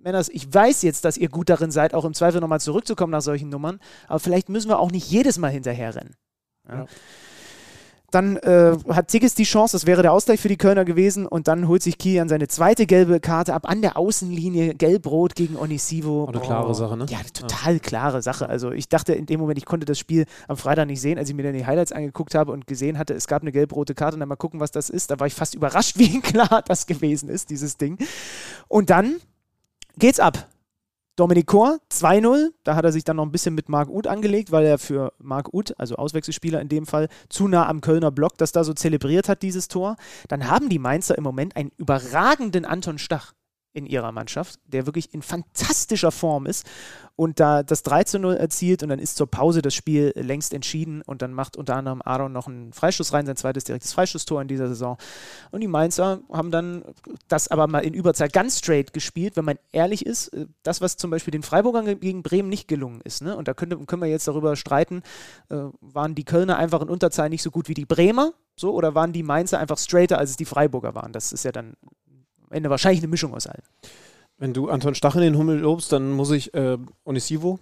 Männers, 0.00 0.28
ich 0.28 0.52
weiß 0.52 0.82
jetzt, 0.82 1.04
dass 1.04 1.16
ihr 1.16 1.28
gut 1.28 1.48
darin 1.48 1.70
seid, 1.70 1.92
auch 1.92 2.04
im 2.04 2.14
Zweifel 2.14 2.40
nochmal 2.40 2.60
zurückzukommen 2.60 3.10
nach 3.10 3.22
solchen 3.22 3.48
Nummern, 3.48 3.80
aber 4.06 4.20
vielleicht 4.20 4.48
müssen 4.48 4.68
wir 4.68 4.78
auch 4.78 4.92
nicht 4.92 5.10
jedes 5.10 5.36
Mal 5.36 5.50
hinterherrennen. 5.50 6.14
Ja. 6.68 6.76
Ja. 6.76 6.86
Dann 8.10 8.36
äh, 8.36 8.76
hat 8.88 9.08
Tigges 9.08 9.34
die 9.34 9.44
Chance, 9.44 9.76
das 9.76 9.86
wäre 9.86 10.02
der 10.02 10.12
Ausgleich 10.12 10.40
für 10.40 10.48
die 10.48 10.56
Kölner 10.56 10.84
gewesen 10.84 11.26
und 11.26 11.48
dann 11.48 11.66
holt 11.66 11.82
sich 11.82 11.98
Kilian 11.98 12.28
seine 12.28 12.48
zweite 12.48 12.86
gelbe 12.86 13.20
Karte 13.20 13.52
ab 13.52 13.68
an 13.68 13.82
der 13.82 13.96
Außenlinie, 13.96 14.74
gelb-rot 14.74 15.34
gegen 15.34 15.56
Onisivo. 15.56 16.26
Eine 16.26 16.40
klare 16.40 16.74
Sache, 16.74 16.96
ne? 16.96 17.06
Ja, 17.08 17.18
eine 17.18 17.32
total 17.32 17.80
klare 17.80 18.22
Sache. 18.22 18.48
Also 18.48 18.70
ich 18.70 18.88
dachte 18.88 19.12
in 19.12 19.26
dem 19.26 19.40
Moment, 19.40 19.58
ich 19.58 19.64
konnte 19.64 19.86
das 19.86 19.98
Spiel 19.98 20.26
am 20.46 20.56
Freitag 20.56 20.86
nicht 20.86 21.00
sehen, 21.00 21.18
als 21.18 21.28
ich 21.28 21.34
mir 21.34 21.42
dann 21.42 21.54
die 21.54 21.66
Highlights 21.66 21.92
angeguckt 21.92 22.34
habe 22.34 22.52
und 22.52 22.66
gesehen 22.66 22.98
hatte, 22.98 23.14
es 23.14 23.26
gab 23.26 23.42
eine 23.42 23.52
gelb-rote 23.52 23.94
Karte 23.94 24.14
und 24.14 24.20
dann 24.20 24.28
mal 24.28 24.36
gucken, 24.36 24.60
was 24.60 24.70
das 24.70 24.88
ist. 24.88 25.10
Da 25.10 25.18
war 25.18 25.26
ich 25.26 25.34
fast 25.34 25.54
überrascht, 25.54 25.94
wie 25.98 26.20
klar 26.20 26.62
das 26.66 26.86
gewesen 26.86 27.28
ist, 27.28 27.50
dieses 27.50 27.76
Ding. 27.76 27.98
Und 28.68 28.90
dann 28.90 29.16
geht's 29.98 30.20
ab. 30.20 30.48
Dominik 31.16 31.46
Kor, 31.46 31.78
2-0. 31.90 32.50
Da 32.62 32.76
hat 32.76 32.84
er 32.84 32.92
sich 32.92 33.02
dann 33.02 33.16
noch 33.16 33.24
ein 33.24 33.32
bisschen 33.32 33.54
mit 33.54 33.70
Marc 33.70 33.88
Uth 33.88 34.06
angelegt, 34.06 34.52
weil 34.52 34.66
er 34.66 34.76
für 34.76 35.14
Marc 35.18 35.52
Uth, 35.54 35.74
also 35.78 35.96
Auswechselspieler 35.96 36.60
in 36.60 36.68
dem 36.68 36.84
Fall, 36.84 37.08
zu 37.30 37.48
nah 37.48 37.66
am 37.66 37.80
Kölner 37.80 38.10
Block 38.10 38.36
das 38.36 38.52
da 38.52 38.64
so 38.64 38.74
zelebriert 38.74 39.26
hat, 39.26 39.40
dieses 39.40 39.68
Tor. 39.68 39.96
Dann 40.28 40.50
haben 40.50 40.68
die 40.68 40.78
Mainzer 40.78 41.16
im 41.16 41.24
Moment 41.24 41.56
einen 41.56 41.72
überragenden 41.78 42.66
Anton 42.66 42.98
Stach 42.98 43.32
in 43.76 43.86
ihrer 43.86 44.10
Mannschaft, 44.10 44.58
der 44.66 44.86
wirklich 44.86 45.12
in 45.12 45.22
fantastischer 45.22 46.10
Form 46.10 46.46
ist 46.46 46.66
und 47.14 47.40
da 47.40 47.62
das 47.62 47.82
3 47.82 48.04
zu 48.04 48.18
0 48.18 48.34
erzielt 48.34 48.82
und 48.82 48.88
dann 48.88 48.98
ist 48.98 49.16
zur 49.16 49.30
Pause 49.30 49.60
das 49.60 49.74
Spiel 49.74 50.12
längst 50.16 50.54
entschieden 50.54 51.02
und 51.02 51.22
dann 51.22 51.32
macht 51.32 51.56
unter 51.56 51.76
anderem 51.76 52.00
Aaron 52.02 52.32
noch 52.32 52.46
einen 52.46 52.72
Freistoß 52.72 53.12
rein, 53.12 53.26
sein 53.26 53.36
zweites 53.36 53.64
direktes 53.64 53.92
Freistoßtor 53.92 54.40
in 54.40 54.48
dieser 54.48 54.68
Saison. 54.68 54.96
Und 55.50 55.60
die 55.60 55.68
Mainzer 55.68 56.20
haben 56.32 56.50
dann 56.50 56.84
das 57.28 57.48
aber 57.48 57.66
mal 57.66 57.80
in 57.80 57.94
Überzahl 57.94 58.28
ganz 58.28 58.58
straight 58.58 58.92
gespielt, 58.92 59.36
wenn 59.36 59.44
man 59.44 59.58
ehrlich 59.72 60.06
ist. 60.06 60.28
äh, 60.28 60.46
Das, 60.62 60.80
was 60.80 60.96
zum 60.96 61.10
Beispiel 61.10 61.32
den 61.32 61.42
Freiburgern 61.42 62.00
gegen 62.00 62.22
Bremen 62.22 62.48
nicht 62.48 62.68
gelungen 62.68 63.00
ist, 63.04 63.22
ne? 63.22 63.36
und 63.36 63.46
da 63.46 63.54
könnte, 63.54 63.76
können 63.78 64.02
wir 64.02 64.08
jetzt 64.08 64.26
darüber 64.26 64.56
streiten, 64.56 65.02
äh, 65.50 65.56
waren 65.80 66.14
die 66.14 66.24
Kölner 66.24 66.56
einfach 66.56 66.80
in 66.80 66.88
Unterzahl 66.88 67.28
nicht 67.28 67.42
so 67.42 67.50
gut 67.50 67.68
wie 67.68 67.74
die 67.74 67.86
Bremer, 67.86 68.32
so, 68.58 68.72
oder 68.72 68.94
waren 68.94 69.12
die 69.12 69.22
Mainzer 69.22 69.58
einfach 69.58 69.76
straighter, 69.76 70.18
als 70.18 70.30
es 70.30 70.36
die 70.36 70.46
Freiburger 70.46 70.94
waren? 70.94 71.12
Das 71.12 71.32
ist 71.32 71.44
ja 71.44 71.52
dann 71.52 71.74
am 72.48 72.56
Ende 72.56 72.70
wahrscheinlich 72.70 73.00
eine 73.00 73.08
Mischung 73.08 73.34
aus 73.34 73.46
allem. 73.46 73.62
Wenn 74.38 74.52
du 74.52 74.68
Anton 74.68 74.94
Stach 74.94 75.14
in 75.16 75.22
den 75.22 75.36
Hummel 75.38 75.58
lobst, 75.58 75.92
dann 75.92 76.12
muss 76.12 76.30
ich 76.30 76.52
äh, 76.54 76.76
Onisivo 77.04 77.58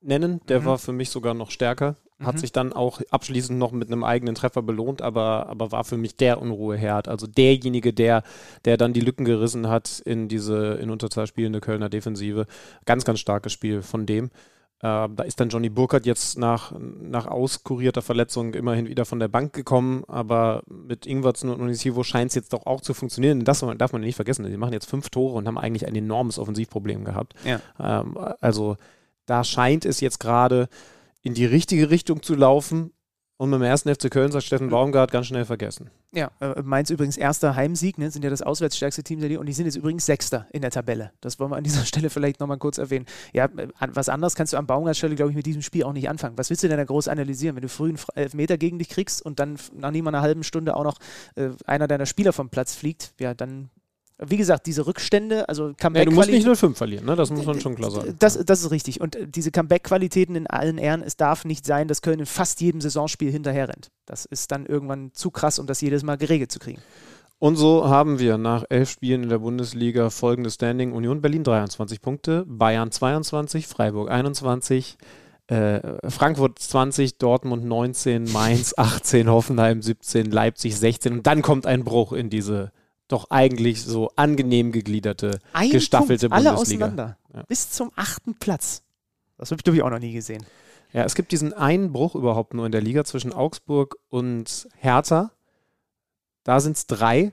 nennen. 0.00 0.40
Der 0.48 0.60
Mhm. 0.60 0.64
war 0.64 0.78
für 0.78 0.92
mich 0.92 1.10
sogar 1.10 1.34
noch 1.34 1.50
stärker. 1.50 1.96
Hat 2.18 2.36
Mhm. 2.36 2.38
sich 2.38 2.52
dann 2.52 2.72
auch 2.72 3.02
abschließend 3.10 3.58
noch 3.58 3.72
mit 3.72 3.88
einem 3.92 4.02
eigenen 4.02 4.34
Treffer 4.34 4.62
belohnt, 4.62 5.02
aber, 5.02 5.48
aber 5.50 5.70
war 5.72 5.84
für 5.84 5.98
mich 5.98 6.16
der 6.16 6.40
Unruheherd. 6.40 7.08
Also 7.08 7.26
derjenige, 7.26 7.92
der, 7.92 8.22
der 8.64 8.78
dann 8.78 8.94
die 8.94 9.00
Lücken 9.00 9.26
gerissen 9.26 9.68
hat 9.68 10.00
in 10.06 10.26
diese 10.28 10.74
in 10.80 10.88
Unterzahl 10.88 11.26
spielende 11.26 11.60
Kölner 11.60 11.90
Defensive. 11.90 12.46
Ganz, 12.86 13.04
ganz 13.04 13.20
starkes 13.20 13.52
Spiel 13.52 13.82
von 13.82 14.06
dem. 14.06 14.30
Äh, 14.80 15.08
da 15.08 15.22
ist 15.24 15.40
dann 15.40 15.48
Johnny 15.48 15.70
Burkhardt 15.70 16.04
jetzt 16.04 16.38
nach, 16.38 16.72
nach 16.78 17.26
auskurierter 17.26 18.02
Verletzung 18.02 18.54
immerhin 18.54 18.88
wieder 18.88 19.06
von 19.06 19.18
der 19.18 19.28
Bank 19.28 19.52
gekommen, 19.52 20.04
aber 20.06 20.62
mit 20.66 21.06
Ingwertsen 21.06 21.48
und 21.48 21.60
Unisivo 21.60 22.02
scheint 22.02 22.30
es 22.30 22.34
jetzt 22.34 22.52
doch 22.52 22.66
auch 22.66 22.82
zu 22.82 22.92
funktionieren. 22.92 23.44
Das 23.44 23.64
darf 23.78 23.92
man 23.92 24.02
nicht 24.02 24.16
vergessen. 24.16 24.44
Die 24.44 24.56
machen 24.56 24.74
jetzt 24.74 24.90
fünf 24.90 25.08
Tore 25.08 25.34
und 25.34 25.46
haben 25.46 25.58
eigentlich 25.58 25.86
ein 25.86 25.96
enormes 25.96 26.38
Offensivproblem 26.38 27.04
gehabt. 27.04 27.34
Ja. 27.44 27.60
Ähm, 27.80 28.18
also 28.40 28.76
da 29.24 29.44
scheint 29.44 29.84
es 29.84 30.00
jetzt 30.00 30.20
gerade 30.20 30.68
in 31.22 31.34
die 31.34 31.46
richtige 31.46 31.90
Richtung 31.90 32.22
zu 32.22 32.34
laufen. 32.34 32.92
Und 33.38 33.52
dem 33.52 33.60
ersten 33.60 33.94
FC 33.94 34.10
Köln 34.10 34.32
sagt 34.32 34.44
Steffen 34.44 34.70
Baumgart 34.70 35.10
ganz 35.10 35.26
schnell 35.26 35.44
vergessen. 35.44 35.90
Ja, 36.12 36.30
äh, 36.40 36.62
Mainz 36.62 36.88
übrigens 36.88 37.18
erster 37.18 37.54
Heimsieg, 37.54 37.98
ne, 37.98 38.10
sind 38.10 38.24
ja 38.24 38.30
das 38.30 38.40
auswärtsstärkste 38.40 39.02
Team 39.02 39.20
der 39.20 39.28
Liga 39.28 39.40
und 39.40 39.46
die 39.46 39.52
sind 39.52 39.66
jetzt 39.66 39.76
übrigens 39.76 40.06
Sechster 40.06 40.46
in 40.52 40.62
der 40.62 40.70
Tabelle. 40.70 41.12
Das 41.20 41.38
wollen 41.38 41.50
wir 41.50 41.56
an 41.56 41.64
dieser 41.64 41.84
Stelle 41.84 42.08
vielleicht 42.08 42.40
nochmal 42.40 42.56
kurz 42.56 42.78
erwähnen. 42.78 43.04
Ja, 43.34 43.44
äh, 43.44 43.68
was 43.92 44.08
anderes 44.08 44.36
kannst 44.36 44.54
du 44.54 44.56
am 44.56 44.66
Baumgartstelle, 44.66 45.14
glaube 45.16 45.32
ich, 45.32 45.36
mit 45.36 45.44
diesem 45.44 45.60
Spiel 45.60 45.84
auch 45.84 45.92
nicht 45.92 46.08
anfangen. 46.08 46.38
Was 46.38 46.48
willst 46.48 46.62
du 46.62 46.68
denn 46.68 46.78
da 46.78 46.84
groß 46.84 47.08
analysieren, 47.08 47.56
wenn 47.56 47.62
du 47.62 47.68
früh 47.68 47.90
einen 47.90 47.98
Elfmeter 48.14 48.56
gegen 48.56 48.78
dich 48.78 48.88
kriegst 48.88 49.20
und 49.20 49.38
dann 49.38 49.58
nach 49.74 49.90
nicht 49.90 50.02
mal 50.02 50.14
einer 50.14 50.22
halben 50.22 50.42
Stunde 50.42 50.74
auch 50.74 50.84
noch 50.84 50.96
äh, 51.34 51.50
einer 51.66 51.88
deiner 51.88 52.06
Spieler 52.06 52.32
vom 52.32 52.48
Platz 52.48 52.74
fliegt? 52.74 53.12
Ja, 53.20 53.34
dann 53.34 53.68
wie 54.18 54.38
gesagt, 54.38 54.66
diese 54.66 54.86
Rückstände, 54.86 55.48
also 55.48 55.74
comeback 55.78 56.04
ja, 56.04 56.10
Du 56.10 56.12
musst 56.12 56.30
nicht 56.30 56.46
0-5 56.46 56.74
verlieren, 56.74 57.04
ne? 57.04 57.16
das 57.16 57.30
muss 57.30 57.44
man 57.44 57.60
schon 57.60 57.74
klar 57.74 57.90
sagen. 57.90 58.16
Das, 58.18 58.38
das 58.44 58.62
ist 58.62 58.70
richtig. 58.70 59.00
Und 59.00 59.14
äh, 59.14 59.28
diese 59.28 59.50
Comeback-Qualitäten 59.50 60.36
in 60.36 60.46
allen 60.46 60.78
Ehren, 60.78 61.02
es 61.02 61.16
darf 61.16 61.44
nicht 61.44 61.66
sein, 61.66 61.86
dass 61.86 62.00
Köln 62.00 62.20
in 62.20 62.26
fast 62.26 62.60
jedem 62.60 62.80
Saisonspiel 62.80 63.30
hinterher 63.30 63.68
rennt. 63.68 63.90
Das 64.06 64.24
ist 64.24 64.50
dann 64.52 64.64
irgendwann 64.64 65.10
zu 65.12 65.30
krass, 65.30 65.58
um 65.58 65.66
das 65.66 65.80
jedes 65.82 66.02
Mal 66.02 66.16
geregelt 66.16 66.50
zu 66.50 66.58
kriegen. 66.58 66.80
Und 67.38 67.56
so 67.56 67.86
haben 67.86 68.18
wir 68.18 68.38
nach 68.38 68.64
elf 68.70 68.88
Spielen 68.88 69.24
in 69.24 69.28
der 69.28 69.40
Bundesliga 69.40 70.08
folgendes 70.08 70.54
Standing: 70.54 70.92
Union 70.92 71.20
Berlin 71.20 71.44
23 71.44 72.00
Punkte, 72.00 72.44
Bayern 72.46 72.90
22, 72.90 73.66
Freiburg 73.66 74.10
21, 74.10 74.96
äh, 75.48 75.80
Frankfurt 76.08 76.58
20, 76.58 77.18
Dortmund 77.18 77.66
19, 77.66 78.32
Mainz 78.32 78.72
18, 78.78 79.28
Hoffenheim 79.28 79.82
17, 79.82 80.30
Leipzig 80.30 80.78
16. 80.78 81.12
Und 81.12 81.26
dann 81.26 81.42
kommt 81.42 81.66
ein 81.66 81.84
Bruch 81.84 82.14
in 82.14 82.30
diese 82.30 82.72
doch 83.08 83.30
eigentlich 83.30 83.82
so 83.82 84.10
angenehm 84.16 84.72
gegliederte, 84.72 85.38
Ein 85.52 85.70
gestaffelte 85.70 86.28
Punkt, 86.28 86.46
alle 86.46 86.54
Bundesliga. 86.54 86.86
auseinander. 86.86 87.18
Ja. 87.32 87.42
Bis 87.48 87.70
zum 87.70 87.92
achten 87.94 88.34
Platz. 88.34 88.82
Das 89.38 89.50
habe 89.50 89.62
ich 89.64 89.82
auch 89.82 89.90
noch 89.90 89.98
nie 89.98 90.12
gesehen. 90.12 90.44
Ja, 90.92 91.04
es 91.04 91.14
gibt 91.14 91.32
diesen 91.32 91.52
Einbruch 91.52 92.14
überhaupt 92.14 92.54
nur 92.54 92.64
in 92.66 92.72
der 92.72 92.80
Liga 92.80 93.04
zwischen 93.04 93.32
Augsburg 93.32 93.96
und 94.08 94.68
Hertha. 94.76 95.30
Da 96.42 96.60
sind 96.60 96.76
es 96.76 96.86
drei. 96.86 97.32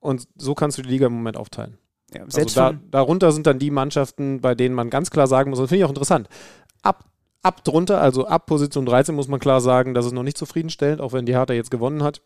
Und 0.00 0.28
so 0.36 0.54
kannst 0.54 0.78
du 0.78 0.82
die 0.82 0.88
Liga 0.88 1.06
im 1.06 1.12
Moment 1.12 1.36
aufteilen. 1.36 1.76
Ja, 2.14 2.22
also 2.22 2.44
da, 2.44 2.72
darunter 2.90 3.32
sind 3.32 3.46
dann 3.46 3.58
die 3.58 3.70
Mannschaften, 3.70 4.40
bei 4.40 4.54
denen 4.54 4.74
man 4.74 4.90
ganz 4.90 5.10
klar 5.10 5.26
sagen 5.26 5.50
muss, 5.50 5.58
das 5.58 5.68
finde 5.68 5.80
ich 5.80 5.84
auch 5.84 5.90
interessant. 5.90 6.28
Ab, 6.82 7.04
ab 7.42 7.64
drunter, 7.64 8.00
also 8.00 8.26
ab 8.26 8.46
Position 8.46 8.86
13, 8.86 9.14
muss 9.14 9.28
man 9.28 9.40
klar 9.40 9.60
sagen, 9.60 9.92
das 9.92 10.06
ist 10.06 10.12
noch 10.12 10.22
nicht 10.22 10.38
zufriedenstellend, 10.38 11.00
auch 11.00 11.12
wenn 11.12 11.26
die 11.26 11.34
Hertha 11.34 11.52
jetzt 11.52 11.70
gewonnen 11.70 12.02
hat 12.02 12.22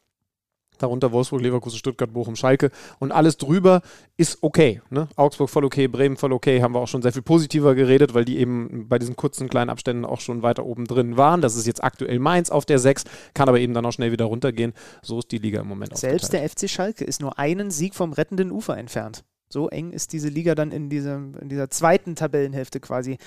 darunter 0.82 1.12
Wolfsburg, 1.12 1.40
Leverkusen, 1.40 1.78
Stuttgart, 1.78 2.12
Bochum, 2.12 2.36
Schalke 2.36 2.70
und 2.98 3.12
alles 3.12 3.36
drüber 3.36 3.82
ist 4.16 4.38
okay. 4.42 4.82
Ne? 4.90 5.08
Augsburg 5.16 5.50
voll 5.50 5.64
okay, 5.64 5.88
Bremen 5.88 6.16
voll 6.16 6.32
okay, 6.32 6.62
haben 6.62 6.74
wir 6.74 6.80
auch 6.80 6.88
schon 6.88 7.02
sehr 7.02 7.12
viel 7.12 7.22
positiver 7.22 7.74
geredet, 7.74 8.14
weil 8.14 8.24
die 8.24 8.38
eben 8.38 8.88
bei 8.88 8.98
diesen 8.98 9.16
kurzen 9.16 9.48
kleinen 9.48 9.70
Abständen 9.70 10.04
auch 10.04 10.20
schon 10.20 10.42
weiter 10.42 10.64
oben 10.64 10.86
drin 10.86 11.16
waren. 11.16 11.40
Das 11.40 11.56
ist 11.56 11.66
jetzt 11.66 11.82
aktuell 11.82 12.18
Mainz 12.18 12.50
auf 12.50 12.64
der 12.64 12.78
6, 12.78 13.04
kann 13.34 13.48
aber 13.48 13.60
eben 13.60 13.74
dann 13.74 13.86
auch 13.86 13.92
schnell 13.92 14.12
wieder 14.12 14.24
runtergehen. 14.26 14.72
So 15.02 15.20
ist 15.20 15.30
die 15.30 15.38
Liga 15.38 15.60
im 15.60 15.68
Moment 15.68 15.96
Selbst 15.96 16.32
der 16.32 16.48
FC 16.48 16.68
Schalke 16.68 17.04
ist 17.04 17.20
nur 17.20 17.38
einen 17.38 17.70
Sieg 17.70 17.94
vom 17.94 18.12
rettenden 18.12 18.50
Ufer 18.50 18.76
entfernt. 18.76 19.24
So 19.52 19.68
eng 19.68 19.92
ist 19.92 20.14
diese 20.14 20.28
Liga 20.28 20.54
dann 20.54 20.72
in, 20.72 20.88
diesem, 20.88 21.34
in 21.38 21.50
dieser 21.50 21.68
zweiten 21.68 22.16
Tabellenhälfte 22.16 22.80
quasi 22.80 23.18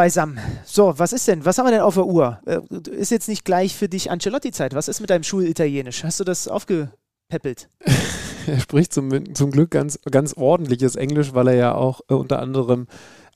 beisammen. 0.00 0.40
So, 0.64 0.94
was 0.96 1.12
ist 1.12 1.28
denn? 1.28 1.44
Was 1.44 1.58
haben 1.58 1.66
wir 1.66 1.72
denn 1.72 1.82
auf 1.82 1.92
der 1.92 2.06
Uhr? 2.06 2.40
Äh, 2.46 2.60
ist 2.90 3.10
jetzt 3.10 3.28
nicht 3.28 3.44
gleich 3.44 3.76
für 3.76 3.86
dich 3.86 4.10
Ancelotti-Zeit. 4.10 4.74
Was 4.74 4.88
ist 4.88 5.00
mit 5.00 5.10
deinem 5.10 5.24
Schulitalienisch? 5.24 6.04
Hast 6.04 6.18
du 6.18 6.24
das 6.24 6.48
aufgepäppelt? 6.48 7.68
er 8.46 8.60
spricht 8.60 8.94
zum, 8.94 9.34
zum 9.34 9.50
Glück 9.50 9.72
ganz, 9.72 9.98
ganz 10.10 10.32
ordentliches 10.32 10.96
Englisch, 10.96 11.34
weil 11.34 11.48
er 11.48 11.54
ja 11.54 11.74
auch 11.74 12.00
äh, 12.08 12.14
unter 12.14 12.38
anderem 12.38 12.86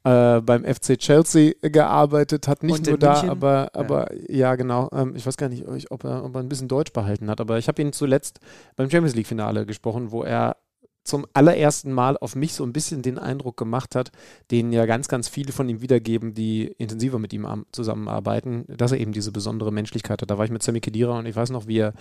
äh, 0.04 0.40
beim 0.40 0.64
FC 0.64 0.98
Chelsea 0.98 1.52
gearbeitet 1.60 2.48
hat. 2.48 2.62
Nicht 2.62 2.86
nur 2.86 2.96
da, 2.96 3.24
aber, 3.28 3.68
aber 3.74 4.14
ja, 4.14 4.34
ja 4.34 4.54
genau. 4.54 4.88
Ähm, 4.94 5.14
ich 5.16 5.26
weiß 5.26 5.36
gar 5.36 5.50
nicht, 5.50 5.66
ob 5.90 6.04
er, 6.04 6.24
ob 6.24 6.34
er 6.34 6.40
ein 6.40 6.48
bisschen 6.48 6.68
Deutsch 6.68 6.94
behalten 6.94 7.28
hat, 7.28 7.42
aber 7.42 7.58
ich 7.58 7.68
habe 7.68 7.82
ihn 7.82 7.92
zuletzt 7.92 8.40
beim 8.74 8.88
Champions 8.88 9.14
League-Finale 9.14 9.66
gesprochen, 9.66 10.12
wo 10.12 10.22
er 10.22 10.56
zum 11.04 11.26
allerersten 11.34 11.92
Mal 11.92 12.16
auf 12.16 12.34
mich 12.34 12.54
so 12.54 12.64
ein 12.64 12.72
bisschen 12.72 13.02
den 13.02 13.18
Eindruck 13.18 13.56
gemacht 13.56 13.94
hat, 13.94 14.10
den 14.50 14.72
ja 14.72 14.86
ganz, 14.86 15.06
ganz 15.08 15.28
viele 15.28 15.52
von 15.52 15.68
ihm 15.68 15.82
wiedergeben, 15.82 16.34
die 16.34 16.64
intensiver 16.78 17.18
mit 17.18 17.32
ihm 17.32 17.46
zusammenarbeiten, 17.72 18.64
dass 18.68 18.92
er 18.92 18.98
eben 18.98 19.12
diese 19.12 19.30
besondere 19.30 19.70
Menschlichkeit 19.70 20.22
hat. 20.22 20.30
Da 20.30 20.38
war 20.38 20.46
ich 20.46 20.50
mit 20.50 20.62
Sammy 20.62 20.80
Kedira 20.80 21.18
und 21.18 21.26
ich 21.26 21.36
weiß 21.36 21.50
noch, 21.50 21.66
wie 21.66 21.78
er 21.78 21.92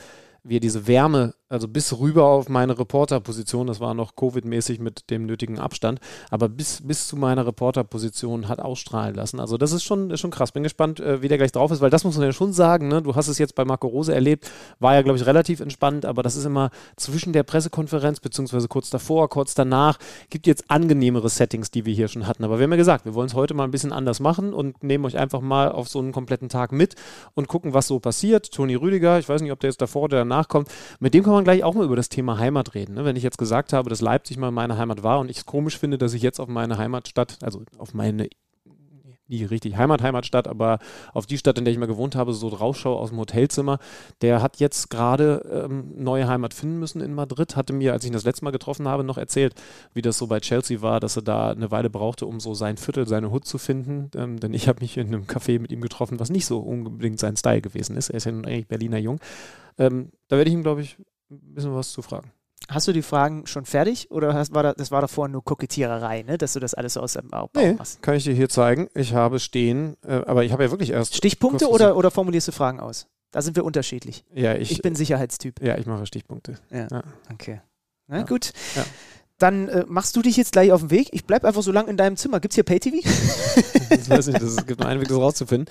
wie 0.44 0.58
er 0.58 0.60
diese 0.60 0.88
Wärme, 0.88 1.34
also 1.48 1.68
bis 1.68 1.98
rüber 2.00 2.26
auf 2.26 2.50
meine 2.50 2.78
Reporterposition, 2.78 3.68
das 3.68 3.80
war 3.80 3.94
noch 3.94 4.16
Covid-mäßig 4.16 4.82
mit 4.82 5.10
dem 5.10 5.26
nötigen 5.26 5.58
Abstand, 5.58 6.00
aber 6.30 6.50
bis, 6.50 6.86
bis 6.86 7.08
zu 7.08 7.16
meiner 7.16 7.46
Reporterposition 7.46 8.50
hat 8.50 8.60
ausstrahlen 8.60 9.16
lassen. 9.16 9.40
Also 9.40 9.58
das 9.58 9.72
ist 9.72 9.84
schon, 9.84 10.10
ist 10.10 10.20
schon 10.20 10.32
krass. 10.32 10.52
Bin 10.52 10.64
gespannt, 10.64 11.00
äh, 11.00 11.22
wie 11.22 11.30
der 11.30 11.38
gleich 11.38 11.52
drauf 11.54 11.72
ist, 11.72 11.80
weil 11.80 11.92
das 11.92 12.04
muss 12.04 12.18
man 12.18 12.26
ja 12.26 12.34
schon 12.34 12.52
sagen, 12.52 12.90
ne? 12.90 13.02
du 13.02 13.16
hast 13.16 13.30
es 13.30 13.38
jetzt 13.38 13.56
bei 13.56 13.64
Marco 13.64 13.88
Rose 13.88 14.14
erlebt, 14.14 14.52
war 14.80 14.96
ja, 14.96 15.02
glaube 15.02 15.18
ich, 15.18 15.26
relativ 15.26 15.62
entspannt, 15.62 16.06
aber 16.06 16.24
das 16.24 16.36
ist 16.36 16.44
immer 16.44 16.72
zwischen 16.98 17.32
der 17.32 17.44
Pressekonferenz, 17.44 18.20
beziehungsweise 18.20 18.68
kurz 18.68 18.90
davor, 18.90 19.30
kurz 19.30 19.54
danach, 19.54 20.00
gibt 20.30 20.46
jetzt 20.46 20.70
angenehmere 20.70 21.30
Settings, 21.30 21.72
die 21.72 21.86
wir 21.86 21.94
hier 21.94 22.10
schon 22.10 22.28
hatten. 22.28 22.44
Aber 22.44 22.60
wir 22.60 22.64
haben 22.64 22.72
ja 22.72 22.78
gesagt, 22.78 23.06
wir 23.06 23.14
wollen 23.14 23.28
es 23.28 23.34
heute 23.34 23.54
mal 23.54 23.64
ein 23.64 23.72
bisschen 23.72 23.94
anders 23.94 24.20
machen 24.20 24.54
und 24.54 24.84
nehmen 24.84 25.06
euch 25.06 25.18
einfach 25.18 25.40
mal 25.40 25.72
auf 25.72 25.88
so 25.88 26.00
einen 26.00 26.12
kompletten 26.12 26.50
Tag 26.50 26.74
mit 26.74 26.96
und 27.34 27.48
gucken, 27.48 27.74
was 27.74 27.88
so 27.88 28.00
passiert. 28.00 28.52
Toni 28.52 28.76
Rüdiger, 28.76 29.20
ich 29.20 29.30
weiß 29.30 29.42
nicht, 29.42 29.52
ob 29.52 29.62
der 29.62 29.70
jetzt 29.70 29.82
davor 29.82 30.04
oder 30.04 30.18
danach 30.18 30.33
nachkommt, 30.36 30.70
mit 31.00 31.14
dem 31.14 31.24
kann 31.24 31.34
man 31.34 31.44
gleich 31.44 31.64
auch 31.64 31.74
mal 31.74 31.86
über 31.86 31.96
das 31.96 32.10
Thema 32.10 32.38
Heimat 32.38 32.74
reden. 32.74 32.96
Ne? 32.96 33.06
Wenn 33.06 33.16
ich 33.16 33.24
jetzt 33.24 33.38
gesagt 33.38 33.74
habe, 33.74 33.90
dass 33.90 34.02
Leipzig 34.02 34.38
mal 34.38 34.52
meine 34.52 34.78
Heimat 34.78 35.04
war 35.04 35.20
und 35.20 35.30
ich 35.30 35.38
es 35.38 35.46
komisch 35.46 35.78
finde, 35.78 35.98
dass 35.98 36.14
ich 36.14 36.22
jetzt 36.22 36.40
auf 36.40 36.48
meine 36.48 36.78
Heimatstadt, 36.78 37.38
also 37.42 37.64
auf 37.78 37.94
meine 37.94 38.30
nie 39.28 39.44
richtig 39.44 39.78
Heimat, 39.78 40.02
Heimatstadt, 40.02 40.48
aber 40.48 40.80
auf 41.14 41.26
die 41.26 41.38
Stadt, 41.38 41.58
in 41.58 41.66
der 41.66 41.74
ich 41.74 41.80
mal 41.80 41.86
gewohnt 41.86 42.16
habe, 42.16 42.34
so 42.34 42.48
rausschaue 42.48 42.98
aus 42.98 43.10
dem 43.10 43.20
Hotelzimmer. 43.20 43.80
Der 44.22 44.42
hat 44.42 44.58
jetzt 44.58 44.90
gerade 44.90 45.66
ähm, 45.70 45.94
neue 45.96 46.28
Heimat 46.28 46.54
finden 46.54 46.80
müssen 46.80 47.02
in 47.02 47.14
Madrid. 47.14 47.56
Hatte 47.56 47.74
mir, 47.74 47.94
als 47.94 48.04
ich 48.04 48.10
ihn 48.10 48.14
das 48.14 48.26
letzte 48.26 48.46
Mal 48.46 48.52
getroffen 48.52 48.88
habe, 48.88 49.04
noch 49.04 49.18
erzählt, 49.18 49.56
wie 49.94 50.02
das 50.02 50.18
so 50.18 50.28
bei 50.28 50.40
Chelsea 50.40 50.82
war, 50.82 51.00
dass 51.00 51.16
er 51.16 51.22
da 51.22 51.52
eine 51.52 51.72
Weile 51.72 51.90
brauchte, 51.90 52.26
um 52.26 52.40
so 52.40 52.54
sein 52.54 52.78
Viertel, 52.78 53.08
seine 53.08 53.32
Hut 53.32 53.46
zu 53.46 53.58
finden. 53.58 54.12
Ähm, 54.16 54.40
denn 54.40 54.54
ich 54.54 54.68
habe 54.68 54.82
mich 54.82 54.98
in 54.98 55.08
einem 55.08 55.24
Café 55.24 55.60
mit 55.60 55.72
ihm 55.72 55.82
getroffen, 55.82 56.20
was 56.20 56.30
nicht 56.30 56.46
so 56.46 56.60
unbedingt 56.60 57.20
sein 57.20 57.38
Style 57.38 57.62
gewesen 57.62 57.96
ist. 57.96 58.10
Er 58.10 58.18
ist 58.18 58.26
ja 58.26 58.32
nun 58.32 58.46
eigentlich 58.46 58.68
Berliner 58.68 58.98
Jung. 58.98 59.20
Ähm, 59.78 60.12
da 60.28 60.38
werde 60.38 60.50
ich 60.50 60.56
ihm, 60.56 60.64
glaube 60.64 60.82
ich, 60.82 60.98
ein 61.32 61.54
bisschen 61.54 61.74
was 61.74 61.92
zu 61.92 62.02
fragen. 62.02 62.32
Hast 62.70 62.88
du 62.88 62.94
die 62.94 63.02
Fragen 63.02 63.46
schon 63.46 63.66
fertig 63.66 64.10
oder 64.10 64.34
hast, 64.34 64.54
war 64.54 64.64
das, 64.64 64.76
das 64.76 64.92
war 64.92 65.02
davor 65.02 65.28
nur 65.28 65.44
Kokettiererei, 65.44 66.24
ne? 66.24 66.38
dass 66.38 66.54
du 66.54 66.60
das 66.60 66.74
alles 66.74 66.94
so 66.94 67.02
aus 67.02 67.14
dem 67.14 67.28
Bauch 67.28 67.50
nee, 67.56 67.74
machst? 67.74 68.02
kann 68.02 68.16
ich 68.16 68.24
dir 68.24 68.34
hier 68.34 68.50
zeigen. 68.50 68.90
Ich 68.94 69.14
habe 69.14 69.40
stehen, 69.40 69.98
äh, 70.06 70.22
aber 70.26 70.46
ich 70.46 70.52
habe 70.54 70.64
ja 70.64 70.72
wirklich 70.72 70.92
erst... 70.92 71.16
Stichpunkte 71.16 71.70
oder, 71.70 71.98
oder 71.98 72.10
formulierst 72.10 72.48
du 72.48 72.52
Fragen 72.54 72.80
aus? 72.80 73.08
Da 73.32 73.42
sind 73.42 73.56
wir 73.56 73.66
unterschiedlich. 73.66 74.24
Ja, 74.34 74.56
ich, 74.56 74.72
ich 74.72 74.82
bin 74.82 74.96
Sicherheitstyp. 74.96 75.62
Ja, 75.62 75.78
ich 75.78 75.88
mache 75.88 76.06
Stichpunkte. 76.06 76.56
Ja, 76.70 76.88
ja. 76.90 77.04
okay. 77.32 77.62
Na 78.08 78.20
ja. 78.20 78.24
gut. 78.24 78.54
Ja. 78.76 78.86
Dann 79.40 79.68
äh, 79.68 79.84
machst 79.88 80.16
du 80.16 80.22
dich 80.22 80.38
jetzt 80.38 80.52
gleich 80.52 80.72
auf 80.72 80.82
den 80.82 80.92
Weg. 80.92 81.10
Ich 81.12 81.26
bleibe 81.26 81.48
einfach 81.48 81.64
so 81.64 81.72
lange 81.72 81.90
in 81.90 81.98
deinem 81.98 82.16
Zimmer. 82.16 82.40
Gibt 82.40 82.54
es 82.54 82.56
hier 82.56 82.64
Pay-TV? 82.64 82.98
das 83.90 84.10
weiß 84.10 84.28
ich 84.28 84.34
nicht. 84.36 84.44
Es 84.44 84.66
gibt 84.68 84.80
nur 84.80 84.88
einen 84.88 85.02
Weg, 85.02 85.08
das 85.10 85.18
rauszufinden. 85.18 85.68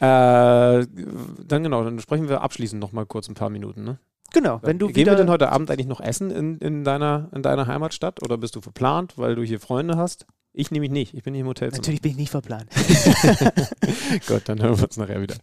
Äh, 0.00 0.02
dann 0.02 1.62
genau, 1.62 1.84
dann 1.84 2.00
sprechen 2.00 2.28
wir 2.28 2.42
abschließend 2.42 2.80
noch 2.80 2.92
mal 2.92 3.06
kurz 3.06 3.28
ein 3.28 3.34
paar 3.34 3.48
Minuten. 3.48 3.84
Ne? 3.84 3.98
Genau, 4.34 4.58
wenn 4.62 4.80
du 4.80 4.88
Gehen 4.88 5.06
wir 5.06 5.14
denn 5.14 5.30
heute 5.30 5.50
Abend 5.52 5.70
eigentlich 5.70 5.86
noch 5.86 6.00
essen 6.00 6.30
in, 6.30 6.58
in, 6.58 6.82
deiner, 6.82 7.28
in 7.34 7.42
deiner 7.42 7.68
Heimatstadt 7.68 8.20
oder 8.22 8.36
bist 8.36 8.56
du 8.56 8.60
verplant, 8.60 9.16
weil 9.16 9.36
du 9.36 9.42
hier 9.42 9.60
Freunde 9.60 9.96
hast? 9.96 10.26
Ich 10.52 10.72
nehme 10.72 10.82
mich 10.82 10.90
nicht, 10.90 11.14
ich 11.14 11.22
bin 11.22 11.34
hier 11.34 11.42
im 11.42 11.46
Hotel. 11.46 11.70
Natürlich 11.70 12.02
bin 12.02 12.10
ich 12.12 12.16
nicht 12.16 12.30
verplant. 12.30 12.66
Gut, 14.26 14.42
dann 14.46 14.60
hören 14.60 14.76
wir 14.76 14.84
uns 14.84 14.96
nachher 14.96 15.20
wieder. 15.20 15.36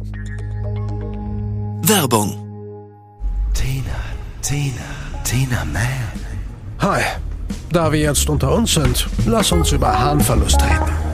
Werbung. 1.87 2.31
Tina, 3.53 3.83
Tina, 4.41 5.23
Tina 5.23 5.65
Man. 5.65 5.81
Hi, 6.79 7.01
da 7.71 7.91
wir 7.91 7.99
jetzt 7.99 8.29
unter 8.29 8.53
uns 8.53 8.73
sind, 8.73 9.07
lass 9.25 9.53
uns 9.53 9.71
über 9.71 9.97
Harnverlust 9.97 10.61
reden. 10.63 11.10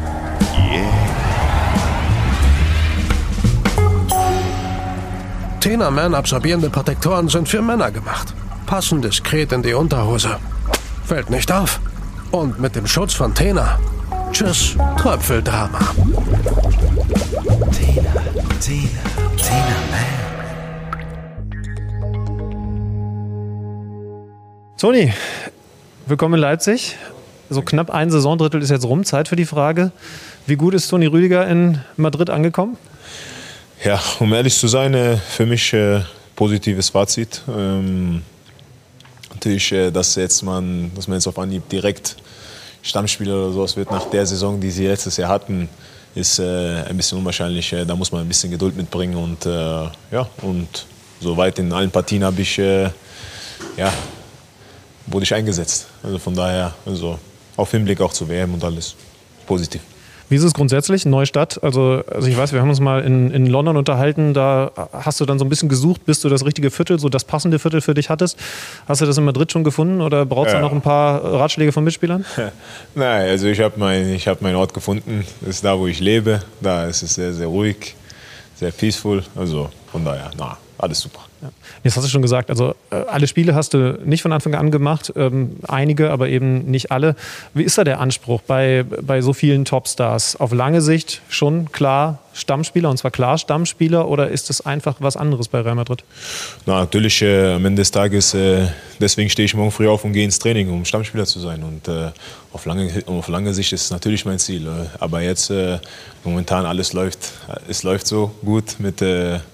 Tena 5.68 5.92
Man 5.92 6.16
absorbierende 6.16 6.70
Protektoren 6.70 7.28
sind 7.28 7.50
für 7.50 7.62
Männer 7.62 7.92
gemacht. 7.92 8.34
Passen 8.66 9.02
diskret 9.02 9.52
in 9.52 9.64
die 9.64 9.74
Unterhose. 9.74 10.38
Fällt 11.04 11.30
nicht 11.30 11.52
auf. 11.52 11.82
Und 12.32 12.58
mit 12.58 12.78
dem 12.78 12.88
Schutz 12.88 13.14
von 13.14 13.36
Tena. 13.36 13.78
Tschüss, 14.32 14.78
Tröpfeldrama. 14.98 15.80
Tena, 17.74 18.14
Tena, 18.62 19.02
Tena 19.36 19.78
Man. 19.92 20.08
Toni, 24.78 25.12
willkommen 26.06 26.36
in 26.36 26.40
Leipzig. 26.40 26.96
So 27.50 27.62
knapp 27.62 27.90
ein 27.90 28.10
Saisondrittel 28.10 28.62
ist 28.62 28.70
jetzt 28.70 28.86
rum. 28.86 29.04
Zeit 29.04 29.28
für 29.28 29.36
die 29.36 29.44
Frage, 29.44 29.92
wie 30.46 30.56
gut 30.56 30.74
ist 30.76 30.88
Toni 30.88 31.08
Rüdiger 31.08 31.46
in 31.46 31.82
Madrid 31.98 32.30
angekommen? 32.30 32.78
Ja, 33.84 34.02
um 34.20 34.34
ehrlich 34.34 34.58
zu 34.58 34.68
sein, 34.68 34.94
äh, 34.96 35.18
für 35.18 35.46
mich 35.46 35.72
äh, 35.72 36.02
positives 36.36 36.90
Fazit. 36.90 37.42
Ähm, 37.48 38.24
natürlich, 39.30 39.72
äh, 39.72 39.92
dass, 39.92 40.16
jetzt 40.16 40.42
man, 40.42 40.92
dass 40.96 41.08
man 41.08 41.18
jetzt 41.18 41.28
auf 41.28 41.38
Anhieb 41.38 41.70
direkt 41.70 42.16
Stammspieler 42.82 43.36
oder 43.36 43.52
sowas 43.52 43.78
wird 43.78 43.92
nach 43.92 44.10
der 44.10 44.26
Saison, 44.26 44.60
die 44.60 44.72
sie 44.72 44.88
letztes 44.88 45.18
Jahr 45.18 45.30
hatten, 45.30 45.70
ist 46.16 46.40
ein 46.40 46.98
bisschen 46.98 47.20
unwahrscheinlich. 47.20 47.76
Da 47.86 47.96
muss 47.96 48.12
man 48.12 48.22
ein 48.22 48.28
bisschen 48.28 48.50
Geduld 48.50 48.76
mitbringen 48.76 49.16
und 49.16 49.46
ja, 49.46 50.28
und 50.42 50.86
soweit 51.20 51.60
in 51.60 51.72
allen 51.72 51.92
Partien 51.92 52.24
habe 52.24 52.42
ich, 52.42 52.58
ja, 52.58 52.90
wurde 55.06 55.24
ich 55.24 55.34
eingesetzt. 55.34 55.88
Also 56.02 56.18
von 56.18 56.34
daher, 56.34 56.74
also 56.86 57.20
auf 57.56 57.70
Hinblick 57.70 58.02
auch 58.02 58.14
zu 58.14 58.28
WM 58.28 58.54
und 58.54 58.64
alles 58.64 58.96
positiv. 59.46 59.82
Wie 60.30 60.36
ist 60.36 60.44
es 60.44 60.54
grundsätzlich? 60.54 61.06
Neue 61.06 61.26
Stadt? 61.26 61.64
Also, 61.64 62.04
also 62.12 62.28
ich 62.28 62.38
weiß, 62.38 62.52
wir 62.52 62.60
haben 62.60 62.70
uns 62.70 62.82
mal 62.82 63.02
in, 63.02 63.32
in 63.32 63.46
London 63.46 63.78
unterhalten, 63.78 64.34
da 64.34 64.72
hast 64.92 65.22
du 65.22 65.26
dann 65.26 65.40
so 65.40 65.46
ein 65.46 65.50
bisschen 65.50 65.70
gesucht, 65.70 66.06
bis 66.06 66.20
du 66.20 66.28
das 66.28 66.46
richtige 66.46 66.70
Viertel, 66.70 67.00
so 67.00 67.08
das 67.08 67.24
passende 67.24 67.60
Viertel 67.60 67.80
für 67.80 67.94
dich 67.94 68.10
hattest. 68.10 68.38
Hast 68.88 69.00
du 69.00 69.06
das 69.06 69.18
in 69.18 69.24
Madrid 69.24 69.52
schon 69.52 69.64
gefunden 69.64 70.02
oder 70.02 70.26
brauchst 70.26 70.54
ja. 70.54 70.60
du 70.60 70.66
noch 70.66 70.74
ein 70.74 70.82
paar 70.82 71.24
Ratschläge 71.24 71.72
von 71.72 71.84
Mitspielern? 71.86 72.26
Nein, 72.96 73.30
also 73.30 73.48
ich 73.48 73.60
habe 73.62 73.80
mein, 73.80 74.18
hab 74.18 74.42
meinen 74.42 74.56
Ort 74.56 74.74
gefunden. 74.74 75.26
Das 75.42 75.56
ist 75.56 75.64
da, 75.64 75.80
wo 75.80 75.88
ich 75.88 76.02
lebe. 76.02 76.42
Da 76.60 76.88
ist 76.88 77.04
es 77.04 77.16
sehr, 77.16 77.34
sehr 77.34 77.48
ruhig, 77.48 77.96
sehr 78.56 78.72
peaceful. 78.72 79.24
Also 79.36 79.70
von 79.92 80.04
daher, 80.04 80.32
na, 80.38 80.58
alles 80.78 81.00
super. 81.00 81.27
Jetzt 81.84 81.96
hast 81.96 82.04
du 82.04 82.10
schon 82.10 82.22
gesagt, 82.22 82.50
also 82.50 82.76
äh, 82.90 82.96
alle 82.96 83.28
Spiele 83.28 83.54
hast 83.54 83.74
du 83.74 84.00
nicht 84.04 84.22
von 84.22 84.32
Anfang 84.34 84.56
an 84.56 84.72
gemacht, 84.72 85.14
ähm, 85.16 85.58
einige, 85.68 86.12
aber 86.12 86.30
eben 86.30 86.66
nicht 86.66 86.92
alle. 86.92 87.16
Wie 87.54 87.64
ist 87.64 87.78
da 87.78 87.84
der 87.84 88.00
Anspruch 88.00 88.42
bei, 88.42 88.84
bei 88.84 89.22
so 89.22 89.34
vielen 89.34 89.66
Topstars? 89.66 90.36
Auf 90.38 90.54
lange 90.54 90.82
Sicht 90.82 91.22
schon 91.30 91.72
klar 91.72 92.20
Stammspieler 92.38 92.90
und 92.90 92.98
zwar 92.98 93.12
klar 93.12 93.38
Stammspieler 93.38 94.08
oder 94.08 94.30
ist 94.30 94.50
das 94.50 94.62
einfach 94.62 94.98
was 95.00 95.18
anderes 95.18 95.48
bei 95.48 95.62
Real 95.62 95.76
Madrid? 95.76 96.04
Na, 96.66 96.82
natürlich 96.82 97.22
äh, 97.22 97.54
am 97.54 97.66
Ende 97.66 97.82
des 97.82 97.92
Tages, 97.92 98.34
äh, 98.34 98.68
deswegen 99.00 99.30
stehe 99.30 99.46
ich 99.46 99.56
morgen 99.56 99.72
früh 99.72 99.88
auf 99.88 100.04
und 100.04 100.14
gehe 100.14 100.24
ins 100.24 100.38
Training, 100.38 100.70
um 100.70 100.86
Stammspieler 100.86 101.26
zu 101.26 101.40
sein. 101.40 101.64
Und 101.64 101.88
äh, 101.88 102.12
auf, 102.54 102.66
lange, 102.66 102.92
auf 103.08 103.28
lange 103.28 103.54
Sicht 103.54 103.74
ist 103.74 103.86
es 103.86 103.92
natürlich 103.92 104.26
mein 104.26 104.38
Ziel. 104.38 104.68
Äh, 104.68 104.88
aber 105.00 105.22
jetzt 105.22 105.50
äh, 105.50 105.80
momentan 106.24 106.66
alles 106.66 106.94
läuft, 106.94 107.20
es 107.68 107.84
läuft 107.84 108.06
so 108.06 108.32
gut 108.44 108.80
mit, 108.80 109.02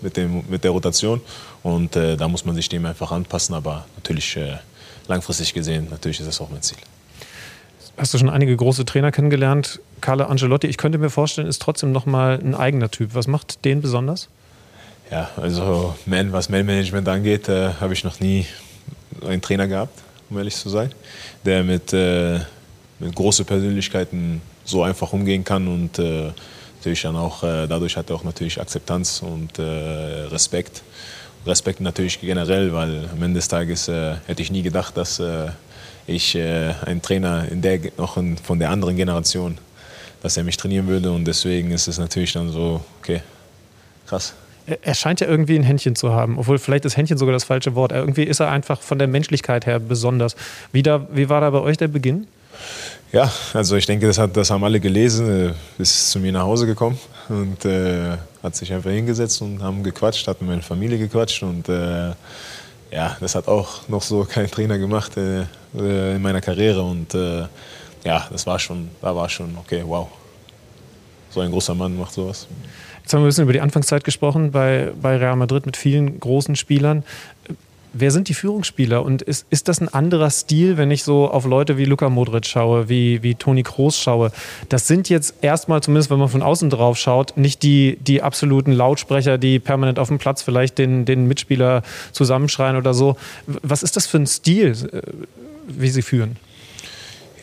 mit, 0.02 0.18
dem, 0.18 0.44
mit 0.50 0.64
der 0.64 0.72
Rotation 0.72 1.22
und 1.64 1.96
da 1.96 2.28
muss 2.28 2.46
man 2.46 2.56
sich 2.56 2.70
dem 2.70 2.86
einfach 2.86 3.12
anpassen. 3.12 3.56
Aber 3.56 3.86
natürlich 3.96 4.38
langfristig 5.08 5.54
gesehen, 5.54 5.88
natürlich 5.90 6.20
ist 6.20 6.28
das 6.28 6.42
auch 6.42 6.50
mein 6.50 6.62
Ziel 6.62 6.78
hast 7.98 8.14
du 8.14 8.18
schon 8.18 8.30
einige 8.30 8.56
große 8.56 8.86
Trainer 8.86 9.12
kennengelernt. 9.12 9.80
Carlo 10.02 10.26
Angelotti, 10.26 10.68
ich 10.68 10.78
könnte 10.78 10.98
mir 10.98 11.10
vorstellen, 11.10 11.48
ist 11.48 11.62
trotzdem 11.62 11.92
nochmal 11.92 12.40
ein 12.40 12.56
eigener 12.56 12.90
Typ. 12.90 13.14
Was 13.14 13.28
macht 13.28 13.64
den 13.66 13.82
besonders? 13.82 14.30
Ja, 15.12 15.30
also 15.38 15.96
Man, 16.06 16.34
was 16.34 16.50
Man-Management 16.50 17.08
angeht, 17.08 17.48
äh, 17.50 17.74
habe 17.80 17.94
ich 17.94 18.04
noch 18.04 18.20
nie 18.20 18.46
einen 19.26 19.42
Trainer 19.42 19.68
gehabt, 19.68 20.00
um 20.30 20.38
ehrlich 20.38 20.56
zu 20.56 20.70
sein, 20.70 20.92
der 21.46 21.64
mit, 21.64 21.94
äh, 21.94 22.40
mit 23.00 23.14
großen 23.14 23.46
Persönlichkeiten 23.46 24.42
so 24.66 24.82
einfach 24.82 25.14
umgehen 25.14 25.44
kann 25.44 25.68
und 25.68 26.00
äh, 26.00 26.32
natürlich 26.78 27.04
dann 27.04 27.16
auch, 27.16 27.44
äh, 27.44 27.68
dadurch 27.68 27.96
hat 27.96 28.10
er 28.10 28.16
auch 28.16 28.24
natürlich 28.24 28.60
Akzeptanz 28.60 29.22
und 29.22 29.60
äh, 29.60 29.62
Respekt. 29.62 30.82
Respekt 31.46 31.82
natürlich 31.82 32.22
generell, 32.22 32.74
weil 32.74 33.10
am 33.12 33.22
Ende 33.22 33.40
des 33.40 33.48
Tages 33.48 33.88
äh, 33.88 34.16
hätte 34.28 34.42
ich 34.42 34.52
nie 34.52 34.62
gedacht, 34.62 34.96
dass 34.96 35.22
ich 36.08 36.36
äh, 36.36 36.74
ein 36.86 37.02
Trainer 37.02 37.48
in 37.50 37.62
der, 37.62 37.80
noch 37.98 38.18
in, 38.18 38.38
von 38.38 38.60
der 38.60 38.70
anderen 38.70 38.96
Generation, 38.96 39.58
dass 40.22 40.38
er 40.38 40.44
mich 40.44 40.58
trainieren 40.58 40.88
würde. 40.88 41.12
Und 41.12 41.26
deswegen 41.26 41.72
ist 41.72 41.88
es 41.88 41.98
natürlich 41.98 42.34
dann 42.34 42.50
so, 42.50 42.82
okay, 43.00 43.22
krass. 44.06 44.34
Er 44.66 44.94
scheint 44.94 45.20
ja 45.20 45.28
irgendwie 45.28 45.58
ein 45.58 45.64
Händchen 45.64 45.96
zu 45.96 46.14
haben, 46.14 46.38
obwohl 46.38 46.58
vielleicht 46.58 46.86
ist 46.86 46.96
Händchen 46.96 47.18
sogar 47.18 47.34
das 47.34 47.44
falsche 47.44 47.76
Wort. 47.76 47.92
Irgendwie 47.92 48.24
ist 48.24 48.40
er 48.40 48.50
einfach 48.50 48.82
von 48.82 48.98
der 48.98 49.10
Menschlichkeit 49.10 49.66
her 49.66 49.80
besonders. 49.80 50.38
Wie, 50.72 50.84
da, 50.84 51.06
wie 51.12 51.28
war 51.28 51.42
da 51.42 51.50
bei 51.50 51.60
euch 51.60 51.76
der 51.76 51.90
Beginn? 51.90 52.28
Ja, 53.12 53.32
also 53.54 53.76
ich 53.76 53.86
denke, 53.86 54.08
das, 54.08 54.18
hat, 54.18 54.36
das 54.36 54.50
haben 54.50 54.64
alle 54.64 54.80
gelesen, 54.80 55.50
äh, 55.50 55.82
ist 55.82 56.12
zu 56.12 56.20
mir 56.20 56.32
nach 56.32 56.44
Hause 56.44 56.66
gekommen 56.66 57.00
und 57.30 57.64
äh, 57.66 58.18
hat 58.42 58.56
sich 58.56 58.74
einfach 58.74 58.90
hingesetzt 58.90 59.42
und 59.42 59.62
haben 59.62 59.84
gequatscht, 59.84 60.28
hat 60.28 60.42
mit 60.42 60.50
meiner 60.50 60.64
Familie 60.64 60.98
gequatscht 60.98 61.44
und 61.44 61.70
äh, 61.70 62.14
ja, 62.92 63.18
das 63.20 63.36
hat 63.36 63.48
auch 63.48 63.88
noch 63.88 64.02
so 64.02 64.24
kein 64.30 64.50
Trainer 64.50 64.78
gemacht. 64.78 65.16
Äh, 65.18 65.46
äh, 65.78 66.16
in 66.16 66.22
meiner 66.22 66.42
Karriere. 66.42 66.82
Und 66.82 67.14
äh, 67.14 67.46
ja, 68.04 68.28
das 68.32 68.46
war 68.46 68.60
schon, 68.60 68.90
da 69.02 69.16
war 69.16 69.30
schon, 69.30 69.58
okay, 69.58 69.84
wow. 69.86 70.08
So 71.30 71.40
ein 71.40 71.50
großer 71.50 71.74
Mann 71.74 71.98
macht 71.98 72.14
sowas. 72.14 72.48
Jetzt 73.02 73.14
haben 73.14 73.22
wir 73.22 73.26
ein 73.26 73.30
bisschen 73.30 73.44
über 73.44 73.54
die 73.54 73.62
Anfangszeit 73.62 74.04
gesprochen 74.04 74.52
bei, 74.52 74.94
bei 75.02 75.18
Real 75.18 75.36
Madrid 75.36 75.66
mit 75.66 75.76
vielen 75.76 76.20
großen 76.20 76.56
Spielern. 76.56 77.04
Wer 77.94 78.12
sind 78.12 78.28
die 78.28 78.34
Führungsspieler 78.34 79.04
und 79.04 79.22
ist, 79.22 79.46
ist 79.50 79.68
das 79.68 79.80
ein 79.80 79.88
anderer 79.88 80.30
Stil, 80.30 80.78
wenn 80.78 80.92
ich 80.92 81.04
so 81.04 81.30
auf 81.30 81.46
Leute 81.46 81.78
wie 81.78 81.86
Luka 81.86 82.10
Modric 82.10 82.46
schaue, 82.46 82.90
wie, 82.90 83.22
wie 83.24 83.36
Toni 83.36 83.64
Kroos 83.64 83.98
schaue? 83.98 84.32
Das 84.70 84.88
sind 84.88 85.10
jetzt 85.10 85.36
erstmal, 85.42 85.82
zumindest 85.82 86.10
wenn 86.10 86.20
man 86.20 86.30
von 86.30 86.42
außen 86.42 86.70
drauf 86.70 86.98
schaut, 86.98 87.38
nicht 87.38 87.64
die, 87.64 87.98
die 88.02 88.22
absoluten 88.22 88.72
Lautsprecher, 88.72 89.38
die 89.38 89.60
permanent 89.60 90.00
auf 90.00 90.08
dem 90.08 90.18
Platz 90.18 90.42
vielleicht 90.42 90.78
den, 90.78 91.06
den 91.06 91.28
Mitspieler 91.28 91.84
zusammenschreien 92.12 92.76
oder 92.76 92.94
so. 92.94 93.16
Was 93.46 93.84
ist 93.84 93.96
das 93.96 94.08
für 94.08 94.18
ein 94.18 94.28
Stil? 94.28 94.74
wie 95.68 95.90
sie 95.90 96.02
führen? 96.02 96.38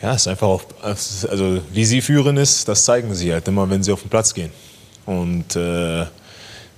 Ja, 0.01 0.13
es 0.13 0.21
ist 0.21 0.27
einfach 0.27 0.47
auch, 0.47 0.63
also 0.81 1.61
wie 1.71 1.85
sie 1.85 2.01
führen 2.01 2.37
ist, 2.37 2.67
das 2.67 2.85
zeigen 2.85 3.13
sie 3.13 3.31
halt 3.31 3.47
immer, 3.47 3.69
wenn 3.69 3.83
sie 3.83 3.91
auf 3.91 4.01
den 4.01 4.09
Platz 4.09 4.33
gehen. 4.33 4.51
Und 5.05 5.55
äh, 5.55 6.05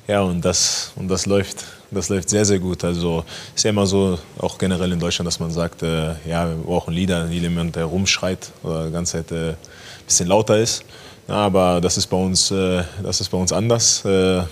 ja, 0.08 0.22
und 0.22 0.44
das, 0.44 0.92
und 0.96 1.08
das 1.08 1.26
läuft, 1.26 1.66
das 1.94 2.10
läuft 2.10 2.30
sehr, 2.30 2.46
sehr 2.46 2.60
gut. 2.60 2.84
Also 2.84 3.24
ist 3.56 3.64
ja 3.64 3.70
immer 3.70 3.86
so, 3.86 4.18
auch 4.40 4.58
generell 4.58 4.92
in 4.92 5.00
Deutschland, 5.00 5.28
dass 5.28 5.40
man 5.40 5.52
sagt, 5.52 5.84
äh, 5.84 6.14
ja, 6.28 6.48
wir 6.48 6.56
brauchen 6.64 6.94
Lieder, 6.94 7.28
jemand, 7.28 7.76
der 7.76 7.86
rumschreit 7.86 8.52
oder 8.64 8.88
die 8.88 8.92
ganze 8.92 9.14
Zeit 9.14 9.32
äh, 9.32 9.50
ein 9.50 9.58
bisschen 10.06 10.28
lauter 10.28 10.58
ist. 10.58 10.84
Ja, 11.28 11.36
aber 11.36 11.80
das 11.80 11.98
ist 11.98 12.08
bei 12.08 12.18
uns, 12.18 12.52
äh, 12.52 12.84
das 13.02 13.22
ist 13.22 13.30
bei 13.30 13.38
uns 13.38 13.54
anders. 13.54 14.04
Äh, 14.06 14.44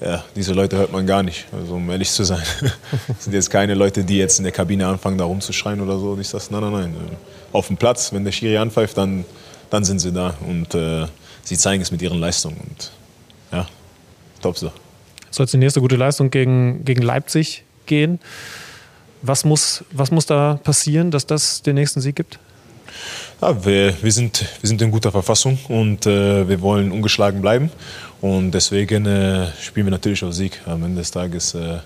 ja, 0.00 0.22
diese 0.34 0.52
Leute 0.52 0.76
hört 0.76 0.92
man 0.92 1.06
gar 1.06 1.22
nicht, 1.22 1.46
also 1.52 1.74
um 1.74 1.88
ehrlich 1.88 2.10
zu 2.10 2.24
sein. 2.24 2.42
Das 3.08 3.24
sind 3.24 3.32
jetzt 3.32 3.50
keine 3.50 3.74
Leute, 3.74 4.04
die 4.04 4.18
jetzt 4.18 4.38
in 4.38 4.44
der 4.44 4.52
Kabine 4.52 4.86
anfangen, 4.86 5.16
da 5.16 5.24
rumzuschreien 5.24 5.80
oder 5.80 5.98
so. 5.98 6.18
Ich 6.20 6.28
sage, 6.28 6.44
nein, 6.50 6.60
nein, 6.60 6.72
nein. 6.72 7.16
Auf 7.52 7.68
dem 7.68 7.78
Platz, 7.78 8.12
wenn 8.12 8.24
der 8.24 8.32
Schiri 8.32 8.58
anpfeift, 8.58 8.98
dann, 8.98 9.24
dann 9.70 9.84
sind 9.84 10.00
sie 10.00 10.12
da 10.12 10.34
und 10.46 10.74
äh, 10.74 11.06
sie 11.42 11.56
zeigen 11.56 11.82
es 11.82 11.90
mit 11.90 12.02
ihren 12.02 12.18
Leistungen. 12.18 12.58
Und 12.58 12.90
ja, 13.52 13.66
top 14.42 14.58
so. 14.58 14.70
Soll 15.36 15.44
es 15.44 15.50
die 15.50 15.58
nächste 15.58 15.82
gute 15.82 15.96
Leistung 15.96 16.30
gegen, 16.30 16.82
gegen 16.86 17.02
Leipzig 17.02 17.62
gehen? 17.84 18.20
Was 19.20 19.44
muss, 19.44 19.84
was 19.92 20.10
muss 20.10 20.24
da 20.24 20.58
passieren, 20.64 21.10
dass 21.10 21.26
das 21.26 21.60
den 21.60 21.74
nächsten 21.74 22.00
Sieg 22.00 22.16
gibt? 22.16 22.38
Ja, 23.42 23.62
wir, 23.62 23.92
wir, 24.02 24.12
sind, 24.12 24.46
wir 24.62 24.66
sind 24.66 24.80
in 24.80 24.90
guter 24.90 25.12
Verfassung 25.12 25.58
und 25.68 26.06
äh, 26.06 26.48
wir 26.48 26.62
wollen 26.62 26.90
ungeschlagen 26.90 27.42
bleiben. 27.42 27.70
Und 28.22 28.52
deswegen 28.52 29.04
äh, 29.04 29.48
spielen 29.60 29.84
wir 29.84 29.90
natürlich 29.90 30.24
auf 30.24 30.32
Sieg 30.32 30.58
am 30.64 30.82
Ende 30.82 31.00
des 31.00 31.10
Tages. 31.10 31.54
Äh, 31.54 31.80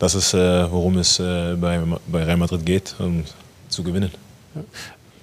das 0.00 0.16
ist, 0.16 0.34
äh, 0.34 0.68
worum 0.68 0.98
es 0.98 1.20
äh, 1.20 1.54
bei, 1.54 1.80
bei 2.08 2.24
Real 2.24 2.38
Madrid 2.38 2.66
geht, 2.66 2.96
um 2.98 3.22
zu 3.68 3.84
gewinnen. 3.84 4.10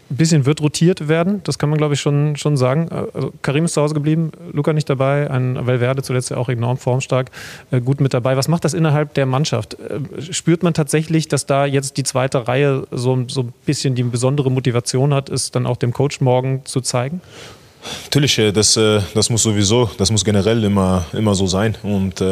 Ein 0.09 0.17
bisschen 0.17 0.45
wird 0.45 0.61
rotiert 0.61 1.07
werden, 1.07 1.41
das 1.43 1.57
kann 1.57 1.69
man 1.69 1.77
glaube 1.77 1.93
ich 1.95 2.01
schon, 2.01 2.35
schon 2.35 2.57
sagen. 2.57 2.89
Also 3.13 3.33
Karim 3.41 3.65
ist 3.65 3.73
zu 3.73 3.81
Hause 3.81 3.93
geblieben, 3.93 4.31
Luca 4.51 4.73
nicht 4.73 4.89
dabei, 4.89 5.29
ein 5.31 5.65
Valverde 5.65 6.03
zuletzt 6.03 6.29
ja 6.29 6.37
auch 6.37 6.49
enorm 6.49 6.77
formstark, 6.77 7.31
äh, 7.71 7.79
gut 7.79 8.01
mit 8.01 8.13
dabei. 8.13 8.37
Was 8.37 8.47
macht 8.47 8.65
das 8.65 8.73
innerhalb 8.73 9.13
der 9.13 9.25
Mannschaft? 9.25 9.75
Äh, 9.75 10.21
spürt 10.33 10.61
man 10.61 10.73
tatsächlich, 10.73 11.27
dass 11.29 11.45
da 11.45 11.65
jetzt 11.65 11.97
die 11.97 12.03
zweite 12.03 12.47
Reihe 12.47 12.85
so, 12.91 13.25
so 13.27 13.41
ein 13.41 13.53
bisschen 13.65 13.95
die 13.95 14.03
besondere 14.03 14.51
Motivation 14.51 15.13
hat, 15.13 15.29
es 15.29 15.51
dann 15.51 15.65
auch 15.65 15.77
dem 15.77 15.93
Coach 15.93 16.21
morgen 16.21 16.61
zu 16.65 16.81
zeigen? 16.81 17.21
Natürlich, 18.05 18.37
äh, 18.39 18.51
das, 18.51 18.77
äh, 18.77 19.01
das 19.13 19.29
muss 19.29 19.43
sowieso, 19.43 19.89
das 19.97 20.11
muss 20.11 20.23
generell 20.23 20.63
immer, 20.63 21.05
immer 21.13 21.35
so 21.35 21.47
sein. 21.47 21.75
Und, 21.83 22.21
äh, 22.21 22.25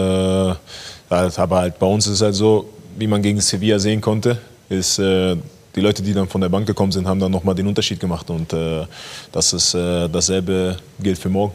aber 1.09 1.57
halt 1.57 1.79
bei 1.79 1.87
uns 1.87 2.07
ist 2.07 2.13
es 2.13 2.21
halt 2.21 2.35
so, 2.35 2.69
wie 2.97 3.07
man 3.07 3.21
gegen 3.21 3.41
Sevilla 3.41 3.79
sehen 3.79 4.01
konnte, 4.01 4.37
ist 4.69 4.99
äh, 4.99 5.35
die 5.75 5.81
Leute, 5.81 6.01
die 6.01 6.13
dann 6.13 6.27
von 6.27 6.41
der 6.41 6.49
Bank 6.49 6.67
gekommen 6.67 6.91
sind, 6.91 7.07
haben 7.07 7.19
dann 7.19 7.31
nochmal 7.31 7.55
den 7.55 7.67
Unterschied 7.67 7.99
gemacht. 7.99 8.29
Und 8.29 8.53
äh, 8.53 8.85
das 9.31 9.53
ist, 9.53 9.73
äh, 9.73 10.09
dasselbe 10.09 10.77
gilt 10.99 11.17
für 11.17 11.29
morgen. 11.29 11.53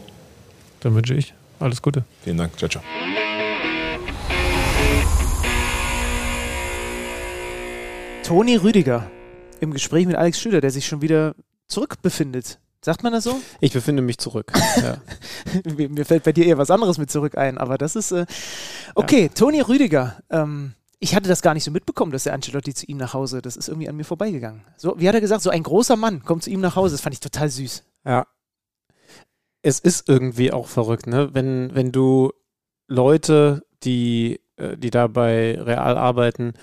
Dann 0.81 0.95
wünsche 0.95 1.15
ich 1.15 1.33
alles 1.59 1.81
Gute. 1.81 2.03
Vielen 2.23 2.37
Dank. 2.37 2.57
Ciao, 2.57 2.69
ciao. 2.69 2.83
Toni 8.23 8.55
Rüdiger 8.57 9.09
im 9.59 9.71
Gespräch 9.71 10.05
mit 10.05 10.15
Alex 10.15 10.39
Schüler, 10.39 10.61
der 10.61 10.71
sich 10.71 10.85
schon 10.85 11.01
wieder 11.01 11.33
zurückbefindet 11.67 12.59
Sagt 12.87 13.03
man 13.03 13.11
das 13.11 13.23
so? 13.25 13.41
Ich 13.59 13.73
befinde 13.73 14.01
mich 14.01 14.17
zurück. 14.17 14.53
Ja. 14.77 14.97
mir, 15.89 16.05
fällt 16.05 16.23
bei 16.23 16.31
dir 16.31 16.45
eher 16.45 16.57
was 16.57 16.71
anderes 16.71 16.97
mit 16.97 17.11
zurück 17.11 17.37
ein, 17.37 17.57
aber 17.57 17.77
das 17.77 17.95
ist. 17.95 18.11
Äh 18.11 18.25
okay, 18.95 19.23
ja. 19.23 19.27
Toni 19.29 19.61
Rüdiger. 19.61 20.17
Ähm, 20.29 20.73
ich 20.99 21.15
hatte 21.15 21.29
das 21.29 21.41
gar 21.41 21.53
nicht 21.53 21.63
so 21.63 21.71
mitbekommen, 21.71 22.11
dass 22.11 22.23
der 22.23 22.33
Ancelotti 22.33 22.73
zu 22.73 22.85
ihm 22.87 22.97
nach 22.97 23.13
Hause, 23.13 23.41
das 23.41 23.55
ist 23.55 23.67
irgendwie 23.67 23.89
an 23.89 23.95
mir 23.95 24.03
vorbeigegangen. 24.03 24.63
So, 24.77 24.99
wie 24.99 25.07
hat 25.07 25.15
er 25.15 25.21
gesagt, 25.21 25.43
so 25.43 25.49
ein 25.49 25.63
großer 25.63 25.95
Mann 25.95 26.23
kommt 26.23 26.43
zu 26.43 26.49
ihm 26.49 26.59
nach 26.59 26.75
Hause, 26.75 26.95
das 26.95 27.01
fand 27.01 27.13
ich 27.13 27.19
total 27.19 27.49
süß. 27.49 27.83
Ja. 28.05 28.25
Es 29.61 29.79
ist 29.79 30.07
irgendwie 30.09 30.51
auch 30.51 30.67
verrückt, 30.67 31.07
ne? 31.07 31.33
Wenn, 31.33 31.73
wenn 31.75 31.91
du 31.91 32.31
Leute, 32.87 33.65
die, 33.83 34.39
äh, 34.55 34.77
die 34.77 34.89
da 34.89 35.07
bei 35.07 35.59
Real 35.59 35.97
arbeiten, 35.97 36.53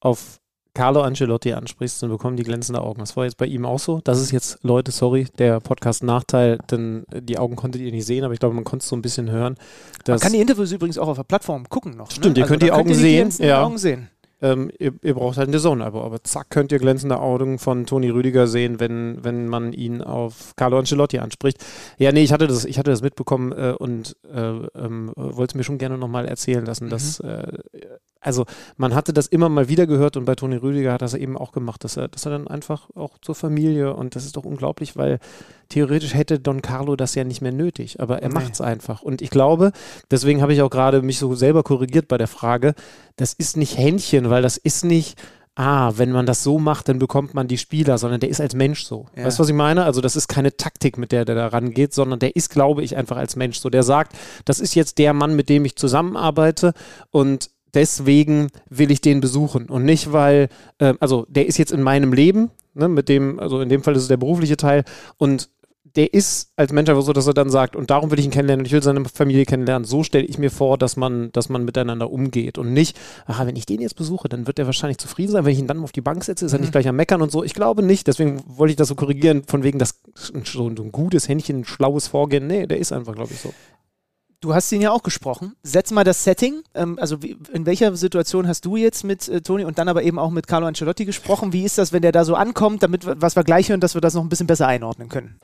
auf 0.00 0.40
Carlo 0.74 1.02
Ancelotti 1.02 1.52
ansprichst, 1.52 2.02
dann 2.02 2.10
bekommen 2.10 2.36
die 2.36 2.42
glänzende 2.42 2.82
Augen. 2.82 2.98
Das 2.98 3.16
war 3.16 3.24
jetzt 3.24 3.36
bei 3.36 3.46
ihm 3.46 3.64
auch 3.64 3.78
so. 3.78 4.00
Das 4.02 4.20
ist 4.20 4.32
jetzt, 4.32 4.58
Leute, 4.62 4.90
sorry, 4.90 5.26
der 5.38 5.60
Podcast-Nachteil, 5.60 6.58
denn 6.70 7.04
die 7.12 7.38
Augen 7.38 7.56
konntet 7.56 7.80
ihr 7.80 7.92
nicht 7.92 8.06
sehen, 8.06 8.24
aber 8.24 8.34
ich 8.34 8.40
glaube, 8.40 8.54
man 8.54 8.64
konnte 8.64 8.82
es 8.82 8.88
so 8.88 8.96
ein 8.96 9.02
bisschen 9.02 9.30
hören. 9.30 9.56
Man 10.06 10.18
kann 10.18 10.32
die 10.32 10.40
Interviews 10.40 10.72
übrigens 10.72 10.98
auch 10.98 11.08
auf 11.08 11.16
der 11.16 11.24
Plattform 11.24 11.68
gucken 11.68 11.96
noch. 11.96 12.10
Stimmt, 12.10 12.36
ne? 12.36 12.42
ihr 12.42 12.46
könnt 12.46 12.62
da 12.62 12.66
die 12.66 12.72
Augen 12.72 12.88
ihr 12.88 12.96
sehen. 12.96 13.16
glänzenden 13.16 13.48
Ja. 13.48 13.62
Augen 13.62 13.78
sehen. 13.78 14.10
Ähm, 14.42 14.70
ihr, 14.78 14.92
ihr 15.02 15.14
braucht 15.14 15.38
halt 15.38 15.48
eine 15.48 15.58
Zone-Abo, 15.58 16.02
aber 16.02 16.22
zack, 16.22 16.50
könnt 16.50 16.70
ihr 16.70 16.78
glänzende 16.78 17.18
Augen 17.18 17.58
von 17.58 17.86
Toni 17.86 18.10
Rüdiger 18.10 18.46
sehen, 18.46 18.78
wenn, 18.80 19.22
wenn 19.22 19.46
man 19.46 19.72
ihn 19.72 20.02
auf 20.02 20.54
Carlo 20.56 20.78
Ancelotti 20.78 21.18
anspricht. 21.18 21.64
Ja, 21.96 22.12
nee, 22.12 22.24
ich 22.24 22.32
hatte 22.32 22.46
das, 22.46 22.64
ich 22.64 22.78
hatte 22.78 22.90
das 22.90 23.00
mitbekommen 23.00 23.52
äh, 23.52 23.74
und 23.78 24.16
äh, 24.30 24.40
ähm, 24.40 25.12
wollte 25.14 25.52
es 25.52 25.54
mir 25.54 25.64
schon 25.64 25.78
gerne 25.78 25.96
nochmal 25.96 26.26
erzählen 26.26 26.66
lassen, 26.66 26.90
dass 26.90 27.20
äh, 27.20 27.52
also 28.24 28.46
man 28.76 28.94
hatte 28.94 29.12
das 29.12 29.26
immer 29.26 29.48
mal 29.48 29.68
wieder 29.68 29.86
gehört 29.86 30.16
und 30.16 30.24
bei 30.24 30.34
Toni 30.34 30.56
Rüdiger 30.56 30.92
hat 30.92 31.02
das 31.02 31.14
eben 31.14 31.36
auch 31.36 31.52
gemacht, 31.52 31.84
dass 31.84 31.96
er, 31.96 32.08
dass 32.08 32.24
er 32.26 32.32
dann 32.32 32.48
einfach 32.48 32.88
auch 32.94 33.18
zur 33.18 33.34
Familie 33.34 33.94
und 33.94 34.16
das 34.16 34.24
ist 34.24 34.36
doch 34.36 34.44
unglaublich, 34.44 34.96
weil 34.96 35.18
theoretisch 35.68 36.14
hätte 36.14 36.38
Don 36.40 36.62
Carlo 36.62 36.96
das 36.96 37.14
ja 37.14 37.24
nicht 37.24 37.40
mehr 37.40 37.52
nötig, 37.52 38.00
aber 38.00 38.22
er 38.22 38.28
Nee. 38.28 38.34
macht 38.34 38.54
es 38.54 38.60
einfach. 38.60 39.02
Und 39.02 39.22
ich 39.22 39.30
glaube, 39.30 39.72
deswegen 40.10 40.42
habe 40.42 40.52
ich 40.52 40.62
auch 40.62 40.70
gerade 40.70 41.02
mich 41.02 41.18
so 41.18 41.34
selber 41.34 41.62
korrigiert 41.62 42.08
bei 42.08 42.18
der 42.18 42.28
Frage, 42.28 42.74
das 43.16 43.32
ist 43.32 43.56
nicht 43.56 43.78
Händchen, 43.78 44.30
weil 44.30 44.42
das 44.42 44.56
ist 44.56 44.84
nicht, 44.84 45.18
ah, 45.56 45.92
wenn 45.96 46.10
man 46.10 46.26
das 46.26 46.42
so 46.42 46.58
macht, 46.58 46.88
dann 46.88 46.98
bekommt 46.98 47.32
man 47.34 47.46
die 47.46 47.58
Spieler, 47.58 47.96
sondern 47.96 48.18
der 48.20 48.28
ist 48.28 48.40
als 48.40 48.54
Mensch 48.54 48.84
so. 48.84 49.06
Ja. 49.16 49.24
Weißt 49.24 49.38
du, 49.38 49.42
was 49.42 49.48
ich 49.48 49.54
meine? 49.54 49.84
Also 49.84 50.00
das 50.00 50.16
ist 50.16 50.26
keine 50.26 50.56
Taktik, 50.56 50.98
mit 50.98 51.12
der 51.12 51.24
der 51.24 51.36
da 51.36 51.46
rangeht, 51.46 51.94
sondern 51.94 52.18
der 52.18 52.34
ist, 52.34 52.50
glaube 52.50 52.82
ich, 52.82 52.96
einfach 52.96 53.16
als 53.16 53.36
Mensch 53.36 53.60
so. 53.60 53.70
Der 53.70 53.84
sagt, 53.84 54.16
das 54.44 54.58
ist 54.58 54.74
jetzt 54.74 54.98
der 54.98 55.12
Mann, 55.12 55.36
mit 55.36 55.48
dem 55.48 55.64
ich 55.64 55.76
zusammenarbeite 55.76 56.72
und 57.12 57.50
deswegen 57.74 58.48
will 58.68 58.90
ich 58.90 59.00
den 59.00 59.20
besuchen 59.20 59.68
und 59.68 59.84
nicht, 59.84 60.12
weil, 60.12 60.48
äh, 60.78 60.94
also 61.00 61.26
der 61.28 61.46
ist 61.46 61.58
jetzt 61.58 61.72
in 61.72 61.82
meinem 61.82 62.12
Leben, 62.12 62.50
ne, 62.74 62.88
mit 62.88 63.08
dem, 63.08 63.38
also 63.38 63.60
in 63.60 63.68
dem 63.68 63.82
Fall 63.82 63.96
ist 63.96 64.02
es 64.02 64.08
der 64.08 64.16
berufliche 64.16 64.56
Teil 64.56 64.84
und 65.16 65.48
der 65.96 66.12
ist 66.12 66.50
als 66.56 66.72
Mensch 66.72 66.90
einfach 66.90 67.02
so, 67.02 67.12
dass 67.12 67.26
er 67.26 67.34
dann 67.34 67.50
sagt, 67.50 67.76
und 67.76 67.90
darum 67.90 68.10
will 68.10 68.18
ich 68.18 68.24
ihn 68.24 68.32
kennenlernen 68.32 68.62
und 68.62 68.66
ich 68.66 68.72
will 68.72 68.82
seine 68.82 69.04
Familie 69.04 69.44
kennenlernen. 69.44 69.84
So 69.84 70.02
stelle 70.02 70.24
ich 70.24 70.38
mir 70.38 70.50
vor, 70.50 70.76
dass 70.76 70.96
man, 70.96 71.30
dass 71.30 71.48
man 71.48 71.64
miteinander 71.64 72.10
umgeht 72.10 72.58
und 72.58 72.72
nicht, 72.72 72.96
aha, 73.26 73.46
wenn 73.46 73.54
ich 73.54 73.66
den 73.66 73.80
jetzt 73.80 73.94
besuche, 73.94 74.28
dann 74.28 74.46
wird 74.48 74.58
er 74.58 74.66
wahrscheinlich 74.66 74.98
zufrieden 74.98 75.32
sein. 75.32 75.44
Wenn 75.44 75.52
ich 75.52 75.58
ihn 75.60 75.68
dann 75.68 75.82
auf 75.82 75.92
die 75.92 76.00
Bank 76.00 76.24
setze, 76.24 76.46
ist 76.46 76.52
er 76.52 76.58
nicht 76.58 76.72
gleich 76.72 76.88
am 76.88 76.96
Meckern 76.96 77.22
und 77.22 77.30
so. 77.30 77.44
Ich 77.44 77.54
glaube 77.54 77.82
nicht, 77.82 78.08
deswegen 78.08 78.42
wollte 78.46 78.72
ich 78.72 78.76
das 78.76 78.88
so 78.88 78.96
korrigieren, 78.96 79.44
von 79.46 79.62
wegen 79.62 79.78
das 79.78 80.00
so 80.14 80.68
ein 80.68 80.90
gutes 80.90 81.28
Händchen, 81.28 81.60
ein 81.60 81.64
schlaues 81.64 82.08
Vorgehen. 82.08 82.48
Nee, 82.48 82.66
der 82.66 82.78
ist 82.78 82.92
einfach, 82.92 83.14
glaube 83.14 83.32
ich, 83.32 83.40
so. 83.40 83.54
Du 84.44 84.54
hast 84.54 84.70
ihn 84.72 84.82
ja 84.82 84.90
auch 84.90 85.02
gesprochen. 85.02 85.54
Setz 85.62 85.90
mal 85.90 86.04
das 86.04 86.22
Setting. 86.22 86.62
Ähm, 86.74 86.98
also 87.00 87.22
wie, 87.22 87.38
in 87.54 87.64
welcher 87.64 87.96
Situation 87.96 88.46
hast 88.46 88.66
du 88.66 88.76
jetzt 88.76 89.02
mit 89.02 89.26
äh, 89.26 89.40
Toni 89.40 89.64
und 89.64 89.78
dann 89.78 89.88
aber 89.88 90.02
eben 90.02 90.18
auch 90.18 90.30
mit 90.30 90.46
Carlo 90.46 90.66
Ancelotti 90.66 91.06
gesprochen? 91.06 91.54
Wie 91.54 91.64
ist 91.64 91.78
das, 91.78 91.94
wenn 91.94 92.02
der 92.02 92.12
da 92.12 92.26
so 92.26 92.34
ankommt, 92.34 92.82
damit 92.82 93.06
wir- 93.06 93.20
was 93.22 93.36
wir 93.36 93.42
gleich 93.42 93.70
hören, 93.70 93.80
dass 93.80 93.94
wir 93.94 94.02
das 94.02 94.12
noch 94.12 94.20
ein 94.22 94.28
bisschen 94.28 94.46
besser 94.46 94.66
einordnen 94.66 95.08
können? 95.08 95.38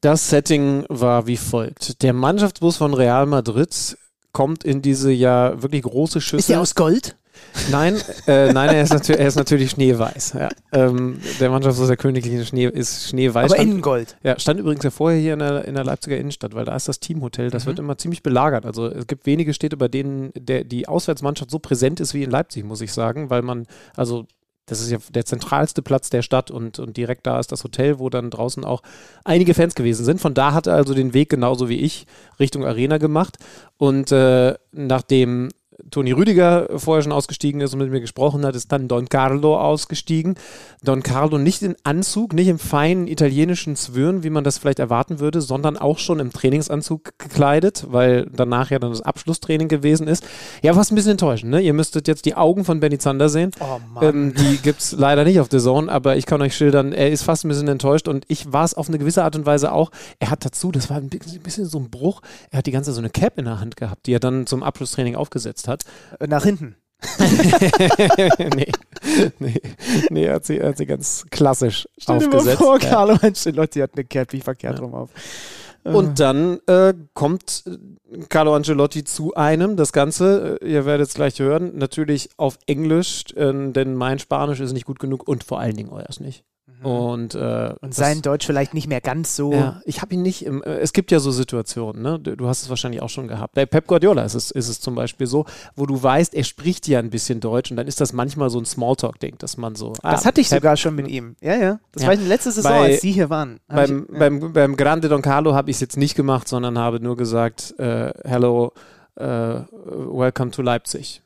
Das 0.00 0.30
Setting 0.30 0.86
war 0.88 1.26
wie 1.26 1.36
folgt. 1.36 2.02
Der 2.02 2.14
Mannschaftsbus 2.14 2.78
von 2.78 2.94
Real 2.94 3.26
Madrid 3.26 3.98
kommt 4.32 4.64
in 4.64 4.80
diese 4.80 5.12
ja 5.12 5.62
wirklich 5.62 5.82
große 5.82 6.22
Schüssel. 6.22 6.38
Ist 6.40 6.48
der 6.48 6.62
aus 6.62 6.74
Gold? 6.74 7.16
Nein, 7.70 7.96
äh, 8.26 8.52
nein, 8.52 8.70
er 8.74 8.82
ist, 8.82 8.92
natür 8.92 9.18
er 9.18 9.28
ist 9.28 9.36
natürlich 9.36 9.70
schneeweiß. 9.70 10.34
Ja. 10.38 10.48
Ähm, 10.72 11.18
der 11.40 11.50
Mannschaftsbus 11.50 11.88
der 11.88 11.96
königlichen 11.96 12.44
Schnee 12.44 12.66
ist 12.66 13.08
schneeweiß. 13.08 13.52
Aber 13.52 13.54
Stand- 13.62 13.70
in 13.74 13.80
Gold. 13.80 14.16
Ja, 14.22 14.38
stand 14.38 14.60
übrigens 14.60 14.84
ja 14.84 14.90
vorher 14.90 15.18
hier 15.20 15.32
in 15.32 15.38
der, 15.38 15.64
in 15.64 15.74
der 15.74 15.84
Leipziger 15.84 16.16
Innenstadt, 16.18 16.54
weil 16.54 16.64
da 16.64 16.76
ist 16.76 16.88
das 16.88 17.00
Teamhotel. 17.00 17.50
Das 17.50 17.64
Mhm. 17.64 17.68
wird 17.68 17.78
immer 17.80 17.98
ziemlich 17.98 18.22
belagert. 18.22 18.66
Also 18.66 18.86
es 18.86 19.06
gibt 19.06 19.26
wenige 19.26 19.54
Städte, 19.54 19.76
bei 19.76 19.88
denen 19.88 20.32
der, 20.36 20.64
die 20.64 20.86
Auswärtsmannschaft 20.88 21.50
so 21.50 21.58
präsent 21.58 22.00
ist 22.00 22.12
wie 22.14 22.22
in 22.22 22.30
Leipzig, 22.30 22.64
muss 22.64 22.80
ich 22.80 22.92
sagen, 22.92 23.30
weil 23.30 23.42
man, 23.42 23.66
also 23.96 24.26
das 24.68 24.80
ist 24.80 24.90
ja 24.90 24.98
der 25.14 25.24
zentralste 25.24 25.80
Platz 25.80 26.10
der 26.10 26.22
Stadt 26.22 26.50
und, 26.50 26.80
und 26.80 26.96
direkt 26.96 27.24
da 27.24 27.38
ist 27.38 27.52
das 27.52 27.62
Hotel, 27.62 28.00
wo 28.00 28.10
dann 28.10 28.30
draußen 28.30 28.64
auch 28.64 28.82
einige 29.24 29.54
Fans 29.54 29.76
gewesen 29.76 30.04
sind. 30.04 30.20
Von 30.20 30.34
da 30.34 30.52
hat 30.54 30.66
er 30.66 30.74
also 30.74 30.92
den 30.92 31.14
Weg 31.14 31.28
genauso 31.28 31.68
wie 31.68 31.78
ich 31.80 32.04
Richtung 32.40 32.64
Arena 32.66 32.98
gemacht. 32.98 33.36
Und 33.78 34.10
äh, 34.10 34.54
nachdem 34.72 35.50
Toni 35.90 36.12
Rüdiger 36.12 36.68
vorher 36.76 37.02
schon 37.02 37.12
ausgestiegen 37.12 37.60
ist 37.60 37.72
und 37.72 37.80
mit 37.80 37.90
mir 37.90 38.00
gesprochen 38.00 38.44
hat, 38.44 38.54
ist 38.54 38.72
dann 38.72 38.88
Don 38.88 39.08
Carlo 39.08 39.58
ausgestiegen. 39.58 40.36
Don 40.82 41.02
Carlo 41.02 41.38
nicht 41.38 41.62
in 41.62 41.76
Anzug, 41.84 42.32
nicht 42.32 42.48
im 42.48 42.58
feinen 42.58 43.06
italienischen 43.06 43.76
Zwirn, 43.76 44.22
wie 44.22 44.30
man 44.30 44.44
das 44.44 44.58
vielleicht 44.58 44.78
erwarten 44.78 45.20
würde, 45.20 45.40
sondern 45.40 45.76
auch 45.76 45.98
schon 45.98 46.18
im 46.18 46.32
Trainingsanzug 46.32 47.18
gekleidet, 47.18 47.86
weil 47.88 48.26
danach 48.32 48.70
ja 48.70 48.78
dann 48.78 48.90
das 48.90 49.02
Abschlusstraining 49.02 49.68
gewesen 49.68 50.08
ist. 50.08 50.24
Ja, 50.62 50.74
fast 50.74 50.92
ein 50.92 50.94
bisschen 50.94 51.12
enttäuschend, 51.12 51.50
ne? 51.50 51.60
Ihr 51.60 51.74
müsstet 51.74 52.08
jetzt 52.08 52.24
die 52.24 52.34
Augen 52.34 52.64
von 52.64 52.80
Benny 52.80 52.98
Zander 52.98 53.28
sehen. 53.28 53.50
Oh 53.60 53.78
Ähm, 54.00 54.34
die 54.34 54.58
gibt 54.58 54.80
es 54.80 54.92
leider 54.92 55.24
nicht 55.24 55.40
auf 55.40 55.48
The 55.50 55.58
Zone, 55.58 55.90
aber 55.90 56.16
ich 56.16 56.26
kann 56.26 56.40
euch 56.42 56.56
schildern, 56.56 56.92
er 56.92 57.10
ist 57.10 57.22
fast 57.22 57.44
ein 57.44 57.48
bisschen 57.48 57.68
enttäuscht 57.68 58.08
und 58.08 58.24
ich 58.28 58.52
war 58.52 58.64
es 58.64 58.74
auf 58.74 58.88
eine 58.88 58.98
gewisse 58.98 59.24
Art 59.24 59.36
und 59.36 59.46
Weise 59.46 59.72
auch. 59.72 59.90
Er 60.18 60.30
hat 60.30 60.44
dazu, 60.44 60.72
das 60.72 60.90
war 60.90 60.96
ein 60.96 61.08
bisschen, 61.08 61.38
ein 61.38 61.42
bisschen 61.42 61.66
so 61.66 61.78
ein 61.78 61.90
Bruch, 61.90 62.22
er 62.50 62.58
hat 62.58 62.66
die 62.66 62.72
ganze 62.72 62.92
so 62.92 63.00
eine 63.00 63.10
Cap 63.10 63.38
in 63.38 63.44
der 63.44 63.60
Hand 63.60 63.76
gehabt, 63.76 64.06
die 64.06 64.12
er 64.12 64.20
dann 64.20 64.46
zum 64.46 64.62
Abschlusstraining 64.62 65.16
aufgesetzt 65.16 65.65
hat. 65.68 65.84
Äh, 66.20 66.26
Nach 66.26 66.44
hinten. 66.44 66.76
nee, 68.56 68.72
nee, 69.38 69.60
nee, 70.08 70.24
er 70.24 70.34
hat 70.36 70.46
sie, 70.46 70.58
er 70.58 70.70
hat 70.70 70.78
sie 70.78 70.86
ganz 70.86 71.26
klassisch 71.30 71.86
Stell 71.98 72.18
dir 72.18 72.28
mal 72.28 72.36
aufgesetzt. 72.36 72.58
vor, 72.58 72.80
Ja. 72.80 72.88
Carlo 72.88 73.18
Ancelotti 73.20 73.80
hat 73.80 73.90
eine 73.94 74.04
Cappy 74.04 74.40
verkehrt 74.40 74.80
rum 74.80 74.94
auf. 74.94 75.10
Und 75.84 76.18
dann 76.18 76.58
äh, 76.66 76.94
kommt 77.14 77.62
äh, 77.66 78.18
Carlo 78.28 78.54
Ancelotti 78.54 79.04
zu 79.04 79.34
einem. 79.34 79.76
Das 79.76 79.92
Ganze, 79.92 80.58
äh, 80.60 80.72
ihr 80.72 80.84
werdet 80.84 81.08
es 81.08 81.14
gleich 81.14 81.38
hören, 81.38 81.76
natürlich 81.76 82.30
auf 82.38 82.58
Englisch, 82.66 83.24
äh, 83.36 83.70
denn 83.70 83.94
mein 83.94 84.18
Spanisch 84.18 84.58
ist 84.60 84.72
nicht 84.72 84.86
gut 84.86 84.98
genug 84.98 85.28
und 85.28 85.44
vor 85.44 85.60
allen 85.60 85.76
Dingen 85.76 85.90
euers 85.90 86.18
nicht. 86.18 86.44
Und, 86.82 87.34
äh, 87.34 87.72
Und 87.80 87.90
das- 87.90 87.96
sein 87.96 88.22
Deutsch 88.22 88.46
vielleicht 88.46 88.74
nicht 88.74 88.86
mehr 88.86 89.00
ganz 89.00 89.34
so. 89.34 89.52
Ja, 89.52 89.80
ich 89.84 90.02
habe 90.02 90.14
ihn 90.14 90.22
nicht 90.22 90.44
im, 90.44 90.62
äh, 90.62 90.76
es 90.78 90.92
gibt 90.92 91.10
ja 91.10 91.18
so 91.20 91.30
Situationen, 91.30 92.02
ne? 92.02 92.18
Du, 92.20 92.36
du 92.36 92.46
hast 92.48 92.62
es 92.62 92.68
wahrscheinlich 92.68 93.00
auch 93.02 93.08
schon 93.08 93.28
gehabt. 93.28 93.54
Bei 93.54 93.64
Pep 93.66 93.86
Guardiola 93.86 94.24
ist 94.24 94.34
es, 94.34 94.50
ist 94.50 94.68
es 94.68 94.80
zum 94.80 94.94
Beispiel 94.94 95.26
so, 95.26 95.46
wo 95.74 95.86
du 95.86 96.02
weißt, 96.02 96.34
er 96.34 96.44
spricht 96.44 96.86
ja 96.86 96.98
ein 96.98 97.10
bisschen 97.10 97.40
Deutsch 97.40 97.70
und 97.70 97.76
dann 97.76 97.86
ist 97.86 98.00
das 98.00 98.12
manchmal 98.12 98.50
so 98.50 98.58
ein 98.58 98.66
Smalltalk-Ding, 98.66 99.36
dass 99.38 99.56
man 99.56 99.74
so. 99.74 99.94
Das 100.02 100.22
ah, 100.22 100.24
hatte 100.26 100.40
ich 100.40 100.48
Pep- 100.48 100.58
sogar 100.58 100.76
schon 100.76 100.94
mit 100.94 101.08
ihm. 101.08 101.36
Ja, 101.40 101.56
ja. 101.56 101.80
Das 101.92 102.02
Ja. 102.02 102.08
war 102.10 102.16
die 102.16 102.24
letzte 102.24 102.52
Saison, 102.52 102.70
Bei- 102.72 102.92
als 102.92 103.00
die 103.00 103.12
hier 103.12 103.30
waren. 103.30 103.58
Beim, 103.68 104.04
ich, 104.08 104.12
ja. 104.12 104.18
beim, 104.18 104.52
beim 104.52 104.76
Grande 104.76 105.08
Don 105.08 105.22
Carlo 105.22 105.54
habe 105.54 105.70
ich 105.70 105.76
es 105.76 105.80
jetzt 105.80 105.96
nicht 105.96 106.14
gemacht, 106.14 106.46
sondern 106.46 106.78
habe 106.78 107.00
nur 107.00 107.16
gesagt, 107.16 107.74
äh, 107.78 108.12
hello, 108.24 108.72
äh, 109.16 109.24
welcome 109.24 110.50
to 110.50 110.62
Leipzig. 110.62 111.22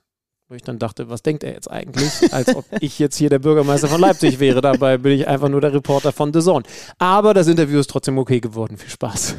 Wo 0.50 0.56
ich 0.56 0.62
dann 0.64 0.80
dachte, 0.80 1.08
was 1.08 1.22
denkt 1.22 1.44
er 1.44 1.52
jetzt 1.52 1.70
eigentlich? 1.70 2.10
Als 2.32 2.56
ob 2.56 2.64
ich 2.80 2.98
jetzt 2.98 3.16
hier 3.16 3.30
der 3.30 3.38
Bürgermeister 3.38 3.86
von 3.86 4.00
Leipzig 4.00 4.40
wäre. 4.40 4.60
Dabei 4.60 4.98
bin 4.98 5.12
ich 5.12 5.28
einfach 5.28 5.48
nur 5.48 5.60
der 5.60 5.72
Reporter 5.72 6.10
von 6.10 6.32
The 6.32 6.40
Zone. 6.40 6.64
Aber 6.98 7.34
das 7.34 7.46
Interview 7.46 7.78
ist 7.78 7.88
trotzdem 7.88 8.18
okay 8.18 8.40
geworden. 8.40 8.76
Viel 8.76 8.90
Spaß. 8.90 9.36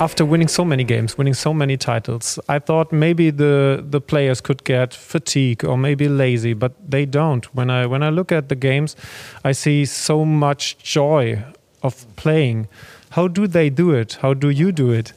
after 0.00 0.26
winning 0.28 0.48
so 0.48 0.64
many 0.64 0.82
games, 0.82 1.16
winning 1.16 1.34
so 1.34 1.54
many 1.54 1.76
titles, 1.76 2.40
I 2.48 2.58
thought 2.58 2.92
maybe 2.92 3.30
the 3.30 3.80
the 3.88 4.00
players 4.00 4.40
could 4.40 4.64
get 4.64 4.92
fatigue 4.92 5.64
or 5.64 5.78
maybe 5.78 6.08
lazy, 6.08 6.52
but 6.52 6.72
they 6.84 7.06
don't. 7.06 7.44
When 7.54 7.70
I 7.70 7.86
when 7.86 8.02
I 8.02 8.10
look 8.10 8.32
at 8.32 8.48
the 8.48 8.56
games, 8.56 8.96
I 9.44 9.52
see 9.52 9.84
so 9.84 10.24
much 10.24 10.76
joy 10.78 11.44
of 11.80 12.04
playing. 12.16 12.66
How 13.10 13.28
do 13.28 13.46
they 13.46 13.70
do 13.70 13.92
it? 13.92 14.18
How 14.22 14.34
do 14.34 14.50
you 14.50 14.72
do 14.72 14.90
it? 14.90 15.12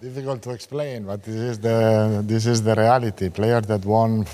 Difficult 0.00 0.42
to 0.42 0.50
explain, 0.50 1.02
but 1.02 1.24
this 1.24 1.34
is 1.34 1.58
the 1.58 2.22
this 2.24 2.46
is 2.46 2.62
the 2.62 2.74
reality. 2.76 3.30
Players 3.30 3.66
that 3.66 3.84
won 3.84 4.24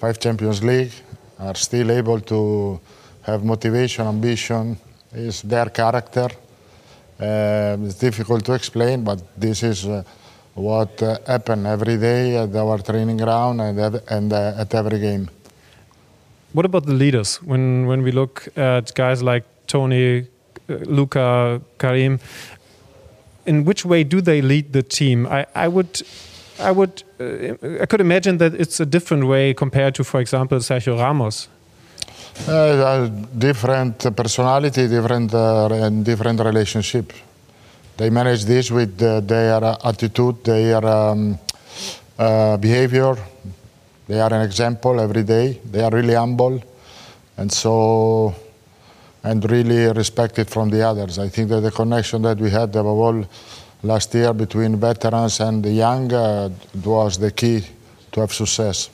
five 0.00 0.18
Champions 0.18 0.64
League 0.64 0.92
are 1.38 1.54
still 1.54 1.90
able 1.90 2.20
to 2.20 2.80
have 3.22 3.44
motivation, 3.44 4.06
ambition. 4.06 4.78
Is 5.12 5.42
their 5.42 5.66
character. 5.66 6.28
Um, 7.20 7.84
it's 7.84 7.96
difficult 7.96 8.46
to 8.46 8.54
explain, 8.54 9.04
but 9.04 9.20
this 9.36 9.62
is 9.62 9.84
uh, 9.84 10.02
what 10.54 11.02
uh, 11.02 11.18
happen 11.26 11.66
every 11.66 11.98
day 11.98 12.36
at 12.36 12.56
our 12.56 12.78
training 12.78 13.18
ground 13.18 13.60
and 13.60 14.00
and 14.08 14.32
uh, 14.32 14.54
at 14.62 14.74
every 14.74 15.00
game. 15.00 15.28
What 16.54 16.64
about 16.64 16.86
the 16.86 16.94
leaders? 16.94 17.42
When 17.42 17.86
when 17.86 18.02
we 18.02 18.10
look 18.10 18.48
at 18.56 18.94
guys 18.94 19.22
like 19.22 19.44
Tony, 19.66 20.28
uh, 20.70 20.74
Luca, 20.86 21.60
Karim, 21.78 22.20
in 23.48 23.64
which 23.64 23.84
way 23.84 24.04
do 24.04 24.20
they 24.20 24.40
lead 24.42 24.72
the 24.72 24.82
team? 24.82 25.26
I, 25.26 25.46
I 25.54 25.68
would, 25.68 26.02
I 26.60 26.70
would, 26.70 27.02
uh, 27.18 27.82
I 27.82 27.86
could 27.86 28.00
imagine 28.00 28.38
that 28.38 28.52
it's 28.54 28.78
a 28.80 28.86
different 28.86 29.24
way 29.26 29.54
compared 29.54 29.94
to, 29.96 30.04
for 30.04 30.20
example, 30.20 30.58
Sergio 30.58 30.98
Ramos. 30.98 31.48
Uh, 32.46 32.52
uh, 32.52 33.06
different 33.36 33.98
personality, 34.14 34.86
different 34.86 35.34
uh, 35.34 35.68
and 35.86 36.04
different 36.04 36.38
relationship. 36.40 37.12
They 37.96 38.10
manage 38.10 38.44
this 38.44 38.70
with 38.70 39.02
uh, 39.02 39.20
their 39.20 39.64
attitude, 39.84 40.44
their 40.44 40.84
um, 40.84 41.38
uh, 42.18 42.56
behavior. 42.58 43.16
They 44.06 44.20
are 44.20 44.32
an 44.32 44.42
example 44.42 45.00
every 45.00 45.24
day. 45.24 45.60
They 45.64 45.82
are 45.82 45.90
really 45.90 46.14
humble, 46.14 46.62
and 47.36 47.50
so 47.50 48.34
and 49.24 49.50
really 49.50 49.92
respected 49.92 50.48
from 50.48 50.70
the 50.70 50.82
others. 50.82 51.18
I 51.18 51.28
think 51.28 51.48
that 51.50 51.60
the 51.60 51.70
connection 51.70 52.22
that 52.22 52.38
we 52.38 52.50
had 52.50 52.70
above 52.70 52.86
all 52.86 53.24
last 53.82 54.14
year 54.14 54.32
between 54.32 54.76
veterans 54.76 55.40
and 55.40 55.62
the 55.62 55.70
young 55.70 56.12
uh, 56.12 56.50
was 56.84 57.18
the 57.18 57.30
key 57.30 57.64
to 58.12 58.20
have 58.20 58.32
success. 58.32 58.90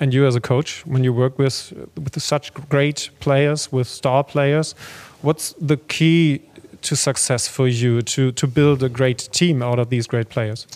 And 0.00 0.12
you, 0.12 0.26
as 0.26 0.34
a 0.34 0.40
coach, 0.40 0.84
when 0.86 1.04
you 1.04 1.12
work 1.12 1.38
with 1.38 1.72
with 1.96 2.20
such 2.20 2.52
great 2.68 3.10
players, 3.20 3.70
with 3.72 3.86
star 3.86 4.24
players, 4.24 4.74
what's 5.22 5.54
the 5.60 5.76
key 5.76 6.42
to 6.82 6.96
success 6.96 7.48
for 7.48 7.68
you 7.68 8.02
to 8.02 8.32
to 8.32 8.46
build 8.46 8.82
a 8.82 8.88
great 8.88 9.28
team 9.32 9.62
out 9.62 9.78
of 9.78 9.88
these 9.88 10.06
great 10.06 10.28
players? 10.28 10.66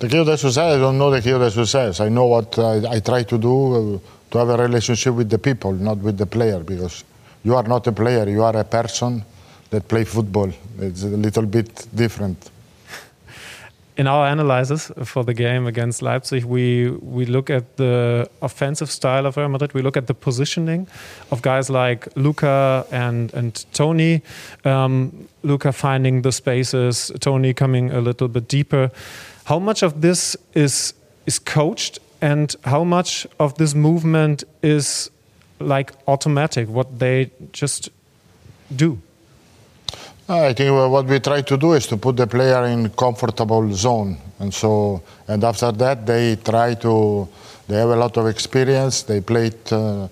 The 0.00 0.08
key 0.08 0.18
to 0.18 0.24
the 0.24 0.36
success, 0.36 0.76
I 0.76 0.78
don't 0.78 0.98
know 0.98 1.10
the 1.10 1.22
key 1.22 1.30
to 1.30 1.38
the 1.38 1.50
success. 1.50 2.00
I 2.00 2.08
know 2.08 2.26
what 2.26 2.58
I, 2.58 2.96
I 2.96 3.00
try 3.00 3.22
to 3.22 3.38
do 3.38 3.54
uh, 3.74 3.98
to 4.32 4.38
have 4.38 4.48
a 4.48 4.56
relationship 4.56 5.14
with 5.14 5.30
the 5.30 5.38
people, 5.38 5.72
not 5.72 5.98
with 5.98 6.18
the 6.18 6.26
player, 6.26 6.58
because 6.58 7.04
you 7.44 7.54
are 7.54 7.62
not 7.62 7.86
a 7.86 7.92
player, 7.92 8.28
you 8.28 8.42
are 8.42 8.56
a 8.56 8.64
person 8.64 9.22
that 9.70 9.86
play 9.86 10.04
football. 10.04 10.50
It's 10.78 11.02
a 11.02 11.08
little 11.08 11.46
bit 11.46 11.86
different. 11.94 12.50
In 13.96 14.06
our 14.06 14.26
analysis 14.26 14.90
for 15.04 15.24
the 15.24 15.34
game 15.34 15.66
against 15.66 16.02
Leipzig, 16.02 16.44
we 16.44 16.90
we 16.90 17.26
look 17.26 17.50
at 17.50 17.76
the 17.76 18.28
offensive 18.40 18.90
style 18.90 19.26
of 19.26 19.36
Real 19.36 19.48
Madrid. 19.48 19.74
We 19.74 19.82
look 19.82 19.96
at 19.96 20.06
the 20.06 20.14
positioning 20.14 20.88
of 21.30 21.42
guys 21.42 21.70
like 21.70 22.08
Luca 22.16 22.86
and 22.90 23.34
and 23.34 23.64
Tony. 23.72 24.22
Um, 24.64 25.28
Luca 25.42 25.72
finding 25.72 26.22
the 26.22 26.32
spaces, 26.32 27.12
Tony 27.20 27.54
coming 27.54 27.92
a 27.92 28.00
little 28.00 28.28
bit 28.28 28.48
deeper. 28.48 28.90
How 29.44 29.60
much 29.60 29.82
of 29.82 30.00
this 30.00 30.36
is 30.54 30.94
is 31.26 31.38
coached, 31.38 31.98
and 32.20 32.56
how 32.64 32.84
much 32.84 33.26
of 33.38 33.54
this 33.54 33.74
movement 33.74 34.44
is 34.62 35.10
like 35.60 35.92
automatic? 36.06 36.68
What 36.68 36.98
they 36.98 37.30
just 37.52 37.90
do. 38.74 38.98
I 40.28 40.54
think 40.54 40.72
what 40.72 41.04
we 41.04 41.20
try 41.20 41.42
to 41.42 41.56
do 41.56 41.74
is 41.74 41.86
to 41.88 41.98
put 41.98 42.16
the 42.16 42.26
player 42.26 42.64
in 42.64 42.88
comfortable 42.90 43.70
zone, 43.74 44.16
and 44.38 44.52
so 44.52 45.02
and 45.28 45.44
after 45.44 45.70
that 45.72 46.06
they 46.06 46.36
try 46.36 46.74
to. 46.74 47.28
They 47.66 47.76
have 47.76 47.90
a 47.90 47.96
lot 47.96 48.16
of 48.18 48.26
experience. 48.26 49.04
They 49.04 49.22
played 49.22 49.72
uh, 49.72 50.08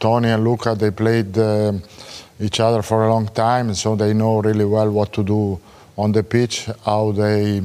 Tony 0.00 0.28
and 0.28 0.42
Luca. 0.42 0.74
They 0.74 0.90
played 0.90 1.36
uh, 1.36 1.72
each 2.40 2.60
other 2.60 2.80
for 2.80 3.04
a 3.04 3.10
long 3.10 3.28
time, 3.28 3.68
and 3.68 3.76
so 3.76 3.94
they 3.94 4.14
know 4.14 4.40
really 4.40 4.64
well 4.64 4.90
what 4.90 5.12
to 5.12 5.22
do 5.22 5.60
on 5.98 6.12
the 6.12 6.22
pitch, 6.22 6.66
how 6.84 7.12
they 7.12 7.62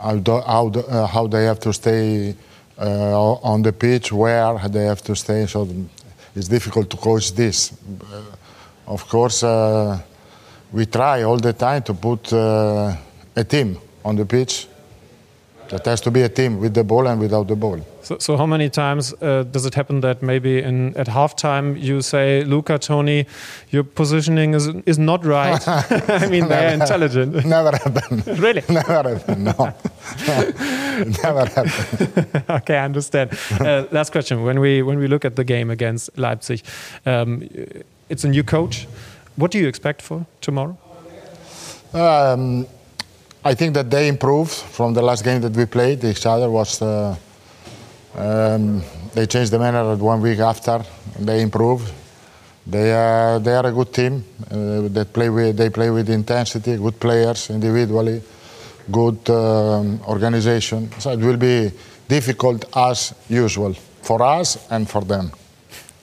how 0.00 0.16
do, 0.16 0.40
how, 0.40 0.68
uh, 0.68 1.06
how 1.06 1.26
they 1.26 1.44
have 1.44 1.58
to 1.60 1.72
stay 1.72 2.36
uh, 2.78 3.32
on 3.42 3.62
the 3.62 3.72
pitch, 3.72 4.12
where 4.12 4.58
they 4.68 4.84
have 4.84 5.02
to 5.02 5.16
stay. 5.16 5.46
So 5.46 5.66
it's 6.36 6.48
difficult 6.48 6.90
to 6.90 6.96
coach 6.96 7.32
this. 7.32 7.72
Uh, 7.72 8.22
of 8.86 9.08
course, 9.08 9.42
uh, 9.42 9.98
we 10.70 10.86
try 10.86 11.22
all 11.22 11.38
the 11.38 11.52
time 11.52 11.82
to 11.82 11.94
put 11.94 12.32
uh, 12.32 12.94
a 13.34 13.44
team 13.44 13.78
on 14.04 14.16
the 14.16 14.26
pitch. 14.26 14.68
That 15.68 15.84
has 15.86 16.00
to 16.02 16.10
be 16.10 16.22
a 16.22 16.28
team 16.28 16.60
with 16.60 16.74
the 16.74 16.84
ball 16.84 17.06
and 17.06 17.20
without 17.20 17.48
the 17.48 17.56
ball. 17.56 17.80
So, 18.02 18.18
so 18.18 18.36
how 18.36 18.46
many 18.46 18.70
times 18.70 19.12
uh, 19.20 19.42
does 19.50 19.66
it 19.66 19.74
happen 19.74 20.00
that 20.00 20.22
maybe 20.22 20.62
in 20.62 20.96
at 20.96 21.08
halftime 21.08 21.80
you 21.80 22.02
say, 22.02 22.44
Luca, 22.44 22.78
Tony, 22.78 23.26
your 23.70 23.84
positioning 23.84 24.54
is 24.54 24.68
is 24.86 24.98
not 24.98 25.24
right? 25.24 25.68
I 25.68 26.28
mean, 26.28 26.48
they're 26.48 26.72
intelligent. 26.72 27.44
Never 27.44 27.72
happened. 27.72 28.26
really? 28.38 28.62
Never 28.68 29.02
happened. 29.02 29.44
No. 29.44 29.74
Never 31.22 31.46
happened. 31.46 32.42
okay, 32.48 32.76
I 32.76 32.84
understand. 32.84 33.30
Uh, 33.60 33.86
last 33.90 34.12
question: 34.12 34.44
When 34.44 34.60
we 34.60 34.82
when 34.82 34.98
we 34.98 35.08
look 35.08 35.24
at 35.24 35.34
the 35.34 35.44
game 35.44 35.70
against 35.70 36.16
Leipzig, 36.16 36.62
um, 37.06 37.48
it's 38.08 38.24
a 38.24 38.28
new 38.28 38.44
coach. 38.44 38.86
What 39.36 39.50
do 39.50 39.58
you 39.58 39.68
expect 39.68 40.02
for 40.02 40.26
tomorrow? 40.40 40.76
Um, 41.92 42.66
I 43.46 43.54
think 43.54 43.74
that 43.74 43.88
they 43.88 44.08
improved 44.08 44.50
from 44.50 44.92
the 44.92 45.02
last 45.02 45.22
game 45.22 45.40
that 45.42 45.54
we 45.56 45.66
played. 45.66 46.02
Each 46.02 46.26
other 46.26 46.50
was 46.50 46.82
uh, 46.82 47.14
um, 48.16 48.82
they 49.14 49.26
changed 49.26 49.52
the 49.52 49.58
manner 49.60 49.94
one 49.94 50.20
week 50.20 50.40
after. 50.40 50.82
They 51.20 51.42
improved. 51.42 51.92
They 52.66 52.92
are 52.92 53.38
they 53.38 53.54
are 53.54 53.66
a 53.66 53.72
good 53.72 53.92
team. 53.94 54.24
Uh, 54.50 54.88
that 54.88 55.12
play 55.12 55.30
with 55.30 55.56
they 55.56 55.70
play 55.70 55.90
with 55.90 56.10
intensity. 56.10 56.76
Good 56.76 56.98
players 56.98 57.50
individually, 57.50 58.20
good 58.90 59.30
um, 59.30 60.00
organization. 60.08 60.90
So 60.98 61.12
it 61.12 61.20
will 61.20 61.36
be 61.36 61.70
difficult 62.08 62.64
as 62.76 63.14
usual 63.28 63.74
for 64.02 64.22
us 64.22 64.58
and 64.70 64.90
for 64.90 65.02
them. 65.02 65.30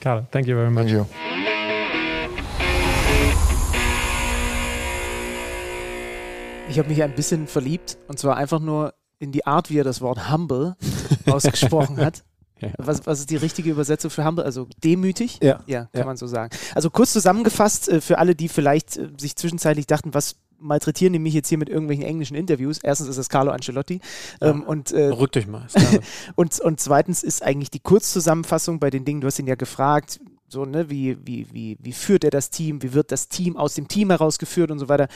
Carlo, 0.00 0.26
thank 0.30 0.46
you 0.46 0.54
very 0.54 0.70
much. 0.70 0.86
Thank 0.86 1.48
you. 1.48 1.53
Ich 6.68 6.78
habe 6.78 6.88
mich 6.88 7.02
ein 7.02 7.14
bisschen 7.14 7.46
verliebt 7.46 7.98
und 8.08 8.18
zwar 8.18 8.36
einfach 8.36 8.60
nur 8.60 8.94
in 9.18 9.32
die 9.32 9.46
Art, 9.46 9.70
wie 9.70 9.78
er 9.78 9.84
das 9.84 10.00
Wort 10.00 10.30
humble 10.30 10.76
ausgesprochen 11.26 11.98
hat. 11.98 12.24
Ja. 12.60 12.70
Was, 12.78 13.06
was 13.06 13.20
ist 13.20 13.30
die 13.30 13.36
richtige 13.36 13.70
Übersetzung 13.70 14.10
für 14.10 14.24
humble? 14.24 14.44
Also 14.44 14.66
demütig? 14.82 15.38
Ja. 15.42 15.60
Ja, 15.66 15.82
kann 15.92 16.00
Ja. 16.00 16.04
man 16.06 16.16
so 16.16 16.26
sagen. 16.26 16.56
Also 16.74 16.90
kurz 16.90 17.12
zusammengefasst, 17.12 17.88
äh, 17.88 18.00
für 18.00 18.18
alle, 18.18 18.34
die 18.34 18.48
vielleicht 18.48 18.96
äh, 18.96 19.08
sich 19.18 19.36
zwischenzeitlich 19.36 19.86
dachten, 19.86 20.14
was 20.14 20.36
malträtieren 20.58 21.12
die 21.12 21.18
mich 21.18 21.34
jetzt 21.34 21.48
hier 21.48 21.58
mit 21.58 21.68
irgendwelchen 21.68 22.04
englischen 22.04 22.36
Interviews? 22.36 22.78
Erstens 22.82 23.08
ist 23.08 23.18
es 23.18 23.28
Carlo 23.28 23.50
Ancelotti 23.50 24.00
ähm, 24.40 24.62
und 24.62 24.92
äh, 24.92 25.08
Rück 25.08 25.32
dich 25.32 25.46
mal. 25.46 25.66
und, 26.36 26.58
und 26.60 26.80
zweitens 26.80 27.22
ist 27.22 27.42
eigentlich 27.42 27.70
die 27.70 27.80
Kurzzusammenfassung 27.80 28.78
bei 28.80 28.88
den 28.90 29.04
Dingen, 29.04 29.20
du 29.20 29.26
hast 29.26 29.38
ihn 29.38 29.46
ja 29.46 29.56
gefragt, 29.56 30.20
so, 30.48 30.64
ne, 30.64 30.88
wie, 30.88 31.18
wie, 31.26 31.46
wie, 31.52 31.76
wie 31.80 31.92
führt 31.92 32.22
er 32.24 32.30
das 32.30 32.48
Team, 32.50 32.82
wie 32.82 32.92
wird 32.94 33.10
das 33.12 33.28
Team 33.28 33.56
aus 33.56 33.74
dem 33.74 33.88
Team 33.88 34.10
herausgeführt 34.10 34.70
und 34.70 34.78
so 34.78 34.88
weiter. 34.88 35.08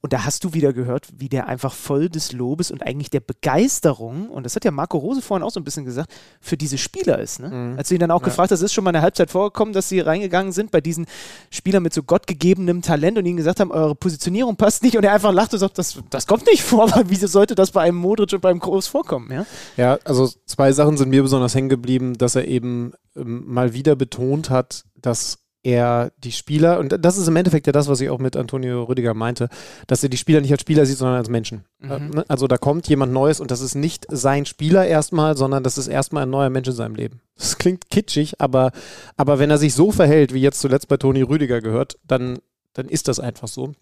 Und 0.00 0.12
da 0.12 0.24
hast 0.24 0.44
du 0.44 0.54
wieder 0.54 0.72
gehört, 0.72 1.08
wie 1.18 1.28
der 1.28 1.48
einfach 1.48 1.72
voll 1.74 2.08
des 2.08 2.30
Lobes 2.32 2.70
und 2.70 2.82
eigentlich 2.86 3.10
der 3.10 3.18
Begeisterung, 3.20 4.28
und 4.30 4.44
das 4.44 4.54
hat 4.54 4.64
ja 4.64 4.70
Marco 4.70 4.96
Rose 4.96 5.20
vorhin 5.20 5.42
auch 5.44 5.50
so 5.50 5.58
ein 5.58 5.64
bisschen 5.64 5.84
gesagt, 5.84 6.12
für 6.40 6.56
diese 6.56 6.78
Spieler 6.78 7.18
ist. 7.18 7.40
Ne? 7.40 7.48
Mhm. 7.48 7.78
Als 7.78 7.88
du 7.88 7.94
ihn 7.94 8.00
dann 8.00 8.12
auch 8.12 8.20
Ja. 8.20 8.26
gefragt 8.26 8.52
hast, 8.52 8.60
ist 8.62 8.72
schon 8.72 8.84
mal 8.84 8.90
eine 8.90 9.02
Halbzeit 9.02 9.30
vorgekommen, 9.30 9.74
dass 9.74 9.88
sie 9.88 9.98
reingegangen 9.98 10.52
sind 10.52 10.70
bei 10.70 10.80
diesen 10.80 11.06
Spielern 11.50 11.82
mit 11.82 11.92
so 11.92 12.04
gottgegebenem 12.04 12.80
Talent 12.82 13.18
und 13.18 13.26
ihnen 13.26 13.36
gesagt 13.36 13.58
haben, 13.58 13.72
eure 13.72 13.96
Positionierung 13.96 14.54
passt 14.56 14.84
nicht 14.84 14.96
und 14.96 15.02
er 15.04 15.12
einfach 15.12 15.32
lacht 15.32 15.52
und 15.52 15.58
sagt, 15.58 15.78
das, 15.78 15.98
das 16.10 16.26
kommt 16.28 16.46
nicht 16.46 16.62
vor, 16.62 16.84
aber 16.92 17.10
wieso 17.10 17.26
sollte 17.26 17.56
das 17.56 17.72
bei 17.72 17.82
einem 17.82 17.96
Modric 17.96 18.32
und 18.32 18.40
beim 18.40 18.60
Groß 18.60 18.86
vorkommen? 18.86 19.32
Ja? 19.32 19.46
Ja, 19.76 19.98
also 20.04 20.30
zwei 20.46 20.70
Sachen 20.72 20.96
sind 20.96 21.08
mir 21.10 21.22
besonders 21.22 21.56
hängen 21.56 21.68
geblieben, 21.68 22.16
dass 22.16 22.36
er 22.36 22.46
eben 22.46 22.92
ähm, 23.16 23.42
mal 23.52 23.72
wieder 23.74 23.96
betont 23.96 24.48
hat, 24.50 24.84
dass 24.94 25.38
er 25.68 26.12
die 26.24 26.32
Spieler, 26.32 26.78
und 26.78 26.96
das 27.04 27.18
ist 27.18 27.28
im 27.28 27.36
Endeffekt 27.36 27.66
ja 27.66 27.72
das, 27.72 27.88
was 27.88 28.00
ich 28.00 28.08
auch 28.08 28.18
mit 28.18 28.36
Antonio 28.36 28.84
Rüdiger 28.84 29.12
meinte, 29.12 29.50
dass 29.86 30.02
er 30.02 30.08
die 30.08 30.16
Spieler 30.16 30.40
nicht 30.40 30.50
als 30.50 30.62
Spieler 30.62 30.86
sieht, 30.86 30.96
sondern 30.96 31.18
als 31.18 31.28
Menschen. 31.28 31.66
Mhm. 31.80 31.90
Äh, 31.90 31.98
ne? 31.98 32.24
Also 32.26 32.46
da 32.46 32.56
kommt 32.56 32.88
jemand 32.88 33.12
Neues 33.12 33.38
und 33.38 33.50
das 33.50 33.60
ist 33.60 33.74
nicht 33.74 34.06
sein 34.08 34.46
Spieler 34.46 34.86
erstmal, 34.86 35.36
sondern 35.36 35.62
das 35.62 35.76
ist 35.76 35.88
erstmal 35.88 36.22
ein 36.22 36.30
neuer 36.30 36.48
Mensch 36.48 36.68
in 36.68 36.74
seinem 36.74 36.94
Leben. 36.94 37.20
Das 37.36 37.58
klingt 37.58 37.90
kitschig, 37.90 38.40
aber, 38.40 38.72
aber 39.18 39.38
wenn 39.38 39.50
er 39.50 39.58
sich 39.58 39.74
so 39.74 39.92
verhält, 39.92 40.32
wie 40.32 40.40
jetzt 40.40 40.60
zuletzt 40.60 40.88
bei 40.88 40.96
Toni 40.96 41.20
Rüdiger 41.20 41.60
gehört, 41.60 41.98
dann, 42.06 42.38
dann 42.72 42.88
ist 42.88 43.06
das 43.06 43.20
einfach 43.20 43.48
so. 43.48 43.64
Und 43.64 43.76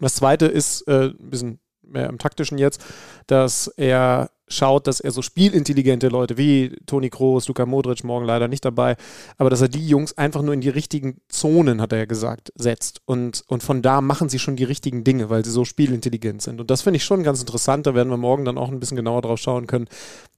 das 0.00 0.14
zweite 0.14 0.46
ist 0.46 0.88
äh, 0.88 1.10
ein 1.10 1.30
bisschen 1.30 1.58
mehr 1.92 2.08
im 2.08 2.18
taktischen 2.18 2.58
jetzt, 2.58 2.84
dass 3.26 3.68
er 3.68 4.30
schaut, 4.48 4.86
dass 4.86 5.00
er 5.00 5.10
so 5.10 5.22
spielintelligente 5.22 6.08
Leute 6.08 6.36
wie 6.36 6.76
Toni 6.86 7.10
Kroos, 7.10 7.48
Luka 7.48 7.66
Modric 7.66 8.04
morgen 8.04 8.26
leider 8.26 8.48
nicht 8.48 8.64
dabei, 8.64 8.96
aber 9.38 9.50
dass 9.50 9.60
er 9.60 9.68
die 9.68 9.86
Jungs 9.86 10.16
einfach 10.18 10.42
nur 10.42 10.54
in 10.54 10.60
die 10.60 10.68
richtigen 10.68 11.20
Zonen, 11.28 11.80
hat 11.80 11.92
er 11.92 12.00
ja 12.00 12.04
gesagt, 12.04 12.52
setzt. 12.54 13.00
Und, 13.06 13.44
und 13.48 13.62
von 13.62 13.82
da 13.82 14.00
machen 14.00 14.28
sie 14.28 14.38
schon 14.38 14.56
die 14.56 14.64
richtigen 14.64 15.04
Dinge, 15.04 15.30
weil 15.30 15.44
sie 15.44 15.50
so 15.50 15.64
spielintelligent 15.64 16.42
sind. 16.42 16.60
Und 16.60 16.70
das 16.70 16.82
finde 16.82 16.98
ich 16.98 17.04
schon 17.04 17.22
ganz 17.22 17.40
interessant. 17.40 17.86
Da 17.86 17.94
werden 17.94 18.10
wir 18.10 18.16
morgen 18.16 18.44
dann 18.44 18.58
auch 18.58 18.70
ein 18.70 18.80
bisschen 18.80 18.96
genauer 18.96 19.22
drauf 19.22 19.38
schauen 19.38 19.66
können, 19.66 19.88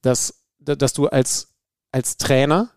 dass, 0.01 0.45
dass 0.59 0.93
du 0.93 1.07
als, 1.07 1.53
als 1.91 2.17
Trainer 2.17 2.69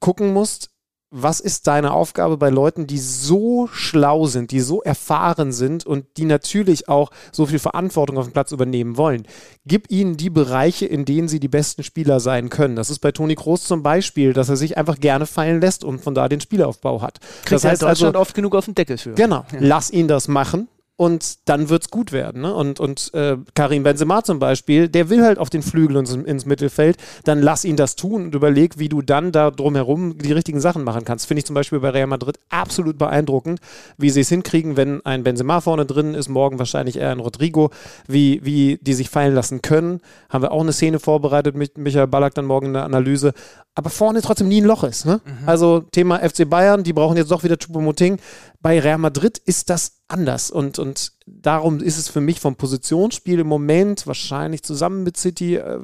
gucken 0.00 0.32
musst, 0.32 0.70
was 1.10 1.40
ist 1.40 1.66
deine 1.66 1.92
Aufgabe 1.92 2.36
bei 2.36 2.50
Leuten, 2.50 2.86
die 2.86 2.98
so 2.98 3.66
schlau 3.72 4.26
sind, 4.26 4.50
die 4.50 4.60
so 4.60 4.82
erfahren 4.82 5.52
sind 5.52 5.86
und 5.86 6.04
die 6.18 6.26
natürlich 6.26 6.88
auch 6.88 7.10
so 7.32 7.46
viel 7.46 7.58
Verantwortung 7.58 8.18
auf 8.18 8.26
dem 8.26 8.32
Platz 8.32 8.52
übernehmen 8.52 8.96
wollen? 8.96 9.26
Gib 9.64 9.90
ihnen 9.90 10.16
die 10.16 10.28
Bereiche, 10.30 10.84
in 10.86 11.04
denen 11.04 11.28
sie 11.28 11.40
die 11.40 11.48
besten 11.48 11.82
Spieler 11.82 12.20
sein 12.20 12.50
können. 12.50 12.76
Das 12.76 12.90
ist 12.90 12.98
bei 12.98 13.12
Toni 13.12 13.36
Kroos 13.36 13.64
zum 13.64 13.82
Beispiel, 13.82 14.32
dass 14.34 14.48
er 14.50 14.56
sich 14.56 14.76
einfach 14.76 15.00
gerne 15.00 15.24
fallen 15.26 15.60
lässt 15.60 15.82
und 15.82 16.00
von 16.00 16.14
da 16.14 16.28
den 16.28 16.40
Spielaufbau 16.40 17.00
hat. 17.00 17.20
Kriegt 17.20 17.52
das 17.52 17.64
heißt 17.64 17.82
Deutschland 17.82 18.14
also, 18.16 18.20
oft 18.20 18.34
genug 18.34 18.54
auf 18.54 18.66
den 18.66 18.74
Deckel 18.74 18.98
für. 18.98 19.14
Genau, 19.14 19.44
Ja. 19.52 19.58
lass 19.60 19.90
ihn 19.90 20.08
das 20.08 20.28
machen. 20.28 20.68
Und 20.98 21.48
dann 21.48 21.68
wird 21.68 21.84
es 21.84 21.90
gut 21.90 22.10
werden. 22.10 22.42
Ne? 22.42 22.52
Und, 22.52 22.80
und 22.80 23.14
äh, 23.14 23.36
Karim 23.54 23.84
Benzema 23.84 24.24
zum 24.24 24.40
Beispiel, 24.40 24.88
der 24.88 25.08
will 25.08 25.22
halt 25.22 25.38
auf 25.38 25.48
den 25.48 25.62
Flügel 25.62 25.96
ins, 25.96 26.12
ins 26.12 26.44
Mittelfeld. 26.44 26.96
Dann 27.22 27.40
lass 27.40 27.64
ihn 27.64 27.76
das 27.76 27.94
tun 27.94 28.24
und 28.24 28.34
überleg, 28.34 28.80
wie 28.80 28.88
du 28.88 29.00
dann 29.00 29.30
da 29.30 29.52
drumherum 29.52 30.18
die 30.18 30.32
richtigen 30.32 30.60
Sachen 30.60 30.82
machen 30.82 31.04
kannst. 31.04 31.26
Finde 31.26 31.38
ich 31.38 31.46
zum 31.46 31.54
Beispiel 31.54 31.78
bei 31.78 31.90
Real 31.90 32.08
Madrid 32.08 32.40
absolut 32.48 32.98
beeindruckend, 32.98 33.60
wie 33.96 34.10
sie 34.10 34.22
es 34.22 34.28
hinkriegen, 34.28 34.76
wenn 34.76 35.06
ein 35.06 35.22
Benzema 35.22 35.60
vorne 35.60 35.86
drin 35.86 36.14
ist, 36.14 36.28
morgen 36.28 36.58
wahrscheinlich 36.58 36.96
eher 36.96 37.12
ein 37.12 37.20
Rodrigo, 37.20 37.70
wie, 38.08 38.44
wie 38.44 38.80
die 38.82 38.94
sich 38.94 39.08
fallen 39.08 39.36
lassen 39.36 39.62
können. 39.62 40.00
Haben 40.28 40.42
wir 40.42 40.50
auch 40.50 40.62
eine 40.62 40.72
Szene 40.72 40.98
vorbereitet 40.98 41.54
mit 41.54 41.78
Michael 41.78 42.08
Ballack 42.08 42.34
dann 42.34 42.46
morgen 42.46 42.66
in 42.66 42.72
der 42.72 42.82
Analyse. 42.82 43.34
Aber 43.76 43.90
vorne 43.90 44.20
trotzdem 44.20 44.48
nie 44.48 44.60
ein 44.60 44.66
Loch 44.66 44.82
ist. 44.82 45.06
Ne? 45.06 45.20
Also 45.46 45.84
Thema 45.92 46.18
FC 46.28 46.50
Bayern, 46.50 46.82
die 46.82 46.92
brauchen 46.92 47.16
jetzt 47.16 47.30
doch 47.30 47.44
wieder 47.44 47.54
Choupo-Moting. 47.54 48.18
Bei 48.60 48.80
Real 48.80 48.98
Madrid 48.98 49.38
ist 49.38 49.70
das 49.70 50.00
anders 50.08 50.50
und, 50.50 50.78
und 50.78 51.12
darum 51.26 51.80
ist 51.80 51.96
es 51.96 52.08
für 52.08 52.20
mich 52.20 52.40
vom 52.40 52.56
Positionsspiel 52.56 53.38
im 53.38 53.46
Moment 53.46 54.06
wahrscheinlich 54.06 54.64
zusammen 54.64 55.04
mit 55.04 55.16
City, 55.16 55.56
äh, 55.56 55.80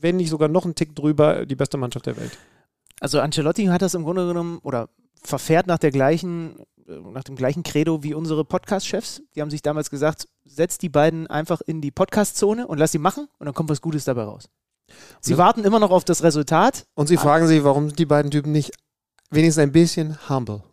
wenn 0.00 0.16
nicht 0.16 0.30
sogar 0.30 0.48
noch 0.48 0.64
ein 0.64 0.74
Tick 0.74 0.96
drüber, 0.96 1.46
die 1.46 1.54
beste 1.54 1.76
Mannschaft 1.78 2.06
der 2.06 2.16
Welt. 2.16 2.36
Also 3.00 3.20
Ancelotti 3.20 3.66
hat 3.66 3.82
das 3.82 3.94
im 3.94 4.02
Grunde 4.02 4.26
genommen 4.26 4.58
oder 4.62 4.88
verfährt 5.22 5.68
nach 5.68 5.78
der 5.78 5.92
gleichen, 5.92 6.58
äh, 6.88 6.98
nach 7.12 7.24
dem 7.24 7.36
gleichen 7.36 7.62
Credo 7.62 8.02
wie 8.02 8.14
unsere 8.14 8.44
Podcast-Chefs. 8.44 9.22
Die 9.36 9.40
haben 9.40 9.50
sich 9.50 9.62
damals 9.62 9.88
gesagt, 9.88 10.28
setz 10.44 10.78
die 10.78 10.88
beiden 10.88 11.28
einfach 11.28 11.60
in 11.60 11.80
die 11.80 11.92
Podcast-Zone 11.92 12.66
und 12.66 12.78
lass 12.78 12.90
sie 12.90 12.98
machen 12.98 13.28
und 13.38 13.46
dann 13.46 13.54
kommt 13.54 13.70
was 13.70 13.80
Gutes 13.80 14.04
dabei 14.04 14.24
raus. 14.24 14.48
Sie 15.20 15.38
warten 15.38 15.64
immer 15.64 15.78
noch 15.78 15.90
auf 15.90 16.04
das 16.04 16.22
Resultat. 16.22 16.86
Und 16.94 17.08
sie 17.08 17.16
fragen 17.16 17.46
sich, 17.46 17.62
warum 17.64 17.94
die 17.94 18.06
beiden 18.06 18.30
Typen 18.30 18.52
nicht 18.52 18.72
wenigstens 19.30 19.62
ein 19.62 19.72
bisschen 19.72 20.18
humble. 20.28 20.62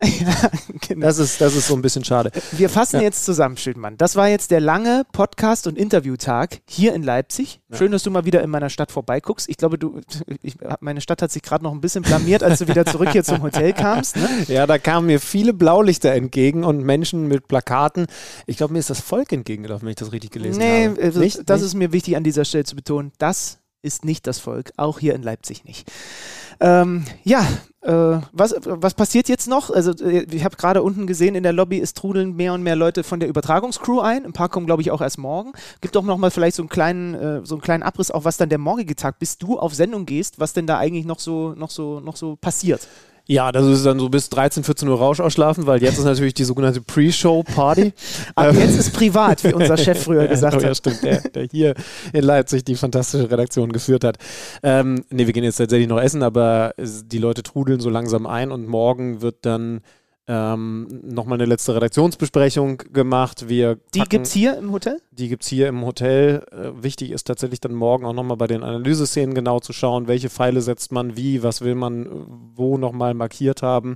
Das, 0.98 1.18
ist, 1.18 1.40
das 1.40 1.56
ist 1.56 1.66
so 1.66 1.74
ein 1.74 1.82
bisschen 1.82 2.04
schade. 2.04 2.30
Wir 2.52 2.68
fassen 2.70 2.96
Ja. 2.96 3.02
jetzt 3.02 3.24
zusammen, 3.24 3.56
Schildmann. 3.56 3.96
Das 3.98 4.14
war 4.14 4.28
jetzt 4.28 4.52
der 4.52 4.60
lange 4.60 5.04
Podcast- 5.12 5.66
und 5.66 5.76
Interviewtag 5.76 6.60
hier 6.68 6.94
in 6.94 7.02
Leipzig. 7.02 7.60
Ja. 7.68 7.76
Schön, 7.76 7.90
dass 7.90 8.04
du 8.04 8.10
mal 8.12 8.24
wieder 8.24 8.40
in 8.42 8.50
meiner 8.50 8.70
Stadt 8.70 8.92
vorbeiguckst. 8.92 9.48
Ich 9.48 9.56
glaube, 9.56 9.78
du, 9.78 10.00
ich, 10.42 10.56
meine 10.80 11.00
Stadt 11.00 11.22
hat 11.22 11.32
sich 11.32 11.42
gerade 11.42 11.64
noch 11.64 11.72
ein 11.72 11.80
bisschen 11.80 12.02
blamiert, 12.02 12.44
als 12.44 12.60
du 12.60 12.68
wieder 12.68 12.86
zurück 12.86 13.10
hier 13.10 13.24
zum 13.24 13.42
Hotel 13.42 13.72
kamst. 13.72 14.16
Ne? 14.16 14.28
Ja, 14.48 14.66
da 14.66 14.78
kamen 14.78 15.08
mir 15.08 15.18
viele 15.18 15.52
Blaulichter 15.52 16.12
entgegen 16.12 16.62
und 16.64 16.78
Menschen 16.84 17.26
mit 17.26 17.48
Plakaten. 17.48 18.06
Ich 18.46 18.56
glaube, 18.56 18.72
mir 18.72 18.78
ist 18.78 18.90
das 18.90 19.00
Volk 19.00 19.32
entgegengelaufen, 19.32 19.86
wenn 19.86 19.90
ich 19.90 19.96
das 19.96 20.12
richtig 20.12 20.30
gelesen 20.30 20.58
nee, 20.60 20.86
habe. 20.86 21.00
äh, 21.00 21.10
Nicht? 21.18 21.40
das 21.50 21.60
Nicht? 21.60 21.66
ist 21.66 21.74
mir 21.74 21.92
wichtig 21.92 22.16
an 22.16 22.22
dieser 22.22 22.44
Stelle 22.44 22.64
zu 22.64 22.76
betonen. 22.76 23.10
Das 23.18 23.58
ist 23.82 24.04
nicht 24.04 24.26
das 24.28 24.38
Volk, 24.38 24.72
auch 24.76 24.98
hier 25.00 25.14
in 25.14 25.22
Leipzig 25.22 25.64
nicht. 25.64 25.90
Ähm, 26.60 27.04
ja, 27.24 27.46
äh, 27.82 28.20
was, 28.32 28.54
was 28.64 28.94
passiert 28.94 29.28
jetzt 29.28 29.46
noch? 29.48 29.70
Also, 29.70 29.92
äh, 30.04 30.26
ich 30.30 30.44
habe 30.44 30.56
gerade 30.56 30.82
unten 30.82 31.06
gesehen, 31.06 31.34
in 31.34 31.42
der 31.42 31.52
Lobby, 31.52 31.80
es 31.80 31.94
trudeln 31.94 32.34
mehr 32.34 32.52
und 32.52 32.62
mehr 32.62 32.76
Leute 32.76 33.04
von 33.04 33.20
der 33.20 33.28
Übertragungscrew 33.28 34.00
ein. 34.00 34.24
Ein 34.24 34.32
paar 34.32 34.48
kommen, 34.48 34.66
glaube 34.66 34.82
ich, 34.82 34.90
auch 34.90 35.00
erst 35.00 35.18
morgen. 35.18 35.52
Gibt 35.80 35.94
doch 35.94 36.02
noch 36.02 36.18
mal 36.18 36.30
vielleicht 36.30 36.56
so 36.56 36.62
einen 36.62 36.68
kleinen, 36.68 37.14
äh, 37.14 37.40
so 37.44 37.54
einen 37.54 37.62
kleinen 37.62 37.82
Abriss, 37.82 38.10
auch 38.10 38.24
was 38.24 38.36
dann 38.38 38.48
der 38.48 38.58
morgige 38.58 38.96
Tag, 38.96 39.18
bis 39.18 39.38
du 39.38 39.58
auf 39.58 39.74
Sendung 39.74 40.06
gehst, 40.06 40.40
was 40.40 40.52
denn 40.52 40.66
da 40.66 40.78
eigentlich 40.78 41.04
noch 41.04 41.20
so, 41.20 41.54
noch 41.54 41.70
so, 41.70 42.00
noch 42.00 42.16
so 42.16 42.36
passiert. 42.36 42.88
Ja, 43.28 43.50
das 43.50 43.66
ist 43.66 43.84
dann 43.84 43.98
so 43.98 44.08
bis 44.08 44.28
13, 44.30 44.62
14 44.62 44.88
Uhr 44.88 44.98
Rausch 44.98 45.18
ausschlafen, 45.20 45.66
weil 45.66 45.82
jetzt 45.82 45.98
ist 45.98 46.04
natürlich 46.04 46.34
die 46.34 46.44
sogenannte 46.44 46.80
Pre-Show-Party. 46.80 47.92
Ab 48.36 48.46
Ähm, 48.50 48.60
jetzt 48.60 48.78
ist 48.78 48.92
privat, 48.92 49.42
wie 49.42 49.52
unser 49.52 49.76
Chef 49.76 50.00
früher 50.00 50.26
gesagt 50.28 50.56
oh, 50.56 50.60
Ja, 50.60 50.68
hat. 50.68 50.76
stimmt, 50.76 51.02
der, 51.02 51.20
der 51.22 51.48
hier 51.50 51.74
in 52.12 52.22
Leipzig 52.22 52.64
die 52.64 52.76
fantastische 52.76 53.28
Redaktion 53.28 53.72
geführt 53.72 54.04
hat. 54.04 54.18
Ähm, 54.62 55.04
ne, 55.10 55.26
wir 55.26 55.32
gehen 55.32 55.42
jetzt 55.42 55.56
tatsächlich 55.56 55.88
noch 55.88 56.00
essen, 56.00 56.22
aber 56.22 56.74
die 56.78 57.18
Leute 57.18 57.42
trudeln 57.42 57.80
so 57.80 57.90
langsam 57.90 58.26
ein 58.26 58.52
und 58.52 58.68
morgen 58.68 59.22
wird 59.22 59.38
dann 59.42 59.80
ähm, 60.28 60.88
nochmal 61.04 61.38
eine 61.38 61.44
letzte 61.46 61.74
Redaktionsbesprechung 61.74 62.78
gemacht. 62.92 63.48
Wir 63.48 63.76
Die 63.94 63.98
packen- 64.00 64.08
gibt's 64.10 64.32
hier 64.32 64.56
im 64.58 64.72
Hotel? 64.72 65.00
Die 65.12 65.28
gibt 65.28 65.44
es 65.44 65.48
hier 65.48 65.68
im 65.68 65.84
Hotel. 65.84 66.44
Äh, 66.50 66.82
wichtig 66.82 67.12
ist 67.12 67.24
tatsächlich 67.28 67.60
dann 67.60 67.74
morgen 67.74 68.04
auch 68.04 68.12
nochmal 68.12 68.36
bei 68.36 68.46
den 68.46 68.62
Analyseszenen 68.62 69.34
genau 69.34 69.60
zu 69.60 69.72
schauen, 69.72 70.08
welche 70.08 70.28
Pfeile 70.30 70.60
setzt 70.62 70.90
man 70.92 71.16
wie, 71.16 71.42
was 71.42 71.60
will 71.62 71.74
man 71.74 72.06
äh, 72.06 72.08
wo 72.54 72.76
nochmal 72.78 73.14
markiert 73.14 73.62
haben. 73.62 73.94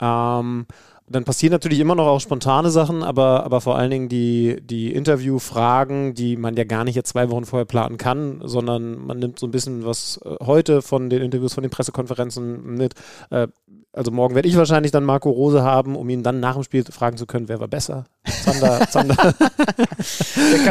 Ähm, 0.00 0.66
dann 1.12 1.24
passieren 1.24 1.52
natürlich 1.52 1.80
immer 1.80 1.94
noch 1.94 2.06
auch 2.06 2.20
spontane 2.20 2.70
Sachen, 2.70 3.02
aber, 3.02 3.44
aber 3.44 3.60
vor 3.60 3.76
allen 3.76 3.90
Dingen 3.90 4.08
die, 4.08 4.60
die 4.62 4.92
Interviewfragen, 4.92 6.14
die 6.14 6.36
man 6.36 6.56
ja 6.56 6.64
gar 6.64 6.84
nicht 6.84 6.94
jetzt 6.94 7.10
zwei 7.10 7.30
Wochen 7.30 7.44
vorher 7.44 7.66
planen 7.66 7.98
kann, 7.98 8.40
sondern 8.42 9.06
man 9.06 9.18
nimmt 9.18 9.38
so 9.38 9.46
ein 9.46 9.50
bisschen 9.50 9.84
was 9.84 10.20
äh, 10.24 10.36
heute 10.44 10.82
von 10.82 11.10
den 11.10 11.22
Interviews, 11.22 11.54
von 11.54 11.62
den 11.62 11.70
Pressekonferenzen 11.70 12.76
mit. 12.76 12.94
Äh, 13.30 13.48
also 13.92 14.10
morgen 14.10 14.34
werde 14.34 14.48
ich 14.48 14.56
wahrscheinlich 14.56 14.90
dann 14.90 15.04
Marco 15.04 15.30
Rose 15.30 15.62
haben, 15.62 15.96
um 15.96 16.08
ihn 16.08 16.22
dann 16.22 16.40
nach 16.40 16.54
dem 16.54 16.62
Spiel 16.62 16.84
fragen 16.84 17.16
zu 17.16 17.26
können, 17.26 17.48
wer 17.48 17.60
war 17.60 17.68
besser. 17.68 18.04
Zander, 18.24 18.88
Zander. 18.88 19.16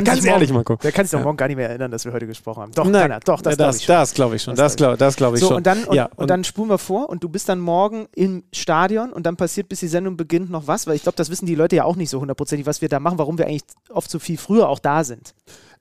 Ganz 0.04 0.26
ehrlich, 0.26 0.52
morgen, 0.52 0.54
Marco. 0.54 0.76
Der 0.78 0.92
kann 0.92 1.06
sich 1.06 1.12
doch 1.12 1.24
morgen 1.24 1.36
gar 1.36 1.48
nicht 1.48 1.58
mehr 1.58 1.70
erinnern, 1.70 1.92
dass 1.92 2.06
wir 2.06 2.14
heute 2.14 2.26
gesprochen 2.26 2.62
haben. 2.62 2.72
Doch, 2.72 2.86
Nein, 2.86 3.02
kann 3.02 3.12
er. 3.12 3.20
Doch, 3.20 3.42
das, 3.42 3.58
glaub 3.58 3.68
das, 3.68 3.78
ich 3.78 3.86
schon. 3.86 3.96
das 3.96 4.14
glaube 4.14 4.36
ich 4.38 4.42
schon. 4.42 4.56
Das, 4.56 4.76
glaub 4.76 4.90
glaube 4.90 4.98
das 4.98 5.16
glaub 5.18 5.34
ich 5.34 5.42
so, 5.42 5.48
schon. 5.48 5.58
Und 5.58 5.68
dann, 5.68 5.84
und, 5.84 5.96
ja, 5.96 6.10
und, 6.16 6.30
dann 6.30 6.44
spulen 6.46 6.70
wir 6.70 6.78
vor 6.78 7.10
und 7.10 7.24
du 7.24 7.30
bist 7.30 7.50
dann 7.50 7.60
morgen 7.60 8.08
im 8.16 8.44
Stadion 8.54 9.12
und 9.12 9.26
dann 9.26 9.36
passiert, 9.36 9.68
bis 9.68 9.82
die 9.82 9.88
Sendung 9.88 10.16
beginnt, 10.16 10.50
noch 10.50 10.68
was, 10.68 10.88
weil 10.88 10.96
ich 10.96 11.04
glaube, 11.04 11.18
das 11.18 11.30
wissen 11.30 11.46
die 11.46 11.56
Leute 11.56 11.76
ja 11.76 11.84
auch 11.84 11.98
nicht 11.98 12.10
so 12.10 12.22
hundertprozentig, 12.22 12.66
was 12.66 12.82
wir 12.82 12.88
da 12.88 13.00
machen, 13.00 13.18
warum 13.18 13.38
wir 13.38 13.48
eigentlich 13.48 13.64
oft 13.90 14.10
so 14.10 14.20
viel 14.20 14.38
früher 14.38 14.70
auch 14.70 14.80
da 14.80 15.04
sind. 15.04 15.34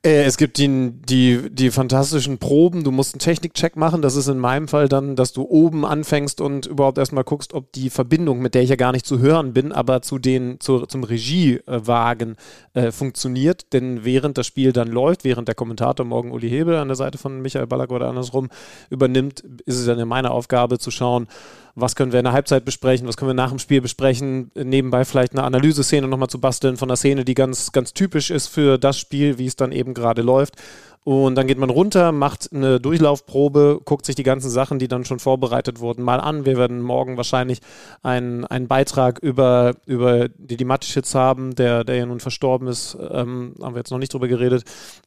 Äh, 0.03 0.23
es 0.25 0.39
gibt 0.39 0.57
die, 0.57 0.93
die, 0.93 1.51
die 1.51 1.71
fantastischen 1.71 2.39
Proben. 2.39 2.85
Du 2.85 2.91
musst 2.91 3.15
einen 3.15 3.21
Technikcheck 3.21 3.77
machen. 3.77 4.01
Das 4.01 4.17
ist 4.17 4.29
in 4.29 4.39
meinem 4.39 4.67
Fall 4.67 4.89
dann, 4.89 5.15
dass 5.15 5.33
du 5.33 5.43
oben 5.43 5.85
anfängst 5.85 6.41
und 6.41 6.65
überhaupt 6.65 6.97
erstmal 6.97 7.25
guckst, 7.25 7.53
ob 7.53 7.71
die 7.73 7.91
Verbindung, 7.91 8.41
mit 8.41 8.55
der 8.55 8.63
ich 8.63 8.71
ja 8.71 8.77
gar 8.77 8.93
nicht 8.93 9.05
zu 9.05 9.19
hören 9.19 9.53
bin, 9.53 9.73
aber 9.73 10.01
zu 10.01 10.19
den, 10.19 10.59
zu, 10.59 10.87
zum 10.87 11.05
Regiewagen 11.05 12.37
äh, 12.73 12.93
funktioniert. 12.93 13.75
Denn 13.75 14.05
während 14.05 14.39
das 14.39 14.47
Spiel 14.47 14.73
dann 14.73 14.89
läuft, 14.89 15.25
während 15.25 15.49
der 15.49 15.55
Kommentator 15.55 16.07
morgen 16.07 16.33
Uli 16.33 16.49
Hebel 16.49 16.77
an 16.77 16.89
der 16.89 16.97
Seite 16.97 17.19
von 17.19 17.43
Michael 17.43 17.67
Ballack 17.67 17.91
oder 17.91 18.09
andersrum 18.09 18.49
übernimmt, 18.89 19.41
ist 19.67 19.77
es 19.77 19.85
dann 19.85 20.09
meine 20.09 20.31
Aufgabe 20.31 20.79
zu 20.79 20.91
schauen, 20.91 21.29
was 21.75 21.97
können 21.97 22.13
wir 22.13 22.21
in 22.21 22.25
der 22.25 22.33
Halbzeit 22.33 22.65
besprechen, 22.65 23.07
was 23.07 23.17
können 23.17 23.31
wir 23.31 23.35
nach 23.35 23.51
dem 23.51 23.59
Spiel 23.59 23.81
besprechen, 23.81 24.51
nebenbei 24.55 25.05
vielleicht 25.05 25.33
eine 25.33 25.45
Analyseszene 25.45 26.09
nochmal 26.09 26.29
zu 26.29 26.41
basteln 26.41 26.77
von 26.77 26.89
einer 26.89 26.97
Szene, 26.97 27.25
die 27.25 27.35
ganz, 27.35 27.73
ganz 27.73 27.93
typisch 27.95 28.31
ist 28.31 28.49
für 28.49 28.79
das 28.79 28.99
Spiel, 28.99 29.39
wie 29.39 29.47
es 29.47 29.57
dann 29.57 29.73
eben 29.73 29.95
gerade 29.95 30.23
läuft. 30.23 30.57
Und 31.03 31.35
dann 31.35 31.47
geht 31.47 31.57
man 31.57 31.71
runter, 31.71 32.13
macht 32.13 32.53
eine 32.53 32.79
Durchlaufprobe, 32.79 33.81
guckt 33.85 34.05
sich 34.05 34.17
die 34.17 34.23
ganzen 34.23 34.51
Sachen, 34.51 34.79
die 34.79 34.87
dann 34.87 35.07
schon 35.07 35.19
vorbereitet 35.19 35.81
wurden, 35.81 36.03
mal 36.03 36.21
an. 36.21 36.45
Wir 36.45 36.59
werden 36.59 36.83
morgen 36.83 37.17
wahrscheinlich 37.17 37.61
einen, 38.03 38.45
einen 38.45 38.69
Beitrag 38.69 39.19
über, 39.19 39.73
über 39.87 40.29
Didi 40.29 40.65
Mateschitz 40.65 41.15
haben, 41.15 41.55
der, 41.55 41.85
der 41.85 41.97
ja 41.97 42.07
nun 42.07 42.21
verstorben 42.21 42.69
ist. 42.69 42.99
Ähm, 43.01 43.55
haben 43.63 43.75
wir 43.75 43.81
jetzt 43.81 43.91
noch 43.91 43.99
nicht 43.99 44.13
drüber 44.13 44.29
geredet. 44.29 44.65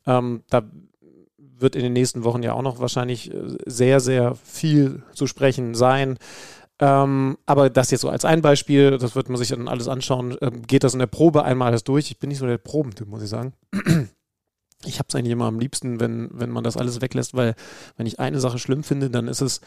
Ähm, 0.08 0.42
da 0.50 0.64
wird 1.60 1.76
in 1.76 1.84
den 1.84 1.94
nächsten 1.94 2.24
Wochen 2.24 2.44
ja 2.44 2.54
auch 2.54 2.62
noch 2.62 2.80
wahrscheinlich 2.80 3.34
äh, 3.34 3.58
sehr, 3.66 4.00
sehr 4.00 4.36
viel 4.36 5.04
zu 5.14 5.28
sprechen 5.28 5.76
sein. 5.76 6.18
Ähm, 6.80 7.38
aber 7.46 7.70
das 7.70 7.92
jetzt 7.92 8.02
so 8.02 8.10
als 8.10 8.26
ein 8.26 8.42
Beispiel, 8.42 8.98
das 8.98 9.16
wird 9.16 9.30
man 9.30 9.38
sich 9.38 9.50
dann 9.50 9.68
alles 9.68 9.88
anschauen. 9.88 10.36
Ähm, 10.42 10.64
geht 10.64 10.84
das 10.84 10.94
in 10.94 11.00
der 11.00 11.08
Probe 11.08 11.44
einmal 11.44 11.70
alles 11.70 11.84
durch? 11.84 12.12
Ich 12.12 12.20
bin 12.20 12.30
nicht 12.30 12.40
so 12.40 12.48
der 12.48 12.58
Probentyp, 12.58 13.08
muss 13.08 13.24
ich 13.24 13.30
sagen. 13.30 13.54
Ich 14.86 15.00
habe 15.00 15.08
es 15.08 15.16
eigentlich 15.16 15.32
immer 15.32 15.46
am 15.46 15.60
liebsten, 15.60 16.02
wenn, 16.02 16.30
wenn 16.34 16.50
man 16.50 16.66
das 16.66 16.76
alles 16.76 17.00
weglässt, 17.00 17.34
weil 17.34 17.56
wenn 17.96 18.06
ich 18.06 18.20
eine 18.20 18.42
Sache 18.42 18.60
schlimm 18.60 18.84
finde, 18.84 19.10
dann 19.10 19.30
ist 19.30 19.40
es 19.40 19.62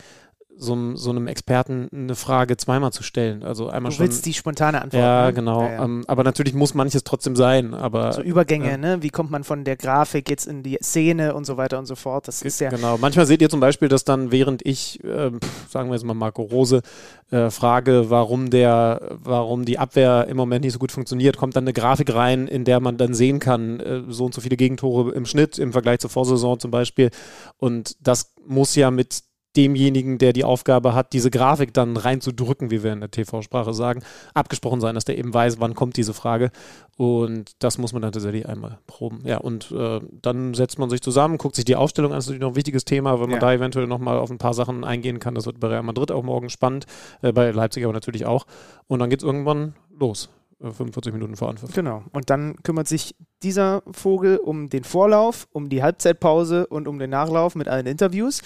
so, 0.59 0.73
einem- 0.73 0.97
so 0.97 1.11
einem 1.11 1.27
Experten 1.27 1.89
eine 1.93 2.15
Frage 2.15 2.57
zweimal 2.57 2.93
zu 2.93 3.03
stellen. 3.03 3.43
Also 3.43 3.69
einmal 3.69 3.91
Du 3.91 3.97
schon. 3.97 4.07
willst 4.07 4.24
die 4.27 4.35
spontane 4.35 4.83
Antwort. 4.83 5.03
Ja, 5.03 5.27
ne? 5.27 5.33
genau. 5.35 5.62
Ja, 5.62 5.73
ja. 5.73 5.85
Ähm, 5.85 6.05
aber 6.07 6.24
natürlich 6.24 6.55
muss 6.55 6.74
manches 6.74 7.05
trotzdem 7.05 7.37
sein. 7.37 7.74
Aber 7.74 8.12
so 8.12 8.23
Übergänge, 8.23 8.70
ja. 8.70 8.77
ne? 8.77 9.03
Wie 9.03 9.11
kommt 9.11 9.31
man 9.31 9.45
von 9.45 9.65
der 9.65 9.77
Grafik 9.77 10.31
jetzt 10.31 10.47
in 10.47 10.62
die 10.62 10.78
Szene 10.83 11.35
und 11.35 11.45
so 11.45 11.57
weiter 11.57 11.78
und 11.78 11.87
so 11.87 11.95
fort. 11.95 12.27
Das 12.28 12.43
ist 12.43 12.61
ja. 12.61 12.70
Genau. 12.70 12.97
Manchmal 12.99 13.27
seht 13.27 13.43
ihr 13.43 13.51
zum 13.51 13.61
Beispiel, 13.61 13.89
dass 13.89 14.05
dann, 14.05 14.33
während 14.33 14.65
ich, 14.65 15.01
pf, 15.03 15.69
sagen 15.70 15.89
wir 15.91 15.95
jetzt 15.95 16.05
mal 16.05 16.15
Marco 16.15 16.43
Rose, 16.43 16.83
äh, 17.31 17.51
frage, 17.51 18.09
warum 18.09 18.51
der, 18.51 19.16
warum 19.23 19.65
die 19.65 19.78
Abwehr 19.78 20.27
im 20.28 20.37
Moment 20.37 20.65
nicht 20.65 20.73
so 20.73 20.78
gut 20.78 20.93
funktioniert, 20.93 21.37
kommt 21.37 21.57
dann 21.57 21.65
eine 21.65 21.73
Grafik 21.73 22.15
rein, 22.15 22.47
in 22.47 22.65
der 22.65 22.81
man 22.81 22.97
dann 22.97 23.15
sehen 23.15 23.41
kann, 23.41 23.81
äh, 23.81 24.03
so 24.09 24.24
und 24.27 24.35
so 24.35 24.41
viele 24.41 24.57
Gegentore 24.57 25.12
im 25.12 25.27
Schnitt 25.27 25.59
im 25.59 25.73
Vergleich 25.73 25.99
zur 25.99 26.11
Vorsaison 26.11 26.59
zum 26.61 26.70
Beispiel. 26.70 27.11
Und 27.59 27.97
das 28.01 28.33
muss 28.47 28.74
ja 28.77 28.91
mit 28.91 29.23
demjenigen, 29.57 30.19
der 30.19 30.33
die 30.33 30.45
Aufgabe 30.45 30.95
hat, 30.95 31.12
diese 31.12 31.31
Grafik 31.31 31.73
dann 31.74 31.97
reinzudrücken, 31.97 32.70
wie 32.70 32.83
wir 32.83 32.93
in 32.93 33.01
der 33.01 33.11
TV-Sprache 33.11 33.73
sagen, 33.74 34.03
abgesprochen 34.35 34.81
sein, 34.81 34.95
dass 34.95 35.05
der 35.05 35.19
eben 35.19 35.33
weiß, 35.33 35.59
wann 35.61 35.74
kommt 35.74 35.97
diese 35.97 36.15
Frage. 36.15 36.51
Und 36.97 37.53
das 37.59 37.78
muss 37.78 37.93
man 37.93 38.03
dann 38.03 38.12
tatsächlich 38.12 38.49
einmal 38.49 38.78
proben. 38.87 39.20
Ja, 39.24 39.39
und 39.39 39.70
äh, 39.73 40.01
dann 40.23 40.55
setzt 40.55 40.78
man 40.78 40.91
sich 40.91 41.03
zusammen, 41.03 41.39
guckt 41.39 41.57
sich 41.57 41.65
die 41.65 41.77
Aufstellung 41.77 42.12
an, 42.12 42.16
das 42.19 42.24
ist 42.24 42.28
natürlich 42.28 42.43
noch 42.43 42.53
ein 42.53 42.57
wichtiges 42.57 42.85
Thema, 42.85 43.15
wenn 43.20 43.31
man 43.31 43.33
Ja. 43.33 43.39
da 43.39 43.53
eventuell 43.53 43.87
nochmal 43.87 44.19
auf 44.19 44.31
ein 44.31 44.39
paar 44.39 44.55
Sachen 44.55 44.85
eingehen 44.85 45.19
kann. 45.20 45.35
Das 45.35 45.47
wird 45.47 45.61
bei 45.61 45.69
Real 45.69 45.83
Madrid 45.83 46.11
auch 46.12 46.23
morgen 46.23 46.51
spannend, 46.51 46.87
äh, 47.23 47.33
bei 47.33 47.51
Leipzig 47.51 47.85
aber 47.85 47.93
natürlich 47.93 48.27
auch. 48.27 48.47
Und 48.87 48.99
dann 48.99 49.11
geht 49.11 49.20
es 49.20 49.24
irgendwann 49.24 49.74
los. 49.99 50.28
äh, 50.59 50.70
45 50.70 51.12
Minuten 51.12 51.37
vor 51.37 51.51
Anpfiff. 51.51 51.74
Genau. 51.74 52.03
Und 52.12 52.31
dann 52.31 52.57
kümmert 52.62 52.89
sich 52.89 53.15
dieser 53.43 53.83
Vogel 53.91 54.39
um 54.39 54.70
den 54.70 54.85
Vorlauf, 54.85 55.49
um 55.53 55.69
die 55.69 55.83
Halbzeitpause 55.83 56.66
und 56.66 56.89
um 56.89 56.99
den 56.99 57.11
Nachlauf 57.11 57.55
mit 57.57 57.69
allen 57.69 57.85
Interviews. 57.87 58.41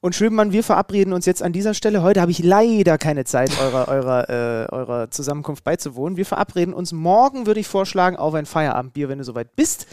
Und 0.00 0.14
Schönemann, 0.14 0.52
wir 0.52 0.62
verabreden 0.62 1.12
uns 1.12 1.26
jetzt 1.26 1.42
an 1.42 1.52
dieser 1.52 1.74
Stelle. 1.74 2.02
Heute 2.02 2.20
habe 2.20 2.30
ich 2.30 2.38
leider 2.38 2.98
keine 2.98 3.24
Zeit, 3.24 3.50
eurer, 3.60 3.88
eurer, 3.88 4.28
äh, 4.28 4.72
eurer 4.72 5.10
Zusammenkunft 5.10 5.64
beizuwohnen. 5.64 6.16
Wir 6.16 6.26
verabreden 6.26 6.72
uns 6.74 6.92
morgen, 6.92 7.46
würde 7.46 7.60
ich 7.60 7.66
vorschlagen, 7.66 8.16
auf 8.16 8.34
ein 8.34 8.46
Feierabendbier, 8.46 9.08
wenn 9.08 9.18
du 9.18 9.24
soweit 9.24 9.56
bist. 9.56 9.86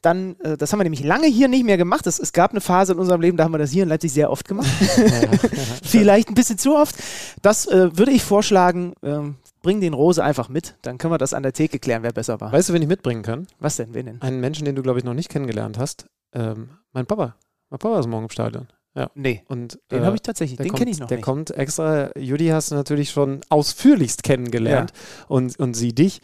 Dann, 0.00 0.36
äh, 0.40 0.56
das 0.56 0.72
haben 0.72 0.80
wir 0.80 0.84
nämlich 0.84 1.04
lange 1.04 1.26
hier 1.26 1.48
nicht 1.48 1.64
mehr 1.64 1.76
gemacht. 1.76 2.06
Es, 2.06 2.18
es 2.18 2.32
gab 2.32 2.50
eine 2.50 2.60
Phase 2.60 2.92
in 2.92 2.98
unserem 2.98 3.20
Leben, 3.20 3.36
da 3.36 3.44
haben 3.44 3.52
wir 3.52 3.58
das 3.58 3.70
hier 3.70 3.84
in 3.84 3.88
Leipzig 3.88 4.12
sehr 4.12 4.30
oft 4.30 4.48
gemacht. 4.48 4.68
Vielleicht 5.84 6.28
ein 6.28 6.34
bisschen 6.34 6.58
zu 6.58 6.74
oft. 6.74 6.96
Das 7.42 7.66
äh, 7.66 7.96
würde 7.96 8.10
ich 8.10 8.24
vorschlagen, 8.24 8.94
ähm, 9.02 9.36
bring 9.62 9.80
den 9.80 9.94
Rose 9.94 10.22
einfach 10.24 10.48
mit. 10.48 10.76
Dann 10.82 10.98
können 10.98 11.12
wir 11.12 11.18
das 11.18 11.34
an 11.34 11.44
der 11.44 11.52
Theke 11.52 11.78
klären, 11.78 12.02
wer 12.02 12.12
besser 12.12 12.40
war. 12.40 12.50
Weißt 12.52 12.68
du, 12.68 12.72
wen 12.72 12.82
ich 12.82 12.88
mitbringen 12.88 13.22
kann? 13.22 13.46
Was 13.60 13.76
denn? 13.76 13.94
Wen 13.94 14.06
denn? 14.06 14.22
Einen 14.22 14.40
Menschen, 14.40 14.64
den 14.64 14.74
du, 14.74 14.82
glaube 14.82 14.98
ich, 14.98 15.04
noch 15.04 15.14
nicht 15.14 15.28
kennengelernt 15.28 15.78
hast. 15.78 16.06
Ähm, 16.34 16.70
mein 16.92 17.06
Papa. 17.06 17.36
Mein 17.70 17.78
Papa 17.78 18.00
ist 18.00 18.08
morgen 18.08 18.24
im 18.24 18.30
Stadion. 18.30 18.66
Ja. 18.94 19.10
Nee, 19.14 19.42
und 19.48 19.78
den 19.90 20.02
äh, 20.02 20.04
habe 20.04 20.16
ich 20.16 20.22
tatsächlich, 20.22 20.58
den 20.58 20.72
kenne 20.74 20.90
ich 20.90 20.98
noch 21.00 21.06
Der 21.06 21.16
nicht. 21.18 21.24
kommt 21.24 21.50
extra, 21.50 22.10
Judy 22.18 22.48
hast 22.48 22.70
du 22.70 22.74
natürlich 22.74 23.10
schon 23.10 23.40
ausführlichst 23.48 24.22
kennengelernt 24.22 24.92
und, 25.28 25.58
und 25.58 25.74
sie 25.74 25.94
dich. 25.94 26.20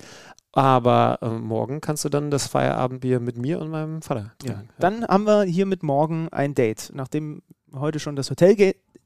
Aber 0.53 1.19
äh, 1.23 1.29
morgen 1.29 1.81
kannst 1.81 2.05
du 2.05 2.09
dann 2.09 2.31
das 2.31 2.47
Feierabendbier 2.47 3.21
mit 3.21 3.37
mir 3.39 3.61
und 3.61 3.71
meinem 3.71 4.03
Vater 4.03 4.33
Ja. 4.43 4.55
trinken. 4.55 4.69
Dann 4.79 5.07
haben 5.07 5.25
wir 5.27 5.43
hier 5.45 5.67
mit 5.67 5.83
morgen 5.83 6.29
ein 6.31 6.55
Date. 6.55 6.91
Nachdem 6.95 7.43
heute 7.75 8.01
schon 8.01 8.17
das 8.17 8.31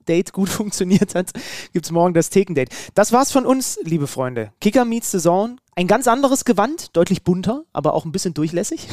Hotel-Date 0.03 0.33
gut 0.33 0.49
funktioniert 0.49 1.15
hat, 1.15 1.33
gibt 1.73 1.87
es 1.87 1.93
morgen 1.93 2.15
das 2.15 2.31
Thekendate. 2.31 2.75
Das 2.95 3.13
war's 3.13 3.33
von 3.33 3.47
uns, 3.47 3.79
liebe 3.83 4.07
Freunde. 4.07 4.53
Kicker 4.61 4.85
meets 4.85 5.11
the 5.11 5.19
Zone. 5.19 5.57
Ein 5.75 5.87
ganz 5.87 6.07
anderes 6.07 6.45
Gewand, 6.45 6.95
deutlich 6.97 7.23
bunter, 7.23 7.65
aber 7.73 7.95
auch 7.95 8.05
ein 8.05 8.13
bisschen 8.13 8.35
durchlässig. 8.35 8.89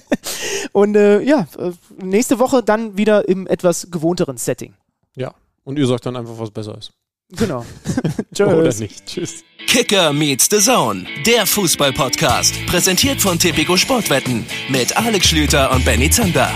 Und 0.72 0.96
äh, 0.96 1.20
ja, 1.20 1.46
äh, 1.58 1.72
nächste 2.02 2.38
Woche 2.38 2.62
dann 2.62 2.96
wieder 2.96 3.28
im 3.28 3.46
etwas 3.46 3.90
gewohnteren 3.90 4.38
Setting. 4.38 4.74
Ja. 5.14 5.34
Und 5.64 5.78
ihr 5.78 5.86
sagt 5.86 6.06
dann 6.06 6.16
einfach, 6.16 6.38
was 6.38 6.50
besser 6.50 6.76
ist. 6.78 6.92
Genau. 7.30 7.66
Oder 8.38 8.64
Tschüss. 8.64 8.80
nicht. 8.80 9.06
Tschüss. 9.06 9.44
Kicker 9.66 10.12
meets 10.12 10.48
the 10.50 10.58
Zone, 10.58 11.06
der 11.26 11.44
Fußball-Podcast. 11.44 12.54
Präsentiert 12.66 13.20
von 13.20 13.38
Tipico 13.38 13.76
Sportwetten 13.76 14.46
mit 14.68 14.96
Alex 14.96 15.26
Schlüter 15.26 15.72
und 15.72 15.84
Benny 15.84 16.08
Zander. 16.08 16.50